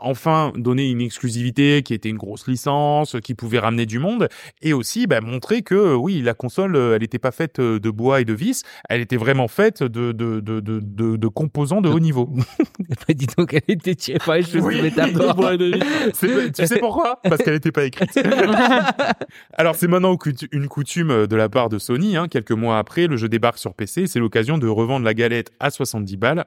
Enfin, 0.00 0.52
donner 0.56 0.88
une 0.90 1.00
exclusivité 1.00 1.82
qui 1.82 1.94
était 1.94 2.08
une 2.08 2.16
grosse 2.16 2.46
licence, 2.46 3.16
qui 3.22 3.34
pouvait 3.34 3.58
ramener 3.58 3.86
du 3.86 3.98
monde, 3.98 4.28
et 4.62 4.72
aussi 4.72 5.06
bah, 5.06 5.20
montrer 5.20 5.62
que 5.62 5.74
euh, 5.74 5.94
oui, 5.94 6.22
la 6.22 6.34
console, 6.34 6.76
euh, 6.76 6.94
elle 6.94 7.02
n'était 7.02 7.18
pas 7.18 7.30
faite 7.30 7.58
euh, 7.58 7.78
de 7.78 7.90
bois 7.90 8.20
et 8.20 8.24
de 8.24 8.32
vis, 8.32 8.62
elle 8.88 9.00
était 9.00 9.16
vraiment 9.16 9.48
faite 9.48 9.82
de 9.82 10.12
de 10.12 10.40
de 10.40 10.60
de, 10.60 10.80
de, 11.16 11.28
composants 11.28 11.80
de 11.80 11.88
haut 11.88 12.00
niveau. 12.00 12.30
Bah, 12.88 13.14
dis 13.14 13.26
donc, 13.36 13.52
elle 13.52 13.62
était 13.68 13.94
tirée 13.94 14.18
par 14.24 14.36
les 14.36 14.42
cheveux 14.42 14.62
Oui. 14.62 14.92
tu 16.54 16.66
sais 16.66 16.78
pourquoi? 16.78 17.20
Parce 17.22 17.42
qu'elle 17.42 17.54
n'était 17.54 17.72
pas 17.72 17.84
écrite. 17.84 18.16
Alors 19.54 19.74
c'est 19.74 19.88
maintenant 19.88 20.16
une 20.52 20.68
coutume 20.68 21.26
de 21.26 21.36
la 21.36 21.48
part 21.48 21.68
de 21.68 21.78
Sony. 21.78 22.16
Hein, 22.16 22.28
quelques 22.28 22.52
mois 22.52 22.78
après, 22.78 23.06
le 23.06 23.16
jeu 23.16 23.28
débarque 23.28 23.58
sur 23.58 23.74
PC. 23.74 24.06
C'est 24.06 24.20
l'occasion 24.20 24.58
de 24.58 24.68
revendre 24.68 25.04
la 25.04 25.14
galette 25.14 25.50
à 25.58 25.70
70 25.70 26.16
balles. 26.16 26.44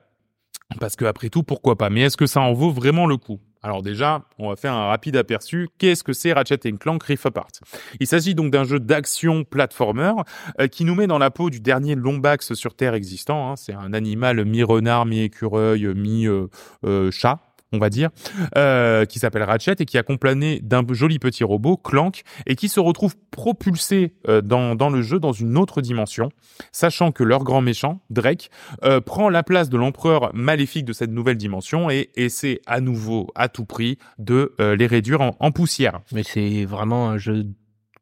Parce 0.79 0.95
que 0.95 1.05
après 1.05 1.29
tout, 1.29 1.43
pourquoi 1.43 1.77
pas? 1.77 1.89
Mais 1.89 2.01
est-ce 2.01 2.17
que 2.17 2.27
ça 2.27 2.41
en 2.41 2.53
vaut 2.53 2.71
vraiment 2.71 3.07
le 3.07 3.17
coup? 3.17 3.39
Alors 3.61 3.81
déjà, 3.81 4.21
on 4.37 4.49
va 4.49 4.55
faire 4.55 4.71
un 4.73 4.87
rapide 4.87 5.17
aperçu. 5.17 5.67
Qu'est-ce 5.79 6.03
que 6.03 6.13
c'est 6.13 6.31
Ratchet 6.31 6.59
Clank 6.79 7.03
Rift 7.03 7.25
Apart? 7.25 7.51
Il 7.99 8.07
s'agit 8.07 8.33
donc 8.33 8.51
d'un 8.51 8.63
jeu 8.63 8.79
d'action 8.79 9.43
platformer 9.43 10.13
euh, 10.61 10.67
qui 10.67 10.85
nous 10.85 10.95
met 10.95 11.07
dans 11.07 11.17
la 11.17 11.29
peau 11.29 11.49
du 11.49 11.59
dernier 11.59 11.95
Lombax 11.95 12.53
sur 12.53 12.75
Terre 12.75 12.93
existant. 12.93 13.51
hein. 13.51 13.55
C'est 13.57 13.73
un 13.73 13.91
animal 13.93 14.45
mi-renard, 14.45 15.05
mi-écureuil, 15.05 15.87
mi-chat, 15.93 17.39
on 17.71 17.77
va 17.77 17.89
dire, 17.89 18.09
euh, 18.57 19.05
qui 19.05 19.19
s'appelle 19.19 19.43
Ratchet 19.43 19.75
et 19.79 19.85
qui 19.85 19.97
est 19.97 19.99
accompagné 19.99 20.59
d'un 20.61 20.83
joli 20.91 21.19
petit 21.19 21.43
robot, 21.43 21.77
Clank, 21.77 22.23
et 22.45 22.55
qui 22.55 22.69
se 22.69 22.79
retrouve 22.79 23.15
propulsé 23.31 24.13
euh, 24.27 24.41
dans, 24.41 24.75
dans 24.75 24.89
le 24.89 25.01
jeu 25.01 25.19
dans 25.19 25.31
une 25.31 25.57
autre 25.57 25.81
dimension, 25.81 26.29
sachant 26.71 27.11
que 27.11 27.23
leur 27.23 27.43
grand 27.43 27.61
méchant, 27.61 28.01
Drake, 28.09 28.49
euh, 28.83 29.01
prend 29.01 29.29
la 29.29 29.43
place 29.43 29.69
de 29.69 29.77
l'empereur 29.77 30.31
maléfique 30.33 30.85
de 30.85 30.93
cette 30.93 31.11
nouvelle 31.11 31.37
dimension 31.37 31.89
et 31.89 32.09
essaie 32.15 32.61
à 32.65 32.81
nouveau, 32.81 33.27
à 33.35 33.49
tout 33.49 33.65
prix, 33.65 33.97
de 34.17 34.53
euh, 34.59 34.75
les 34.75 34.87
réduire 34.87 35.21
en, 35.21 35.35
en 35.39 35.51
poussière. 35.51 36.01
Mais 36.11 36.23
c'est 36.23 36.65
vraiment 36.65 37.09
un 37.09 37.17
jeu 37.17 37.45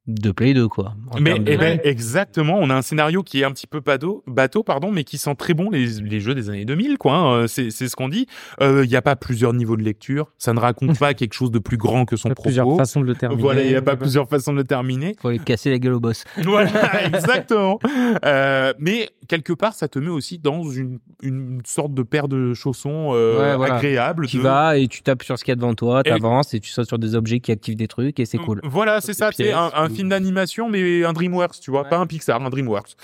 de 0.07 0.31
Play 0.31 0.53
2, 0.53 0.67
quoi. 0.69 0.93
Mais 1.19 1.35
eh 1.45 1.57
ben, 1.57 1.79
exactement, 1.83 2.57
on 2.59 2.69
a 2.69 2.75
un 2.75 2.81
scénario 2.81 3.23
qui 3.23 3.41
est 3.41 3.43
un 3.43 3.51
petit 3.51 3.67
peu 3.67 3.81
bateau, 3.81 4.23
bateau 4.25 4.63
pardon, 4.63 4.91
mais 4.91 5.03
qui 5.03 5.17
sent 5.17 5.35
très 5.35 5.53
bon 5.53 5.69
les, 5.69 5.85
les 6.01 6.19
jeux 6.21 6.33
des 6.33 6.49
années 6.49 6.63
2000, 6.65 6.97
quoi. 6.97 7.13
hein, 7.13 7.33
euh, 7.43 7.47
c'est 7.47 7.69
ce 7.71 7.95
qu'on 7.95 8.07
dit. 8.09 8.25
Euh, 8.61 8.83
Il 8.85 8.89
n'y 8.89 8.95
a 8.95 9.01
pas 9.01 9.15
plusieurs 9.17 9.53
niveaux 9.53 9.75
de 9.77 9.83
lecture, 9.83 10.31
ça 10.37 10.53
ne 10.53 10.59
raconte 10.59 10.97
pas 10.99 11.13
quelque 11.13 11.33
chose 11.33 11.51
de 11.51 11.59
plus 11.59 11.77
grand 11.77 12.05
que 12.05 12.15
son 12.15 12.29
a 12.31 12.35
plusieurs 12.35 12.65
propos. 12.65 12.79
façons 12.79 13.01
de 13.01 13.05
le 13.05 13.15
terminer. 13.15 13.41
Voilà, 13.41 13.63
il 13.63 13.69
n'y 13.69 13.75
a 13.75 13.81
pas 13.81 13.95
plusieurs 13.97 14.29
façons 14.29 14.53
de 14.53 14.57
le 14.57 14.63
terminer. 14.63 15.15
Faut 15.21 15.27
aller 15.27 15.39
casser 15.39 15.69
la 15.71 15.79
gueule 15.79 15.93
au 15.93 15.99
boss. 15.99 16.23
Voilà, 16.37 17.05
exactement. 17.05 17.79
Euh, 18.25 18.73
mais 18.79 19.09
quelque 19.27 19.53
part, 19.53 19.73
ça 19.73 19.87
te 19.87 19.99
met 19.99 20.09
aussi 20.09 20.39
dans 20.39 20.63
une, 20.63 20.99
une 21.21 21.59
sorte 21.65 21.93
de 21.93 22.03
paire 22.03 22.27
de 22.27 22.53
chaussons 22.53 23.11
euh, 23.13 23.51
Ouais, 23.51 23.57
voilà. 23.57 23.75
agréable. 23.75 24.27
Tu 24.27 24.37
de- 24.37 24.41
vas 24.41 24.77
et 24.77 24.87
tu 24.87 25.01
tapes 25.01 25.23
sur 25.23 25.37
ce 25.37 25.43
qu'il 25.43 25.51
y 25.51 25.53
a 25.53 25.55
devant 25.55 25.73
toi, 25.73 26.01
Et- 26.05 26.09
t'avances 26.09 26.53
et 26.53 26.59
tu 26.59 26.71
sautes 26.71 26.87
sur 26.87 26.97
des 26.99 27.15
objets 27.15 27.39
qui 27.39 27.51
activent 27.51 27.75
des 27.75 27.87
trucs 27.87 28.19
et 28.19 28.25
c'est 28.25 28.37
cool. 28.37 28.61
Voilà, 28.63 29.01
c'est 29.01 29.13
ça. 29.13 29.29
C'est 29.35 29.51
un, 29.51 29.69
un 29.75 29.89
film 29.97 30.09
d'animation, 30.09 30.69
mais 30.69 31.03
un 31.03 31.13
DreamWorks, 31.13 31.59
tu 31.59 31.71
vois, 31.71 31.83
Ouais. 31.83 31.89
pas 31.89 31.97
un 31.97 32.07
Pixar, 32.07 32.41
un 32.41 32.49
DreamWorks. 32.49 32.95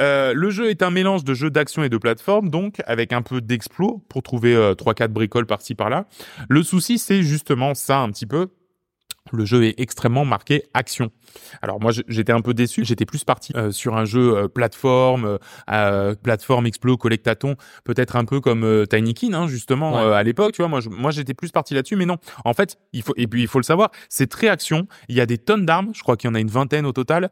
Euh, 0.00 0.32
le 0.34 0.50
jeu 0.50 0.70
est 0.70 0.82
un 0.82 0.90
mélange 0.90 1.24
de 1.24 1.34
jeux 1.34 1.50
d'action 1.50 1.82
et 1.82 1.88
de 1.88 1.96
plateforme, 1.98 2.48
donc 2.50 2.80
avec 2.86 3.12
un 3.12 3.22
peu 3.22 3.40
d'explo 3.40 4.02
pour 4.08 4.22
trouver 4.22 4.54
euh, 4.54 4.74
trois 4.74 4.94
quatre 4.94 5.12
bricoles 5.12 5.46
par-ci 5.46 5.74
par-là. 5.74 6.06
Le 6.48 6.62
souci, 6.62 6.98
c'est 6.98 7.22
justement 7.22 7.74
ça 7.74 7.98
un 7.98 8.10
petit 8.10 8.26
peu. 8.26 8.48
Le 9.32 9.46
jeu 9.46 9.64
est 9.64 9.80
extrêmement 9.80 10.26
marqué 10.26 10.64
action. 10.74 11.10
Alors 11.62 11.80
moi 11.80 11.92
j'étais 12.08 12.32
un 12.32 12.42
peu 12.42 12.52
déçu, 12.52 12.84
j'étais 12.84 13.06
plus 13.06 13.24
parti 13.24 13.54
euh, 13.56 13.70
sur 13.72 13.96
un 13.96 14.04
jeu 14.04 14.36
euh, 14.36 14.48
plateforme, 14.48 15.38
euh, 15.70 16.14
plateforme 16.14 16.66
explo, 16.66 16.98
collectaton, 16.98 17.56
peut-être 17.84 18.16
un 18.16 18.26
peu 18.26 18.40
comme 18.42 18.84
Tiny 18.88 19.14
Kin 19.14 19.32
hein, 19.32 19.46
justement 19.48 19.92
Ouais. 19.94 20.14
à 20.14 20.22
l'époque, 20.22 20.52
tu 20.52 20.60
vois. 20.60 20.68
Moi 20.68 20.80
je- 20.80 20.90
moi 20.90 21.10
j'étais 21.10 21.32
plus 21.32 21.52
parti 21.52 21.72
là-dessus, 21.72 21.96
mais 21.96 22.04
non. 22.04 22.18
En 22.44 22.52
fait 22.52 22.76
il 22.92 23.00
faut 23.02 23.14
et 23.16 23.26
puis 23.26 23.40
il 23.40 23.48
faut 23.48 23.58
le 23.58 23.64
savoir, 23.64 23.90
c'est 24.10 24.26
très 24.28 24.48
action. 24.48 24.86
Il 25.08 25.16
y 25.16 25.22
a 25.22 25.26
des 25.26 25.38
tonnes 25.38 25.64
d'armes, 25.64 25.92
je 25.94 26.02
crois 26.02 26.18
qu'il 26.18 26.28
y 26.28 26.30
en 26.30 26.34
a 26.34 26.40
une 26.40 26.48
vingtaine 26.50 26.84
au 26.84 26.92
total 26.92 27.30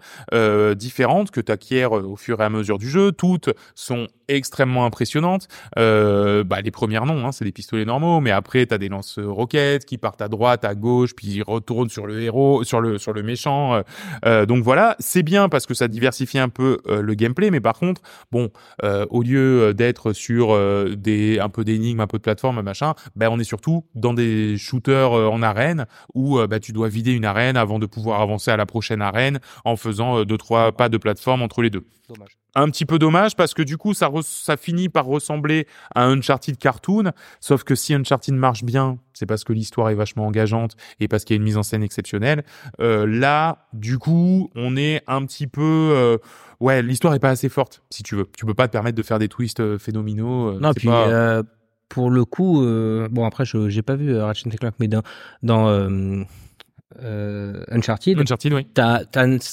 différentes 0.75 1.31
que 1.31 1.43
tu 1.43 1.53
acquiers 1.53 1.85
au 1.85 2.17
fur 2.17 2.41
et 2.41 2.45
à 2.45 2.49
mesure 2.51 2.79
du 2.79 2.89
jeu. 2.89 3.13
Toutes 3.13 3.51
sont 3.75 4.07
extrêmement 4.29 4.87
impressionnantes. 4.87 5.47
Bah, 5.77 6.61
les 6.65 6.71
premières 6.71 7.05
non, 7.05 7.27
hein, 7.27 7.33
c'est 7.33 7.45
des 7.45 7.53
pistolets 7.53 7.85
normaux, 7.85 8.21
mais 8.21 8.31
après 8.31 8.65
t'as 8.65 8.79
des 8.79 8.89
lance-roquettes 8.89 9.85
qui 9.85 9.99
partent 9.99 10.23
à 10.23 10.29
droite, 10.29 10.65
à 10.65 10.75
gauche, 10.75 11.15
puis 11.15 11.27
ils 11.29 11.43
retournent 11.43 11.82
sur 11.91 12.07
le 12.07 12.21
héros, 12.21 12.65
sur 12.65 12.81
le 12.81 12.99
sur 12.99 13.13
le 13.13 13.23
méchant. 13.23 13.75
Euh, 13.75 13.83
euh, 14.25 14.47
donc 14.47 14.63
voilà, 14.63 14.97
c'est 14.99 15.23
bien 15.23 15.49
parce 15.49 15.67
que 15.67 15.75
ça 15.75 15.89
diversifie 15.89 16.39
un 16.39 16.49
peu 16.49 16.79
euh, 16.89 17.03
le 17.03 17.15
gameplay, 17.15 17.51
mais 17.51 17.61
par 17.61 17.79
contre, 17.79 18.03
bon, 18.31 18.51
au 19.11 19.23
lieu 19.23 19.75
d'être 19.75 20.13
sur 20.13 20.59
des 20.97 21.39
un 21.39 21.49
peu 21.49 21.65
d'énigmes, 21.65 22.01
un 22.01 22.07
peu 22.07 22.19
de 22.19 22.23
plateforme, 22.23 22.61
machin, 22.63 22.95
ben 23.17 23.29
on 23.31 23.39
est 23.39 23.45
surtout 23.45 23.85
dans 23.95 24.15
des 24.15 24.57
shooters 24.59 25.13
en 25.13 25.43
arène 25.43 25.87
où 26.15 26.39
bah, 26.47 26.61
tu 26.61 26.73
dois 26.73 26.89
vider 26.89 27.13
une 27.13 27.25
arène 27.25 27.57
avant 27.57 27.79
de 27.79 27.87
pouvoir 27.87 28.21
avancer 28.21 28.51
à 28.51 28.57
la 28.57 28.67
prochaine 28.67 29.03
arène 29.03 29.41
en 29.65 29.77
faisant 29.77 30.25
deux 30.25 30.39
trois 30.39 30.73
pas 30.73 30.89
de 30.89 30.99
plateforme 30.99 31.43
entre 31.43 31.63
les 31.63 31.71
deux. 31.71 31.85
Dommage. 32.09 32.42
Un 32.55 32.69
petit 32.69 32.85
peu 32.85 32.99
dommage 32.99 33.35
parce 33.35 33.55
que 33.55 33.63
du 33.63 33.79
coup 33.79 33.95
ça 33.95 34.11
finit 34.59 34.91
par 34.91 35.07
ressembler 35.07 35.67
à 35.95 36.05
un 36.05 36.19
Uncharted 36.19 36.59
cartoon, 36.59 37.13
sauf 37.41 37.65
que 37.65 37.75
si 37.75 37.95
Uncharted 37.95 38.35
marche 38.35 38.63
bien, 38.63 38.99
c'est 39.15 39.25
parce 39.25 39.43
que 39.43 39.55
l'histoire 39.55 39.89
est 39.89 39.95
vachement 39.95 40.27
engageante 40.27 40.77
et 41.01 41.09
parce 41.09 41.25
qu'il 41.25 41.35
y 41.35 41.37
a 41.37 41.39
une 41.39 41.45
mise 41.45 41.57
en 41.57 41.63
scène 41.63 41.83
exceptionnelle. 41.83 42.45
Euh, 42.81 43.07
là, 43.07 43.67
du 43.73 43.99
coup, 43.99 44.51
on 44.55 44.77
est 44.77 45.03
un 45.07 45.25
petit 45.25 45.47
peu 45.47 45.63
euh, 45.63 46.19
ouais, 46.61 46.83
l'histoire 46.83 47.15
est 47.15 47.21
pas 47.21 47.31
assez 47.31 47.49
forte 47.49 47.83
si 47.89 48.03
tu 48.03 48.17
veux. 48.17 48.29
Tu 48.37 48.45
peux 48.45 48.55
pas 48.55 48.69
te 48.69 48.73
permettre 48.73 48.97
de 48.99 49.03
faire 49.03 49.19
des 49.19 49.29
twists 49.29 49.61
euh, 49.61 49.79
phénoménaux. 49.79 50.61
Non, 50.61 50.75
puis 50.75 50.89
pas- 50.89 51.43
pour 51.89 52.11
le 52.11 52.25
coup, 52.25 52.63
bon 53.11 53.25
après 53.27 53.45
je 53.45 53.69
j'ai 53.69 53.83
pas 53.83 53.97
vu 53.97 54.17
Ratchet 54.19 54.49
Clank, 54.51 54.75
mais 54.79 54.89
dans 54.89 55.03
dans 55.43 55.69
euh, 57.03 57.65
Uncharted, 57.71 58.19
Uncharted, 58.19 58.53
oui. 58.53 58.67
t'as 58.75 59.05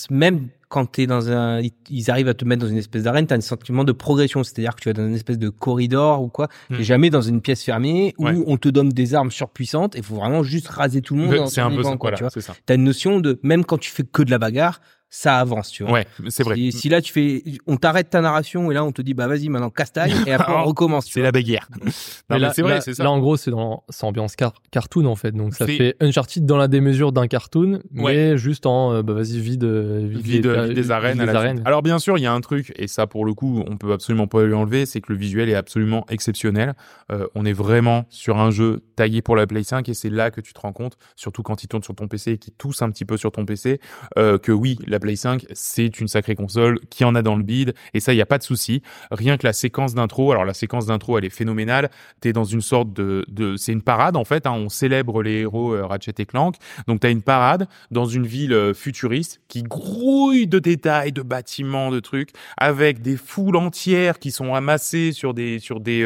même 0.09 0.49
quand 0.69 0.85
t'es 0.85 1.07
dans 1.07 1.29
un, 1.31 1.61
ils- 1.89 2.09
arrivent 2.11 2.27
à 2.27 2.33
te 2.35 2.45
mettre 2.45 2.61
dans 2.61 2.69
une 2.69 2.77
espèce 2.77 3.03
d'arène, 3.03 3.25
t'as 3.27 3.35
un 3.35 3.41
sentiment 3.41 3.83
de 3.83 3.91
progression, 3.91 4.43
c'est-à-dire 4.43 4.75
que 4.75 4.81
tu 4.81 4.89
vas 4.89 4.93
dans 4.93 5.07
une 5.07 5.15
espèce 5.15 5.39
de 5.39 5.49
corridor 5.49 6.21
ou 6.21 6.27
quoi, 6.29 6.47
Hmm. 6.69 6.77
t'es 6.77 6.83
jamais 6.83 7.09
dans 7.09 7.21
une 7.21 7.41
pièce 7.41 7.63
fermée 7.63 8.13
où 8.19 8.25
Ouais. 8.25 8.35
on 8.47 8.57
te 8.57 8.69
donne 8.69 8.89
des 8.89 9.15
armes 9.15 9.31
surpuissantes 9.31 9.95
et 9.95 10.01
faut 10.03 10.15
vraiment 10.15 10.43
juste 10.43 10.67
raser 10.67 11.01
tout 11.01 11.15
le 11.15 11.21
monde. 11.23 11.47
C'est 11.47 11.61
un 11.61 11.69
peu 11.71 11.81
ça, 11.83 11.89
quoi, 11.97 12.11
voilà, 12.11 12.17
tu 12.17 12.23
vois. 12.23 12.29
ça. 12.41 12.53
T'as 12.65 12.75
une 12.75 12.83
notion 12.83 13.19
de 13.19 13.39
même 13.43 13.65
quand 13.65 13.77
tu 13.79 13.89
fais 13.89 14.03
que 14.03 14.21
de 14.21 14.29
la 14.31 14.37
bagarre, 14.37 14.79
ça 15.09 15.39
avance, 15.39 15.71
tu 15.71 15.83
vois. 15.83 15.91
Ouais, 15.93 16.07
c'est 16.29 16.43
vrai. 16.43 16.55
Si, 16.55 16.71
si 16.71 16.89
là 16.89 17.01
tu 17.01 17.11
fais, 17.11 17.43
on 17.67 17.77
t'arrête 17.77 18.09
ta 18.11 18.21
narration 18.21 18.69
et 18.69 18.73
là 18.75 18.83
on 18.83 18.91
te 18.91 19.01
dit 19.01 19.13
bah 19.13 19.27
vas-y 19.27 19.49
maintenant 19.49 19.69
castagne 19.71 20.13
et 20.27 20.33
après 20.33 20.53
on 20.53 20.63
recommence. 20.65 21.07
C'est 21.11 21.21
la 21.21 21.31
bagarre. 21.31 21.67
Mais 22.29 22.37
mais 22.39 22.49
c'est 22.53 22.61
vrai, 22.61 22.75
là- 22.75 22.81
c'est 22.81 22.93
ça. 22.93 23.03
Là, 23.03 23.11
en 23.11 23.17
gros, 23.19 23.35
c'est 23.35 23.49
dans 23.49 23.83
c'est 23.89 24.05
ambiance 24.05 24.35
car- 24.35 24.53
cartoon 24.71 25.05
en 25.05 25.15
fait. 25.15 25.31
Donc 25.31 25.55
ça 25.55 25.65
fait 25.65 25.95
Uncharted 25.99 26.45
dans 26.45 26.57
la 26.57 26.67
démesure 26.67 27.11
d'un 27.11 27.27
cartoon, 27.27 27.81
mais 27.91 28.37
juste 28.37 28.67
en 28.67 28.93
euh, 28.93 29.01
bah 29.01 29.13
vas-y 29.13 29.39
vide, 29.39 29.63
vide, 29.65 30.21
vide, 30.21 30.45
les- 30.45 30.65
vide 30.67 30.73
des 30.75 30.91
arènes. 30.91 31.13
vide 31.13 31.21
à 31.21 31.25
les 31.25 31.33
la 31.33 31.39
arènes. 31.39 31.61
Alors 31.65 31.81
bien 31.81 31.97
sûr, 31.97 32.17
il 32.19 32.21
y 32.21 32.27
a 32.27 32.33
un 32.33 32.41
truc, 32.41 32.71
et 32.75 32.87
ça 32.87 33.07
pour 33.07 33.25
le 33.25 33.33
coup, 33.33 33.63
on 33.67 33.77
peut 33.77 33.91
absolument 33.93 34.27
pas 34.27 34.43
lui 34.43 34.53
enlever, 34.53 34.85
c'est 34.85 35.01
que 35.01 35.11
le 35.11 35.17
visuel 35.17 35.49
est 35.49 35.55
absolument 35.55 36.05
exceptionnel. 36.09 36.73
Euh, 37.11 37.25
on 37.33 37.45
est 37.45 37.53
vraiment 37.53 38.05
sur 38.09 38.37
un 38.37 38.51
jeu 38.51 38.81
taillé 38.95 39.23
pour 39.23 39.35
la 39.35 39.47
Play 39.47 39.63
5, 39.63 39.89
et 39.89 39.93
c'est 39.95 40.09
là 40.11 40.29
que 40.29 40.39
tu 40.41 40.53
te 40.53 40.59
rends 40.59 40.73
compte, 40.73 40.97
surtout 41.15 41.41
quand 41.41 41.63
il 41.63 41.67
tourne 41.67 41.81
sur 41.83 41.95
ton 41.95 42.07
PC 42.07 42.33
et 42.33 42.37
qu'il 42.37 42.53
tousse 42.53 42.81
un 42.83 42.91
petit 42.91 43.05
peu 43.05 43.17
sur 43.17 43.31
ton 43.31 43.45
PC, 43.45 43.79
euh, 44.19 44.37
que 44.37 44.51
oui, 44.51 44.77
la 44.85 44.98
Play 44.99 45.15
5, 45.15 45.45
c'est 45.53 45.99
une 45.99 46.07
sacrée 46.07 46.35
console, 46.35 46.79
qui 46.89 47.03
en 47.05 47.15
a 47.15 47.21
dans 47.21 47.35
le 47.35 47.43
bide, 47.43 47.73
et 47.93 47.99
ça, 47.99 48.13
il 48.13 48.17
y 48.17 48.21
a 48.21 48.25
pas 48.25 48.37
de 48.37 48.43
souci. 48.43 48.81
Rien 49.11 49.37
que 49.37 49.45
la 49.45 49.53
séquence 49.53 49.93
d'intro, 49.95 50.31
alors 50.31 50.45
la 50.45 50.53
séquence 50.53 50.85
d'intro, 50.85 51.17
elle 51.17 51.25
est 51.25 51.29
phénoménale. 51.29 51.89
T'es 52.21 52.33
dans 52.33 52.43
une 52.43 52.61
sorte 52.61 52.93
de, 52.93 53.25
de 53.29 53.55
c'est 53.57 53.71
une 53.71 53.81
parade 53.81 54.15
en 54.15 54.25
fait. 54.25 54.45
hein, 54.45 54.51
on 54.51 54.69
célèbre 54.69 55.23
les 55.23 55.39
héros 55.41 55.73
euh, 55.73 55.85
Ratchet 55.85 56.13
et 56.19 56.25
Clank. 56.25 56.55
Donc 56.87 56.99
t'as 56.99 57.11
une 57.11 57.21
parade 57.21 57.67
dans 57.91 58.05
une 58.05 58.25
ville 58.25 58.53
euh, 58.53 58.73
futuriste 58.73 59.41
qui 59.47 59.63
grouille 59.63 60.47
de 60.47 60.59
détails, 60.59 61.11
de 61.11 61.21
bâtiments, 61.21 61.91
de 61.91 61.99
trucs, 61.99 62.31
avec 62.57 63.01
des 63.01 63.17
foules 63.17 63.55
entières 63.55 64.19
qui 64.19 64.31
sont 64.31 64.53
amassées 64.53 65.11
sur 65.11 65.33
des 65.33 65.59
sur 65.59 65.79
des 65.79 66.03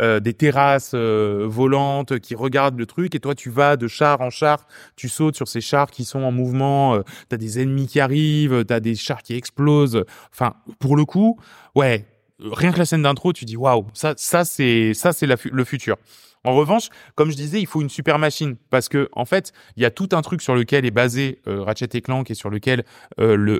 euh, 0.00 0.20
des 0.20 0.34
terrasses 0.34 0.94
volantes, 0.94 2.18
qui 2.18 2.34
regardent 2.34 2.78
le 2.78 2.86
truc. 2.86 3.14
Et 3.14 3.20
toi, 3.20 3.34
tu 3.34 3.50
vas 3.50 3.76
de 3.76 3.86
char 3.88 4.20
en 4.20 4.30
char, 4.30 4.66
tu 4.96 5.08
sautes 5.08 5.36
sur 5.36 5.48
ces 5.48 5.60
chars 5.60 5.90
qui 5.90 6.04
sont 6.04 6.22
en 6.22 6.32
mouvement. 6.32 6.94
Euh, 6.94 7.02
t'as 7.28 7.36
des 7.36 7.60
ennemis 7.60 7.86
qui 7.86 8.00
arrivent, 8.00 8.10
t'as 8.66 8.80
des 8.80 8.94
chars 8.94 9.22
qui 9.22 9.34
explosent. 9.34 10.04
Enfin, 10.32 10.54
pour 10.78 10.96
le 10.96 11.04
coup, 11.04 11.38
ouais. 11.74 12.06
Rien 12.42 12.72
que 12.72 12.78
la 12.78 12.86
scène 12.86 13.02
d'intro, 13.02 13.34
tu 13.34 13.44
dis 13.44 13.56
waouh, 13.56 13.86
ça, 13.92 14.14
ça 14.16 14.46
c'est, 14.46 14.94
ça 14.94 15.12
c'est 15.12 15.26
le 15.26 15.64
futur. 15.64 15.96
En 16.44 16.54
revanche, 16.54 16.88
comme 17.16 17.30
je 17.30 17.36
disais, 17.36 17.60
il 17.60 17.66
faut 17.66 17.82
une 17.82 17.90
super 17.90 18.18
machine 18.18 18.56
parce 18.70 18.88
que 18.88 19.10
en 19.12 19.26
fait, 19.26 19.52
il 19.76 19.82
y 19.82 19.86
a 19.86 19.90
tout 19.90 20.08
un 20.12 20.22
truc 20.22 20.40
sur 20.40 20.54
lequel 20.54 20.86
est 20.86 20.90
basé 20.90 21.40
euh, 21.46 21.62
Ratchet 21.62 21.88
et 21.92 22.00
Clank 22.00 22.30
et 22.30 22.34
sur 22.34 22.48
lequel 22.48 22.84
euh, 23.18 23.58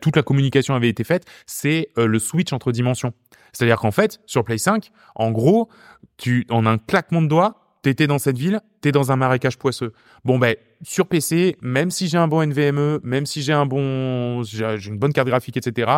toute 0.00 0.16
la 0.16 0.22
communication 0.22 0.74
avait 0.74 0.88
été 0.88 1.04
faite, 1.04 1.24
c'est 1.46 1.90
euh, 1.98 2.06
le 2.06 2.18
switch 2.18 2.52
entre 2.54 2.72
dimensions. 2.72 3.12
C'est-à-dire 3.52 3.78
qu'en 3.78 3.90
fait, 3.90 4.20
sur 4.26 4.44
Play 4.44 4.58
5, 4.58 4.90
en 5.14 5.30
gros, 5.30 5.68
tu 6.16 6.46
en 6.48 6.64
un 6.64 6.78
claquement 6.78 7.20
de 7.20 7.28
doigts, 7.28 7.63
t'étais 7.84 8.06
dans 8.06 8.18
cette 8.18 8.38
ville, 8.38 8.60
t'es 8.80 8.90
dans 8.92 9.12
un 9.12 9.16
marécage 9.16 9.58
poisseux. 9.58 9.92
Bon 10.24 10.38
ben 10.38 10.56
sur 10.82 11.06
PC, 11.06 11.56
même 11.62 11.90
si 11.90 12.08
j'ai 12.08 12.18
un 12.18 12.26
bon 12.28 12.42
NVMe, 12.42 12.98
même 13.04 13.26
si 13.26 13.42
j'ai 13.42 13.52
un 13.52 13.66
bon, 13.66 14.42
j'ai 14.42 14.64
une 14.88 14.98
bonne 14.98 15.12
carte 15.12 15.28
graphique, 15.28 15.56
etc. 15.56 15.90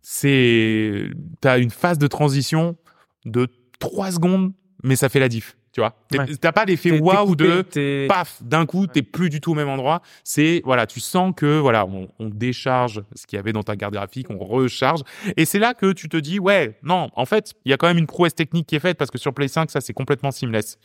C'est, 0.00 1.10
t'as 1.40 1.58
une 1.58 1.70
phase 1.70 1.98
de 1.98 2.06
transition 2.06 2.76
de 3.24 3.48
3 3.80 4.12
secondes, 4.12 4.52
mais 4.84 4.94
ça 4.96 5.08
fait 5.08 5.20
la 5.20 5.28
diff. 5.28 5.56
Tu 5.72 5.80
vois, 5.80 5.94
Ouais. 6.12 6.26
t'as 6.38 6.52
pas 6.52 6.66
l'effet 6.66 7.00
waouh 7.00 7.34
de 7.34 7.62
t'es- 7.62 8.04
paf, 8.06 8.42
d'un 8.42 8.66
coup, 8.66 8.86
t'es 8.86 9.00
plus 9.00 9.30
du 9.30 9.40
tout 9.40 9.52
au 9.52 9.54
même 9.54 9.70
endroit. 9.70 10.02
C'est 10.22 10.60
voilà, 10.66 10.86
tu 10.86 11.00
sens 11.00 11.32
que 11.34 11.58
voilà, 11.58 11.86
on, 11.86 12.08
on 12.18 12.28
décharge 12.28 13.00
ce 13.14 13.26
qu'il 13.26 13.38
y 13.38 13.40
avait 13.40 13.54
dans 13.54 13.62
ta 13.62 13.74
carte 13.76 13.94
graphique, 13.94 14.26
on 14.28 14.36
recharge, 14.36 15.00
et 15.38 15.46
c'est 15.46 15.58
là 15.58 15.72
que 15.72 15.92
tu 15.94 16.10
te 16.10 16.18
dis 16.18 16.38
ouais, 16.38 16.76
non, 16.82 17.08
en 17.16 17.24
fait, 17.24 17.54
il 17.64 17.70
y 17.70 17.72
a 17.72 17.78
quand 17.78 17.86
même 17.86 17.96
une 17.96 18.06
prouesse 18.06 18.34
technique 18.34 18.66
qui 18.66 18.74
est 18.76 18.80
faite 18.80 18.98
parce 18.98 19.10
que 19.10 19.16
sur 19.16 19.32
Play 19.32 19.48
5, 19.48 19.70
ça 19.70 19.80
c'est 19.80 19.94
complètement 19.94 20.30
seamless. 20.30 20.76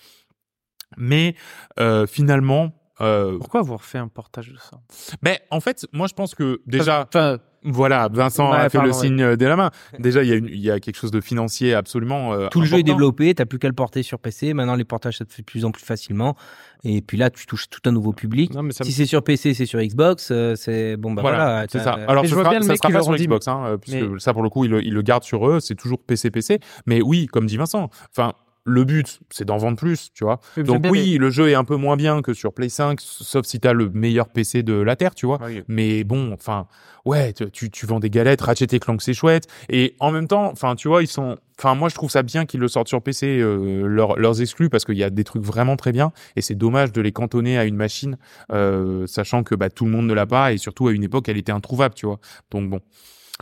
Mais 0.98 1.36
euh, 1.80 2.06
finalement, 2.08 2.72
euh, 3.02 3.38
Pourquoi 3.38 3.60
avoir 3.62 3.84
fait 3.84 4.00
un 4.00 4.08
portage 4.08 4.52
de 4.52 4.58
ça? 4.58 4.80
Mais 5.22 5.40
en 5.52 5.60
fait, 5.60 5.86
moi 5.94 6.08
je 6.08 6.14
pense 6.14 6.34
que 6.36 6.62
déjà, 6.66 7.06
Enfin, 7.08 7.38
voilà, 7.64 8.08
Vincent 8.12 8.50
Ouais, 8.52 8.58
a 8.58 8.70
fait 8.70 8.78
pardon, 8.78 8.92
le 8.92 8.96
ouais. 8.96 9.02
signe 9.08 9.36
de 9.36 9.46
la 9.46 9.56
main. 9.56 9.72
Déjà, 10.00 10.24
il 10.24 10.30
y 10.30 10.32
a 10.32 10.36
une, 10.36 10.48
il 10.48 10.60
y 10.60 10.72
a 10.72 10.80
quelque 10.80 10.96
chose 10.96 11.12
de 11.12 11.20
financier 11.22 11.74
absolument. 11.76 12.34
euh, 12.34 12.48
Tout 12.50 12.62
le 12.62 12.66
jeu 12.66 12.78
est 12.80 12.84
développé, 12.84 13.36
t'as 13.36 13.46
plus 13.46 13.60
qu'à 13.60 13.68
le 13.68 13.74
porter 13.76 14.02
sur 14.04 14.20
PC. 14.20 14.54
Maintenant, 14.54 14.76
les 14.76 14.86
portages 14.86 15.18
ça 15.18 15.26
te 15.26 15.34
fait 15.34 15.42
de 15.42 15.46
plus 15.46 15.64
en 15.66 15.72
plus 15.72 15.84
facilement. 15.84 16.36
Et 16.84 17.02
puis 17.02 17.18
là, 17.18 17.30
tu 17.30 17.46
touches 17.46 17.70
tout 17.70 17.82
un 17.88 17.92
nouveau 17.92 18.14
public. 18.14 18.54
non, 18.54 18.64
mais 18.64 18.72
ça 18.72 18.84
me- 18.84 18.90
Si 18.90 18.94
c'est 18.96 19.06
sur 19.06 19.22
PC, 19.24 19.54
c'est 19.54 19.66
sur 19.66 19.80
Xbox, 19.82 20.30
euh, 20.32 20.56
c'est 20.56 20.96
bon 20.98 21.14
bah 21.14 21.22
voilà, 21.24 21.38
voilà. 21.38 21.66
c'est 21.70 21.80
ça. 21.80 21.92
Alors, 22.08 22.24
je 22.26 22.34
vois 22.34 22.44
sera, 22.44 22.50
bien 22.52 22.60
le 22.60 22.66
ça 22.66 22.72
mec 22.72 22.78
sera 22.78 22.88
qui 22.88 22.94
pas 22.94 23.02
sur 23.04 23.14
dit- 23.16 23.24
Xbox, 23.26 23.48
hein, 23.48 23.64
euh, 23.66 23.78
puisque 23.78 23.98
Mais- 23.98 24.20
ça, 24.20 24.34
pour 24.34 24.44
le 24.44 24.50
coup, 24.50 24.64
ils 24.66 24.72
le, 24.72 24.84
ils 24.86 24.94
le 24.94 25.02
gardent 25.02 25.24
sur 25.24 25.48
eux. 25.50 25.60
C'est 25.60 25.76
toujours 25.76 26.00
PC, 26.00 26.32
PC. 26.32 26.60
Mais 26.86 27.02
oui, 27.02 27.26
comme 27.28 27.46
dit 27.48 27.58
Vincent, 27.58 27.90
enfin, 28.16 28.34
le 28.70 28.84
but, 28.84 29.22
c'est 29.30 29.46
d'en 29.46 29.58
vendre 29.58 29.78
plus, 29.78 30.12
tu 30.14 30.24
vois. 30.26 30.40
Donc 30.64 30.82
oui, 30.92 31.18
le 31.18 31.30
jeu 31.30 31.50
est 31.50 31.56
un 31.56 31.64
peu 31.64 31.78
moins 31.78 31.96
bien 31.96 32.22
que 32.22 32.34
sur 32.34 32.54
Play 32.54 32.68
5, 32.70 33.00
sauf 33.02 33.46
si 33.46 33.60
t'as 33.62 33.72
le 33.74 33.90
meilleur 33.90 34.28
PC 34.30 34.62
de 34.62 34.74
la 34.74 34.96
Terre, 34.98 35.16
tu 35.16 35.26
vois. 35.26 35.40
mais- 35.40 35.64
Mais 35.70 36.04
bon, 36.04 36.34
enfin, 36.34 36.68
ouais, 37.06 37.32
tu, 37.34 37.50
tu, 37.52 37.70
tu 37.72 37.86
vends 37.86 38.00
des 38.02 38.10
galettes, 38.10 38.42
Ratchet 38.42 38.68
et 38.74 38.80
Clank, 38.80 39.02
c'est 39.02 39.14
chouette. 39.14 39.48
Et 39.70 39.96
en 40.00 40.12
même 40.12 40.28
temps, 40.28 40.52
enfin, 40.52 40.76
tu 40.76 40.90
vois, 40.90 41.02
ils 41.02 41.08
sont, 41.08 41.38
enfin, 41.58 41.76
moi, 41.76 41.88
je 41.88 41.96
trouve 41.96 42.12
ça 42.12 42.24
bien 42.24 42.46
qu'ils 42.46 42.60
le 42.60 42.68
sortent 42.68 42.90
sur 42.90 43.02
PC, 43.02 43.40
euh, 43.40 43.88
leurs, 43.88 44.18
leurs 44.20 44.42
exclus, 44.42 44.70
parce 44.70 44.84
qu'il 44.84 44.98
y 44.98 45.04
a 45.04 45.10
des 45.10 45.24
trucs 45.24 45.44
vraiment 45.44 45.78
très 45.78 45.94
bien. 45.94 46.12
Et 46.36 46.42
c'est 46.42 46.56
dommage 46.56 46.92
de 46.92 47.00
les 47.02 47.14
cantonner 47.14 47.58
à 47.58 47.64
une 47.64 47.78
machine, 47.78 48.18
euh, 48.52 49.08
sachant 49.08 49.44
que 49.44 49.56
bah, 49.56 49.70
tout 49.70 49.86
le 49.86 49.92
monde 49.92 50.08
ne 50.08 50.14
l'a 50.14 50.26
pas, 50.26 50.52
et 50.52 50.58
surtout 50.58 50.88
à 50.90 50.92
une 50.92 51.04
époque, 51.04 51.30
elle 51.30 51.38
était 51.38 51.54
introuvable, 51.54 51.96
tu 51.96 52.06
vois. 52.06 52.20
Donc 52.52 52.70
bon. 52.70 52.82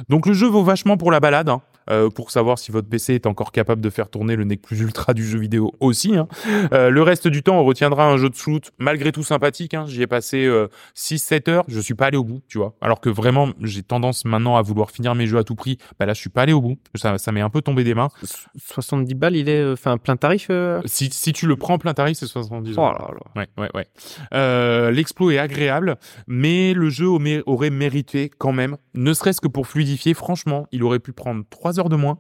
Donc 0.10 0.26
le 0.28 0.34
jeu 0.34 0.48
vaut 0.48 0.64
vachement 0.64 0.98
pour 0.98 1.10
la 1.10 1.20
balade, 1.22 1.50
hein, 1.50 1.62
euh, 1.90 2.10
pour 2.10 2.32
savoir 2.32 2.58
si 2.60 2.72
votre 2.72 2.88
PC 2.90 3.14
est 3.16 3.26
encore 3.28 3.52
capable 3.52 3.82
de 3.82 3.90
faire 3.90 4.10
tourner 4.10 4.36
le 4.36 4.44
nec 4.44 4.62
plus 4.62 4.80
ultra 4.82 5.14
du 5.14 5.26
jeu 5.26 5.40
vidéo 5.40 5.72
aussi. 5.80 6.16
hein. 6.16 6.28
Euh, 6.74 6.90
le 6.90 7.02
reste 7.02 7.28
du 7.28 7.44
temps, 7.44 7.60
on 7.60 7.64
retiendra 7.64 8.08
un 8.08 8.18
jeu 8.18 8.30
de 8.30 8.36
shoot 8.36 8.72
malgré 8.80 9.12
tout 9.12 9.24
sympathique. 9.24 9.74
Hein. 9.74 9.86
J'y 9.88 10.02
ai 10.02 10.08
passé 10.08 10.46
euh, 10.46 10.68
6-7 10.96 11.50
heures, 11.50 11.64
je 11.68 11.80
suis 11.80 11.94
pas 11.94 12.08
allé 12.08 12.18
au 12.18 12.24
bout, 12.24 12.42
tu 12.48 12.58
vois. 12.58 12.76
Alors 12.82 13.00
que 13.02 13.10
vraiment, 13.10 13.50
j'ai 13.62 13.84
tendance 13.84 14.26
maintenant 14.26 14.56
à 14.58 14.62
vouloir 14.62 14.92
finir 14.92 15.16
mes 15.16 15.28
jeux 15.28 15.38
à 15.38 15.44
tout 15.44 15.56
prix. 15.56 15.78
Bah 16.00 16.06
là, 16.06 16.14
je 16.14 16.20
suis 16.20 16.30
pas 16.30 16.44
allé 16.44 16.54
au 16.54 16.62
bout. 16.62 16.78
Ça, 16.96 17.18
ça 17.18 17.32
m'est 17.32 17.42
un 17.42 17.50
peu 17.50 17.62
tombé 17.62 17.84
des 17.84 17.94
mains. 17.94 18.10
70 18.56 19.14
balles, 19.16 19.36
il 19.36 19.50
est, 19.50 19.62
euh, 19.62 19.74
enfin, 19.74 19.98
plein 19.98 20.16
tarif. 20.18 20.48
euh? 20.50 20.82
Si, 20.86 21.10
si 21.12 21.34
tu 21.34 21.48
le 21.48 21.56
prends 21.56 21.78
plein 21.78 21.94
tarif, 21.94 22.18
c'est 22.18 22.26
70 22.28 22.76
Oh 22.78 22.82
euros. 22.82 22.92
là 22.94 23.08
là. 23.14 23.42
Ouais, 23.42 23.48
ouais, 23.64 23.70
ouais. 23.76 23.88
Euh, 24.34 24.92
L'exploit 24.92 25.34
est 25.34 25.38
agréable, 25.38 25.98
mais 26.28 26.74
le 26.74 26.90
jeu 26.90 27.08
aurait 27.46 27.70
mérité 27.70 28.30
quand 28.38 28.52
même, 28.54 28.78
ne 28.94 29.14
serait-ce 29.14 29.42
que 29.42 29.48
pour 29.48 29.68
fluidifier. 29.68 30.14
Franchement, 30.14 30.68
il 30.72 30.84
aurait 30.84 31.00
pu 31.00 31.12
prendre 31.14 31.44
3 31.50 31.75
heures 31.80 31.90
de 31.90 31.96
moins 31.96 32.20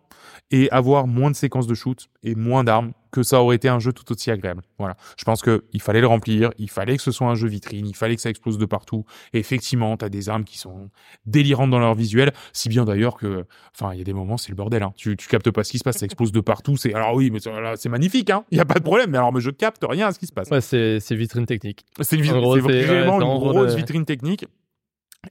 et 0.51 0.69
avoir 0.71 1.07
moins 1.07 1.31
de 1.31 1.35
séquences 1.35 1.67
de 1.67 1.73
shoot 1.73 2.07
et 2.23 2.35
moins 2.35 2.63
d'armes, 2.63 2.91
que 3.11 3.23
ça 3.23 3.41
aurait 3.41 3.55
été 3.55 3.69
un 3.69 3.79
jeu 3.79 3.93
tout 3.93 4.11
aussi 4.11 4.29
agréable. 4.29 4.61
Voilà. 4.77 4.97
Je 5.17 5.23
pense 5.23 5.41
que 5.41 5.63
il 5.71 5.81
fallait 5.81 6.01
le 6.01 6.07
remplir, 6.07 6.51
il 6.57 6.69
fallait 6.69 6.97
que 6.97 7.03
ce 7.03 7.11
soit 7.11 7.27
un 7.27 7.35
jeu 7.35 7.47
vitrine, 7.47 7.87
il 7.87 7.95
fallait 7.95 8.15
que 8.15 8.21
ça 8.21 8.29
explose 8.29 8.57
de 8.57 8.65
partout. 8.65 9.05
Et 9.33 9.39
effectivement, 9.39 9.95
t'as 9.95 10.09
des 10.09 10.27
armes 10.27 10.43
qui 10.43 10.57
sont 10.57 10.89
délirantes 11.25 11.71
dans 11.71 11.79
leur 11.79 11.95
visuel, 11.95 12.33
si 12.51 12.67
bien 12.67 12.83
d'ailleurs 12.83 13.15
que, 13.15 13.45
enfin, 13.73 13.93
il 13.93 13.99
y 13.99 14.01
a 14.01 14.03
des 14.03 14.13
moments, 14.13 14.37
c'est 14.37 14.49
le 14.49 14.55
bordel. 14.55 14.83
Hein. 14.83 14.93
Tu, 14.97 15.15
tu 15.15 15.27
captes 15.27 15.49
pas 15.49 15.63
ce 15.63 15.71
qui 15.71 15.77
se 15.77 15.83
passe, 15.83 15.97
ça 15.97 16.05
explose 16.05 16.31
de 16.31 16.41
partout. 16.41 16.75
C'est 16.75 16.93
alors 16.93 17.15
oui, 17.15 17.31
mais 17.31 17.39
c'est 17.39 17.89
magnifique, 17.89 18.29
hein. 18.29 18.43
Il 18.51 18.57
y 18.57 18.61
a 18.61 18.65
pas 18.65 18.79
de 18.79 18.83
problème. 18.83 19.11
Mais 19.11 19.17
alors, 19.17 19.31
mais 19.31 19.39
je 19.39 19.49
capte 19.49 19.85
rien 19.87 20.07
à 20.07 20.11
ce 20.11 20.19
qui 20.19 20.27
se 20.27 20.33
passe. 20.33 20.49
Ouais, 20.49 20.61
c'est 20.61 21.15
vitrine 21.15 21.45
technique. 21.45 21.85
C'est 22.01 22.17
une 22.17 22.39
gros, 22.39 22.59
vraiment 22.59 23.21
une 23.21 23.39
grosse 23.39 23.75
vitrine 23.75 24.05
technique. 24.05 24.45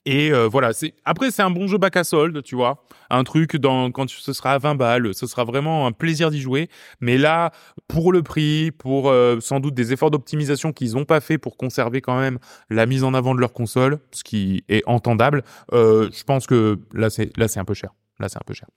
Et 0.07 0.32
euh, 0.32 0.47
voilà, 0.47 0.72
c'est 0.72 0.95
après 1.05 1.30
c'est 1.30 1.42
un 1.42 1.51
bon 1.51 1.66
jeu 1.66 1.78
bac 1.78 1.97
à 1.97 2.05
solde, 2.05 2.42
tu 2.42 2.55
vois, 2.57 2.84
un 3.11 3.24
truc 3.24 3.57
dans 3.57 3.90
quand 3.90 4.07
tu- 4.07 4.18
ce 4.20 4.32
sera 4.32 4.53
à 4.53 4.59
20 4.59 4.74
balles, 4.74 5.14
ce 5.14 5.26
sera 5.26 5.45
vraiment 5.45 5.86
un 5.86 5.92
plaisir 5.92 6.30
d'y 6.30 6.40
jouer. 6.40 6.68
Mais 7.01 7.18
là, 7.18 7.51
pour 7.88 8.12
le 8.12 8.22
prix, 8.22 8.70
pour 8.70 9.09
euh, 9.11 9.38
sans 9.40 9.61
doute 9.61 9.74
des 9.74 9.92
efforts 9.92 10.11
d'optimisation 10.11 10.72
qu'ils 10.72 10.97
ont 10.97 11.05
pas 11.05 11.20
fait 11.20 11.38
pour 11.38 11.57
conserver 11.57 12.01
quand 12.01 12.18
même 12.18 12.38
la 12.70 12.86
mise 12.86 13.05
en 13.05 13.14
avant 13.14 13.34
de 13.34 13.40
leur 13.40 13.53
console, 13.53 13.99
ce 14.12 14.24
qui 14.24 14.64
est 14.68 14.82
entendable, 14.86 15.42
euh, 15.72 16.09
je 16.12 16.24
pense 16.24 16.47
que 16.47 16.78
là 16.92 17.11
c'est 17.11 17.36
là 17.36 17.49
c'est 17.49 17.61
un 17.61 17.64
peu 17.64 17.74
cher. 17.74 17.90
Là 18.20 18.28
c'est 18.28 18.38
un 18.38 18.47
peu 18.47 18.55
cher. 18.55 18.68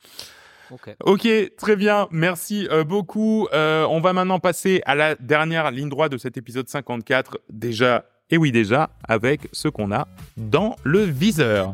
Ok, 1.05 1.27
très 1.57 1.77
bien, 1.77 2.09
merci 2.11 2.67
euh, 2.71 2.83
beaucoup. 2.83 3.47
Euh, 3.53 3.85
on 3.89 4.01
va 4.01 4.11
maintenant 4.11 4.39
passer 4.39 4.81
à 4.85 4.95
la 4.95 5.15
dernière 5.15 5.71
ligne 5.71 5.87
droite 5.87 6.11
de 6.11 6.17
cet 6.17 6.35
épisode 6.35 6.67
54. 6.67 7.37
Déjà, 7.49 8.03
et 8.29 8.37
oui 8.37 8.51
déjà, 8.51 8.89
avec 9.07 9.47
ce 9.51 9.67
qu'on 9.67 9.91
a 9.91 10.07
dans 10.35 10.75
le 10.83 11.01
viseur. 11.01 11.73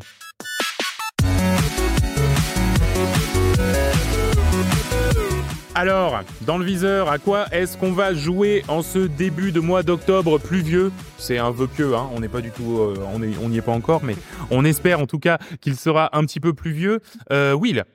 Alors, 5.75 6.21
dans 6.41 6.59
le 6.59 6.65
viseur, 6.65 7.09
à 7.09 7.17
quoi 7.17 7.47
est-ce 7.51 7.77
qu'on 7.77 7.93
va 7.93 8.13
jouer 8.13 8.63
en 8.67 8.83
ce 8.83 8.99
début 8.99 9.51
de 9.51 9.59
mois 9.59 9.81
d'octobre 9.81 10.37
pluvieux? 10.37 10.91
C'est 11.17 11.39
un 11.39 11.49
vœu 11.49 11.65
pieux, 11.65 11.95
hein, 11.95 12.09
on 12.13 12.19
n'est 12.19 12.29
pas 12.29 12.41
du 12.41 12.51
tout, 12.51 12.77
euh, 12.77 12.95
on 13.11 13.49
n'y 13.49 13.57
est 13.57 13.61
pas 13.61 13.71
encore, 13.71 14.03
mais 14.03 14.15
on 14.51 14.65
espère 14.65 14.99
en 14.99 15.07
tout 15.07 15.17
cas 15.17 15.39
qu'il 15.61 15.75
sera 15.75 16.15
un 16.15 16.23
petit 16.25 16.39
peu 16.39 16.53
pluvieux. 16.53 16.99
Euh, 17.31 17.53
Will? 17.53 17.85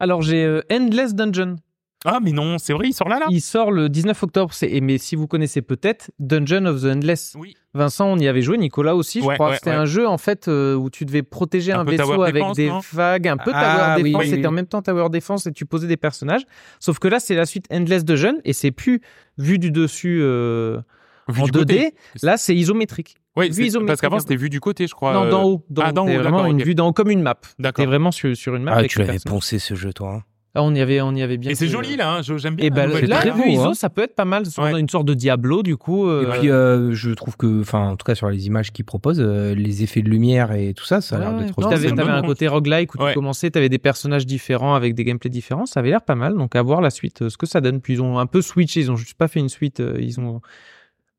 Alors, 0.00 0.22
j'ai 0.22 0.42
euh, 0.42 0.62
Endless 0.72 1.14
Dungeon. 1.14 1.56
Ah 2.04 2.18
mais 2.22 2.32
non, 2.32 2.58
c'est 2.58 2.72
vrai, 2.72 2.88
il 2.88 2.92
sort 2.92 3.08
là 3.08 3.18
là 3.20 3.26
Il 3.30 3.40
sort 3.40 3.70
le 3.70 3.88
19 3.88 4.20
octobre. 4.22 4.52
C'est, 4.52 4.68
et- 4.68 4.80
mais 4.80 4.98
si 4.98 5.14
vous 5.16 5.26
connaissez 5.28 5.62
peut-être 5.62 6.10
Dungeon 6.18 6.66
of 6.66 6.82
the 6.82 6.86
Endless. 6.86 7.34
Oui. 7.38 7.54
Vincent, 7.74 8.06
on 8.06 8.18
y 8.18 8.26
avait 8.28 8.42
joué, 8.42 8.58
Nicolas 8.58 8.94
aussi, 8.96 9.20
je 9.20 9.24
Ouais, 9.24 9.34
crois. 9.36 9.50
ouais, 9.50 9.54
C'était 9.54 9.70
ouais. 9.70 9.76
un 9.76 9.84
jeu 9.86 10.06
en 10.06 10.18
fait 10.18 10.46
euh, 10.48 10.74
où 10.74 10.90
tu 10.90 11.04
devais 11.06 11.22
protéger 11.22 11.72
Un 11.72 11.84
vaisseau 11.84 12.22
avec 12.22 12.34
Defense, 12.42 12.56
des 12.56 12.70
vagues, 12.92 13.28
un 13.28 13.36
peu 13.38 13.50
Ah, 13.54 13.94
Tower 13.96 14.02
Defense. 14.02 14.20
oui, 14.20 14.26
C'était 14.28 14.40
oui. 14.40 14.46
en 14.46 14.50
même 14.52 14.66
temps 14.66 14.82
Tower 14.82 15.08
Defense 15.10 15.46
et 15.46 15.52
tu 15.52 15.64
posais 15.64 15.86
des 15.86 15.96
personnages. 15.96 16.42
Sauf 16.80 16.98
que 16.98 17.08
là, 17.08 17.18
c'est 17.20 17.34
la 17.34 17.46
suite 17.46 17.66
Endless 17.72 18.04
Dungeon 18.04 18.34
et 18.44 18.52
c'est 18.52 18.72
plus 18.72 19.00
vu 19.38 19.58
du 19.58 19.70
dessus. 19.70 20.18
euh, 20.22 20.80
Vu 21.28 21.40
en 21.40 21.44
du 21.44 21.50
2D. 21.52 21.58
côté. 21.60 21.94
Là, 22.22 22.36
c'est 22.36 22.54
isométrique. 22.54 23.16
Oui, 23.36 23.46
vue 23.46 23.52
c'est- 23.54 23.62
isométrique 23.62 23.86
parce 23.86 24.00
qu'avant 24.00 24.18
c'était 24.18 24.34
vu 24.36 24.50
du 24.50 24.58
côté, 24.60 24.86
je 24.88 24.92
crois. 24.92 25.12
non, 25.14 25.24
euh, 25.26 25.30
d'en 25.30 25.44
haut. 25.44 25.64
D'en 25.70 25.82
ah, 25.82 25.92
haut. 25.96 26.00
haut, 26.02 26.18
vraiment 26.18 26.46
une 26.46 26.60
vue 26.62 26.74
d'en 26.74 26.92
comme 26.92 27.10
une 27.10 27.22
map. 27.22 27.38
D'accord. 27.60 27.84
T'es 27.84 27.86
vraiment 27.86 28.10
sur, 28.10 28.36
sur 28.36 28.56
une 28.56 28.64
map. 28.64 28.72
Ah, 28.74 28.78
avec 28.78 28.90
tu 28.90 28.98
l'avais 28.98 29.18
poncé 29.24 29.58
ce 29.60 29.74
jeu, 29.74 29.92
toi. 29.92 30.14
hein. 30.16 30.22
Ah, 30.54 30.62
on 30.62 30.74
y 30.74 30.80
avait, 30.82 31.00
on 31.00 31.14
y 31.14 31.22
avait 31.22 31.38
bien. 31.38 31.50
Et 31.50 31.54
c'est 31.54 31.66
joli 31.66 31.94
euh, 31.94 31.96
là, 31.96 32.16
hein, 32.16 32.20
j'aime 32.22 32.56
bien. 32.56 32.66
Et 32.66 32.68
la 32.68 32.76
ben 32.76 32.86
nouvelle 32.88 33.06
là, 33.08 33.22
carte. 33.22 33.28
très 33.28 33.36
vue 33.38 33.56
beau, 33.56 33.60
ISO, 33.62 33.70
hein. 33.70 33.74
ça 33.74 33.88
peut 33.88 34.02
être 34.02 34.14
pas 34.14 34.26
mal. 34.26 34.42
Ouais. 34.58 34.78
une 34.78 34.88
sorte 34.88 35.06
de 35.06 35.14
Diablo, 35.14 35.62
du 35.62 35.78
coup. 35.78 36.06
Et 36.06 36.10
euh, 36.10 36.38
puis, 36.38 36.50
euh, 36.50 36.92
je 36.92 37.10
trouve 37.10 37.38
que, 37.38 37.62
enfin, 37.62 37.88
en 37.88 37.96
tout 37.96 38.04
cas, 38.04 38.14
sur 38.14 38.28
les 38.28 38.46
images 38.46 38.70
qu'ils 38.70 38.84
proposent, 38.84 39.20
euh, 39.20 39.54
les 39.54 39.82
effets 39.82 40.02
de 40.02 40.10
lumière 40.10 40.52
et 40.52 40.74
tout 40.74 40.84
ça, 40.84 41.00
ça 41.00 41.16
a 41.16 41.20
l'air 41.20 41.32
d'être 41.38 41.56
ouais. 41.56 41.70
T'avais 41.70 41.90
t'avais 41.92 42.10
un 42.10 42.22
côté 42.22 42.48
roguelike 42.48 42.94
où 42.94 43.02
Ouais. 43.02 43.12
tu 43.12 43.14
commençais, 43.14 43.50
t'avais 43.50 43.70
des 43.70 43.78
personnages 43.78 44.26
différents 44.26 44.74
avec 44.74 44.94
des 44.94 45.04
gameplays 45.04 45.30
différents. 45.30 45.64
Ça 45.64 45.80
avait 45.80 45.88
l'air 45.88 46.02
pas 46.02 46.16
mal. 46.16 46.36
Donc 46.36 46.54
à 46.54 46.60
voir 46.60 46.82
la 46.82 46.90
suite, 46.90 47.30
ce 47.30 47.36
que 47.38 47.46
ça 47.46 47.62
donne. 47.62 47.80
Puis 47.80 47.94
ils 47.94 48.02
ont 48.02 48.18
un 48.18 48.26
peu 48.26 48.42
switché. 48.42 48.80
Ils 48.80 48.90
ont 48.90 48.96
juste 48.96 49.14
pas 49.14 49.28
fait 49.28 49.40
une 49.40 49.48
suite. 49.48 49.82
Ils 49.98 50.20
ont 50.20 50.42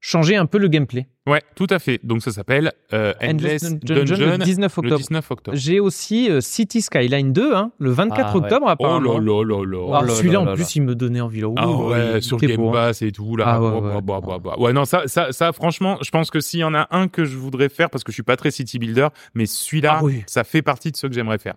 changé 0.05 0.35
un 0.35 0.45
peu 0.45 0.57
le 0.57 0.67
gameplay. 0.67 1.07
Ouais, 1.25 1.41
tout 1.55 1.67
à 1.69 1.79
fait. 1.79 2.01
Donc 2.03 2.21
ça 2.21 2.31
s'appelle 2.33 2.73
euh, 2.91 3.13
Endless 3.21 3.63
Dungeon, 3.79 4.17
le 4.17 4.37
19 4.37 4.75
le 4.75 4.79
octobre. 4.81 4.97
19 4.99 5.31
octobre. 5.31 5.57
J'ai 5.57 5.79
aussi 5.79 6.29
euh, 6.29 6.41
City 6.41 6.81
Skyline 6.81 7.31
2, 7.31 7.55
hein, 7.55 7.71
le 7.79 7.91
24 7.91 8.19
Ah, 8.19 8.31
ouais. 8.37 8.43
octobre 8.43 8.65
Oh 8.67 8.69
apparemment. 8.71 9.17
là 9.17 9.41
là 9.41 9.43
là 9.45 9.63
là. 9.65 9.87
Ah, 9.95 9.99
Oh 10.03 10.05
là 10.05 10.13
celui-là 10.13 10.33
là 10.33 10.41
en 10.41 10.45
là 10.45 10.53
plus 10.55 10.63
là. 10.63 10.69
il 10.75 10.81
me 10.81 10.95
donnait 10.95 11.21
envie 11.21 11.39
là. 11.39 11.47
Ah 11.55 11.69
Ouh, 11.69 11.89
ouais, 11.91 12.19
sur 12.19 12.37
Game 12.37 12.57
beau, 12.57 12.69
hein. 12.69 12.73
Pass 12.73 13.01
et 13.01 13.13
tout 13.13 13.37
là. 13.37 13.45
Ah 13.47 13.61
ouais, 13.61 13.69
Bah, 13.71 13.95
ouais. 13.95 14.01
bah, 14.01 14.19
bah, 14.21 14.37
bah. 14.43 14.55
Ouais, 14.59 14.73
non, 14.73 14.83
ça, 14.83 15.03
ça, 15.07 15.31
ça, 15.31 15.53
franchement, 15.53 15.97
je 16.01 16.11
pense 16.11 16.29
que 16.29 16.41
s'il 16.41 16.59
y 16.59 16.63
en 16.65 16.73
a 16.73 16.87
un 16.91 17.07
que 17.07 17.23
je 17.23 17.37
voudrais 17.37 17.69
faire, 17.69 17.89
parce 17.89 18.03
que 18.03 18.11
je 18.11 18.15
suis 18.15 18.23
pas 18.23 18.35
très 18.35 18.51
city 18.51 18.79
builder, 18.79 19.07
mais 19.33 19.45
celui-là, 19.45 19.99
Ah 20.01 20.03
oui. 20.03 20.23
ça 20.27 20.43
fait 20.43 20.61
partie 20.61 20.91
de 20.91 20.97
ceux 20.97 21.07
que 21.07 21.15
j'aimerais 21.15 21.37
faire. 21.39 21.55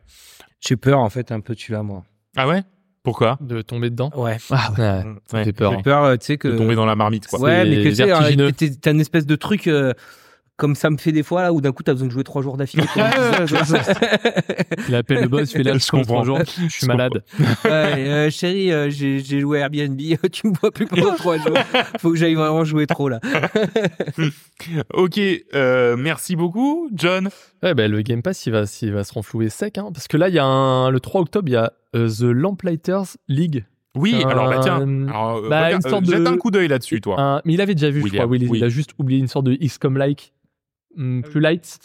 J'ai 0.61 0.77
peur, 0.77 1.01
en 1.01 1.11
fait, 1.11 1.33
un 1.33 1.41
peu 1.41 1.55
de 1.57 1.59
celui-là, 1.59 1.83
moi. 1.83 2.05
Ah 2.37 2.47
ouais? 2.47 2.63
Pourquoi 3.07 3.39
De 3.41 3.63
tomber 3.63 3.89
dedans. 3.89 4.11
Ouais. 4.17 4.37
Ah 4.51 4.73
ouais. 4.77 4.83
Ouais, 4.85 5.05
ça 5.31 5.37
Ouais. 5.39 5.45
fait 5.45 5.53
peur. 5.53 5.71
J'ai 5.71 5.79
hein. 5.79 5.83
peur, 5.85 6.03
euh, 6.03 6.17
tu 6.17 6.27
sais, 6.27 6.39
que. 6.39 6.49
De 6.49 6.59
tomber 6.59 6.75
dans 6.75 6.87
la 6.87 6.97
marmite, 6.97 7.29
quoi. 7.29 7.39
Ouais, 7.39 7.65
mais 7.65 7.77
que 7.85 7.89
tu 7.91 7.95
sais, 7.95 8.05
vertigineux. 8.07 8.51
t'es- 8.51 8.73
t'as 8.75 8.91
une 8.91 9.01
espèce 9.01 9.27
de 9.27 9.37
truc 9.37 9.69
euh, 9.69 9.93
comme 10.57 10.75
ça 10.75 10.89
me 10.91 10.97
fait 10.97 11.13
des 11.13 11.23
fois 11.23 11.43
là 11.43 11.53
où 11.53 11.61
d'un 11.61 11.73
coup 11.73 11.83
t'as 11.83 11.93
besoin 11.93 12.09
de 12.09 12.13
jouer 12.13 12.25
trois 12.25 12.41
jours 12.43 12.57
d'affilée. 12.57 12.85
Il 14.89 14.95
appelle 14.95 15.21
le 15.23 15.29
boss, 15.29 15.51
il 15.53 15.57
fait 15.59 15.63
là, 15.63 15.75
Je 15.75 15.79
je 15.79 15.91
comprends. 15.91 16.25
Jour, 16.25 16.39
je 16.45 16.51
suis 16.69 16.69
Je 16.81 16.87
malade. 16.87 17.23
ouais, 17.39 17.49
euh, 17.71 18.31
chérie, 18.31 18.73
euh, 18.73 18.89
j'ai 18.91 19.21
j'ai 19.21 19.41
joué 19.41 19.59
à 19.61 19.65
Airbnb, 19.67 20.01
tu 20.33 20.47
me 20.49 20.55
vois 20.55 20.71
plus 20.71 20.87
pendant 20.87 21.15
trois 21.15 21.37
jours. 21.39 21.57
Faut 22.01 22.11
que 22.11 22.17
j'aille 22.17 22.35
vraiment 22.35 22.65
jouer 22.65 22.87
trop 22.87 23.09
là. 23.09 23.21
Ok, 24.95 25.21
euh, 25.55 25.97
merci 25.97 26.37
beaucoup, 26.37 26.89
John. 26.95 27.29
Ouais, 27.63 27.75
bah, 27.75 27.89
le 27.89 28.01
Game 28.03 28.23
Pass, 28.23 28.47
il 28.47 28.53
va, 28.53 28.65
il 28.83 28.93
va 28.93 29.05
se 29.05 29.13
renflouer 29.13 29.49
sec. 29.49 29.79
Hein, 29.79 29.91
parce 29.93 30.09
que 30.09 30.17
là, 30.17 30.29
il 30.29 30.35
y 30.35 30.39
a 30.39 30.45
un, 30.45 30.91
le 30.91 31.01
3 31.01 31.21
octobre, 31.23 31.49
il 31.49 31.53
y 31.53 31.57
a 31.57 31.73
euh, 31.95 32.09
The 32.09 32.23
Lamplighters 32.23 33.17
League. 33.29 33.65
Oui, 33.95 34.15
alors 34.29 34.51
bah 34.51 34.59
tiens, 34.63 34.77
alors, 35.09 35.41
bah, 35.49 35.65
regarde, 35.65 35.83
une 35.85 35.91
sorte 35.91 36.07
euh, 36.09 36.19
jette 36.19 36.27
un 36.27 36.37
coup 36.37 36.51
d'œil 36.51 36.69
là-dessus, 36.69 37.01
toi. 37.01 37.19
Un- 37.19 37.41
mais 37.47 37.55
il 37.55 37.61
avait 37.63 37.75
déjà 37.75 37.89
vu, 37.89 38.01
je 38.01 38.05
William, 38.05 38.25
crois. 38.25 38.31
Oui, 38.31 38.39
il, 38.43 38.49
oui. 38.51 38.59
il 38.59 38.65
a 38.65 38.69
juste 38.69 38.91
oublié 38.99 39.19
une 39.21 39.27
sorte 39.29 39.47
de 39.47 39.55
XCOM-like. 39.55 40.35
Hum, 40.97 41.23
Ah 41.25 41.29
plus 41.29 41.41
light, 41.41 41.79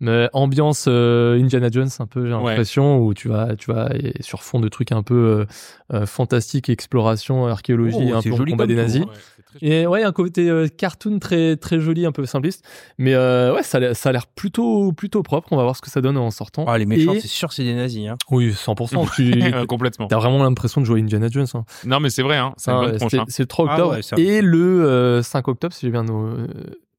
mais 0.00 0.28
ambiance 0.32 0.86
euh, 0.88 1.40
Indiana 1.40 1.68
Jones 1.70 1.88
un 1.98 2.06
peu 2.06 2.26
j'ai 2.26 2.34
Ouais. 2.34 2.50
l'impression 2.50 2.98
où 3.00 3.14
tu 3.14 3.28
vas 3.28 3.56
tu 3.56 3.72
vas 3.72 3.88
et 3.94 4.14
sur 4.22 4.42
fond 4.42 4.60
de 4.60 4.68
trucs 4.68 4.92
un 4.92 5.02
peu 5.02 5.14
euh, 5.14 5.44
euh, 5.94 6.06
fantastique, 6.06 6.68
exploration, 6.68 7.46
archéologie, 7.46 8.10
Oh, 8.12 8.16
un 8.16 8.22
peu 8.22 8.30
combat 8.44 8.66
des 8.66 8.74
tout, 8.74 8.80
nazis. 8.80 9.02
Ouais. 9.02 9.08
Et 9.62 9.86
ouais, 9.86 10.02
un 10.04 10.12
côté 10.12 10.50
euh, 10.50 10.68
cartoon 10.68 11.18
très 11.18 11.56
très 11.56 11.80
joli, 11.80 12.04
un 12.06 12.12
peu 12.12 12.26
simpliste. 12.26 12.64
Mais 12.98 13.14
euh, 13.14 13.54
ouais, 13.54 13.62
ça 13.62 13.78
a 13.78 13.80
l'air- 13.80 13.96
ça 13.96 14.10
a 14.10 14.12
l'air 14.12 14.26
plutôt 14.26 14.92
plutôt 14.92 15.22
propre. 15.22 15.48
On 15.52 15.56
va 15.56 15.62
voir 15.62 15.74
ce 15.74 15.80
que 15.80 15.90
ça 15.90 16.00
donne 16.02 16.18
en 16.18 16.30
sortant. 16.30 16.64
Ah, 16.68 16.76
les 16.78 16.84
méchants, 16.86 17.14
Et- 17.14 17.20
c'est 17.20 17.28
sûr, 17.28 17.52
c'est 17.52 17.64
des 17.64 17.74
nazis. 17.74 18.08
Hein. 18.08 18.16
Oui, 18.30 18.52
100%. 18.52 19.06
Tu 19.16 19.32
complètement. 19.66 20.06
as 20.08 20.16
vraiment 20.16 20.42
l'impression 20.44 20.80
de 20.82 20.86
jouer 20.86 21.00
Indiana 21.00 21.28
Jones. 21.30 21.46
hein. 21.54 21.64
Non, 21.86 21.98
mais 21.98 22.10
c'est 22.10 22.22
vrai, 22.22 22.36
hein, 22.36 22.52
c'est 22.58 22.70
Ah, 22.70 22.80
ouais, 22.80 22.86
hein. 23.02 23.24
Le 23.38 23.46
3 23.46 23.66
Ah 23.68 23.72
octobre. 23.72 23.92
ouais, 24.16 24.20
et 24.22 24.42
le 24.42 24.84
euh, 24.84 25.22
5 25.22 25.48
octobre, 25.48 25.74
si 25.74 25.86
j'ai 25.86 25.92
bien 25.92 26.04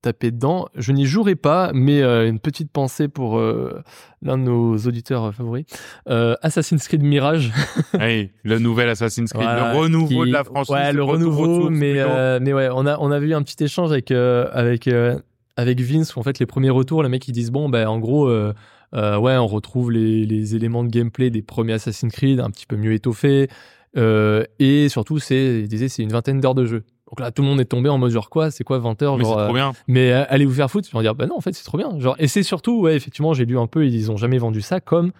tapé 0.01 0.31
dedans. 0.31 0.67
Je 0.75 0.91
n'y 0.91 1.05
jouerai 1.05 1.35
pas, 1.35 1.71
mais 1.73 2.01
euh, 2.01 2.27
une 2.27 2.39
petite 2.39 2.71
pensée 2.71 3.07
pour 3.07 3.37
euh, 3.37 3.81
l'un 4.21 4.37
de 4.37 4.43
nos 4.43 4.77
auditeurs 4.77 5.33
favoris. 5.33 5.65
Euh, 6.09 6.35
Assassin's 6.41 6.87
Creed 6.87 7.03
Mirage. 7.03 7.51
Hey, 7.99 8.31
le 8.43 8.59
nouvel 8.59 8.89
Assassin's 8.89 9.31
Creed, 9.31 9.43
Voilà, 9.43 9.73
le 9.73 9.79
renouveau 9.79 10.23
qui- 10.23 10.29
de 10.29 10.33
la 10.33 10.43
franchise. 10.43 10.73
Ouais, 10.73 10.93
le 10.93 11.03
renouveau, 11.03 11.69
mais, 11.69 11.95
mais 12.39 12.53
ouais, 12.53 12.69
on 12.73 12.85
a, 12.85 12.97
on 12.99 13.11
avait 13.11 13.27
eu 13.27 13.33
un 13.33 13.41
petit 13.43 13.61
échange 13.63 13.91
avec, 13.91 14.11
avec, 14.11 14.89
avec 15.57 15.81
Vince 15.81 16.15
où 16.15 16.19
en 16.19 16.23
fait 16.23 16.39
les 16.39 16.45
premiers 16.45 16.69
retours, 16.69 17.03
les 17.03 17.09
mecs 17.09 17.27
ils 17.27 17.31
disent 17.33 17.51
bon, 17.51 17.67
ben 17.69 17.87
en 17.87 17.99
gros, 17.99 18.29
ouais, 18.29 19.37
on 19.37 19.47
retrouve 19.47 19.91
les, 19.91 20.25
les 20.25 20.55
éléments 20.55 20.83
de 20.83 20.89
gameplay 20.89 21.29
des 21.29 21.41
premiers 21.41 21.73
Assassin's 21.73 22.13
Creed, 22.13 22.39
un 22.39 22.49
petit 22.51 22.65
peu 22.65 22.77
mieux 22.77 22.93
étoffés, 22.93 23.49
et 23.97 24.87
surtout, 24.89 25.19
c'est, 25.19 25.59
ils 25.61 25.67
disaient, 25.67 25.89
c'est 25.89 26.03
une 26.03 26.11
vingtaine 26.11 26.39
d'heures 26.39 26.55
de 26.55 26.65
jeu. 26.65 26.83
Donc 27.10 27.20
là, 27.20 27.32
tout 27.32 27.41
le 27.41 27.47
monde 27.47 27.60
est 27.60 27.66
tombé 27.66 27.89
en 27.89 27.97
mode 27.97 28.12
genre 28.12 28.30
quoi, 28.30 28.51
c'est 28.51 28.64
quoi 28.64 28.78
20 28.80 29.01
heures 29.01 29.18
Mais 29.18 29.24
c'est 29.24 29.30
genre, 29.30 29.39
trop 29.39 29.49
euh, 29.51 29.53
bien. 29.53 29.74
mais 29.88 30.12
euh, 30.12 30.24
allez 30.30 30.45
vous 30.45 30.53
faire 30.53 30.70
foutre, 30.70 30.88
ils 30.89 30.93
vont 30.93 31.01
dire 31.01 31.16
bah 31.16 31.26
non 31.26 31.38
en 31.38 31.41
fait 31.41 31.53
c'est 31.53 31.64
trop 31.64 31.78
bien. 31.78 31.99
Genre 31.99 32.16
et 32.20 32.28
c'est 32.28 32.43
surtout 32.43 32.82
ouais 32.82 32.95
effectivement 32.95 33.34
j'ai 33.34 33.45
lu 33.45 33.57
un 33.57 33.68
peu 33.68 33.86
ils 33.88 34.12
ont 34.12 34.18
jamais 34.18 34.38
vendu 34.38 34.62
ça 34.62 34.80
comme 34.80 35.12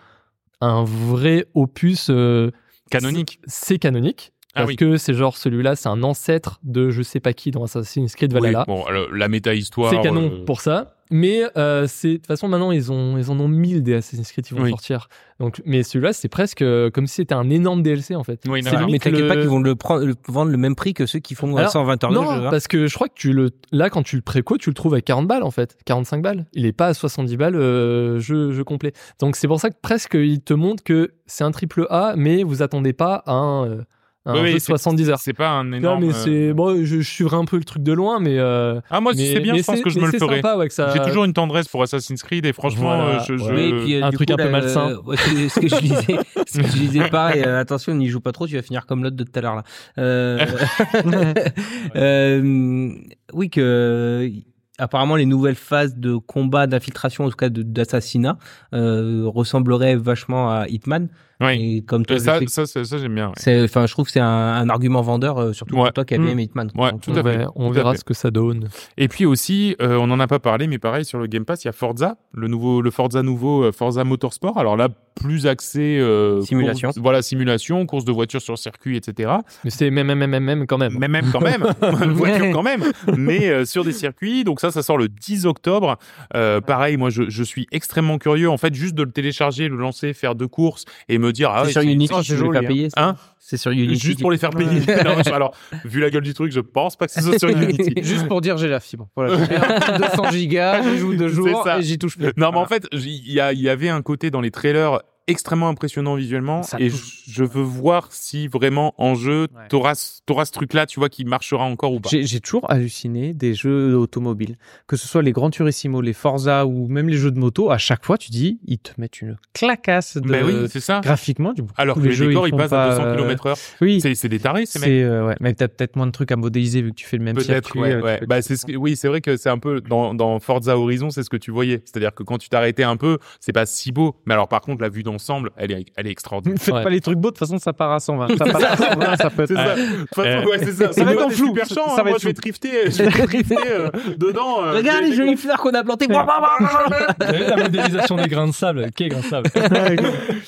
un 0.62 0.84
vrai 0.84 1.46
opus 1.56 2.08
euh, 2.10 2.52
Canonique. 2.92 3.40
C'est 3.46 3.78
canonique 3.80 4.34
Ah 4.54 4.62
parce 4.62 4.70
oui. 4.70 4.76
que 4.76 4.98
c'est 4.98 5.14
genre 5.14 5.38
celui-là 5.38 5.76
c'est 5.76 5.90
un 5.90 6.04
ancêtre 6.04 6.60
de 6.64 6.90
je 6.92 7.02
sais 7.02 7.20
pas 7.20 7.34
qui 7.34 7.52
dans 7.52 7.64
Assassin's 7.64 8.16
Creed 8.16 8.34
Oui, 8.34 8.40
Valhalla. 8.40 8.66
bon, 8.68 8.84
alors, 8.86 9.12
la 9.14 9.28
méta-histoire. 9.28 9.92
c'est 9.92 10.02
canon 10.02 10.30
euh, 10.42 10.46
pour 10.46 10.62
ça. 10.62 10.96
Mais 11.12 11.42
euh, 11.58 11.86
c'est 11.88 12.10
de 12.10 12.16
toute 12.18 12.28
façon 12.28 12.48
maintenant 12.48 12.72
ils 12.72 12.92
ont 12.92 13.18
ils 13.18 13.32
en 13.32 13.40
ont 13.40 13.48
1000 13.48 13.82
des 13.82 13.96
Assassin's 13.96 14.32
Creed 14.32 14.46
qui 14.46 14.54
vont 14.54 14.62
Oui. 14.64 14.70
sortir. 14.70 15.10
Donc 15.40 15.60
mais 15.66 15.82
celui-là 15.82 16.14
c'est 16.14 16.28
presque 16.30 16.62
euh, 16.62 16.92
comme 16.92 17.08
si 17.08 17.16
c'était 17.16 17.34
un 17.34 17.50
énorme 17.50 17.82
DLC 17.82 18.16
en 18.16 18.24
fait. 18.24 18.42
Oui, 18.48 18.62
C'est 18.64 18.72
d'accord. 18.72 18.90
Mais 18.92 19.00
t'inquiète 19.00 19.22
le- 19.22 19.28
pas 19.28 19.36
qu'ils 19.36 19.50
vont 19.50 19.60
le, 19.60 19.76
prendre, 19.76 20.06
le 20.06 20.14
vendre 20.28 20.52
le 20.52 20.58
même 20.58 20.76
prix 20.76 20.94
que 20.94 21.06
ceux 21.08 21.18
qui 21.20 21.34
font 21.34 21.56
Alors, 21.56 21.72
120 21.72 22.04
heures 22.04 22.12
non, 22.12 22.22
de 22.22 22.26
jeu. 22.42 22.46
hein. 22.46 22.50
parce 22.52 22.68
que 22.68 22.86
je 22.86 22.94
crois 22.94 23.08
que 23.08 23.16
tu 23.16 23.34
le 23.34 23.50
là 23.72 23.90
quand 23.90 24.04
tu 24.04 24.18
le 24.18 24.22
préco, 24.22 24.58
tu 24.58 24.70
le 24.70 24.76
trouves 24.76 24.94
à 24.94 25.02
40 25.02 25.28
balles 25.28 25.44
en 25.44 25.52
fait, 25.52 25.78
45 25.86 26.22
balles. 26.22 26.46
Il 26.54 26.66
est 26.68 26.74
pas 26.74 26.88
à 26.88 26.94
70 26.94 27.38
balles 27.38 27.56
euh, 27.56 28.20
jeu 28.20 28.52
jeu 28.52 28.64
complet. 28.64 28.94
Donc 29.20 29.36
c'est 29.36 29.48
pour 29.48 29.60
ça 29.60 29.70
que 29.72 29.78
presque 29.82 30.14
il 30.14 30.42
te 30.42 30.54
montre 30.54 30.84
que 30.84 31.14
c'est 31.26 31.44
un 31.44 31.52
triple 31.52 31.88
A 31.90 32.14
mais 32.18 32.44
vous 32.44 32.62
attendez 32.62 32.94
pas 32.94 33.24
à 33.26 33.34
un, 33.34 33.66
euh, 33.68 33.82
un 34.26 34.34
Oui, 34.34 34.40
oui, 34.42 34.48
jeu 34.50 34.54
de 34.56 34.60
c'est- 34.60 34.66
70 34.68 35.10
heures. 35.10 35.20
C'est 35.20 35.34
pas 35.34 35.50
un 35.50 35.64
Non, 35.64 35.78
énorme. 35.78 36.02
mais 36.02 36.10
euh, 36.10 36.12
c'est 36.14 36.54
bon, 36.54 36.76
je, 36.78 37.00
je 37.00 37.02
suivrai 37.10 37.38
un 37.38 37.46
peu 37.46 37.58
le 37.58 37.64
truc 37.64 37.82
de 37.84 37.94
loin 37.94 38.20
mais 38.20 38.38
euh, 38.38 38.80
Ah, 38.90 39.00
moi, 39.00 39.14
mais, 39.16 39.34
c'est 39.34 39.40
bien, 39.40 39.54
mais 39.54 39.60
je 39.60 39.64
pense 39.66 39.82
que 39.82 39.90
je 39.90 40.00
mais 40.00 40.08
me 40.08 40.12
le 40.12 40.20
ferai. 40.20 40.42
ouais, 40.58 40.70
ça 40.70 40.92
J'ai 40.94 41.02
toujours 41.02 41.24
une 41.26 41.34
tendresse 41.34 41.68
pour 41.70 41.82
Assassin's 41.82 42.22
Creed 42.22 42.46
et 42.46 42.54
franchement, 42.54 42.96
Voilà, 42.98 43.22
euh, 43.22 43.24
je. 43.28 43.38
je-. 43.38 43.54
Oui, 43.54 43.62
et 43.70 43.74
puis, 43.84 43.96
euh, 43.96 44.04
un 44.06 44.12
truc 44.12 44.28
coup, 44.28 44.34
un 44.34 44.38
peu 44.38 44.44
là, 44.44 44.50
malsain. 44.52 44.90
euh, 44.92 45.02
ouais, 45.04 45.16
c'est 45.18 45.50
ce 45.50 45.60
que 45.62 45.68
je 45.70 45.80
disais, 45.80 46.18
ce 46.48 46.58
que 46.60 46.68
je 46.68 46.74
disais 46.74 47.10
pareil. 47.10 47.44
euh, 47.46 47.60
attention, 47.60 47.96
n'y 47.96 48.08
joue 48.08 48.20
pas 48.20 48.32
trop, 48.34 48.46
tu 48.46 48.56
vas 48.56 48.62
finir 48.62 48.86
comme 48.86 49.04
l'autre 49.04 49.16
de 49.16 49.24
tout 49.24 49.32
à 49.36 49.42
l'heure 49.42 49.56
là. 49.56 49.64
Euh, 49.98 50.46
euh, 51.96 52.92
oui 53.34 53.50
que 53.50 54.30
apparemment 54.78 55.16
les 55.16 55.26
nouvelles 55.26 55.56
phases 55.56 55.96
de 55.98 56.16
combat, 56.16 56.68
d'infiltration, 56.68 57.26
en 57.26 57.30
tout 57.30 57.36
cas 57.36 57.50
de- 57.50 57.64
d'assassinat, 57.64 58.38
euh, 58.74 59.24
ressembleraient 59.26 59.96
vachement 59.96 60.50
à 60.52 60.68
Hitman. 60.68 61.10
Oui. 61.42 61.78
Et 61.78 61.82
comme 61.84 62.06
toi, 62.06 62.18
Et 62.18 62.20
ça, 62.20 62.40
ça, 62.48 62.66
ça, 62.66 62.84
ça, 62.84 62.98
j'aime 62.98 63.16
bien. 63.16 63.32
ouais. 63.48 63.64
enfin, 63.64 63.86
je 63.86 63.92
trouve 63.94 64.06
que 64.08 64.12
c'est 64.12 64.20
un, 64.20 64.26
un 64.28 64.70
argument 64.70 65.02
vendeur, 65.02 65.38
euh, 65.38 65.54
surtout 65.54 65.76
Ouais. 65.76 65.84
pour 65.84 65.94
toi 65.94 66.06
qui 66.06 66.16
as 66.16 66.18
bien 66.18 66.28
aimé 66.32 66.44
Hitman. 66.44 66.70
Ouais, 66.76 66.92
Donc, 66.92 67.02
tout 67.02 67.12
on, 67.12 67.16
à 67.16 67.24
fait. 67.24 67.38
va- 67.38 67.52
on 67.56 67.68
tout 67.70 67.74
verra 67.74 67.92
fait. 67.94 68.00
ce 68.00 68.04
que 68.04 68.14
ça 68.14 68.30
donne. 68.30 68.68
Et 68.98 69.08
puis 69.08 69.26
aussi, 69.26 69.76
euh, 69.82 69.96
on 69.98 70.08
n'en 70.08 70.20
a 70.20 70.28
pas 70.28 70.40
parlé, 70.40 70.68
mais 70.68 70.80
pareil, 70.80 71.06
sur 71.06 71.18
le 71.18 71.28
Game 71.28 71.46
Pass, 71.46 71.64
il 71.64 71.68
y 71.68 71.70
a 71.70 71.72
Forza, 71.72 72.18
le 72.34 72.48
nouveau, 72.50 72.82
le 72.82 72.92
Forza 72.92 73.24
nouveau, 73.24 73.64
euh, 73.64 73.72
Forza 73.72 74.04
Motorsport. 74.04 74.58
Alors 74.58 74.76
là, 74.76 74.90
plus 75.16 75.48
axé. 75.48 75.98
euh, 76.00 76.42
Simulation. 76.42 76.90
course- 76.90 77.00
voilà, 77.00 77.22
simulation, 77.22 77.86
course 77.86 78.06
de 78.06 78.12
voiture 78.12 78.42
sur 78.42 78.58
circuit, 78.58 78.98
etc. 78.98 79.32
Mais 79.64 79.70
c'est 79.70 79.90
même 79.92 80.08
même 80.08 80.26
même 80.26 80.44
même 80.44 80.66
quand 80.68 80.78
même. 80.78 80.98
Mais 81.00 81.08
même 81.08 81.30
quand 81.32 81.42
même, 81.42 81.66
une 82.04 82.12
voiture 82.14 82.52
quand 82.52 82.64
même, 82.64 82.84
mais 83.18 83.50
euh, 83.50 83.66
sur 83.66 83.84
des 83.86 83.92
circuits. 83.94 84.44
Donc 84.44 84.60
ça, 84.60 84.72
ça 84.72 84.82
sort 84.84 84.98
le 84.98 85.08
10 85.08 85.46
octobre. 85.46 85.98
Euh, 86.36 86.60
pareil, 86.62 86.98
moi, 86.98 87.10
je, 87.10 87.24
je 87.30 87.44
suis 87.44 87.68
extrêmement 87.72 88.18
curieux. 88.18 88.50
En 88.50 88.58
fait, 88.58 88.74
juste 88.74 88.96
de 88.96 89.04
le 89.04 89.12
télécharger, 89.12 89.68
le 89.70 89.78
lancer, 89.78 90.14
faire 90.14 90.36
deux 90.36 90.48
courses 90.48 90.86
et 91.10 91.18
me 91.18 91.29
dire, 91.32 91.52
ah 91.54 91.64
c'est 91.66 91.72
sur 91.74 91.82
c'est- 91.82 91.88
Unity, 91.88 92.14
oh, 92.16 92.22
tu 92.22 92.26
c'est 92.28 92.34
veux 92.36 92.40
les 92.42 92.46
joli, 92.48 92.60
faire 92.60 92.68
payer. 92.68 92.90
ça 92.90 93.04
Hein 93.04 93.16
C'est 93.40 93.58
sur 93.58 93.72
Unity. 93.72 94.00
Juste 94.00 94.20
pour 94.22 94.32
les 94.32 94.38
faire 94.38 94.50
payer. 94.52 94.80
Non, 95.04 95.16
je- 95.26 95.32
alors, 95.34 95.54
vu 95.86 96.00
la 96.00 96.10
gueule 96.10 96.24
du 96.24 96.34
truc, 96.34 96.52
je 96.52 96.60
pense 96.60 96.96
pas 96.96 97.08
que 97.08 97.14
ce 97.14 97.22
soit 97.22 97.40
sur 97.40 97.50
Unity. 97.58 97.94
Juste 98.04 98.28
pour 98.28 98.42
dire 98.42 98.58
j'ai 98.58 98.68
la 98.68 98.80
fibre. 98.80 99.08
Voilà, 99.16 99.38
j'ai 99.38 99.48
bien 99.48 99.98
200 99.98 100.32
gigas, 100.32 100.82
j'y 100.84 100.98
joue 100.98 101.16
deux 101.16 101.30
C'est 101.30 101.36
jours 101.36 101.64
ça. 101.64 101.80
et 101.80 101.84
j'y 101.84 101.98
touche 101.98 102.18
plus. 102.18 102.32
Non, 102.38 102.52
mais 102.52 102.58
en 102.60 102.66
fait, 102.66 102.88
y, 102.94 103.40
il 103.54 103.62
y 103.62 103.70
avait 103.70 103.90
un 103.90 104.02
côté 104.02 104.30
dans 104.32 104.42
les 104.42 104.52
trailers 104.52 105.00
extrêmement 105.30 105.70
impressionnant 105.70 106.16
visuellement 106.16 106.64
Ça 106.64 106.78
et 106.80 106.90
je, 106.90 107.44
veux 107.44 107.62
voir 107.64 108.08
si 108.12 108.48
vraiment 108.48 108.94
en 108.98 109.16
jeu 109.16 109.48
Ouais. 109.56 109.68
t'auras 109.70 109.96
ce- 109.96 110.20
t'auras 110.26 110.46
ce 110.46 110.52
truc 110.52 110.74
là 110.74 110.86
tu 110.86 111.00
vois 111.00 111.10
qui 111.10 111.26
marchera 111.26 111.64
encore 111.64 111.94
ou 111.94 112.00
pas 112.00 112.10
J'ai 112.12 112.40
toujours 112.40 112.70
halluciné 112.70 113.34
des 113.34 113.54
jeux 113.54 113.96
automobiles, 113.98 114.58
que 114.88 114.96
ce 114.98 115.08
soit 115.08 115.22
les 115.22 115.32
Gran 115.32 115.50
Turismo, 115.50 116.02
les 116.02 116.14
Forza 116.14 116.66
ou 116.66 116.88
même 116.88 117.10
les 117.10 117.18
jeux 117.18 117.32
de 117.32 117.40
moto. 117.40 117.72
À 117.72 117.78
chaque 117.78 118.06
fois, 118.06 118.18
tu 118.18 118.32
dis, 118.32 118.60
ils 118.66 118.80
te 118.80 118.92
mettent 119.00 119.22
une 119.22 119.38
clacasse 119.54 120.18
de 120.18 120.30
mais 120.30 120.44
oui 120.44 120.68
c'est 120.70 120.80
ça 120.80 121.02
graphiquement. 121.02 121.54
Du 121.54 121.64
coup, 121.64 121.70
alors 121.78 121.96
que 121.96 122.02
les 122.02 122.10
les 122.10 122.16
jeux, 122.16 122.28
décors 122.30 122.48
ils 122.48 122.54
ils 122.54 122.58
passent 122.58 122.70
pas, 122.70 122.86
à 122.86 122.90
200 122.90 123.04
euh, 123.06 123.16
km 123.16 123.46
heure 123.48 123.58
Oui, 123.82 124.02
c'est 124.02 124.30
des 124.30 124.40
tarés 124.40 124.66
ces 124.66 124.80
mecs 124.80 124.90
euh, 124.90 125.28
ouais, 125.28 125.36
mais 125.40 125.54
t'as 125.54 125.68
peut-être 125.68 125.96
moins 125.96 126.08
de 126.08 126.12
trucs 126.12 126.32
à 126.32 126.36
modéliser 126.36 126.82
vu 126.82 126.90
que 126.92 126.96
tu 126.96 127.06
fais 127.06 127.18
le 127.18 127.24
même 127.24 127.40
circuit. 127.40 127.80
ouais, 127.80 127.94
euh, 127.94 128.02
ouais. 128.02 128.20
Bah, 128.28 128.42
c'est 128.42 128.56
ce 128.58 128.66
que- 128.66 128.76
oui, 128.76 128.96
c'est 128.96 129.08
vrai 129.08 129.22
que 129.22 129.38
c'est 129.38 129.50
un 129.50 129.60
peu 129.60 129.82
dans, 129.82 130.14
dans 130.14 130.40
Forza 130.40 130.78
Horizon, 130.78 131.10
c'est 131.10 131.24
ce 131.24 131.30
que 131.30 131.38
tu 131.38 131.52
voyais. 131.52 131.82
C'est-à-dire 131.86 132.14
que 132.14 132.24
quand 132.24 132.38
tu 132.38 132.50
t'arrêtais 132.50 132.84
un 132.84 132.98
peu, 132.98 133.18
c'est 133.40 133.54
pas 133.54 133.66
si 133.66 133.92
beau. 133.92 134.16
Mais 134.26 134.34
alors, 134.34 134.48
par 134.48 134.62
contre, 134.62 134.82
la 134.82 134.90
vue 134.90 135.04
d'en 135.04 135.18
ensemble, 135.20 135.52
elle 135.58 135.72
est, 135.72 135.86
elle 135.96 136.08
est 136.08 136.12
extraordinaire. 136.12 136.58
Faites 136.60 136.74
Ouais. 136.74 136.84
pas 136.84 136.90
les 136.90 137.02
trucs 137.02 137.18
beaux, 137.18 137.30
de 137.30 137.36
toute 137.36 137.40
façon, 137.40 137.60
ça 137.60 137.74
part 137.74 137.92
à 137.92 138.00
120. 138.00 138.38
Ça 138.38 138.46
part 138.46 138.56
à 138.72 138.78
120, 138.78 139.16
ça 139.18 139.30
peut 139.30 139.44
être. 139.44 139.48
C'est 139.50 139.56
ça. 139.56 139.76
De 139.76 139.82
toute 140.00 140.16
façon, 140.16 140.48
ouais, 140.48 140.58
c'est 140.60 140.72
ça. 140.72 140.94
Ça 140.94 141.04
va 141.04 141.12
être 141.12 141.18
Moi, 141.20 141.26
en 141.28 141.30
flou. 141.30 141.56
Champ, 141.56 141.66
Ça 141.76 141.82
hein. 141.82 141.96
va 141.98 142.04
Moi, 142.04 142.12
être 142.12 142.22
je 142.22 142.28
vais 142.28 142.34
je 142.34 143.04
drifter 143.26 143.58
euh, 143.70 143.90
dedans. 144.18 144.64
euh, 144.64 144.74
Regarde 144.74 145.04
les 145.04 145.14
jolies 145.14 145.36
fleurs 145.38 145.58
qu'on 145.60 145.74
a 145.74 145.84
plantées. 145.84 146.08
La 146.08 147.56
modélisation 147.58 148.16
des 148.16 148.28
grains 148.28 148.48
de 148.48 148.54
sable. 148.54 148.88
Quel 148.96 149.10
grain 149.10 149.20
de 149.20 149.26
sable? 149.26 149.50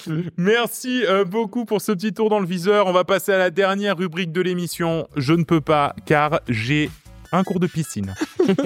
Merci 0.38 1.04
euh, 1.08 1.26
beaucoup 1.26 1.66
pour 1.66 1.82
ce 1.82 1.92
petit 1.92 2.14
tour 2.14 2.30
dans 2.30 2.40
le 2.40 2.46
viseur. 2.48 2.88
On 2.88 2.94
va 2.94 3.04
passer 3.04 3.34
à 3.34 3.38
la 3.38 3.50
dernière 3.50 3.98
rubrique 3.98 4.32
de 4.32 4.42
l'émission. 4.42 5.08
Je 5.16 5.34
ne 5.34 5.44
peux 5.44 5.62
pas 5.62 5.94
car 6.06 6.40
j'ai 6.48 6.90
un 7.32 7.44
cours 7.44 7.60
de 7.60 7.68
piscine. 7.68 8.14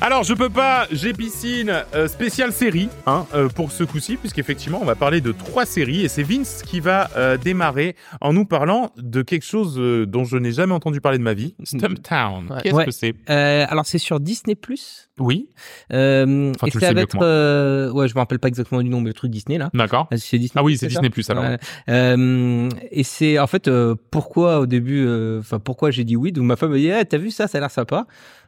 Alors, 0.00 0.22
je 0.24 0.34
peux 0.34 0.50
pas, 0.50 0.86
j'ai 0.90 1.12
piscine 1.12 1.72
euh, 1.94 2.08
spéciale 2.08 2.52
série 2.52 2.88
hein, 3.06 3.26
euh, 3.34 3.48
pour 3.48 3.70
ce 3.72 3.84
coup-ci, 3.84 4.16
puisqu'effectivement, 4.16 4.78
on 4.82 4.84
va 4.84 4.94
parler 4.94 5.20
de 5.20 5.32
trois 5.32 5.64
séries 5.66 6.02
et 6.04 6.08
c'est 6.08 6.22
Vince 6.22 6.62
qui 6.62 6.80
va 6.80 7.10
euh, 7.16 7.36
démarrer 7.36 7.96
en 8.20 8.32
nous 8.32 8.44
parlant 8.44 8.90
de 8.96 9.22
quelque 9.22 9.44
chose 9.44 9.76
euh, 9.78 10.04
dont 10.06 10.24
je 10.24 10.36
n'ai 10.36 10.52
jamais 10.52 10.72
entendu 10.74 11.00
parler 11.00 11.18
de 11.18 11.22
ma 11.22 11.34
vie, 11.34 11.54
Stumptown. 11.62 12.48
Ouais. 12.50 12.62
Qu'est-ce 12.62 12.74
Ouais. 12.74 12.84
que 12.86 12.90
c'est? 12.90 13.14
Euh, 13.30 13.64
alors 13.68 13.86
c'est 13.86 13.98
sur 13.98 14.20
Disney 14.20 14.54
Plus? 14.56 15.08
Oui, 15.20 15.48
Euh, 15.92 16.52
Enfin, 16.56 16.66
et 16.66 16.70
tu 16.70 16.78
le 16.78 16.80
ça 16.80 16.88
sais 16.88 16.94
va 16.94 17.02
être, 17.02 17.16
euh, 17.22 17.90
ouais, 17.92 18.08
je 18.08 18.14
me 18.14 18.18
rappelle 18.18 18.40
pas 18.40 18.48
exactement 18.48 18.82
du 18.82 18.88
nom, 18.88 19.00
mais 19.00 19.10
le 19.10 19.14
truc 19.14 19.30
Disney 19.30 19.58
là. 19.58 19.70
d'accord. 19.72 20.08
Ah, 20.10 20.16
c'est 20.16 20.38
Disney. 20.38 20.60
Ah 20.60 20.64
oui, 20.64 20.76
c'est 20.76 20.88
Disney 20.88 21.08
Plus 21.10 21.28
alors. 21.30 21.44
Ouais. 21.44 21.58
Euh, 21.88 22.68
et 22.90 23.04
c'est 23.04 23.38
en 23.38 23.46
fait 23.46 23.68
euh, 23.68 23.94
pourquoi 24.10 24.58
au 24.58 24.66
début, 24.66 25.04
euh, 25.06 25.38
enfin 25.38 25.60
pourquoi 25.60 25.90
j'ai 25.92 26.02
dit 26.04 26.16
oui? 26.16 26.32
Donc 26.32 26.44
ma 26.44 26.56
femme 26.56 26.70
me 26.72 26.78
dit, 26.78 26.90
ah, 26.90 27.04
t'as 27.04 27.18
vu 27.18 27.30
ça, 27.30 27.46
ça 27.46 27.58
a 27.58 27.60
l'air 27.60 27.70
sympa. 27.70 28.06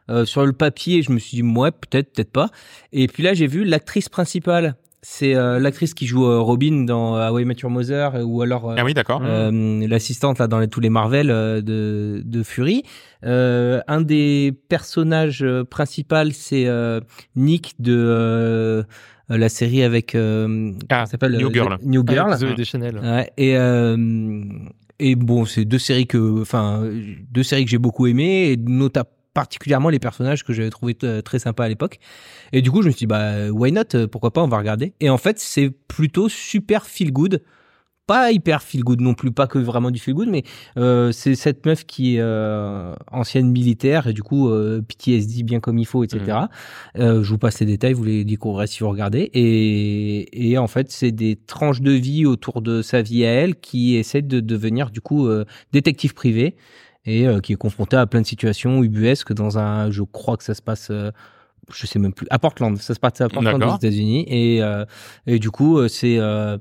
Euh, 0.09 0.25
sur 0.25 0.45
le 0.45 0.53
papier, 0.53 1.01
je 1.01 1.11
me 1.11 1.19
suis 1.19 1.35
dit 1.37 1.43
ouais, 1.43 1.71
peut-être, 1.71 2.13
peut-être 2.13 2.31
pas. 2.31 2.49
Et 2.93 3.07
puis 3.07 3.23
là, 3.23 3.33
j'ai 3.33 3.47
vu 3.47 3.63
l'actrice 3.63 4.09
principale. 4.09 4.75
C'est 5.03 5.35
euh, 5.35 5.59
l'actrice 5.59 5.93
qui 5.93 6.05
joue 6.07 6.25
euh, 6.25 6.39
Robin 6.39 6.83
dans 6.83 7.15
euh, 7.15 7.39
I 7.41 7.45
Met 7.45 7.55
Your 7.61 7.69
Mother 7.71 8.15
euh, 8.15 8.23
ou 8.23 8.41
alors 8.41 8.71
euh, 8.71 8.75
Ah 8.77 8.83
oui, 8.83 8.93
d'accord. 8.93 9.21
euh, 9.23 9.87
l'assistante 9.87 10.39
là 10.39 10.47
dans 10.47 10.59
les, 10.59 10.67
tous 10.67 10.79
les 10.79 10.89
Marvel 10.89 11.29
euh, 11.29 11.61
de, 11.61 12.21
de 12.25 12.43
Fury. 12.43 12.83
Euh, 13.23 13.79
un 13.87 14.01
des 14.01 14.53
personnages 14.69 15.43
euh, 15.43 15.63
principaux, 15.63 16.31
c'est 16.31 16.65
euh, 16.67 16.99
Nick 17.35 17.75
de 17.79 17.95
euh, 17.95 18.83
la 19.29 19.49
série 19.49 19.83
avec 19.83 20.15
euh, 20.15 20.73
Ah, 20.89 21.05
s'appelle 21.05 21.37
New 21.37 21.47
euh, 21.49 21.53
Girl. 21.53 21.77
New 21.83 22.03
Girl. 22.05 22.33
Avec 22.33 22.39
Zoé 22.39 22.55
Deschanel. 22.55 22.97
Ouais, 22.97 23.31
et 23.37 23.55
euh, 23.55 24.41
et 24.99 25.15
bon, 25.15 25.45
c'est 25.45 25.63
deux 25.63 25.77
séries 25.79 26.07
que, 26.07 26.41
enfin, 26.41 26.83
deux 27.31 27.43
séries 27.43 27.65
que 27.65 27.71
j'ai 27.71 27.77
beaucoup 27.77 28.07
aimées, 28.07 28.51
et 28.51 28.57
notamment 28.57 29.07
particulièrement 29.37 29.89
les 29.89 29.99
personnages 29.99 30.43
que 30.43 30.51
j'avais 30.51 30.71
trouvé 30.71 30.95
t- 30.95 31.21
très 31.21 31.37
sympas 31.37 31.65
à 31.65 31.69
l'époque. 31.69 31.99
Et 32.53 32.63
du 32.63 32.71
coup, 32.71 32.81
je 32.81 32.87
me 32.87 32.91
suis 32.91 33.01
dit, 33.01 33.05
bah, 33.05 33.51
why 33.51 33.71
not 33.71 33.83
euh, 33.93 34.07
Pourquoi 34.07 34.33
pas 34.33 34.41
On 34.41 34.47
va 34.47 34.57
regarder. 34.57 34.93
Et 34.99 35.11
en 35.11 35.19
fait, 35.19 35.37
c'est 35.37 35.69
plutôt 35.87 36.27
super 36.27 36.87
feel 36.87 37.11
good. 37.13 37.43
Pas 38.07 38.31
hyper 38.31 38.63
feel 38.63 38.83
good 38.83 38.99
non 38.99 39.13
plus, 39.13 39.31
pas 39.31 39.45
que 39.45 39.59
vraiment 39.59 39.91
du 39.91 39.99
feel 39.99 40.15
good, 40.15 40.29
mais 40.29 40.43
euh, 40.77 41.11
c'est 41.11 41.35
cette 41.35 41.65
meuf 41.67 41.85
qui 41.85 42.15
est 42.15 42.21
euh, 42.21 42.95
ancienne 43.11 43.51
militaire 43.51 44.07
et 44.07 44.13
du 44.13 44.23
coup 44.23 44.49
euh, 44.49 44.81
PTSD 44.81 45.43
bien 45.43 45.59
comme 45.59 45.77
il 45.77 45.85
faut, 45.85 46.05
etc. 46.05 46.37
Euh, 46.97 47.21
je 47.21 47.29
vous 47.29 47.37
passe 47.37 47.59
les 47.59 47.65
détails, 47.65 47.91
vous 47.91 48.05
les 48.05 48.23
découvrirez 48.23 48.65
si 48.67 48.79
vous 48.79 48.89
regardez. 48.89 49.29
Et, 49.33 50.51
et 50.51 50.57
en 50.57 50.67
fait, 50.67 50.89
c'est 50.89 51.11
des 51.11 51.35
tranches 51.35 51.81
de 51.81 51.91
vie 51.91 52.25
autour 52.25 52.61
de 52.61 52.81
sa 52.81 53.01
vie 53.01 53.25
à 53.25 53.29
elle 53.29 53.55
qui 53.55 53.97
essaie 53.97 54.21
de 54.21 54.39
devenir 54.39 54.89
du 54.89 55.01
coup 55.01 55.27
euh, 55.27 55.43
détective 55.73 56.13
privé 56.13 56.55
et 57.07 57.25
euh, 57.25 57.39
qui 57.39 57.53
est 57.53 57.55
confronté 57.55 57.95
à 57.97 58.05
plein 58.05 58.21
de 58.21 58.27
situations 58.27 58.83
ubuesques 58.83 59.33
dans 59.33 59.57
un, 59.57 59.89
je 59.89 60.03
crois 60.03 60.37
que 60.37 60.43
ça 60.43 60.53
se 60.53 60.61
passe. 60.61 60.89
euh, 60.91 61.11
je 61.73 61.85
sais 61.85 61.99
même 61.99 62.13
plus 62.13 62.27
à 62.29 62.39
Portland, 62.39 62.77
ça 62.77 62.93
se 62.93 62.99
passe 62.99 63.19
à 63.19 63.27
Portland 63.27 63.61
aux 63.61 63.75
États-Unis 63.75 64.23
et 64.29 64.63
euh, 64.63 64.85
et 65.25 65.37
du 65.37 65.51
coup 65.51 65.77
euh, 65.79 65.87
c'est 65.89 66.17
euh, 66.17 66.57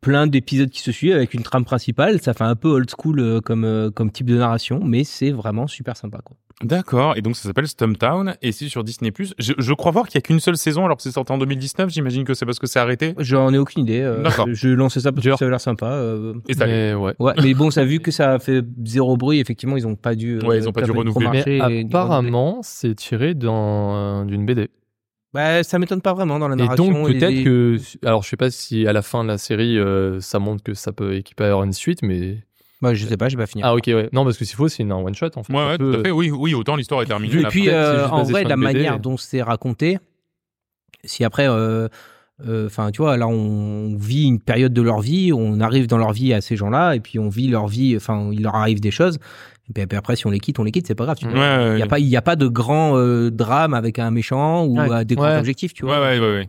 plein 0.00 0.26
d'épisodes 0.26 0.70
qui 0.70 0.80
se 0.80 0.92
suivent 0.92 1.14
avec 1.14 1.34
une 1.34 1.42
trame 1.42 1.64
principale. 1.64 2.20
Ça 2.20 2.34
fait 2.34 2.44
un 2.44 2.56
peu 2.56 2.68
old 2.68 2.88
school 2.90 3.20
euh, 3.20 3.40
comme 3.40 3.64
euh, 3.64 3.90
comme 3.90 4.10
type 4.10 4.26
de 4.26 4.36
narration, 4.36 4.80
mais 4.84 5.04
c'est 5.04 5.30
vraiment 5.30 5.66
super 5.66 5.96
sympa 5.96 6.18
quoi. 6.24 6.36
D'accord. 6.62 7.16
Et 7.16 7.22
donc, 7.22 7.34
ça 7.34 7.42
s'appelle 7.42 7.66
Stumptown 7.66 8.36
et 8.40 8.52
c'est 8.52 8.68
sur 8.68 8.84
Disney+. 8.84 9.10
Je, 9.38 9.52
je 9.58 9.72
crois 9.72 9.90
voir 9.90 10.06
qu'il 10.06 10.14
y 10.14 10.18
a 10.18 10.20
qu'une 10.20 10.38
seule 10.38 10.56
saison 10.56 10.84
alors 10.84 10.96
que 10.96 11.02
c'est 11.02 11.10
sorti 11.10 11.32
en 11.32 11.38
2019. 11.38 11.90
J'imagine 11.90 12.22
que 12.22 12.34
c'est 12.34 12.46
parce 12.46 12.60
que 12.60 12.68
c'est 12.68 12.78
arrêté. 12.78 13.14
J'en 13.18 13.52
ai 13.52 13.58
aucune 13.58 13.82
idée. 13.82 14.00
euh, 14.00 14.22
D'accord. 14.22 14.46
Je 14.52 14.68
lancé 14.68 15.00
ça 15.00 15.10
parce 15.10 15.24
que 15.26 15.30
ça 15.36 15.44
avait 15.44 15.50
l'air 15.50 15.60
sympa. 15.60 15.86
euh, 15.86 16.34
Et 16.48 16.54
ça. 16.54 16.66
Mais 16.66 16.94
ouais. 16.94 17.14
Ouais, 17.18 17.32
mais 17.42 17.54
bon, 17.54 17.72
ça 17.72 17.80
a 17.80 17.84
vu 17.84 17.98
que 18.00 18.12
ça 18.12 18.34
a 18.34 18.38
fait 18.38 18.64
zéro 18.84 19.16
bruit. 19.16 19.40
Effectivement, 19.40 19.76
ils 19.76 19.88
ont 19.88 19.96
pas 19.96 20.14
dû. 20.14 20.36
euh, 20.38 20.46
Ouais, 20.46 20.58
ils 20.58 20.68
ont 20.68 20.72
pas 20.72 20.82
dû 20.82 20.92
renouveler. 20.92 21.42
Mais 21.46 21.84
apparemment, 21.84 22.60
c'est 22.62 22.94
tiré 22.94 23.34
dans- 23.34 24.24
d'une 24.24 24.46
BD. 24.46 24.68
Bah, 25.34 25.62
ça 25.64 25.78
m'étonne 25.78 26.02
pas 26.02 26.12
vraiment 26.12 26.38
dans 26.38 26.48
la 26.48 26.54
Et 26.54 26.58
narration. 26.58 26.90
donc 26.90 27.08
et 27.10 27.18
peut-être 27.18 27.30
les- 27.34 27.42
que, 27.44 27.78
alors 28.04 28.22
je 28.22 28.28
sais 28.28 28.36
pas 28.36 28.50
si 28.50 28.86
à 28.86 28.92
la 28.92 29.00
fin 29.02 29.22
de 29.24 29.28
la 29.28 29.38
série 29.38 29.78
euh, 29.78 30.20
ça 30.20 30.38
montre 30.38 30.62
que 30.62 30.74
ça 30.74 30.92
peut 30.92 31.14
équiper 31.14 31.44
à 31.44 31.48
avoir 31.48 31.64
une 31.64 31.72
suite, 31.72 32.02
mais 32.02 32.38
Bah, 32.82 32.92
je 32.92 33.06
sais 33.06 33.16
pas, 33.16 33.28
j'ai 33.30 33.36
pas 33.38 33.46
fini. 33.46 33.62
ah 33.64 33.74
ok 33.74 33.84
ouais, 33.86 34.08
non 34.12 34.24
parce 34.24 34.36
que 34.36 34.44
s'il 34.44 34.56
faut 34.56 34.68
c'est 34.68 34.82
une 34.82 34.92
one 34.92 35.14
shot 35.14 35.30
en 35.36 35.42
fait. 35.42 35.52
Ouais, 35.54 35.66
ouais, 35.66 35.78
tout 35.78 35.92
à 36.00 36.02
fait. 36.02 36.10
Oui, 36.10 36.30
oui, 36.30 36.52
autant 36.54 36.76
l'histoire 36.76 37.00
est 37.02 37.06
terminée. 37.06 37.34
et 37.40 37.44
puis, 37.46 37.64
peut-être, 37.64 37.74
euh, 37.74 38.08
en 38.08 38.24
vrai, 38.24 38.44
la 38.44 38.56
manière 38.56 38.98
dont 39.00 39.16
c'est 39.16 39.40
raconté, 39.42 39.98
si 41.04 41.24
après, 41.24 41.48
euh, 41.48 41.88
euh, 42.46 42.66
enfin, 42.66 42.90
tu 42.90 43.00
vois, 43.02 43.16
là, 43.16 43.26
on 43.28 43.96
vit 43.96 44.24
une 44.24 44.40
période 44.40 44.72
de 44.72 44.82
leur 44.82 45.00
vie, 45.00 45.32
on 45.32 45.60
arrive 45.60 45.86
dans 45.86 45.98
leur 45.98 46.12
vie 46.12 46.32
à 46.34 46.40
ces 46.40 46.56
gens-là, 46.56 46.94
et 46.94 47.00
puis 47.00 47.18
on 47.18 47.28
vit 47.28 47.48
leur 47.48 47.68
vie, 47.68 47.96
enfin, 47.96 48.30
il 48.32 48.42
leur 48.42 48.54
arrive 48.56 48.80
des 48.80 48.90
choses. 48.90 49.18
Et 49.68 49.86
puis, 49.86 49.96
après, 49.96 50.16
si 50.16 50.26
on 50.26 50.30
les 50.30 50.40
quitte, 50.40 50.58
on 50.58 50.64
les 50.64 50.72
quitte, 50.72 50.86
c'est 50.86 50.94
pas 50.94 51.04
grave. 51.04 51.16
Ouais, 51.22 51.28
ouais, 51.30 51.34
Il 51.74 51.78
y 51.78 51.82
a 51.82 51.84
ouais. 51.84 51.88
pas, 51.88 51.98
il 51.98 52.06
y 52.06 52.16
a 52.16 52.22
pas 52.22 52.36
de 52.36 52.46
grand 52.48 52.96
euh, 52.96 53.30
drame 53.30 53.74
avec 53.74 53.98
un 53.98 54.10
méchant 54.10 54.64
ou 54.66 54.78
Ouais. 54.78 54.90
euh, 54.92 55.04
des 55.04 55.14
grands 55.14 55.38
objectifs, 55.38 55.72
tu 55.72 55.84
vois. 55.84 56.00
ouais, 56.00 56.18
ouais, 56.18 56.34
ouais. 56.34 56.48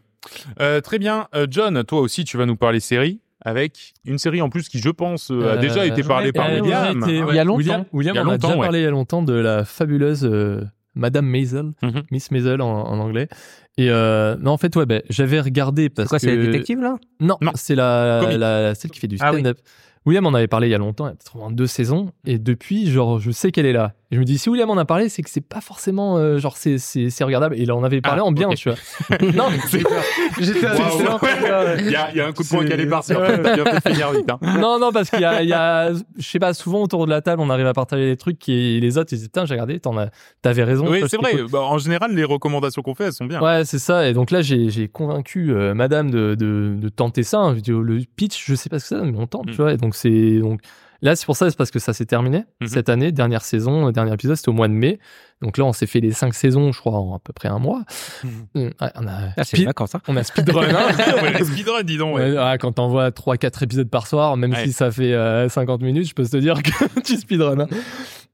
Euh, 0.62 0.82
très 0.82 1.00
bien. 1.00 1.28
Euh, 1.36 1.48
John, 1.50 1.84
toi 1.84 2.00
aussi, 2.02 2.24
tu 2.26 2.38
vas 2.38 2.46
nous 2.46 2.56
parler 2.56 2.80
série 2.80 3.20
avec 3.46 3.94
une 4.06 4.18
série 4.18 4.42
en 4.42 4.50
plus 4.50 4.70
qui, 4.70 4.80
je 4.80 4.90
pense, 4.90 5.32
euh, 5.32 5.42
a 5.52 5.54
Euh, 5.56 5.58
déjà 5.58 5.86
été 5.86 6.02
parlée 6.02 6.32
par 6.32 6.50
William. 6.52 6.98
été- 7.04 7.24
ouais, 7.24 7.34
Il 7.34 7.36
y 7.36 7.40
a 7.40 7.44
longtemps. 7.44 7.58
William, 7.58 7.86
William 7.94 8.16
Il 8.16 8.18
y 8.18 8.22
a 8.22 8.26
on 8.26 8.30
a 8.30 8.38
déjà 8.38 8.54
ouais. 8.56 8.62
parlé 8.62 8.80
il 8.80 8.84
y 8.84 8.88
a 8.88 8.92
longtemps 8.92 9.22
de 9.22 9.34
la 9.34 9.66
fabuleuse 9.66 10.24
euh, 10.26 10.64
Madame 10.96 11.26
Maisel, 11.26 11.72
Mhm. 11.82 12.04
Miss 12.12 12.32
Maisel 12.32 12.62
en, 12.62 12.70
en 12.70 13.00
anglais. 13.00 13.28
Et 13.78 13.90
euh, 13.90 14.38
non 14.40 14.52
en 14.52 14.58
fait 14.58 14.76
ouais 14.76 14.86
ben 14.86 15.02
j'avais 15.10 15.40
regardé 15.42 15.84
C'est 15.84 15.90
parce 15.90 16.10
quoi, 16.10 16.20
que 16.20 16.26
c'est 16.26 16.36
la 16.36 16.46
détective, 16.46 16.80
là? 16.80 16.96
Non, 17.20 17.38
Non. 17.42 17.52
c'est 17.56 17.74
la, 17.76 18.74
celle 18.76 18.92
qui 18.92 19.00
fait 19.00 19.08
du 19.08 19.18
Ah 19.20 19.34
oui. 19.34 19.44
William 20.06 20.26
en 20.26 20.34
avait 20.34 20.48
parlé 20.48 20.68
il 20.68 20.72
y 20.72 20.76
a 20.76 20.78
longtemps, 20.78 21.06
il 21.06 21.10
y 21.10 21.12
a 21.12 21.16
peut-être 21.16 21.52
deux 21.52 21.68
saisons, 21.68 22.12
et 22.26 22.38
depuis, 22.38 22.90
genre, 22.90 23.20
je 23.20 23.32
sais 23.32 23.52
qu'elle 23.52 23.66
est 23.66 23.74
là. 23.74 23.94
Et 24.14 24.16
je 24.16 24.20
me 24.20 24.26
dis, 24.26 24.38
si 24.38 24.48
William 24.48 24.70
en 24.70 24.78
a 24.78 24.86
parlé, 24.86 25.10
c'est 25.10 25.24
que 25.24 25.30
c'est 25.32 25.42
pas 25.42 25.60
forcément, 25.60 26.18
euh, 26.18 26.38
genre, 26.38 26.56
c'est, 26.56 26.78
c'est, 26.78 27.10
c'est 27.10 27.24
regardable. 27.24 27.56
Et 27.56 27.62
il 27.64 27.72
en 27.72 27.84
avait 27.84 28.00
parlé 28.00 28.22
Ah, 28.24 28.28
en 28.28 28.32
bien, 28.32 28.48
tu 28.50 28.70
vois. 28.70 28.78
non, 29.34 29.46
mais 29.50 29.58
C'est- 29.68 29.80
J'étais 30.40 30.54
de 30.62 30.68
faire- 30.68 31.78
Il 31.80 31.90
y 31.90 31.96
a, 31.96 32.12
il 32.12 32.18
y 32.18 32.22
a 32.22 32.28
un 32.28 32.32
coup 32.32 32.44
de 32.44 32.48
poing 32.48 32.64
qui 32.64 32.74
allait 32.74 32.86
partir. 32.86 33.20
Hein. 33.20 34.58
non, 34.60 34.78
non, 34.80 34.92
parce 34.92 35.10
qu'il 35.10 35.22
y 35.22 35.26
a, 35.26 35.42
il 35.42 35.50
y 35.50 35.54
a, 35.54 35.92
je 35.94 36.02
sais 36.30 36.38
pas, 36.38 36.54
souvent 36.54 36.84
autour 36.84 37.06
de 37.06 37.10
la 37.12 37.22
table, 37.22 37.42
on 37.42 37.50
arrive 37.50 37.66
à 37.66 37.74
partager 37.74 38.06
des 38.06 38.18
trucs 38.18 38.38
qui, 38.38 38.80
les 38.80 38.98
autres, 39.00 39.14
ils 39.14 39.18
disent, 39.18 39.28
putain, 39.30 39.46
j'ai 39.46 39.54
regardé, 39.56 39.80
t'en 39.80 39.98
as, 39.98 40.10
t'avais 40.44 40.64
raison. 40.64 40.88
Oui, 40.88 41.02
c'est 41.08 41.18
vrai. 41.18 41.32
cool. 41.32 41.48
Bah, 41.50 41.62
en 41.62 41.78
général, 41.80 42.14
les 42.14 42.24
recommandations 42.24 42.82
qu'on 42.84 42.94
fait, 42.96 43.06
elles 43.06 43.14
sont 43.14 43.26
bien. 43.26 43.42
Ouais, 43.42 43.66
c'est 43.66 43.80
ça. 43.80 44.08
Et 44.08 44.14
donc 44.14 44.30
là, 44.32 44.42
j'ai, 44.44 44.70
j'ai 44.70 44.88
convaincu 44.88 45.52
euh, 45.52 45.74
madame 45.74 46.12
de, 46.12 46.36
de, 46.36 46.76
de 46.78 46.90
tenter 46.90 47.24
ça. 47.24 47.40
hein. 47.40 47.56
Oh, 47.70 47.72
le 47.82 48.00
pitch, 48.16 48.44
je 48.48 48.56
sais 48.56 48.70
pas 48.70 48.80
ce 48.80 48.90
que 48.94 49.00
c'est, 49.00 49.06
mais 49.12 49.18
on 49.18 49.28
tente, 49.28 49.48
Mm. 49.48 49.52
tu 49.52 49.58
vois. 49.58 49.74
Et 49.74 49.78
donc, 49.78 49.96
c'est, 49.96 50.40
donc, 50.40 50.62
là, 51.04 51.16
c'est 51.16 51.26
pour 51.28 51.36
ça, 51.38 51.50
c'est 51.52 51.56
parce 51.58 51.70
que 51.70 51.78
ça 51.80 51.94
s'est 51.94 52.06
terminé 52.08 52.46
Mhm. 52.62 52.68
cette 52.68 52.90
année, 52.90 53.12
dernière 53.12 53.44
saison, 53.44 53.88
euh, 53.88 53.92
dernier 53.92 54.14
épisode, 54.14 54.36
c'était 54.36 54.50
au 54.50 54.54
mois 54.54 54.68
de 54.68 54.74
mai. 54.74 54.98
Donc 55.42 55.58
là, 55.58 55.66
on 55.66 55.74
s'est 55.74 55.86
fait 55.88 56.00
les 56.00 56.12
cinq 56.14 56.34
saisons, 56.34 56.72
je 56.72 56.80
crois, 56.80 56.94
en 56.98 57.16
à 57.16 57.20
peu 57.20 57.34
près 57.34 57.50
un 57.50 57.60
mois. 57.60 57.84
Mhm. 58.24 58.30
Mm, 58.56 58.60
ouais, 58.60 58.72
on 58.96 59.08
a, 59.08 59.12
Ah, 59.38 59.44
speed- 59.44 59.66
vacances, 59.66 59.94
hein. 59.96 60.02
on 60.08 60.16
a 60.18 60.24
speedrun, 60.24 60.64
hein. 60.70 60.88
speedruns, 61.44 61.84
dis 61.84 61.98
donc. 61.98 62.16
ouais. 62.16 62.32
Ouais, 62.38 62.58
quand 62.60 62.72
t'envoies 62.72 63.12
3-4 63.12 63.62
épisodes 63.64 63.90
par 63.90 64.08
soir, 64.08 64.36
même 64.38 64.52
Ouais. 64.54 64.64
si 64.66 64.72
ça 64.74 64.90
fait 64.92 65.14
euh, 65.14 65.50
50 65.50 65.82
minutes, 65.82 66.08
je 66.08 66.14
peux 66.16 66.26
te 66.26 66.38
dire 66.38 66.64
que 66.64 66.72
tu 67.04 67.18
speedrun. 67.18 67.60
hein. 67.60 67.68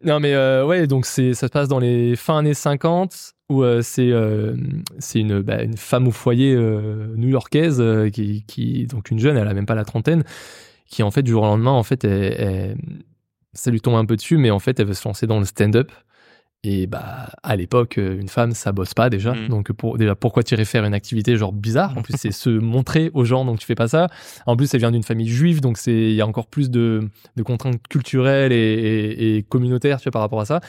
Non, 0.05 0.19
mais 0.21 0.33
euh, 0.33 0.65
ouais, 0.65 0.87
donc 0.87 1.05
ça 1.05 1.33
se 1.33 1.45
passe 1.47 1.67
dans 1.67 1.79
les 1.79 2.15
fins 2.15 2.37
années 2.37 2.53
50, 2.53 3.33
où 3.49 3.63
euh, 3.63 3.81
c'est, 3.81 4.11
euh, 4.11 4.55
c'est 4.99 5.19
une, 5.19 5.41
bah, 5.41 5.61
une 5.63 5.75
femme 5.75 6.07
au 6.07 6.11
foyer 6.11 6.53
euh, 6.55 7.07
new-yorkaise, 7.17 7.81
euh, 7.81 8.09
qui, 8.09 8.43
qui, 8.47 8.85
donc 8.85 9.11
une 9.11 9.19
jeune, 9.19 9.35
elle 9.35 9.47
a 9.47 9.53
même 9.53 9.65
pas 9.65 9.75
la 9.75 9.83
trentaine, 9.83 10.23
qui 10.89 11.03
en 11.03 11.11
fait, 11.11 11.23
du 11.23 11.31
jour 11.31 11.43
au 11.43 11.45
lendemain, 11.45 11.71
en 11.71 11.83
fait, 11.83 12.03
elle- 12.03 12.35
elle- 12.39 12.77
ça 13.53 13.71
lui 13.71 13.81
tombe 13.81 13.95
un 13.95 14.05
peu 14.05 14.15
dessus, 14.15 14.37
mais 14.37 14.51
en 14.51 14.59
fait, 14.59 14.79
elle 14.79 14.87
veut 14.87 14.93
se 14.93 15.07
lancer 15.07 15.27
dans 15.27 15.39
le 15.39 15.45
stand-up. 15.45 15.91
Et 16.61 16.87
bah 16.87 17.29
à 17.41 17.55
l'époque, 17.55 17.97
euh, 17.97 18.19
une 18.19 18.27
femme, 18.27 18.51
ça 18.51 18.73
bosse 18.73 18.93
pas 18.93 19.09
déjà. 19.09 19.31
Mhm. 19.33 19.47
Donc 19.47 19.71
pour 19.71 19.97
déjà 19.97 20.13
pourquoi 20.15 20.43
tirer 20.43 20.65
faire 20.65 20.83
une 20.83 20.93
activité 20.93 21.37
genre 21.37 21.53
bizarre? 21.53 21.97
En 21.97 22.01
plus, 22.01 22.15
c'est 22.17 22.33
se 22.33 22.49
montrer 22.49 23.11
aux 23.13 23.23
gens, 23.23 23.45
donc 23.45 23.59
tu 23.59 23.65
fais 23.65 23.75
pas 23.75 23.87
ça. 23.87 24.07
En 24.45 24.57
plus, 24.57 24.73
elle 24.73 24.81
vient 24.81 24.91
d'une 24.91 25.03
famille 25.03 25.29
juive, 25.29 25.61
donc 25.61 25.77
c'est 25.77 25.93
il 25.93 26.15
y 26.15 26.21
a 26.21 26.27
encore 26.27 26.47
plus 26.47 26.69
de, 26.69 27.07
de 27.37 27.43
contraintes 27.43 27.79
culturelles 27.87 28.51
et, 28.51 28.57
et, 28.57 29.37
et 29.37 29.43
communautaires, 29.43 29.99
tu 30.01 30.05
vois, 30.05 30.11
par 30.11 30.21
rapport 30.21 30.41
à 30.41 30.45
ça. 30.45 30.59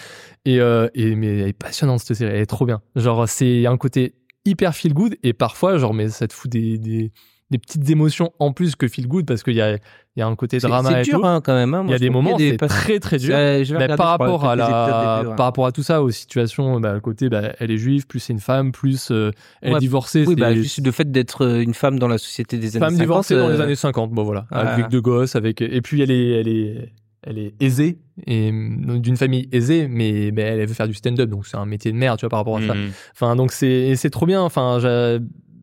Et, 0.45 0.61
euh, 0.61 0.87
et 0.95 1.17
mais 1.17 1.39
elle 1.39 1.49
est 1.49 1.53
passionnante 1.53 1.99
cette 2.01 2.17
série, 2.17 2.35
elle 2.35 2.41
est 2.43 2.47
trop 2.47 2.67
bien. 2.67 2.83
Genre 2.95 3.29
c'est 3.29 3.67
un 3.67 3.77
côté 3.77 4.15
hyper 4.45 4.77
feel 4.77 4.95
good 4.95 5.17
et 5.25 5.33
parfois 5.33 5.77
genre 5.77 5.93
mais 5.93 6.09
ça 6.09 6.29
te 6.29 6.33
fout 6.33 6.51
des, 6.53 6.79
des 6.79 7.11
des 7.51 7.59
petites 7.59 7.91
émotions 7.91 8.33
en 8.39 8.53
plus 8.53 8.77
que 8.77 8.87
feel 8.87 9.09
good 9.09 9.27
parce 9.27 9.43
qu'il 9.43 9.55
y 9.57 9.61
a 9.61 9.77
il 10.17 10.21
y 10.21 10.23
a 10.23 10.27
un 10.27 10.35
côté 10.35 10.59
drama 10.59 10.91
c'est 10.91 11.01
et 11.01 11.03
dur 11.05 11.21
tout. 11.21 11.27
hein, 11.27 11.41
quand 11.43 11.55
même. 11.55 11.73
hein. 11.73 11.85
Il 11.87 11.93
y 11.93 11.95
a 11.95 11.99
des 11.99 12.11
moments, 12.11 12.37
c'est 12.37 12.57
très 12.57 12.99
très 12.99 13.19
dur. 13.19 13.35
Mais 13.37 13.89
par 13.97 14.09
rapport 14.09 14.45
à 14.45 14.57
la, 14.57 15.23
ouais. 15.29 15.37
par 15.37 15.47
rapport 15.47 15.67
à 15.67 15.73
tout 15.73 15.83
ça, 15.85 16.03
aux 16.03 16.11
situations, 16.11 16.81
bah, 16.81 16.95
le 16.95 17.01
côté, 17.01 17.29
bah, 17.29 17.53
elle 17.61 17.71
est 17.71 17.79
juive, 17.79 18.07
plus 18.07 18.19
c'est 18.19 18.33
une 18.33 18.41
femme, 18.41 18.73
plus 18.73 19.11
euh, 19.13 19.31
elle 19.63 19.71
Ouais, 19.73 19.77
est 19.77 19.81
divorcée. 19.81 20.25
Oui, 20.27 20.35
bah, 20.35 20.53
juste 20.55 20.85
le 20.85 20.91
fait 20.93 21.11
d'être 21.11 21.45
euh, 21.47 21.63
une 21.63 21.75
femme 21.75 21.99
dans 21.99 22.09
la 22.09 22.19
société 22.19 22.59
des 22.59 22.77
années 22.77 22.87
femme 22.87 22.95
50. 22.95 23.01
divorcée 23.01 23.37
dans 23.37 23.49
les 23.49 23.61
euh, 23.61 23.63
années 23.63 23.75
50. 23.77 24.11
Bon 24.11 24.25
voilà, 24.25 24.47
Ah. 24.51 24.61
avec 24.75 24.89
deux 24.89 25.01
gosses, 25.01 25.37
avec 25.37 25.61
et 25.63 25.81
puis 25.81 26.03
elle 26.03 26.11
est, 26.11 26.31
elle 26.41 26.49
est, 26.49 26.93
elle 27.23 27.39
est 27.39 27.55
aisée 27.61 27.99
et 28.27 28.51
d'une 28.51 29.17
famille 29.17 29.49
aisée, 29.53 29.87
mais, 29.89 30.31
mais 30.35 30.43
elle 30.43 30.67
veut 30.67 30.75
faire 30.75 30.89
du 30.89 30.95
stand-up, 30.95 31.29
donc 31.31 31.47
c'est 31.47 31.57
un 31.57 31.67
métier 31.67 31.93
de 31.93 31.97
merde, 31.97 32.19
tu 32.19 32.25
vois, 32.25 32.31
par 32.31 32.41
rapport 32.41 32.57
à 32.59 32.67
ça. 32.67 32.75
Mhm. 32.75 32.91
Enfin, 33.15 33.37
donc 33.37 33.53
c'est 33.53 33.95
c'est 33.97 34.11
trop 34.11 34.27
bien. 34.27 34.43
Enfin, 34.43 34.79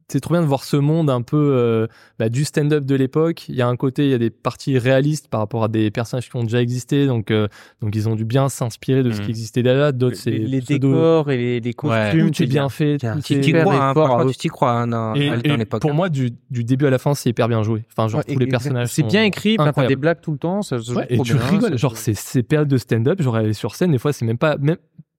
c'est 0.10 0.22
trop 0.22 0.34
bien 0.34 0.42
de 0.42 0.48
voir 0.48 0.64
ce 0.64 0.78
monde 0.78 1.10
un 1.10 1.22
peu 1.22 1.36
euh, 1.38 1.88
bah, 2.18 2.30
du 2.30 2.46
stand-up 2.46 2.86
de 2.86 2.96
l'époque. 2.96 3.50
Il 3.50 3.56
y 3.56 3.62
a 3.62 3.68
un 3.68 3.76
côté, 3.76 4.06
il 4.06 4.12
y 4.12 4.14
a 4.14 4.18
des 4.18 4.30
parties 4.30 4.78
réalistes 4.78 5.28
par 5.28 5.42
rapport 5.42 5.66
à 5.66 5.68
des 5.68 5.92
personnages 5.92 6.30
qui 6.30 6.36
ont 6.38 6.44
déjà 6.44 6.62
existé, 6.62 7.08
donc 7.08 7.30
euh, 7.30 7.48
donc 7.82 7.94
ils 7.96 8.08
ont 8.08 8.16
dû 8.16 8.24
bien 8.24 8.48
s'inspirer 8.48 9.04
de 9.04 9.12
ce 9.12 9.18
Mhm. 9.20 9.24
qui 9.26 9.30
existait 9.32 9.64
déjà. 9.64 9.92
D'autres, 9.92 10.16
c'est 10.16 10.32
les, 10.32 10.62
décors 10.62 11.30
et 11.30 11.38
les, 11.38 11.60
les 11.60 11.74
costumes, 11.74 12.32
tout 12.32 12.44
est 12.44 12.46
bien 12.48 12.70
fait. 12.70 12.98
Tout 13.00 13.08
Tu 13.24 13.42
t'y 13.42 13.52
crois, 13.52 13.76
hein, 13.76 13.94
hein. 13.96 14.26
tu 14.32 14.38
t'y 14.38 14.48
crois 14.48 14.72
hein, 14.72 14.88
dans, 14.88 15.14
et 15.14 15.30
l'époque. 15.58 15.82
pour 15.82 15.92
hein. 15.92 15.94
moi, 15.94 16.10
du, 16.10 16.32
du 16.50 16.64
début 16.64 16.86
à 16.86 16.90
la 16.90 17.00
fin, 17.00 17.14
c'est 17.14 17.30
hyper 17.30 17.50
bien 17.50 17.62
joué. 17.64 17.84
Enfin, 17.92 18.08
genre 18.08 18.24
Ouais, 18.26 18.34
tous 18.34 18.40
les 18.40 18.48
personnages. 18.48 18.88
C'est 18.90 19.04
bien 19.04 19.24
écrit, 19.24 19.58
enfin, 19.60 19.74
t'as 19.74 19.88
des 19.88 19.96
blagues 19.98 20.22
tout 20.22 20.32
le 20.32 20.38
temps, 20.38 20.62
ça 20.62 20.80
se 20.80 20.92
joue 20.92 20.98
Ouais, 21.00 21.06
et 21.10 21.20
tu 21.20 21.34
bien, 21.34 21.46
rigoles. 21.48 21.78
Genre, 21.78 21.98
ces 21.98 22.44
périodes 22.44 22.70
de 22.70 22.78
stand-up, 22.78 23.22
genre 23.22 23.40
est 23.40 23.52
sur 23.54 23.76
scène, 23.76 23.92
des 23.92 23.98
fois, 23.98 24.14
c'est 24.14 24.26
même 24.26 24.38
pas. 24.38 24.58
Même, 24.58 24.78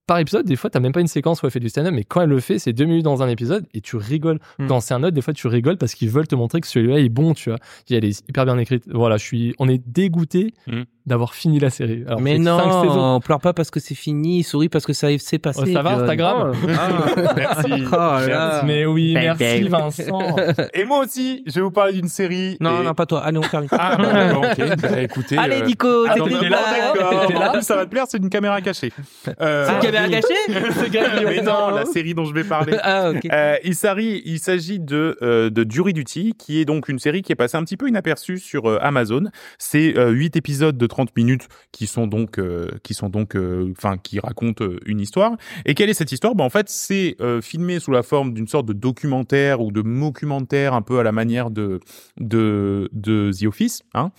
par 0.08 0.18
épisode, 0.18 0.46
des 0.46 0.56
fois, 0.56 0.70
t'as 0.70 0.80
même 0.80 0.92
pas 0.92 1.02
une 1.02 1.06
séquence 1.06 1.42
où 1.42 1.46
elle 1.46 1.52
fait 1.52 1.60
du 1.60 1.68
stand-up, 1.68 1.92
mais 1.94 2.02
quand 2.02 2.22
elle 2.22 2.30
le 2.30 2.40
fait, 2.40 2.58
c'est 2.58 2.72
deux 2.72 2.86
minutes 2.86 3.04
dans 3.04 3.22
un 3.22 3.28
épisode 3.28 3.66
et 3.74 3.82
tu 3.82 3.96
rigoles. 3.96 4.40
Mm. 4.58 4.66
Quand 4.66 4.80
c'est 4.80 4.94
un 4.94 5.02
autre, 5.02 5.14
des 5.14 5.20
fois, 5.20 5.34
tu 5.34 5.46
rigoles 5.46 5.76
parce 5.76 5.94
qu'ils 5.94 6.08
veulent 6.08 6.26
te 6.26 6.34
montrer 6.34 6.62
que 6.62 6.66
celui-là 6.66 6.98
est 6.98 7.10
bon, 7.10 7.34
tu 7.34 7.50
vois. 7.50 7.58
Et 7.90 7.94
Elle 7.94 8.06
est 8.06 8.26
hyper 8.26 8.46
bien 8.46 8.56
écrite. 8.58 8.84
Voilà, 8.88 9.18
je 9.18 9.24
suis. 9.24 9.54
On 9.58 9.68
est 9.68 9.82
dégoûté 9.86 10.54
Mm. 10.66 10.82
D'avoir 11.08 11.34
fini 11.34 11.58
la 11.58 11.70
série. 11.70 12.04
Alors, 12.06 12.20
Mais 12.20 12.38
non, 12.38 12.58
cinq 12.58 12.82
saisons. 12.88 13.14
on 13.16 13.20
pleure 13.20 13.40
pas 13.40 13.52
parce 13.52 13.70
que 13.70 13.80
c'est 13.80 13.94
fini, 13.96 14.42
souris 14.44 14.68
parce 14.68 14.86
que 14.86 14.92
ça 14.92 15.08
s'est 15.18 15.38
passé. 15.38 15.62
Oh, 15.66 15.72
ça 15.72 15.82
va. 15.82 15.90
Instagram 15.96 16.52
Ah. 16.78 16.88
Merci. 17.36 17.72
Oh 17.90 17.96
là 17.96 18.26
là. 18.28 18.62
Mais 18.64 18.84
oui, 18.86 19.14
Bang, 19.14 19.36
merci 19.40 19.68
bang. 19.68 19.80
Vincent. 19.82 20.36
Et 20.74 20.84
moi 20.84 21.00
aussi, 21.04 21.42
je 21.46 21.54
vais 21.54 21.60
vous 21.62 21.70
parler 21.70 21.92
d'une 21.94 22.08
série. 22.08 22.56
Non, 22.60 22.80
et- 22.80 22.84
non, 22.84 22.94
pas 22.94 23.06
toi. 23.06 23.20
Allez, 23.24 23.38
on 23.38 23.42
termine. 23.42 23.68
Ah, 23.72 23.96
d'accord, 23.96 24.44
ok. 24.44 24.76
Bah, 24.80 25.00
écoutez. 25.02 25.38
Allez, 25.38 25.62
euh, 25.62 25.66
Nico, 25.66 26.06
t'es 26.06 26.20
t'es 26.38 26.48
là. 26.48 27.60
ça 27.62 27.76
va 27.76 27.84
te 27.86 27.90
plaire, 27.90 28.04
c'est 28.08 28.18
une 28.18 28.28
caméra 28.30 28.60
cachée. 28.60 28.92
Euh, 29.40 29.66
C'est 29.66 29.72
une 29.74 29.80
caméra 29.80 30.08
cachée. 30.08 31.24
Mais 31.24 31.42
non, 31.42 31.70
la 31.70 31.84
série 31.86 32.14
dont 32.14 32.24
je 32.24 32.34
vais 32.34 32.44
parler. 32.44 32.76
Ah, 32.82 33.10
ok. 33.10 33.20
Euh, 33.32 33.56
il 33.64 33.74
s'agit, 33.74 34.22
il 34.24 34.38
s'agit 34.38 34.78
de 34.78 35.16
euh, 35.22 35.50
de 35.50 35.66
Jury 35.68 35.92
Duty, 35.92 36.34
qui 36.38 36.60
est 36.60 36.64
donc 36.64 36.88
une 36.88 36.98
série 36.98 37.22
qui 37.22 37.32
est 37.32 37.36
passée 37.36 37.56
un 37.56 37.64
petit 37.64 37.76
peu 37.76 37.88
inaperçue 37.88 38.38
sur 38.38 38.68
euh, 38.68 38.78
Amazon. 38.82 39.24
C'est 39.58 39.96
euh, 39.96 40.10
huit 40.10 40.36
épisodes 40.36 40.76
de 40.76 40.86
30 40.98 41.16
minutes 41.16 41.48
qui 41.70 41.86
sont 41.86 42.08
donc 42.08 42.40
euh, 42.40 42.68
qui 42.82 42.92
sont 42.92 43.08
donc 43.08 43.36
euh, 43.36 43.72
enfin 43.76 43.98
qui 43.98 44.18
racontent 44.18 44.64
euh, 44.64 44.80
une 44.84 44.98
histoire. 44.98 45.36
Et 45.64 45.74
quelle 45.74 45.88
est 45.88 45.94
cette 45.94 46.10
histoire? 46.10 46.34
Ben 46.34 46.44
en 46.44 46.50
fait, 46.50 46.68
c'est 46.68 47.16
filmé 47.42 47.78
sous 47.78 47.92
la 47.92 48.02
forme 48.02 48.34
d'une 48.34 48.48
sorte 48.48 48.66
de 48.66 48.72
documentaire 48.72 49.60
ou 49.60 49.70
de 49.70 49.82
mockumentaire 49.82 50.74
un 50.74 50.82
peu 50.82 50.98
à 50.98 51.02
la 51.02 51.12
manière 51.12 51.50
de 51.50 51.78
de 52.18 52.88
de 52.92 53.30
The 53.32 53.46
Office. 53.46 53.82
Hein. 53.94 54.10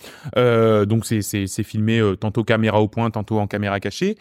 Donc 0.86 1.04
c'est 1.04 1.20
c'est 1.22 1.62
filmé 1.62 2.00
tantôt 2.18 2.44
caméra 2.44 2.80
au 2.80 2.88
point, 2.88 3.10
tantôt 3.10 3.38
en 3.38 3.46
caméra 3.46 3.78
cachée 3.80 4.16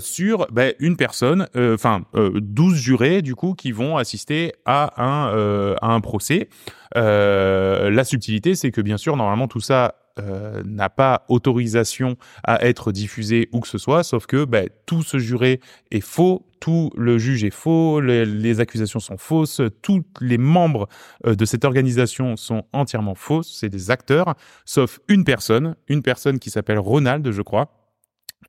sur 0.00 0.46
ben, 0.50 0.74
une 0.80 0.96
personne, 0.96 1.46
enfin 1.54 2.02
euh, 2.16 2.40
12 2.40 2.74
jurés 2.74 3.22
du 3.22 3.34
coup 3.34 3.54
qui 3.54 3.72
vont 3.72 3.96
assister 3.96 4.52
à 4.64 5.00
un 5.02 5.76
à 5.80 5.92
un 5.92 6.00
procès. 6.00 6.48
La 6.94 8.04
subtilité, 8.04 8.54
c'est 8.54 8.72
que 8.72 8.80
bien 8.80 8.96
sûr 8.96 9.16
normalement 9.16 9.48
tout 9.48 9.60
ça 9.60 9.94
euh, 10.22 10.62
n'a 10.64 10.88
pas 10.90 11.24
autorisation 11.28 12.16
à 12.44 12.64
être 12.66 12.92
diffusé 12.92 13.48
où 13.52 13.60
que 13.60 13.68
ce 13.68 13.78
soit, 13.78 14.02
sauf 14.02 14.26
que 14.26 14.44
ben, 14.44 14.68
tout 14.86 15.02
ce 15.02 15.18
juré 15.18 15.60
est 15.90 16.00
faux, 16.00 16.46
tout 16.60 16.90
le 16.96 17.16
juge 17.18 17.42
est 17.44 17.50
faux, 17.54 18.00
les, 18.00 18.26
les 18.26 18.60
accusations 18.60 19.00
sont 19.00 19.16
fausses, 19.16 19.62
tous 19.82 20.04
les 20.20 20.38
membres 20.38 20.88
euh, 21.26 21.34
de 21.34 21.44
cette 21.44 21.64
organisation 21.64 22.36
sont 22.36 22.64
entièrement 22.72 23.14
fausses, 23.14 23.56
c'est 23.58 23.68
des 23.70 23.90
acteurs, 23.90 24.34
sauf 24.64 25.00
une 25.08 25.24
personne, 25.24 25.74
une 25.88 26.02
personne 26.02 26.38
qui 26.38 26.50
s'appelle 26.50 26.78
Ronald, 26.78 27.30
je 27.30 27.42
crois, 27.42 27.72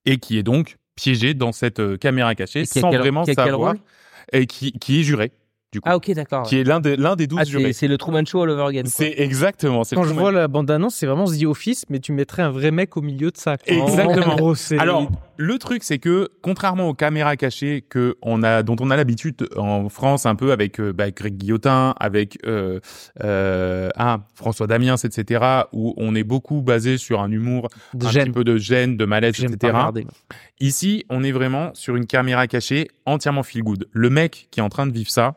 et 0.05 0.17
qui 0.17 0.37
est 0.37 0.43
donc 0.43 0.77
piégé 0.95 1.33
dans 1.33 1.51
cette 1.51 1.79
euh, 1.79 1.97
caméra 1.97 2.35
cachée 2.35 2.65
sans 2.81 2.89
quel- 2.91 2.99
vraiment 2.99 3.23
savoir, 3.51 3.75
et 4.33 4.45
qui, 4.45 4.73
qui 4.73 4.99
est 4.99 5.03
juré, 5.03 5.31
du 5.71 5.79
coup, 5.79 5.87
Ah, 5.89 5.95
ok, 5.95 6.11
d'accord. 6.11 6.43
qui 6.43 6.57
est 6.57 6.63
l'un 6.65 6.81
des, 6.81 6.97
l'un 6.97 7.15
des 7.15 7.27
douze 7.27 7.39
Ah, 7.41 7.45
jurés. 7.45 7.71
c'est 7.71 7.87
le 7.87 7.97
Truman 7.97 8.25
Show 8.25 8.43
all 8.43 8.49
over 8.49 8.63
again. 8.63 8.83
C'est 8.85 9.13
exactement. 9.17 9.85
c'est 9.85 9.95
Quand 9.95 10.03
je 10.03 10.13
vois 10.13 10.31
la 10.33 10.49
bande-annonce, 10.49 10.95
c'est 10.95 11.05
vraiment 11.05 11.25
The 11.25 11.45
Office, 11.45 11.85
mais 11.89 11.99
tu 11.99 12.11
mettrais 12.11 12.41
un 12.41 12.51
vrai 12.51 12.71
mec 12.71 12.97
au 12.97 13.01
milieu 13.01 13.31
de 13.31 13.37
ça. 13.37 13.57
quoi. 13.57 13.73
Exactement. 13.73 14.35
Gros, 14.35 14.53
Alors, 14.77 15.09
le 15.37 15.57
truc, 15.59 15.83
c'est 15.83 15.97
que 15.97 16.27
contrairement 16.41 16.89
aux 16.89 16.93
caméras 16.93 17.37
cachées 17.37 17.85
que 17.87 18.17
on 18.21 18.43
a, 18.43 18.63
dont 18.63 18.75
on 18.81 18.91
a 18.91 18.97
l'habitude 18.97 19.47
en 19.55 19.87
France 19.87 20.25
un 20.25 20.35
peu 20.35 20.51
avec 20.51 20.79
euh, 20.81 20.91
bah, 20.91 21.09
Greg 21.11 21.37
Guillotin, 21.37 21.95
avec 21.99 22.37
euh, 22.45 22.81
euh, 23.23 23.89
ah, 23.95 24.19
François 24.35 24.67
Damiens, 24.67 24.97
etc., 24.97 25.63
où 25.71 25.93
on 25.95 26.15
est 26.15 26.25
beaucoup 26.25 26.61
basé 26.61 26.97
sur 26.97 27.21
un 27.21 27.31
humour, 27.31 27.69
de 27.93 28.05
un 28.05 28.11
gêne. 28.11 28.23
petit 28.25 28.31
peu 28.31 28.43
de 28.43 28.57
gêne, 28.57 28.97
de 28.97 29.05
malaise, 29.05 29.41
etc. 29.41 29.73
Ici, 30.59 31.05
on 31.09 31.23
est 31.23 31.31
vraiment 31.31 31.71
sur 31.73 31.95
une 31.95 32.05
caméra 32.05 32.45
cachée 32.47 32.89
entièrement 33.05 33.43
feel 33.43 33.63
good. 33.63 33.87
Le 33.93 34.09
mec 34.09 34.47
qui 34.51 34.59
est 34.59 34.63
en 34.63 34.69
train 34.69 34.85
de 34.85 34.91
vivre 34.91 35.09
ça 35.09 35.35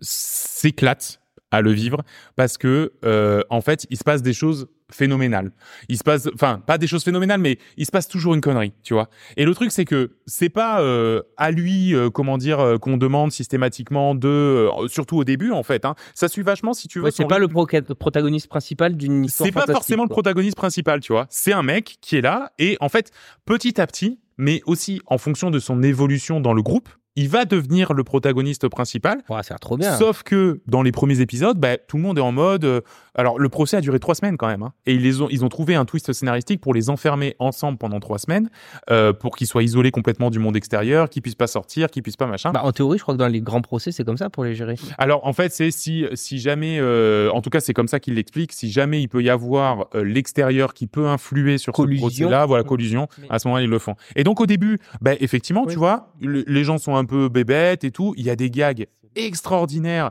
s'éclate 0.00 1.20
à 1.52 1.60
le 1.60 1.70
vivre 1.70 2.02
parce 2.34 2.58
que 2.58 2.92
euh, 3.04 3.42
en 3.50 3.60
fait, 3.60 3.86
il 3.90 3.96
se 3.96 4.04
passe 4.04 4.20
des 4.22 4.32
choses 4.32 4.68
phénoménales. 4.92 5.52
Il 5.88 5.96
se 5.96 6.04
passe, 6.04 6.28
enfin, 6.34 6.60
pas 6.64 6.78
des 6.78 6.86
choses 6.86 7.02
phénoménales, 7.04 7.40
mais 7.40 7.58
il 7.76 7.86
se 7.86 7.90
passe 7.90 8.08
toujours 8.08 8.34
une 8.34 8.40
connerie, 8.40 8.72
tu 8.82 8.94
vois. 8.94 9.08
Et 9.36 9.44
le 9.44 9.54
truc, 9.54 9.72
c'est 9.72 9.84
que 9.84 10.16
c'est 10.26 10.48
pas 10.48 10.80
euh, 10.80 11.22
à 11.36 11.50
lui, 11.50 11.94
euh, 11.94 12.10
comment 12.10 12.38
dire, 12.38 12.76
qu'on 12.80 12.96
demande 12.96 13.32
systématiquement 13.32 14.14
de, 14.14 14.68
surtout 14.88 15.16
au 15.16 15.24
début, 15.24 15.50
en 15.50 15.62
fait. 15.62 15.84
Hein. 15.84 15.94
Ça 16.14 16.28
suit 16.28 16.42
vachement, 16.42 16.72
si 16.72 16.86
tu 16.88 16.98
veux. 16.98 17.06
Ouais, 17.06 17.10
c'est 17.10 17.26
pas 17.26 17.38
le 17.38 17.48
pro- 17.48 17.66
protagoniste 17.98 18.48
principal 18.48 18.96
d'une 18.96 19.24
histoire 19.24 19.46
c'est 19.46 19.52
pas 19.52 19.66
forcément 19.66 20.04
le 20.04 20.08
protagoniste 20.08 20.56
principal, 20.56 21.00
tu 21.00 21.12
vois. 21.12 21.26
C'est 21.30 21.52
un 21.52 21.62
mec 21.62 21.98
qui 22.00 22.16
est 22.16 22.20
là 22.20 22.52
et 22.58 22.76
en 22.80 22.88
fait, 22.88 23.10
petit 23.44 23.80
à 23.80 23.86
petit, 23.86 24.20
mais 24.36 24.62
aussi 24.66 25.00
en 25.06 25.18
fonction 25.18 25.50
de 25.50 25.58
son 25.58 25.82
évolution 25.82 26.40
dans 26.40 26.52
le 26.52 26.62
groupe, 26.62 26.88
il 27.16 27.28
va 27.28 27.44
devenir 27.44 27.94
le 27.94 28.04
protagoniste 28.04 28.68
principal. 28.68 29.22
Ouais, 29.28 29.40
c'est 29.42 29.58
trop 29.58 29.76
bien. 29.76 29.96
Sauf 29.96 30.22
que 30.22 30.60
dans 30.66 30.82
les 30.82 30.92
premiers 30.92 31.20
épisodes, 31.20 31.58
bah, 31.58 31.78
tout 31.78 31.96
le 31.96 32.02
monde 32.02 32.18
est 32.18 32.22
en 32.22 32.32
mode. 32.32 32.82
Alors 33.16 33.38
le 33.38 33.48
procès 33.48 33.76
a 33.76 33.80
duré 33.80 33.98
trois 33.98 34.14
semaines 34.14 34.36
quand 34.36 34.46
même, 34.46 34.62
hein, 34.62 34.72
et 34.86 34.94
ils 34.94 35.02
les 35.02 35.20
ont 35.22 35.28
ils 35.30 35.44
ont 35.44 35.48
trouvé 35.48 35.74
un 35.74 35.84
twist 35.84 36.12
scénaristique 36.12 36.60
pour 36.60 36.74
les 36.74 36.90
enfermer 36.90 37.34
ensemble 37.38 37.78
pendant 37.78 37.98
trois 37.98 38.18
semaines, 38.18 38.50
euh, 38.90 39.12
pour 39.12 39.36
qu'ils 39.36 39.46
soient 39.46 39.62
isolés 39.62 39.90
complètement 39.90 40.30
du 40.30 40.38
monde 40.38 40.56
extérieur, 40.56 41.08
qu'ils 41.10 41.22
puissent 41.22 41.34
pas 41.34 41.46
sortir, 41.46 41.90
qu'ils 41.90 42.02
puissent 42.02 42.16
pas 42.16 42.26
machin. 42.26 42.52
Bah, 42.52 42.62
en 42.64 42.72
théorie, 42.72 42.98
je 42.98 43.02
crois 43.02 43.14
que 43.14 43.18
dans 43.18 43.26
les 43.28 43.40
grands 43.40 43.60
procès, 43.62 43.90
c'est 43.92 44.04
comme 44.04 44.16
ça 44.18 44.30
pour 44.30 44.44
les 44.44 44.54
gérer. 44.54 44.76
Alors 44.98 45.26
en 45.26 45.32
fait, 45.32 45.52
c'est 45.52 45.70
si 45.70 46.04
si 46.14 46.38
jamais, 46.38 46.78
euh, 46.80 47.30
en 47.32 47.40
tout 47.42 47.50
cas 47.50 47.60
c'est 47.60 47.74
comme 47.74 47.88
ça 47.88 47.98
qu'il 48.00 48.14
l'explique, 48.14 48.52
si 48.52 48.70
jamais 48.70 49.00
il 49.02 49.08
peut 49.08 49.22
y 49.22 49.30
avoir 49.30 49.86
euh, 49.94 50.04
l'extérieur 50.04 50.74
qui 50.74 50.86
peut 50.86 51.06
influer 51.08 51.58
sur 51.58 51.72
Collusion. 51.72 52.08
ce 52.08 52.14
procès-là, 52.22 52.46
voilà 52.46 52.64
collusion, 52.64 53.08
Mais- 53.18 53.26
à 53.30 53.38
ce 53.38 53.48
moment-là 53.48 53.64
ils 53.64 53.70
le 53.70 53.78
font. 53.78 53.94
Et 54.14 54.24
donc 54.24 54.40
au 54.40 54.46
début, 54.46 54.78
bah 55.00 55.12
effectivement, 55.20 55.64
Oui. 55.66 55.72
tu 55.72 55.78
vois, 55.78 56.12
le- 56.20 56.44
les 56.46 56.64
gens 56.64 56.78
sont 56.78 56.96
un 56.96 57.04
peu 57.04 57.28
bébêtes 57.28 57.84
et 57.84 57.90
tout, 57.90 58.14
il 58.16 58.24
y 58.24 58.30
a 58.30 58.36
des 58.36 58.50
gags 58.50 58.86
extraordinaires 59.14 60.10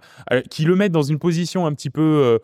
qui 0.49 0.64
le 0.66 0.76
mettent 0.76 0.91
dans 0.91 1.03
une 1.03 1.20
position 1.20 1.66
un 1.66 1.74
petit 1.74 1.89
peu 1.89 2.39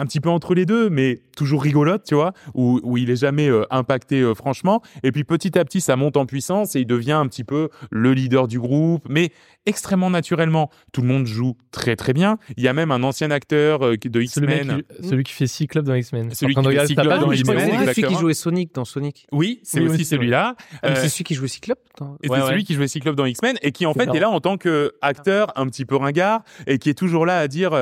un 0.00 0.06
petit 0.06 0.20
peu 0.20 0.28
entre 0.30 0.54
les 0.54 0.66
deux, 0.66 0.88
mais 0.90 1.20
toujours 1.36 1.62
rigolote, 1.62 2.04
tu 2.06 2.14
vois, 2.14 2.32
où, 2.54 2.80
où 2.82 2.96
il 2.96 3.10
est 3.10 3.16
jamais 3.16 3.48
euh, 3.48 3.64
impacté 3.70 4.20
euh, 4.20 4.34
franchement. 4.34 4.82
Et 5.02 5.12
puis 5.12 5.24
petit 5.24 5.58
à 5.58 5.64
petit, 5.64 5.80
ça 5.80 5.96
monte 5.96 6.16
en 6.16 6.26
puissance 6.26 6.76
et 6.76 6.80
il 6.80 6.86
devient 6.86 7.12
un 7.12 7.26
petit 7.26 7.44
peu 7.44 7.68
le 7.90 8.12
leader 8.12 8.48
du 8.48 8.58
groupe, 8.60 9.04
mais 9.08 9.30
extrêmement 9.66 10.10
naturellement. 10.10 10.70
Tout 10.92 11.02
le 11.02 11.08
monde 11.08 11.26
joue 11.26 11.56
très 11.70 11.96
très 11.96 12.12
bien. 12.12 12.38
Il 12.56 12.62
y 12.62 12.68
a 12.68 12.72
même 12.72 12.90
un 12.90 13.02
ancien 13.02 13.30
acteur 13.30 13.84
euh, 13.86 13.96
de 13.96 14.20
X-Men. 14.20 14.82
celui 15.02 15.24
qui 15.24 15.32
fait 15.32 15.46
Cyclope 15.46 15.84
dans 15.84 15.94
X-Men. 15.94 16.34
Celui 16.34 16.54
qui 16.54 16.62
fait 16.62 16.86
Cyclope 16.86 17.20
dans 17.20 17.32
X-Men, 17.32 17.58
c'est 17.58 17.64
celui 17.66 17.74
qui 17.74 17.82
exactement. 17.82 18.18
jouait 18.18 18.34
Sonic 18.34 18.74
dans 18.74 18.84
Sonic. 18.84 19.26
Oui, 19.32 19.60
c'est 19.62 19.80
Oui, 19.80 19.86
aussi 19.86 19.98
oui, 19.98 20.04
celui-là. 20.04 20.56
Ah, 20.82 20.88
Euh, 20.88 20.94
c'est 20.96 21.08
celui 21.08 21.24
qui 21.24 21.34
jouait 21.34 21.48
Cyclope. 21.48 21.78
Et 22.22 22.28
Ouais, 22.28 22.38
c'est 22.38 22.42
ouais. 22.44 22.50
celui 22.50 22.64
qui 22.64 22.74
jouait 22.74 22.88
Cyclope 22.88 23.16
dans 23.16 23.26
X-Men 23.26 23.56
et 23.62 23.72
qui 23.72 23.86
en 23.86 23.94
fait 23.94 24.08
est 24.14 24.20
là 24.20 24.30
en 24.30 24.40
tant 24.40 24.56
que 24.56 24.92
acteur 25.00 25.52
un 25.56 25.66
petit 25.66 25.84
peu 25.84 25.96
ringard 25.96 26.42
et 26.66 26.78
qui 26.78 26.90
est 26.90 26.94
toujours 26.94 27.24
là 27.26 27.38
à 27.38 27.48
dire 27.48 27.72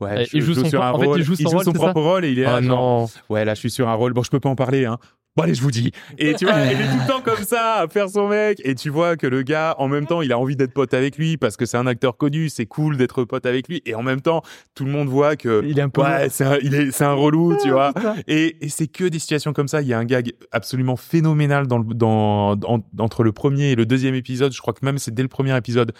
ouais 0.00 0.24
je, 0.24 0.36
il 0.36 0.42
joue 0.42 0.54
je 0.54 0.60
son 0.60 0.68
sur 0.68 0.82
un 0.82 0.92
fait, 0.98 1.06
rôle 1.58 1.64
son 1.64 1.72
propre 1.72 2.00
rôle 2.00 2.24
et 2.24 2.30
il 2.32 2.38
est 2.38 2.44
Ah 2.44 2.60
genre, 2.62 3.02
non. 3.02 3.08
ouais 3.34 3.44
là 3.44 3.54
je 3.54 3.60
suis 3.60 3.70
sur 3.70 3.88
un 3.88 3.94
rôle 3.94 4.12
bon 4.12 4.22
je 4.22 4.30
peux 4.30 4.40
pas 4.40 4.48
en 4.48 4.56
parler 4.56 4.84
hein 4.86 4.98
bon 5.36 5.44
allez 5.44 5.54
je 5.54 5.62
vous 5.62 5.70
dis 5.70 5.92
et 6.18 6.34
tu 6.34 6.46
vois 6.46 6.54
il 6.64 6.72
est 6.72 6.84
tout 6.84 6.98
le 7.00 7.06
temps 7.06 7.20
comme 7.20 7.44
ça 7.44 7.74
à 7.76 7.86
faire 7.88 8.08
son 8.08 8.26
mec 8.26 8.60
et 8.64 8.74
tu 8.74 8.90
vois 8.90 9.16
que 9.16 9.26
le 9.28 9.42
gars 9.42 9.76
en 9.78 9.86
même 9.86 10.04
temps 10.06 10.20
il 10.20 10.32
a 10.32 10.38
envie 10.38 10.56
d'être 10.56 10.72
pote 10.72 10.92
avec 10.94 11.16
lui 11.16 11.36
parce 11.36 11.56
que 11.56 11.64
c'est 11.64 11.76
un 11.76 11.86
acteur 11.86 12.16
connu 12.16 12.48
c'est 12.48 12.66
cool 12.66 12.96
d'être 12.96 13.22
pote 13.24 13.46
avec 13.46 13.68
lui 13.68 13.80
et 13.86 13.94
en 13.94 14.02
même 14.02 14.20
temps 14.20 14.42
tout 14.74 14.84
le 14.84 14.90
monde 14.90 15.06
voit 15.08 15.36
que 15.36 15.62
Il 15.64 15.78
est 15.78 15.82
un 15.82 15.90
peu. 15.90 16.02
ouais 16.02 16.28
c'est 16.28 16.44
un, 16.44 16.56
il 16.62 16.74
est 16.74 16.90
c'est 16.90 17.04
un 17.04 17.12
relou 17.12 17.56
tu 17.62 17.70
vois 17.70 17.92
et, 18.26 18.64
et 18.64 18.68
c'est 18.68 18.88
que 18.88 19.04
des 19.04 19.18
situations 19.20 19.52
comme 19.52 19.68
ça. 19.68 19.80
Il 19.80 19.86
y 19.86 19.92
a 19.92 19.98
un 19.98 20.04
gag 20.04 20.32
absolument 20.50 20.96
phénoménal 20.96 21.66
dans, 21.68 21.78
le- 21.78 21.94
dans, 21.94 22.52
en- 22.66 22.80
entre 22.98 23.22
le 23.22 23.30
premier 23.32 23.70
et 23.70 23.74
le 23.76 23.86
deuxième 23.86 24.14
épisode. 24.16 24.52
Je 24.52 24.60
crois 24.60 24.74
que 24.74 24.84
même 24.84 24.98
c'est 24.98 25.14
dès 25.14 25.22
le 25.22 25.28
premier 25.28 25.56
épisode. 25.56 25.92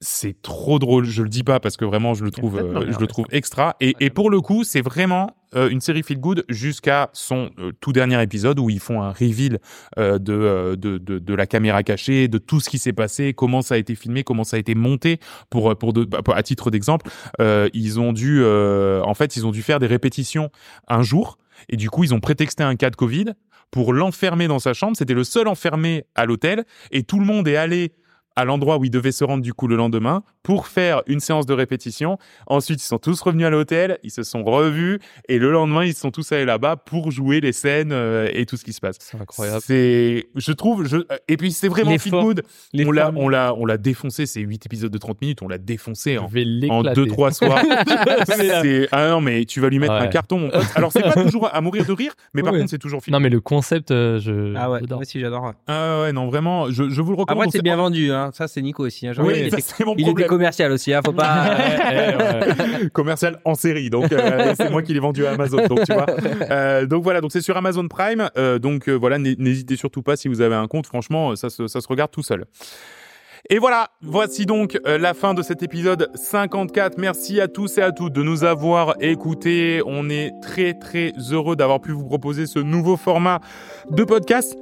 C'est 0.00 0.40
trop 0.40 0.78
drôle. 0.78 1.04
Je 1.04 1.22
le 1.22 1.28
dis 1.28 1.42
pas 1.42 1.60
parce 1.60 1.76
que 1.76 1.84
vraiment 1.84 2.14
je 2.14 2.24
le 2.24 2.30
trouve, 2.30 2.58
euh, 2.58 2.90
je 2.90 2.98
le 2.98 3.06
trouve 3.06 3.26
extra. 3.30 3.76
Et, 3.80 3.94
et 4.00 4.10
pour 4.10 4.30
le 4.30 4.40
coup, 4.40 4.64
c'est 4.64 4.80
vraiment 4.80 5.36
euh, 5.54 5.68
une 5.68 5.80
série 5.80 6.02
feel 6.02 6.18
good 6.18 6.44
jusqu'à 6.48 7.10
son 7.12 7.50
euh, 7.58 7.72
tout 7.80 7.92
dernier 7.92 8.22
épisode 8.22 8.58
où 8.58 8.70
ils 8.70 8.80
font 8.80 9.02
un 9.02 9.10
reveal 9.10 9.58
euh, 9.98 10.18
de, 10.18 10.76
de, 10.76 10.98
de 10.98 11.18
de 11.18 11.34
la 11.34 11.46
caméra 11.46 11.82
cachée, 11.82 12.28
de 12.28 12.38
tout 12.38 12.60
ce 12.60 12.70
qui 12.70 12.78
s'est 12.78 12.92
passé, 12.92 13.34
comment 13.34 13.60
ça 13.60 13.74
a 13.74 13.78
été 13.78 13.94
filmé, 13.94 14.24
comment 14.24 14.44
ça 14.44 14.56
a 14.56 14.60
été 14.60 14.74
monté. 14.74 15.18
Pour 15.50 15.76
pour 15.76 15.92
de, 15.92 16.04
bah, 16.04 16.20
à 16.34 16.42
titre 16.42 16.70
d'exemple, 16.70 17.10
ils 17.38 18.00
ont 18.00 18.12
dû, 18.12 18.44
en 18.44 19.14
fait, 19.14 19.36
ils 19.36 19.46
ont 19.46 19.50
dû 19.50 19.62
faire 19.62 19.80
des 19.80 19.86
répétitions 19.86 20.50
un 20.88 21.02
jour. 21.02 21.38
Et 21.68 21.76
du 21.76 21.90
coup, 21.90 22.04
ils 22.04 22.14
ont 22.14 22.20
prétexté 22.20 22.62
un 22.62 22.74
cas 22.74 22.88
de 22.90 22.96
Covid 22.96 23.26
pour 23.70 23.92
l'enfermer 23.92 24.48
dans 24.48 24.58
sa 24.58 24.72
chambre. 24.72 24.96
C'était 24.96 25.14
le 25.14 25.24
seul 25.24 25.46
enfermé 25.46 26.04
à 26.14 26.24
l'hôtel. 26.24 26.64
Et 26.90 27.02
tout 27.02 27.18
le 27.18 27.26
monde 27.26 27.46
est 27.46 27.56
allé 27.56 27.92
à 28.36 28.44
l'endroit 28.44 28.78
où 28.78 28.84
ils 28.84 28.90
devaient 28.90 29.12
se 29.12 29.24
rendre 29.24 29.42
du 29.42 29.52
coup 29.54 29.66
le 29.66 29.76
lendemain 29.76 30.22
pour 30.42 30.66
faire 30.68 31.02
une 31.06 31.20
séance 31.20 31.46
de 31.46 31.52
répétition. 31.52 32.16
Ensuite, 32.46 32.80
ils 32.82 32.86
sont 32.86 32.98
tous 32.98 33.20
revenus 33.20 33.46
à 33.46 33.50
l'hôtel, 33.50 33.98
ils 34.02 34.10
se 34.10 34.22
sont 34.22 34.42
revus 34.44 34.98
et 35.28 35.38
le 35.38 35.50
lendemain, 35.50 35.84
ils 35.84 35.94
sont 35.94 36.10
tous 36.10 36.30
allés 36.32 36.44
là-bas 36.44 36.76
pour 36.76 37.10
jouer 37.10 37.40
les 37.40 37.52
scènes 37.52 37.92
euh, 37.92 38.28
et 38.32 38.46
tout 38.46 38.56
ce 38.56 38.64
qui 38.64 38.72
se 38.72 38.80
passe. 38.80 38.96
C'est 39.00 39.20
incroyable. 39.20 39.60
C'est, 39.64 40.28
je 40.36 40.52
trouve, 40.52 40.86
je, 40.86 40.98
et 41.28 41.36
puis 41.36 41.52
c'est 41.52 41.68
vraiment 41.68 41.96
feel 41.98 42.12
good. 42.12 42.42
Les 42.72 42.86
On 42.86 42.92
l'a, 42.92 43.12
on 43.14 43.28
l'a, 43.28 43.54
on 43.56 43.66
l'a 43.66 43.76
défoncé. 43.76 44.26
Ces 44.26 44.40
huit 44.40 44.64
épisodes 44.64 44.90
de 44.92 44.98
30 44.98 45.20
minutes, 45.20 45.42
on 45.42 45.48
l'a 45.48 45.58
défoncé 45.58 46.16
en, 46.18 46.24
en 46.70 46.82
deux 46.94 47.06
trois 47.06 47.32
soirs. 47.32 47.60
c'est, 48.26 48.88
ah 48.92 49.08
non, 49.10 49.20
mais 49.20 49.44
tu 49.44 49.60
vas 49.60 49.68
lui 49.68 49.78
mettre 49.78 49.90
Ouais. 49.90 49.98
un 50.02 50.06
carton, 50.06 50.38
mon 50.38 50.50
pote. 50.50 50.62
Alors 50.76 50.92
c'est 50.92 51.02
pas 51.02 51.12
toujours 51.24 51.52
à 51.52 51.60
mourir 51.60 51.84
de 51.84 51.92
rire, 51.92 52.12
mais 52.32 52.42
par 52.42 52.52
contre 52.52 52.70
c'est 52.70 52.78
toujours 52.78 53.02
feel 53.02 53.12
Non, 53.12 53.18
mais 53.18 53.28
le 53.28 53.40
concept, 53.40 53.90
euh, 53.90 54.20
je. 54.20 54.54
Ah 54.56 54.70
ouais, 54.70 54.78
j'adore. 54.80 54.98
moi 54.98 55.02
aussi 55.02 55.18
j'adore. 55.20 55.52
Ah 55.66 56.02
ouais, 56.02 56.12
non, 56.12 56.28
vraiment, 56.28 56.70
je, 56.70 56.88
je 56.88 57.02
vous 57.02 57.10
le 57.10 57.16
recommande. 57.16 57.42
Après, 57.46 57.50
c'est 57.58 57.62
bien 57.62 57.76
vendu, 57.76 58.12
hein. 58.12 58.19
Ça 58.32 58.48
c'est 58.48 58.62
Nico 58.62 58.84
aussi. 58.86 59.06
Hein. 59.06 59.12
Genre, 59.12 59.24
Oui, 59.26 59.34
il, 59.36 59.50
ça, 59.50 59.58
était, 59.58 59.66
c'est 59.76 59.84
mon 59.84 59.92
il 59.94 60.00
était 60.00 60.04
problème. 60.10 60.28
commercial 60.28 60.72
aussi, 60.72 60.92
hein. 60.92 61.00
faut 61.04 61.12
pas. 61.12 61.56
commercial 62.92 63.40
en 63.44 63.54
série. 63.54 63.90
Donc 63.90 64.12
euh, 64.12 64.54
c'est 64.56 64.70
moi 64.70 64.82
qui 64.82 64.92
l'ai 64.92 65.00
vendu 65.00 65.26
à 65.26 65.32
Amazon. 65.32 65.66
Donc 65.66 65.84
tu 65.84 65.92
vois. 65.92 66.06
Euh, 66.50 66.86
donc 66.86 67.02
voilà. 67.02 67.20
Donc 67.20 67.32
c'est 67.32 67.40
sur 67.40 67.56
Amazon 67.56 67.86
Prime. 67.88 68.30
Euh, 68.36 68.58
donc 68.58 68.88
euh, 68.88 68.94
voilà. 68.94 69.18
n'hé- 69.18 69.36
N'hésitez 69.38 69.76
surtout 69.76 70.02
pas 70.02 70.16
si 70.16 70.28
vous 70.28 70.40
avez 70.40 70.54
un 70.54 70.66
compte. 70.68 70.86
Franchement, 70.86 71.34
ça 71.36 71.50
se, 71.50 71.66
ça 71.66 71.80
se 71.80 71.88
regarde 71.88 72.10
tout 72.10 72.22
seul. 72.22 72.44
Et 73.48 73.58
voilà, 73.58 73.88
voici 74.02 74.44
donc 74.44 74.78
euh, 74.86 74.98
la 74.98 75.14
fin 75.14 75.32
de 75.32 75.42
cet 75.42 75.62
épisode 75.62 76.10
54. 76.14 76.98
Merci 76.98 77.40
à 77.40 77.48
tous 77.48 77.78
et 77.78 77.82
à 77.82 77.90
toutes 77.90 78.12
de 78.12 78.22
nous 78.22 78.44
avoir 78.44 78.94
écoutés. 79.00 79.80
On 79.86 80.10
est 80.10 80.30
très 80.42 80.74
très 80.74 81.12
heureux 81.32 81.56
d'avoir 81.56 81.80
pu 81.80 81.92
vous 81.92 82.04
proposer 82.04 82.46
ce 82.46 82.58
nouveau 82.58 82.96
format 82.98 83.40
de 83.90 84.04
podcast. 84.04 84.56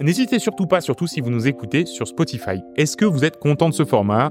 N'hésitez 0.00 0.38
surtout 0.38 0.66
pas, 0.66 0.80
surtout 0.80 1.06
si 1.06 1.20
vous 1.20 1.30
nous 1.30 1.46
écoutez 1.46 1.86
sur 1.86 2.06
Spotify. 2.08 2.60
Est-ce 2.76 2.96
que 2.96 3.04
vous 3.04 3.24
êtes 3.24 3.38
content 3.38 3.68
de 3.68 3.74
ce 3.74 3.84
format? 3.84 4.30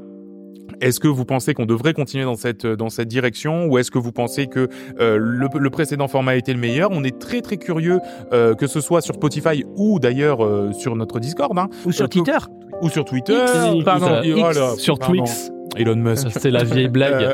Est-ce 0.79 0.99
que 0.99 1.07
vous 1.07 1.25
pensez 1.25 1.53
qu'on 1.53 1.65
devrait 1.65 1.93
continuer 1.93 2.23
dans 2.23 2.35
cette 2.35 2.65
dans 2.65 2.89
cette 2.89 3.07
direction? 3.07 3.67
Ou 3.67 3.77
est-ce 3.77 3.91
que 3.91 3.99
vous 3.99 4.11
pensez 4.11 4.47
que 4.47 4.67
euh, 4.99 5.17
le, 5.17 5.47
le 5.57 5.69
précédent 5.69 6.07
format 6.07 6.31
a 6.31 6.35
été 6.35 6.53
le 6.53 6.59
meilleur? 6.59 6.89
On 6.91 7.03
est 7.03 7.19
très 7.19 7.41
très 7.41 7.57
curieux 7.57 7.99
euh, 8.33 8.55
que 8.55 8.67
ce 8.67 8.81
soit 8.81 9.01
sur 9.01 9.13
Spotify 9.15 9.63
ou 9.75 9.99
d'ailleurs 9.99 10.43
euh, 10.43 10.71
sur 10.73 10.95
notre 10.95 11.19
Discord 11.19 11.57
hein, 11.59 11.67
Ou 11.85 11.91
sur 11.91 12.05
Euh, 12.05 12.07
Twitter. 12.07 12.37
ou 12.81 12.89
sur 12.89 13.05
Twitter. 13.05 13.43
X, 13.75 13.83
pardon, 13.83 14.21
X, 14.23 14.39
voilà, 14.39 14.73
sur 14.77 14.97
pardon. 14.97 15.15
Twix. 15.23 15.51
Elon 15.77 15.95
Musk. 15.95 16.27
C'est 16.39 16.51
la 16.51 16.63
vieille 16.63 16.87
blague. 16.89 17.23
Euh, 17.23 17.33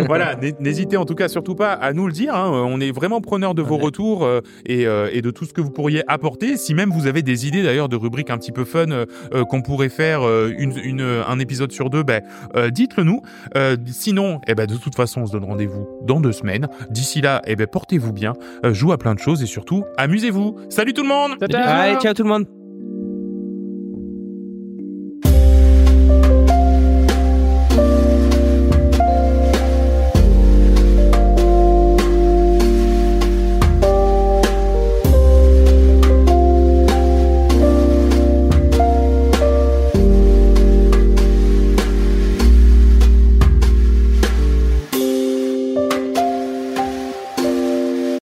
voilà, 0.06 0.34
n'hé- 0.36 0.54
n'hésitez 0.60 0.96
en 0.96 1.04
tout 1.04 1.14
cas 1.14 1.28
surtout 1.28 1.54
pas 1.54 1.72
à 1.72 1.92
nous 1.92 2.06
le 2.06 2.12
dire. 2.12 2.34
hein. 2.34 2.50
On 2.68 2.80
est 2.80 2.90
vraiment 2.90 3.20
preneur 3.20 3.54
de 3.54 3.62
vos 3.62 3.76
Ouais. 3.76 3.84
retours 3.84 4.24
euh, 4.24 4.40
et, 4.66 4.86
euh, 4.86 5.08
et 5.12 5.22
de 5.22 5.30
tout 5.30 5.44
ce 5.44 5.52
que 5.52 5.60
vous 5.60 5.70
pourriez 5.70 6.02
apporter. 6.08 6.56
Si 6.56 6.74
même 6.74 6.90
vous 6.90 7.06
avez 7.06 7.22
des 7.22 7.46
idées 7.46 7.62
d'ailleurs 7.62 7.88
de 7.88 7.96
rubriques 7.96 8.30
un 8.30 8.38
petit 8.38 8.52
peu 8.52 8.64
fun 8.64 8.86
qu'on 9.48 9.62
pourrait 9.62 9.88
faire 9.88 10.22
euh, 10.26 10.52
une, 10.58 10.74
une, 10.82 11.00
un 11.26 11.38
épisode 11.38 11.72
sur 11.72 11.90
deux, 11.90 12.02
ben, 12.02 12.22
euh, 12.56 12.70
dites-le 12.70 13.04
nous. 13.04 13.20
Euh, 13.56 13.76
sinon, 13.86 14.40
eh 14.48 14.54
ben, 14.54 14.66
de 14.66 14.76
toute 14.76 14.94
façon, 14.94 15.22
on 15.22 15.26
se 15.26 15.32
donne 15.32 15.44
rendez-vous 15.44 15.86
dans 16.06 16.20
deux 16.20 16.32
semaines. 16.32 16.68
D'ici 16.90 17.20
là, 17.20 17.40
eh 17.46 17.56
ben, 17.56 17.66
portez-vous 17.66 18.12
bien, 18.12 18.32
euh, 18.64 18.72
jouez 18.74 18.92
à 18.94 18.98
plein 18.98 19.14
de 19.14 19.20
choses 19.20 19.42
et 19.42 19.46
surtout, 19.46 19.84
amusez-vous. 19.96 20.56
Salut 20.70 20.92
tout 20.92 21.02
le 21.02 21.08
monde 21.08 21.32
Ciao, 21.38 21.48
ciao. 21.48 21.62
Allez, 21.66 21.96
ciao 22.00 22.14
tout 22.14 22.22
le 22.22 22.28
monde. 22.28 22.63